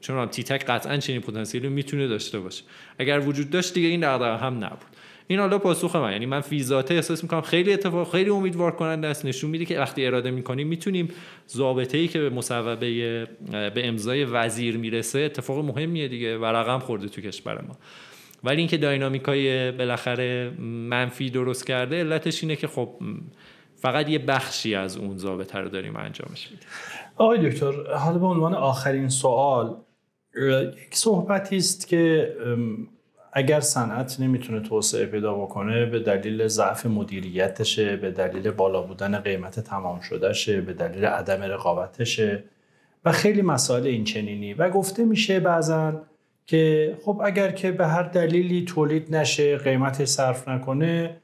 چون 0.02 0.28
تیتک 0.28 0.66
قطعا 0.66 0.98
چنین 0.98 1.22
پتانسیلی 1.22 1.68
می‌تونه 1.68 2.08
داشته 2.08 2.40
باشه. 2.40 2.64
اگر 3.00 3.20
وجود 3.20 3.50
داشت 3.50 3.74
دیگه 3.74 3.88
این 3.88 4.00
دغدغه 4.00 4.38
هم 4.38 4.64
نبود. 4.64 4.97
این 5.28 5.40
حالا 5.40 5.58
پاسخ 5.58 5.96
من. 5.96 6.12
یعنی 6.12 6.26
من 6.26 6.42
فی 6.42 6.64
ذاته 6.64 6.94
احساس 6.94 7.24
می‌کنم 7.24 7.42
خیلی 7.42 7.74
اتفاق 7.74 8.12
خیلی 8.12 8.30
امیدوار 8.30 8.72
کننده 8.72 9.08
است. 9.08 9.26
نشون 9.26 9.50
میده 9.50 9.66
که 9.66 9.80
وقتی 9.80 10.06
اراده 10.06 10.32
می‌کنیم 10.32 10.68
می‌تونیم 10.68 11.10
ضابطه 11.50 11.98
ای 11.98 12.08
که 12.08 12.20
به 12.20 12.30
مصوبه 12.30 12.76
به 13.52 13.88
امضای 13.88 14.26
وزیر 14.26 14.78
می‌رسه 14.78 15.20
اتفاق 15.20 15.66
مهمیه 15.66 16.08
دیگه 16.08 16.38
و 16.38 16.46
رقم 16.46 16.80
خورده 16.80 17.08
تو 17.08 17.22
کشور 17.22 17.62
ما. 17.62 17.78
ولی 18.44 18.58
اینکه 18.58 18.78
داینامیکای 18.78 19.72
بالاخره 19.72 20.52
منفی 20.90 21.30
درست 21.30 21.68
کرده 21.68 22.00
علتش 22.00 22.44
اینه 22.44 22.56
که 22.56 22.68
خب 22.68 22.90
فقط 23.76 24.10
یه 24.10 24.20
بخشی 24.20 24.76
از 24.76 24.98
اون 24.98 25.18
ضابطه 25.18 25.60
رو 25.60 25.70
داریم 25.70 25.96
انجامش 25.96 26.52
میدیم 26.52 26.68
آقای 27.16 27.50
دکتر 27.50 27.72
حالا 27.98 28.18
به 28.18 28.26
عنوان 28.26 28.54
آخرین 28.54 29.10
سوال 29.10 29.76
یک 30.88 30.96
صحبتی 30.96 31.58
است 31.58 31.88
که 31.88 32.34
اگر 33.38 33.60
صنعت 33.60 34.20
نمی‌تونه 34.20 34.60
توسعه 34.60 35.06
پیدا 35.06 35.34
بکنه 35.34 35.86
به 35.86 36.00
دلیل 36.00 36.48
ضعف 36.48 36.86
مدیریتشه 36.86 37.98
به 37.98 38.12
دلیل 38.12 38.52
بالا 38.52 38.82
بودن 38.82 39.20
قیمت 39.20 39.60
تمام 39.60 40.00
شدهشه 40.00 40.62
به 40.62 40.74
دلیل 40.74 41.06
عدم 41.06 41.42
رقابتشه 41.42 42.44
و 43.06 43.12
خیلی 43.12 43.42
مسائل 43.42 43.88
این 43.88 44.04
چنینی 44.04 44.54
و 44.54 44.70
گفته 44.70 45.06
میشه 45.06 45.40
بعضا 45.40 46.02
که 46.46 46.96
خب 47.06 47.22
اگر 47.24 47.52
که 47.52 47.72
به 47.72 47.88
هر 47.88 48.04
دلیلی 48.04 48.66
تولید 48.66 49.16
نشه 49.16 49.58
قیمتش 49.58 50.08
صرف 50.08 50.48
نکنه 50.48 51.18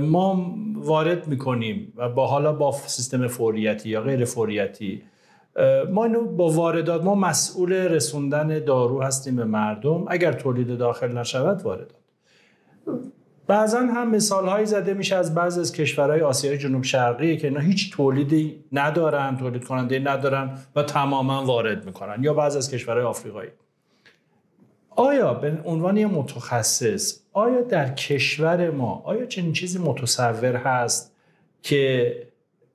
ما 0.00 0.54
وارد 0.74 1.28
می‌کنیم 1.28 1.92
و 1.96 2.08
با 2.08 2.26
حالا 2.26 2.52
با 2.52 2.72
سیستم 2.72 3.26
فوریتی 3.26 3.88
یا 3.88 4.00
غیر 4.00 4.24
فوریتی 4.24 5.02
ما 5.90 6.04
اینو 6.04 6.24
با 6.24 6.50
واردات 6.50 7.02
ما 7.02 7.14
مسئول 7.14 7.72
رسوندن 7.72 8.64
دارو 8.64 9.02
هستیم 9.02 9.36
به 9.36 9.44
مردم. 9.44 10.04
اگر 10.08 10.32
تولید 10.32 10.78
داخل 10.78 11.18
نشود 11.18 11.62
واردات. 11.62 11.96
بعضا 13.46 13.78
هم 13.78 14.10
مثال 14.10 14.48
هایی 14.48 14.66
زده 14.66 14.94
میشه 14.94 15.16
از 15.16 15.34
بعضی 15.34 15.60
از 15.60 15.72
کشورهای 15.72 16.20
آسیای 16.20 16.58
جنوب 16.58 16.82
شرقی 16.82 17.36
که 17.36 17.46
اینا 17.48 17.60
هیچ 17.60 17.92
تولیدی 17.92 18.64
ندارن 18.72 19.36
تولید 19.36 19.64
کننده 19.64 19.98
ندارن 19.98 20.58
و 20.76 20.82
تماما 20.82 21.44
وارد 21.44 21.86
می‌کنن 21.86 22.24
یا 22.24 22.34
بعضی 22.34 22.58
از 22.58 22.70
کشورهای 22.70 23.04
آفریقایی. 23.04 23.50
آیا 24.96 25.34
به 25.34 25.58
عنوان 25.64 25.96
یه 25.96 26.06
متخصص 26.06 27.20
آیا 27.32 27.60
در 27.60 27.94
کشور 27.94 28.70
ما 28.70 29.02
آیا 29.04 29.26
چنین 29.26 29.52
چیزی 29.52 29.78
متصور 29.78 30.56
هست 30.56 31.14
که 31.62 32.16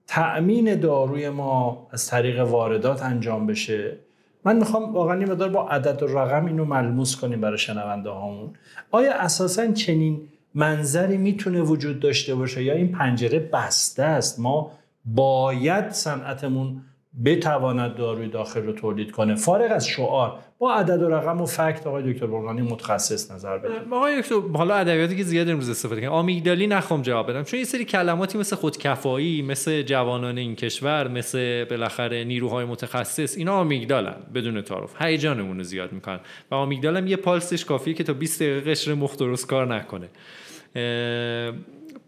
تأمین 0.09 0.75
داروی 0.75 1.29
ما 1.29 1.87
از 1.91 2.07
طریق 2.07 2.39
واردات 2.39 3.03
انجام 3.03 3.47
بشه. 3.47 3.97
من 4.45 4.57
می‌خوام 4.57 4.93
واقعا 4.93 5.19
یه 5.19 5.25
مقدار 5.25 5.49
با 5.49 5.67
عدد 5.69 6.03
و 6.03 6.07
رقم 6.07 6.45
اینو 6.45 6.65
ملموس 6.65 7.15
کنیم 7.15 7.41
برای 7.41 7.57
شنونده 7.57 8.09
هامون 8.09 8.49
آیا 8.91 9.13
اساسا 9.13 9.71
چنین 9.71 10.21
منظری 10.55 11.17
می‌تونه 11.17 11.61
وجود 11.61 11.99
داشته 11.99 12.35
باشه 12.35 12.63
یا 12.63 12.73
این 12.73 12.91
پنجره 12.91 13.39
بسته 13.39 14.03
است؟ 14.03 14.39
ما 14.39 14.71
باید 15.05 15.89
صنعتمون 15.89 16.81
بتواند 17.25 17.95
داروی 17.95 18.27
داخل 18.27 18.63
رو 18.63 18.73
تولید 18.73 19.11
کنه. 19.11 19.35
فارغ 19.35 19.71
از 19.71 19.87
شعار 19.87 20.39
با 20.59 20.73
عدد 20.73 21.01
و 21.01 21.09
رقم 21.09 21.41
و 21.41 21.45
فکت 21.45 21.87
آقای 21.87 22.13
دکتر 22.13 22.25
برغانی 22.27 22.61
متخصص 22.61 23.31
نظر 23.31 23.57
بده. 23.57 23.73
آقای 23.91 24.21
دکتر 24.21 24.35
حالا 24.53 24.75
ادبیاتی 24.75 25.15
که 25.15 25.23
زیاد 25.23 25.49
امروز 25.49 25.69
استفاده 25.69 26.01
کردن 26.01 26.13
آمیگدالی 26.13 26.67
نخوام 26.67 27.01
جواب 27.01 27.29
بدم 27.29 27.43
چون 27.43 27.59
یه 27.59 27.65
سری 27.65 27.85
کلماتی 27.85 28.37
مثل 28.37 28.55
خودکفایی 28.55 29.41
مثل 29.41 29.81
جوانان 29.81 30.37
این 30.37 30.55
کشور 30.55 31.07
مثل 31.07 31.65
بالاخره 31.65 32.23
نیروهای 32.23 32.65
متخصص 32.65 33.37
اینا 33.37 33.53
آمیگدالن 33.53 34.15
بدون 34.35 34.61
تعارف. 34.61 35.01
هیجانمون 35.01 35.57
رو 35.57 35.63
زیاد 35.63 35.93
می‌کنن. 35.93 36.19
و 36.51 36.55
آمیگدال 36.55 36.97
هم 36.97 37.07
یه 37.07 37.15
پالسش 37.15 37.65
کافیه 37.65 37.93
که 37.93 38.03
تا 38.03 38.13
20 38.13 38.43
دقیقه 38.43 38.71
قشر 38.71 38.93
مخ 38.93 39.17
درست 39.17 39.47
کار 39.47 39.75
نکنه. 39.75 40.09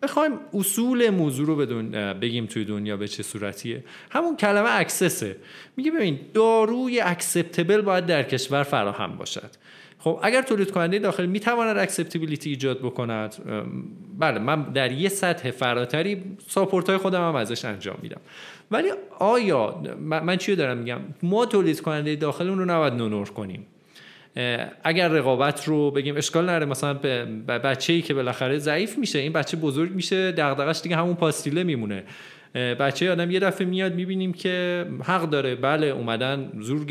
بخوایم 0.01 0.31
اصول 0.53 1.09
موضوع 1.09 1.47
رو 1.47 1.55
بگیم 2.13 2.45
توی 2.45 2.65
دنیا 2.65 2.97
به 2.97 3.07
چه 3.07 3.23
صورتیه. 3.23 3.83
همون 4.09 4.37
کلمه 4.37 4.69
access 4.71 5.26
ه 5.26 5.35
میگه 5.77 5.91
ببین 5.91 6.19
داروی 6.33 6.99
acceptable 6.99 7.81
باید 7.81 8.05
در 8.05 8.23
کشور 8.23 8.63
فراهم 8.63 9.15
باشد. 9.17 9.51
خب 9.99 10.19
اگر 10.23 10.41
تولید 10.41 10.71
کننده 10.71 10.99
داخل 10.99 11.25
می‌تواند 11.25 11.77
acceptability 11.77 12.49
ایجاد 12.49 12.79
بکند 12.79 13.35
بله 14.19 14.39
من 14.39 14.63
در 14.63 14.91
یه 14.91 15.09
سطح 15.09 15.51
فراتری 15.51 16.23
support 16.47 16.89
های 16.89 16.97
خودم 16.97 17.27
هم 17.27 17.35
ازش 17.35 17.65
انجام 17.65 17.97
میدم. 18.01 18.21
ولی 18.71 18.91
آیا 19.19 19.81
من 19.99 20.37
چی 20.37 20.55
دارم 20.55 20.77
میگم؟ 20.77 20.99
ما 21.23 21.45
تولید 21.45 21.81
کننده 21.81 22.15
داخل 22.15 22.49
اون 22.49 22.59
رو 22.59 22.65
نباید 22.65 22.93
ننر 22.93 23.29
کنیم. 23.29 23.65
اگر 24.83 25.07
رقابت 25.07 25.67
رو 25.67 25.91
بگیم 25.91 26.17
اشکال 26.17 26.45
نره 26.45 26.65
مثلا 26.65 26.93
بچه 27.47 27.93
ای 27.93 28.01
که 28.01 28.13
بالاخره 28.13 28.57
ضعیف 28.57 28.97
میشه 28.97 29.19
این 29.19 29.33
بچه 29.33 29.57
بزرگ 29.57 29.91
میشه 29.91 30.31
دغدغش 30.31 30.81
دیگه 30.81 30.95
همون 30.95 31.13
پاستیله 31.13 31.63
میمونه. 31.63 32.03
بچه 32.55 33.11
آدم 33.11 33.31
یه 33.31 33.39
دفعه 33.39 33.67
میاد 33.67 33.95
می‌بینیم 33.95 34.33
که 34.33 34.85
حق 35.03 35.29
داره. 35.29 35.55
بله 35.55 35.87
اومدن 35.87 36.51
زور 36.59 36.85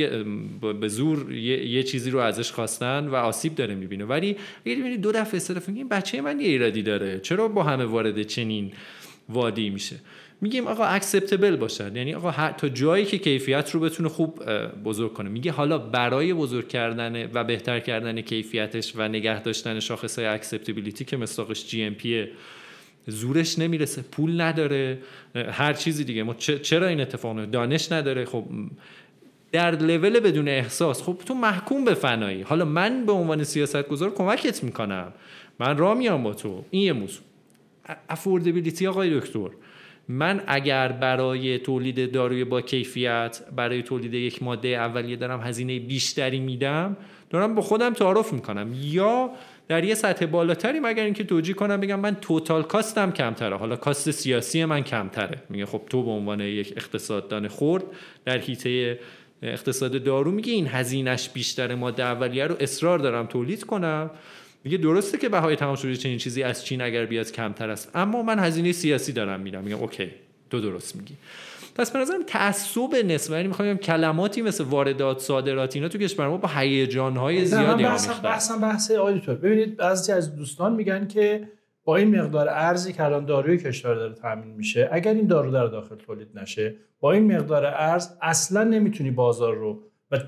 به 0.81 0.89
زور 0.89 1.33
یه،, 1.33 1.83
چیزی 1.83 2.11
رو 2.11 2.19
ازش 2.19 2.53
خواستن 2.53 3.07
و 3.07 3.15
آسیب 3.15 3.55
داره 3.55 3.75
می‌بینه. 3.75 4.05
ولی 4.05 4.37
اگه 4.67 4.77
ببینید 4.77 5.01
دو 5.01 5.13
دفعه 5.13 5.41
سه 5.41 5.55
دفعه 5.55 5.75
این 5.75 5.89
بچه 5.89 6.21
من 6.21 6.41
یه 6.41 6.49
ایرادی 6.49 6.83
داره. 6.83 7.19
چرا 7.19 7.49
با 7.49 7.63
همه 7.63 7.85
وارد 7.85 8.23
چنین 8.23 8.73
وادی 9.29 9.71
میشه؟ 9.71 9.97
میگیم 10.41 10.67
آقا 10.67 10.85
acceptable 10.85 11.57
باشد 11.57 11.97
یعنی 11.97 12.15
آقا 12.15 12.53
تا 12.53 12.69
جایی 12.69 13.05
که 13.05 13.19
کیفیت 13.19 13.71
رو 13.71 13.81
بتونه 13.81 14.09
خوب 14.09 14.45
بزرگ 14.85 15.13
کنه. 15.13 15.29
میگه 15.29 15.53
حالا 15.53 15.79
برای 15.79 16.35
بزرگ 16.35 16.69
کردن 16.69 17.31
و 17.35 17.45
بهتر 17.45 17.81
کردن 17.81 18.21
کیفیتش 18.21 18.93
و 18.97 19.09
نگه 19.09 19.43
داشتن 19.43 19.81
شاخص 19.81 20.19
های 20.19 20.29
acceptability 20.29 21.05
که 21.05 21.17
مصداقش 21.17 21.67
GMP 21.67 21.97
زورش 23.07 23.59
نمی‌رسه. 23.59 24.03
پول 24.03 24.41
نداره. 24.41 24.99
هر 25.35 25.73
چیزی 25.73 26.05
دیگه. 26.05 26.23
ما 26.23 26.35
چرا 26.35 26.87
این 26.87 27.01
اتفاق 27.01 27.45
دانش 27.45 27.93
نداره؟ 27.93 28.25
خب 28.25 28.45
در 29.53 29.71
لول 29.71 30.21
بدون 30.21 30.49
احساس. 30.49 31.03
خب 31.03 31.19
تو 31.27 31.35
محکوم 31.35 31.85
به 31.85 31.95
فنایی. 31.95 32.43
حالا 32.43 32.65
من 32.65 33.07
به 33.07 33.13
عنوان 33.13 33.45
سیاست 33.45 33.89
گذار 33.89 34.15
کمکت 34.15 34.65
می‌کنم. 34.65 35.13
من 35.59 35.79
را 35.79 35.95
میام 35.95 36.23
با 36.23 36.35
تو. 36.35 36.65
این 36.71 36.83
یه 36.83 36.93
موضوع. 36.93 37.23
افوردبیلیتی 38.09 38.87
آقای 38.87 39.21
دکتر. 39.21 39.49
من 40.11 40.43
اگر 40.47 40.93
برای 40.93 41.59
تولید 41.59 42.13
داروی 42.13 42.45
با 42.45 42.61
کیفیت 42.61 43.41
برای 43.57 43.83
تولید 43.83 44.15
یک 44.15 44.43
ماده 44.43 44.69
اولیه 44.69 45.17
دارم 45.17 45.41
هزینه 45.41 45.79
بیشتری 45.79 46.41
میدم 46.41 46.97
دارم 47.31 47.55
با 47.55 47.63
خودم 47.63 47.93
تعارف 47.93 48.33
می‌کنم. 48.33 48.71
یا 48.83 49.31
در 49.69 49.85
یه 49.85 49.95
سطح 49.95 50.27
بالاتری 50.27 50.81
مگر 50.81 51.05
اینکه 51.05 51.25
توجیه 51.25 51.55
کنم 51.55 51.81
بگم 51.81 52.01
من 52.01 52.17
توتال 52.21 52.63
کاستم 52.63 53.13
کمتره. 53.13 53.57
حالا 53.57 53.77
کاست 53.77 54.11
سیاسی 54.11 54.65
من 54.65 54.83
کمتره. 54.83 55.43
میگه 55.49 55.67
خب 55.67 55.83
تو 55.91 56.03
به 56.03 56.11
عنوان 56.11 56.41
یک 56.41 56.73
اقتصاددان 56.77 57.49
خورد 57.49 57.85
در 58.25 58.39
حیطه 58.39 58.99
اقتصاد 59.43 60.05
دارو 60.05 60.31
میگه 60.31 60.53
این 60.53 60.67
هزینهش 60.67 61.29
بیشتر 61.29 61.75
ماده 61.75 62.03
اولیه 62.03 62.47
رو 62.47 62.57
اصرار 62.61 62.99
دارم 62.99 63.27
تولید 63.27 63.65
کنم. 63.65 64.11
میگه 64.65 64.79
درسته 64.79 65.19
که 65.19 65.29
بهای 65.29 65.57
تمام 65.57 65.77
شده 65.77 65.97
چنین 65.97 66.19
چیزی 66.19 66.43
از 66.43 66.65
چین 66.65 66.83
اگر 66.83 67.07
بیاد 67.07 67.33
کمتر 67.33 67.71
است. 67.71 67.91
اما 67.95 68.23
من 68.23 68.39
هزینه 68.39 68.73
سیاسی 68.73 69.13
دارم 69.13 69.41
میدم 69.41 69.63
میگم 69.65 69.79
اوکی 69.79 70.11
تو 70.51 70.61
درست 70.61 70.97
میگی. 70.97 71.15
پس 71.75 71.91
به 71.91 71.99
نظرم 71.99 72.23
تعصب 72.27 72.95
نسبت 73.05 73.37
یعنی 73.37 73.49
می‌خوام 73.49 73.77
کلماتی 73.77 74.43
مثل 74.43 74.65
واردات 74.65 75.19
صادرات 75.19 75.77
اینا 75.77 75.89
تو 75.89 75.99
کشور 75.99 76.29
ما 76.29 76.37
با 76.37 76.51
هیجان 76.57 77.17
های 77.17 77.45
زیادی 77.45 77.85
بحثم 77.85 78.23
بحثم 78.23 78.61
بحث 78.61 78.91
آدیتور. 78.91 79.35
ببینید 79.35 79.77
بعضی 79.77 80.13
از 80.13 80.37
دوستان 80.37 80.73
میگن 80.73 81.07
که 81.07 81.49
با 81.85 81.97
این 81.97 82.21
مقدار 82.21 82.49
ارزی 82.49 82.93
که 82.93 83.05
الان 83.05 83.25
داروی 83.25 83.59
کشور 83.59 83.95
داره 83.95 84.15
تامین 84.15 84.55
میشه 84.55 84.89
اگر 84.93 85.15
این 85.15 85.27
دارو 85.27 85.51
در 85.51 85.67
داخل 85.67 85.97
تولید 85.97 86.29
نشه 86.39 86.75
با 87.01 87.13
این 87.13 87.37
مقدار 87.37 87.67
ارز 87.67 88.09
اصلا 88.23 88.65
نمی‌تونی 88.65 89.11
بازار 89.11 89.55
رو 89.55 89.83
و 90.11 90.19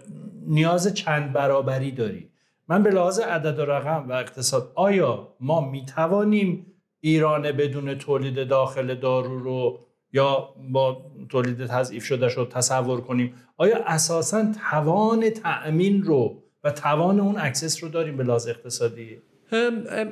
نیاز 0.46 0.94
چند 0.94 1.32
برابری 1.32 1.90
داری. 1.90 2.31
من 2.72 2.82
به 2.82 2.90
لحاظ 2.90 3.20
عدد 3.20 3.58
و 3.58 3.64
رقم 3.64 4.08
و 4.08 4.12
اقتصاد 4.12 4.72
آیا 4.74 5.36
ما 5.40 5.70
می‌توانیم 5.70 6.66
ایران 7.00 7.42
بدون 7.52 7.94
تولید 7.98 8.48
داخل 8.48 8.94
دارو 8.94 9.38
رو 9.38 9.78
یا 10.12 10.48
با 10.70 11.02
تولید 11.28 11.66
تضعیف 11.66 12.04
شده 12.04 12.28
شد 12.28 12.48
تصور 12.52 13.00
کنیم؟ 13.00 13.34
آیا 13.56 13.84
اساسا 13.86 14.52
توان 14.70 15.30
تأمین 15.30 16.02
رو 16.02 16.42
و 16.64 16.70
توان 16.70 17.20
اون 17.20 17.38
access 17.38 17.82
رو 17.82 17.88
داریم 17.88 18.16
به 18.16 18.24
لحاظ 18.24 18.48
اقتصادی؟ 18.48 19.22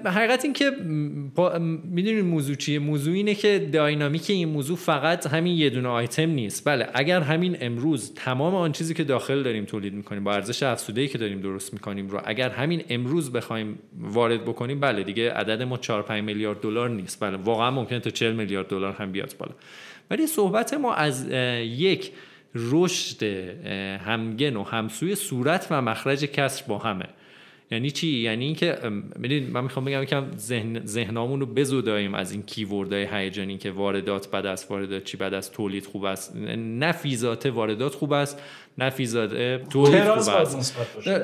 حقیقت 0.05 0.45
این 0.45 0.53
که 0.53 0.71
می‌دونید 1.85 2.25
موضوع 2.25 2.55
چیه؟ 2.57 2.79
موضوع 2.79 3.15
اینه 3.15 3.35
که 3.35 3.69
داینامیک 3.73 4.31
این 4.31 4.49
موضوع 4.49 4.77
فقط 4.77 5.27
همین 5.27 5.57
یه 5.57 5.71
دونه 5.71 5.89
آیتم 5.89 6.31
نیست. 6.31 6.65
بله 6.69 6.89
اگر 6.95 7.21
همین 7.21 7.57
امروز 7.61 8.15
تمام 8.15 8.55
آن 8.55 8.73
چیزی 8.73 8.95
که 8.95 9.05
داخل 9.05 9.43
داریم 9.43 9.65
تولید 9.65 9.95
می‌کنیم 9.95 10.25
با 10.25 10.35
ارزش 10.35 10.63
افزوده 10.63 11.09
که 11.09 11.19
داریم 11.19 11.41
درست 11.41 11.73
می‌کنیم 11.73 12.09
رو 12.09 12.21
اگر 12.25 12.49
همین 12.49 12.85
امروز 12.89 13.33
بخوایم 13.33 13.79
وارد 13.99 14.45
بکنیم 14.45 14.81
بله 14.81 15.03
دیگه 15.03 15.33
عدد 15.33 15.63
ما 15.63 15.77
4 15.77 16.03
5 16.03 16.25
میلیارد 16.25 16.61
دلار 16.61 16.91
نیست. 16.91 17.21
بله 17.21 17.37
واقعا 17.37 17.71
ممکنه 17.71 18.01
تا 18.01 18.11
40 18.11 18.33
میلیارد 18.33 18.69
دلار 18.69 18.93
هم 18.93 19.13
بیاد 19.13 19.35
بالا. 19.39 19.53
ولی 20.11 20.27
صحبت 20.27 20.75
ما 20.75 20.95
از 20.95 21.29
یک 21.63 22.13
رشد 22.55 23.23
همگن 24.07 24.57
و 24.57 24.63
همسوی 24.63 25.15
صورت 25.15 25.67
و 25.71 25.83
مخرج 25.83 26.25
کسر 26.25 26.65
با 26.69 26.79
همه. 26.79 27.05
یعنی 27.71 27.91
چی؟ 27.91 28.09
یعنی 28.09 28.45
اینکه 28.45 28.73
ببینید 29.19 29.51
من 29.51 29.65
می‌خوام 29.65 29.85
بگم 29.85 30.03
یکم 30.03 30.27
ذهن 30.37 30.87
ذهنامون 30.87 31.41
رو 31.41 31.47
بزوداییم 31.47 32.15
از 32.15 32.33
این 32.33 32.43
کیوردهای 32.43 33.07
هیجانی 33.13 33.59
که 33.59 33.71
واردات 33.71 34.31
بد 34.31 34.47
است 34.47 34.71
واردات 34.71 35.05
چی 35.05 35.17
بد 35.17 35.35
است 35.35 35.53
تولید 35.53 35.87
خوب 35.87 36.05
است. 36.05 36.37
نه 36.37 36.95
واردات 37.55 37.95
خوب 37.95 38.13
است 38.13 38.43
نه 38.79 38.91
تولید 39.71 40.05
خوب 40.05 40.35
است. 40.35 40.77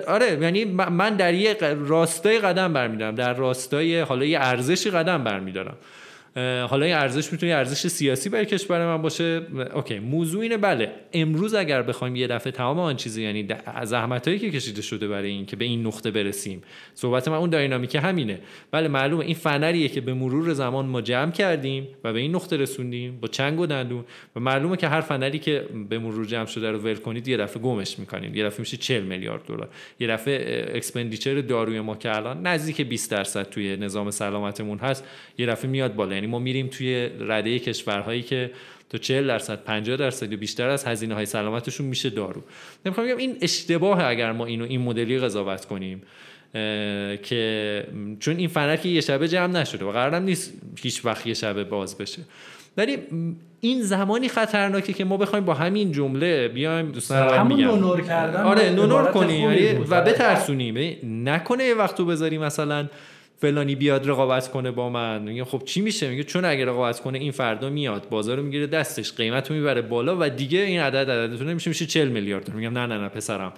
آره 0.09 0.39
یعنی 0.43 0.64
من 0.64 1.16
در 1.16 1.35
یه 1.35 1.56
راستای 1.60 2.39
قدم 2.39 2.73
برمیدارم 2.73 3.14
در 3.14 3.35
راستای 3.35 4.01
حالا 4.01 4.24
یه 4.24 4.39
ارزشی 4.40 4.90
قدم 4.90 5.24
برمیدارم. 5.24 5.77
حالا 6.68 6.86
این 6.86 6.94
ارزش 6.94 7.32
می‌تونه 7.32 7.52
ارزش 7.52 7.86
سیاسی 7.86 8.28
برای 8.28 8.46
کشور 8.46 8.86
من 8.86 9.02
باشه. 9.02 9.42
اوکی 9.74 9.98
موضوع 9.98 10.42
اینه 10.42 10.56
بله 10.56 10.90
امروز 11.12 11.54
اگر 11.54 11.82
بخوایم 11.82 12.16
یه 12.16 12.26
دفعه 12.26 12.52
تمام 12.52 12.78
آن 12.78 12.96
چیزی 12.96 13.22
یعنی 13.22 13.48
زحمت 13.84 14.28
هایی 14.28 14.40
که 14.40 14.50
کشیده 14.50 14.82
شده 14.82 15.08
برای 15.08 15.30
این 15.30 15.46
که 15.46 15.56
به 15.56 15.64
این 15.64 15.86
نقطه 15.86 16.10
برسیم 16.10 16.62
صحبت 16.94 17.28
من 17.28 17.36
اون 17.36 17.50
dynamic 17.50 17.94
همینه. 17.94 18.38
بله 18.70 18.88
معلومه 18.88 19.24
این 19.24 19.34
فنریه 19.34 19.88
که 19.88 20.00
به 20.00 20.14
مرور 20.14 20.52
زمان 20.52 20.86
ما 20.86 21.00
جمع 21.00 21.32
کردیم 21.32 21.88
و 22.04 22.12
به 22.12 22.18
این 22.18 22.34
نقطه 22.34 22.56
رسوندیم 22.56 23.20
با 23.20 23.28
چنگ 23.28 23.60
و 23.60 23.66
دندون. 23.66 24.04
و 24.36 24.40
معلومه 24.40 24.76
که 24.76 24.88
هر 24.88 25.00
فنری 25.00 25.38
که 25.38 25.64
به 25.88 25.98
مرور 25.98 26.26
جمع 26.26 26.46
شده 26.46 26.70
رو 26.70 26.78
ول 26.78 26.94
کنید 26.94 27.28
یه 27.28 27.36
دفعه 27.36 27.62
گمش 27.62 27.98
می‌کنید. 27.98 28.36
یه 28.36 28.44
دفعه 28.44 28.60
میشه 28.60 28.76
40 28.76 29.02
میلیارد 29.02 29.46
دلار. 29.46 29.68
یه 30.00 30.08
دفعه 30.08 30.66
expenditure 30.76 31.40
داروی 31.40 31.80
ما 31.80 31.96
که 31.96 32.16
الان 32.16 32.46
نزدیک 32.46 32.80
20 32.80 33.10
درصد 33.10 33.50
توی 33.50 33.76
نظام 33.76 34.10
سلامتمون 34.10 34.78
هست 34.78 35.04
یه 35.38 35.46
دفعه 35.46 35.70
میاد 35.70 35.94
بالا. 35.94 36.25
یعنی 36.26 36.32
ما 36.32 36.38
میریم 36.38 36.66
توی 36.66 37.10
رده 37.20 37.58
کشورهایی 37.58 38.22
که 38.22 38.50
تا 38.90 38.98
40 38.98 39.26
درصد 39.26 39.64
50 39.64 39.96
درصد 39.96 40.32
یا 40.32 40.38
بیشتر 40.38 40.68
از 40.68 40.84
هزینه 40.84 41.14
های 41.14 41.26
سلامتشون 41.26 41.86
میشه 41.86 42.10
دارو. 42.10 42.42
نمی‌خوام 42.86 43.06
بگم 43.06 43.16
این 43.16 43.36
اشتباه 43.40 44.04
اگر 44.04 44.32
ما 44.32 44.46
اینو 44.46 44.64
این 44.64 44.80
مدلی 44.80 45.18
قضاوت 45.18 45.64
کنیم 45.64 46.02
که 47.22 47.84
چون 48.20 48.36
این 48.36 48.48
فنر 48.48 48.86
یه 48.86 49.00
شبه 49.00 49.28
جمع 49.28 49.52
نشده 49.60 49.84
و 49.84 49.90
قرارم 49.92 50.22
نیست 50.22 50.52
هیچ 50.82 51.04
وقت 51.04 51.26
یه 51.26 51.34
شبه 51.34 51.64
باز 51.64 51.98
بشه. 51.98 52.22
ولی 52.76 52.98
این 53.60 53.82
زمانی 53.82 54.28
خطرناکه 54.28 54.92
که 54.92 55.04
ما 55.04 55.16
بخوایم 55.16 55.44
با 55.44 55.54
همین 55.54 55.92
جمله 55.92 56.48
بیایم 56.48 56.92
دوستان 56.92 57.38
همون 57.38 57.60
نونور 57.60 58.00
کردن 58.00 58.42
آره 58.42 58.70
نونور 58.70 59.04
کنیم. 59.04 59.52
یعنی 59.52 59.84
و 59.88 60.00
بترسونیم. 60.00 60.96
نکنه 61.28 61.64
یه 61.64 61.74
وقتو 61.74 62.04
بذاری 62.04 62.38
مثلا 62.38 62.88
فلانی 63.38 63.74
بیاد 63.74 64.08
رقابت 64.08 64.50
کنه 64.50 64.70
با 64.70 64.88
من. 64.90 65.22
میگه 65.22 65.44
خب 65.44 65.62
چی 65.64 65.80
میشه؟ 65.80 66.10
میگه 66.10 66.24
چون 66.24 66.44
اگه 66.44 66.64
رقابت 66.64 67.00
کنه 67.00 67.18
این 67.18 67.32
فردا 67.32 67.70
میاد. 67.70 68.08
بازار 68.08 68.40
می‌گیره 68.40 68.66
دستش. 68.66 69.12
قیمت 69.12 69.50
رو 69.50 69.56
می‌بره 69.56 69.82
بالا 69.82 70.16
و 70.20 70.28
دیگه 70.28 70.58
این 70.58 70.80
عدد 70.80 71.10
عددتون 71.10 71.48
نمیشه 71.48 71.70
میشه 71.70 71.86
40 71.86 72.08
میلیارد. 72.08 72.54
میگم 72.54 72.78
نه 72.78 72.86
نه 72.86 72.98
نه 72.98 73.08
پسرم. 73.08 73.52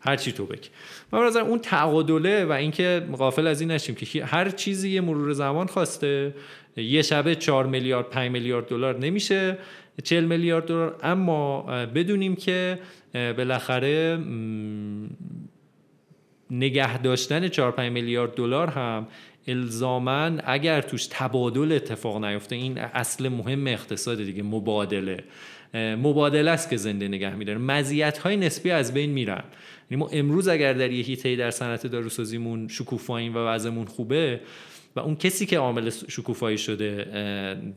هر 0.00 0.16
چی 0.16 0.32
تو 0.32 0.46
بک 0.46 0.70
من 1.12 1.26
نظر 1.26 1.40
اون 1.40 1.58
تعادله 1.58 2.44
و 2.44 2.52
اینکه 2.52 3.06
غافل 3.18 3.46
از 3.46 3.60
این 3.60 3.70
نشیم 3.70 3.94
که 3.94 4.24
هر 4.24 4.50
چیزی 4.50 4.90
یه 4.90 5.00
مرور 5.00 5.32
زمان 5.32 5.66
خواسته. 5.66 6.34
یه 6.76 7.02
شبه 7.02 7.34
4 7.34 7.66
میلیارد 7.66 8.10
5 8.10 8.30
میلیارد 8.30 8.66
دلار 8.66 8.98
نمیشه. 8.98 9.58
40 10.04 10.24
میلیارد 10.24 10.66
دلار. 10.66 10.96
اما 11.02 11.62
بدونیم 11.94 12.36
که 12.36 12.78
بالاخره 13.12 14.18
نگه 16.52 16.98
داشتن 16.98 17.48
4 17.48 17.72
5 17.72 17.92
میلیارد 17.92 18.34
دلار 18.34 18.68
هم 18.68 19.06
الزاما 19.46 20.30
اگر 20.44 20.80
توش 20.80 21.06
تبادل 21.10 21.72
اتفاق 21.72 22.24
نیفته 22.24 22.56
این 22.56 22.78
اصل 22.78 23.28
مهم 23.28 23.66
اقتصاد 23.66 24.18
دیگه 24.18 24.42
مبادله. 24.42 25.24
مبادله 25.74 26.50
است 26.50 26.70
که 26.70 26.76
زنده 26.76 27.08
نگه 27.08 27.34
میداره. 27.34 27.58
مزیت 27.58 28.18
های 28.18 28.36
نسبی 28.36 28.70
از 28.70 28.94
بین 28.94 29.10
میرن. 29.10 29.44
یعنی 29.90 30.00
ما 30.00 30.08
امروز 30.12 30.48
اگر 30.48 30.72
در 30.72 30.90
یه 30.90 31.04
هیته 31.04 31.36
در 31.36 31.50
صنعت 31.50 31.86
داروسازیمون 31.86 32.68
شکوفاییم 32.68 33.34
و 33.34 33.38
وضعمون 33.38 33.86
خوبه 33.86 34.40
و 34.96 35.00
اون 35.00 35.16
کسی 35.16 35.46
که 35.46 35.58
عامل 35.58 35.90
شکوفایی 35.90 36.58
شده 36.58 37.06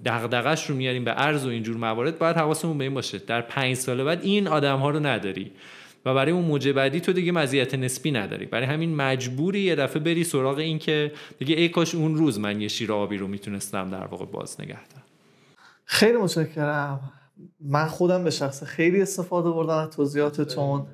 دغدغش 0.06 0.69
رو 0.69 0.76
میاریم 0.76 1.03
به 1.03 1.14
ارز 1.18 1.45
و 1.45 1.49
اینجور 1.49 1.77
موارد 1.77 2.19
باید 2.19 2.35
حواسمون 2.35 2.77
به 2.77 2.84
این 2.84 2.93
باشه. 2.93 3.18
در 3.18 3.41
پنج 3.41 3.76
سال 3.76 4.03
بعد 4.03 4.23
این 4.23 4.47
آدم 4.47 4.77
ها 4.77 4.89
رو 4.89 5.06
نداری. 5.06 5.52
و 6.06 6.14
برای 6.14 6.32
اون 6.32 6.45
موجه 6.45 6.73
بعدی 6.73 7.02
تو 7.02 7.14
دیگه 7.14 7.32
مزیت 7.32 7.76
نسبی 7.76 8.11
نداری. 8.11 8.45
برای 8.45 8.65
همین 8.65 8.95
مجبوری 8.95 9.60
یه 9.60 9.76
دفعه 9.76 9.99
بری 9.99 10.23
سراغ 10.23 10.57
این 10.57 10.80
که 10.80 11.11
دیگه 11.40 11.56
ای 11.56 11.69
کاش 11.69 11.95
اون 11.95 12.15
روز 12.15 12.40
من 12.40 12.61
یه 12.61 12.68
شیر 12.68 12.94
آبی 12.94 13.18
رو 13.18 13.27
می‌تونستم 13.27 13.90
در 13.90 14.06
واقع 14.06 14.26
باز 14.26 14.61
نگه 14.61 14.88
دارم. 14.88 15.03
خیلی 15.86 16.18
متشکرم. 16.18 17.11
من 17.60 17.86
خودم 17.86 18.23
به 18.23 18.30
شخص 18.30 18.64
خیلی 18.64 19.02
استفاده 19.02 19.52
بردم 19.52 19.77
از 19.77 19.90
توضیحاتتون. 19.90 20.88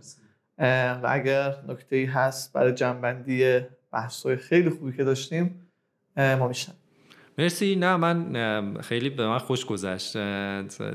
و 0.58 1.08
اگر 1.10 1.56
نکته 1.68 1.96
ای 1.96 2.06
هست 2.06 2.54
برای 2.54 2.74
جنبندی 2.74 3.60
بحث 3.94 4.28
خیلی 4.28 4.70
خوبی 4.70 4.98
که 4.98 5.04
داشتیم 5.04 5.72
ما 6.18 6.48
میشن 6.48 6.72
مرسی. 7.38 7.76
نه 7.76 7.96
من 7.96 8.82
خیلی 8.82 9.10
به 9.10 9.28
من 9.28 9.38
خوش 9.38 9.66
گذشت. 9.66 10.18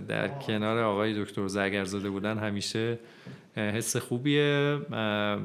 در 0.08 0.28
کنار 0.28 0.78
آقای 0.78 1.24
دکتر 1.24 1.46
زگرزاده 1.46 2.10
بودن 2.10 2.38
همیشه 2.38 2.98
حس 3.56 3.96
خوبیه. 3.96 4.78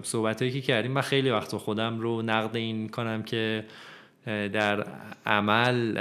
صحبت 0.04 0.42
هایی 0.42 0.54
که 0.54 0.62
کردیم 0.62 0.92
من 0.92 1.02
خیلی 1.02 1.30
وقت 1.30 1.58
خودم 1.58 2.00
رو 2.00 2.22
نقد 2.22 2.56
این 2.56 2.90
کنم 2.90 3.24
که 3.24 3.66
در 4.26 4.86
عمل 5.26 5.98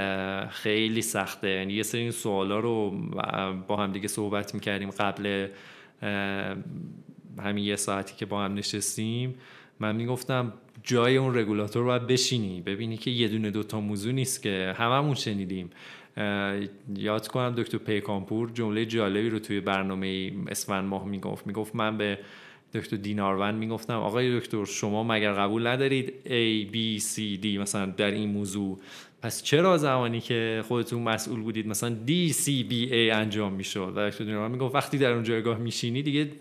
خیلی 0.47 1.01
سخته. 1.01 1.49
یعنی 1.49 1.73
یه 1.73 1.83
سری 1.83 2.11
سوالا 2.11 2.59
رو 2.59 2.89
با 3.67 3.77
هم 3.77 3.91
دیگه 3.91 4.07
صحبت 4.07 4.53
می‌کردیم 4.53 4.89
قبل 4.89 5.47
همین 7.39 7.63
یه 7.63 7.75
ساعتی 7.75 8.15
که 8.15 8.25
با 8.25 8.43
هم 8.43 8.53
نشستیم. 8.53 9.35
من 9.79 9.95
می‌گفتم 9.95 10.53
جای 10.83 11.17
اون 11.17 11.37
رگولاتور 11.37 11.83
باید 11.83 12.07
بشینی. 12.07 12.61
ببینی 12.61 12.97
که 12.97 13.11
یه 13.11 13.27
دونه 13.27 13.51
دوتا 13.51 13.81
موضوع 13.81 14.11
نیست 14.11 14.41
که 14.41 14.73
هممون 14.77 15.15
شنیدیم. 15.15 15.69
یاد 16.95 17.27
کنم 17.27 17.53
دکتر 17.57 17.77
پیکانپور 17.77 18.51
جمله 18.53 18.85
جالبی 18.85 19.29
رو 19.29 19.39
توی 19.39 19.59
برنامه 19.59 20.31
اسفند 20.47 20.85
ماه 20.85 21.05
می‌گفت. 21.05 21.47
می‌گفت 21.47 21.75
من 21.75 21.97
به 21.97 22.19
دکتر 22.73 22.97
دیناروند 22.97 23.59
می‌گفتم 23.59 23.93
آقای 23.93 24.39
دکتر 24.39 24.65
شما 24.65 25.03
مگر 25.03 25.33
قبول 25.33 25.67
ندارید 25.67 26.13
A 26.25 26.73
B 26.73 27.01
C 27.01 27.43
D 27.43 27.45
مثلا 27.45 27.85
در 27.85 28.11
این 28.11 28.29
موضوع 28.29 28.79
پس 29.21 29.43
چرا 29.43 29.77
زمانی 29.77 30.21
که 30.21 30.63
خودتون 30.67 31.01
مسئول 31.01 31.39
بودید 31.41 31.67
مثلا 31.67 31.95
D 32.07 32.31
C 32.31 32.45
B 32.45 32.89
A 32.91 32.93
انجام 32.93 33.53
می‌شد؟ 33.53 33.93
و 33.95 34.09
دکتر 34.09 34.47
می‌گفت 34.47 34.75
وقتی 34.75 34.97
در 34.97 35.11
اون 35.11 35.23
جایگاه 35.23 35.57
میشینی 35.57 36.01
دیگه 36.01 36.31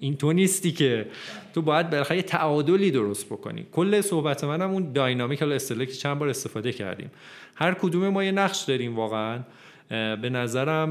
این 0.00 0.16
تو 0.16 0.32
نیستی 0.32 0.72
که. 0.72 1.06
تو 1.54 1.62
باید 1.62 1.90
بالاخره 1.90 2.16
یه 2.16 2.22
تعادلی 2.22 2.90
درست 2.90 3.26
بکنی. 3.26 3.66
کل 3.72 4.00
صحبت 4.00 4.44
منم 4.44 4.70
اون 4.70 4.92
داینامیک 4.92 5.42
حالا 5.42 5.58
که 5.58 5.86
چند 5.86 6.18
بار 6.18 6.28
استفاده 6.28 6.72
کردیم. 6.72 7.10
هر 7.54 7.74
کدوم 7.74 8.08
ما 8.08 8.24
یه 8.24 8.32
نقش 8.32 8.62
داریم 8.62 8.96
واقعا. 8.96 9.38
به 10.16 10.30
نظرم 10.30 10.90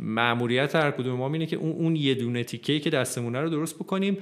معمولیت 0.00 0.76
هر 0.76 0.90
کدوم 0.90 1.18
ما 1.18 1.32
اینه 1.32 1.46
که 1.46 1.56
اون 1.56 1.72
اون 1.72 1.96
یه 1.96 2.14
دونه 2.14 2.44
تیکه 2.44 2.80
که 2.80 2.90
دستمونه 2.90 3.40
رو 3.40 3.50
درست 3.50 3.74
بکنیم. 3.74 4.18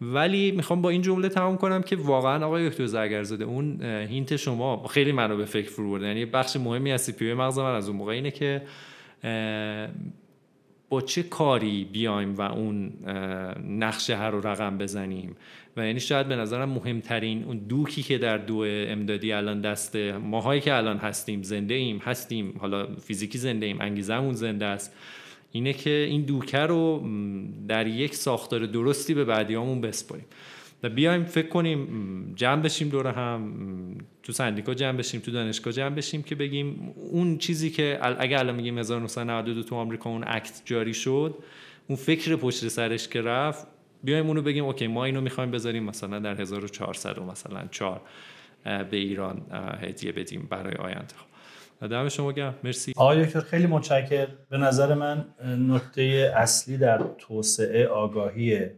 ولی 0.00 0.50
می‌خوام 0.50 0.82
با 0.82 0.90
این 0.90 1.02
جمله 1.02 1.28
تمام 1.28 1.56
کنم 1.56 1.82
که 1.82 1.96
واقعا 1.96 2.46
آقای 2.46 2.68
دکتر 2.68 2.86
زرگرزاده 2.86 3.44
اون 3.44 3.82
هینت 3.82 4.36
شما 4.36 4.86
خیلی 4.86 5.12
منو 5.12 5.36
به 5.36 5.44
فکر 5.44 5.70
فرو 5.70 5.90
برده 5.90 6.06
یعنی 6.06 6.24
بخش 6.24 6.56
مهمی 6.56 6.92
از 6.92 7.02
سی 7.02 7.32
مغز 7.32 7.58
من 7.58 7.74
از 7.74 7.88
اون 7.88 7.96
موقع 7.96 8.12
اینه 8.12 8.30
که 8.30 8.62
با 10.88 11.00
چه 11.00 11.22
کاری 11.22 11.84
بیایم 11.84 12.34
و 12.34 12.42
اون 12.42 12.92
نقشه 13.68 14.16
هر 14.16 14.30
رو 14.30 14.46
رقم 14.46 14.78
بزنیم؟ 14.78 15.36
و 15.76 15.86
یعنی 15.86 16.00
شاید 16.00 16.28
به 16.28 16.36
نظرم 16.36 16.68
مهمترین 16.68 17.44
اون 17.44 17.58
دوکی 17.58 18.02
که 18.02 18.18
در 18.18 18.38
دو 18.38 18.64
امدادی 18.68 19.32
الان 19.32 19.60
دست 19.60 19.96
ماهایی 19.96 20.60
که 20.60 20.74
الان 20.74 20.96
هستیم 20.96 21.42
زنده 21.42 21.74
ایم 21.74 21.98
هستیم 21.98 22.54
حالا 22.58 22.86
فیزیکی 22.96 23.38
زنده 23.38 23.66
ایم 23.66 23.80
انگیزمون 23.80 24.32
زنده 24.32 24.64
است. 24.64 24.96
اینه 25.56 25.72
که 25.72 25.90
این 25.90 26.22
دوکه 26.22 26.58
رو 26.58 27.08
در 27.68 27.86
یک 27.86 28.14
ساختار 28.14 28.66
درستی 28.66 29.14
به 29.14 29.24
بعدیامون 29.24 29.80
بسپاریم. 29.80 30.26
و 30.82 30.88
بیایم 30.88 31.24
فکر 31.24 31.48
کنیم 31.48 32.32
جمع 32.36 32.62
بشیم 32.62 32.88
دور 32.88 33.06
هم 33.06 33.52
تو 34.22 34.32
سندیکا 34.32 34.74
جمع 34.74 34.98
بشیم 34.98 35.20
تو 35.20 35.30
دانشگاه 35.30 35.72
جمع 35.72 35.94
بشیم 35.94 36.22
که 36.22 36.34
بگیم 36.34 36.94
اون 37.10 37.38
چیزی 37.38 37.70
که 37.70 37.98
اگه 38.02 38.38
الان 38.38 38.54
میگیم 38.54 38.78
1992 38.78 39.62
تو 39.62 39.74
آمریکا 39.74 40.10
اون 40.10 40.24
اکت 40.26 40.62
جاری 40.64 40.94
شد 40.94 41.34
اون 41.88 41.96
فکر 41.96 42.36
پشت 42.36 42.68
سرش 42.68 43.08
که 43.08 43.22
رفت 43.22 43.66
بیایم 44.04 44.26
اونو 44.26 44.42
بگیم 44.42 44.64
اوکی 44.64 44.86
ما 44.86 45.04
اینو 45.04 45.20
می‌خوایم 45.20 45.50
بذاریم 45.50 45.82
مثلا 45.82 46.18
در 46.18 46.40
1400 46.40 47.18
و 47.18 47.24
مثلا 47.24 47.68
4 47.70 48.00
به 48.64 48.96
ایران 48.96 49.42
هدیه 49.80 50.12
بدیم 50.12 50.46
برای 50.50 50.74
آینده. 50.74 51.14
دم 51.80 52.08
شما 52.08 52.32
گرم. 52.32 52.54
مرسی. 52.64 52.92
آقای 52.96 53.24
دکتر 53.24 53.40
خیلی 53.40 53.66
متشکر 53.66 54.26
به 54.50 54.58
نظر 54.58 54.94
من 54.94 55.24
نکته 55.44 56.32
اصلی 56.36 56.76
در 56.76 57.00
توسعه 57.18 57.86
آگاهی 57.86 58.70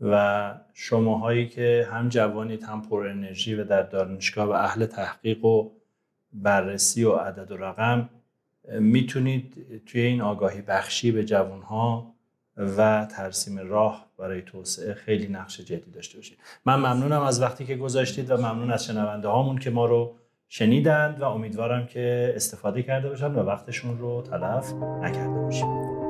و 0.00 0.54
شماهایی 0.74 1.48
که 1.48 1.88
هم 1.92 2.08
جوانید 2.08 2.62
هم 2.62 2.82
پر 2.82 3.06
انرژی 3.06 3.54
و 3.54 3.64
در 3.64 3.82
دانشگاه 3.82 4.48
و 4.48 4.50
اهل 4.50 4.86
تحقیق 4.86 5.44
و 5.44 5.70
بررسی 6.32 7.04
و 7.04 7.12
عدد 7.12 7.52
و 7.52 7.56
رقم 7.56 8.08
می‌تونید 8.68 9.82
توی 9.86 10.00
این 10.00 10.20
آگاهی 10.20 10.62
بخشی 10.62 11.12
به 11.12 11.24
جوانها 11.24 12.14
و 12.56 13.06
ترسیم 13.16 13.58
راه 13.58 14.06
برای 14.18 14.42
توسعه 14.42 14.94
خیلی 14.94 15.28
نقش 15.28 15.60
جدی 15.60 15.90
داشته 15.90 16.16
باشید. 16.16 16.38
من 16.64 16.76
ممنونم 16.76 17.22
از 17.22 17.42
وقتی 17.42 17.64
که 17.66 17.76
گذاشتید 17.76 18.30
و 18.30 18.36
ممنون 18.36 18.70
از 18.70 18.84
شنونده 18.84 19.28
هامون 19.28 19.58
که 19.58 19.70
ما 19.70 19.86
رو 19.86 20.16
شنیدند 20.52 21.20
و 21.20 21.24
امیدوارم 21.24 21.86
که 21.86 22.32
استفاده 22.36 22.82
کرده 22.82 23.08
باشن 23.08 23.34
و 23.34 23.42
وقتشون 23.42 23.98
رو 23.98 24.22
تلف 24.22 24.72
نکرده 25.02 25.40
باشیم. 25.40 26.09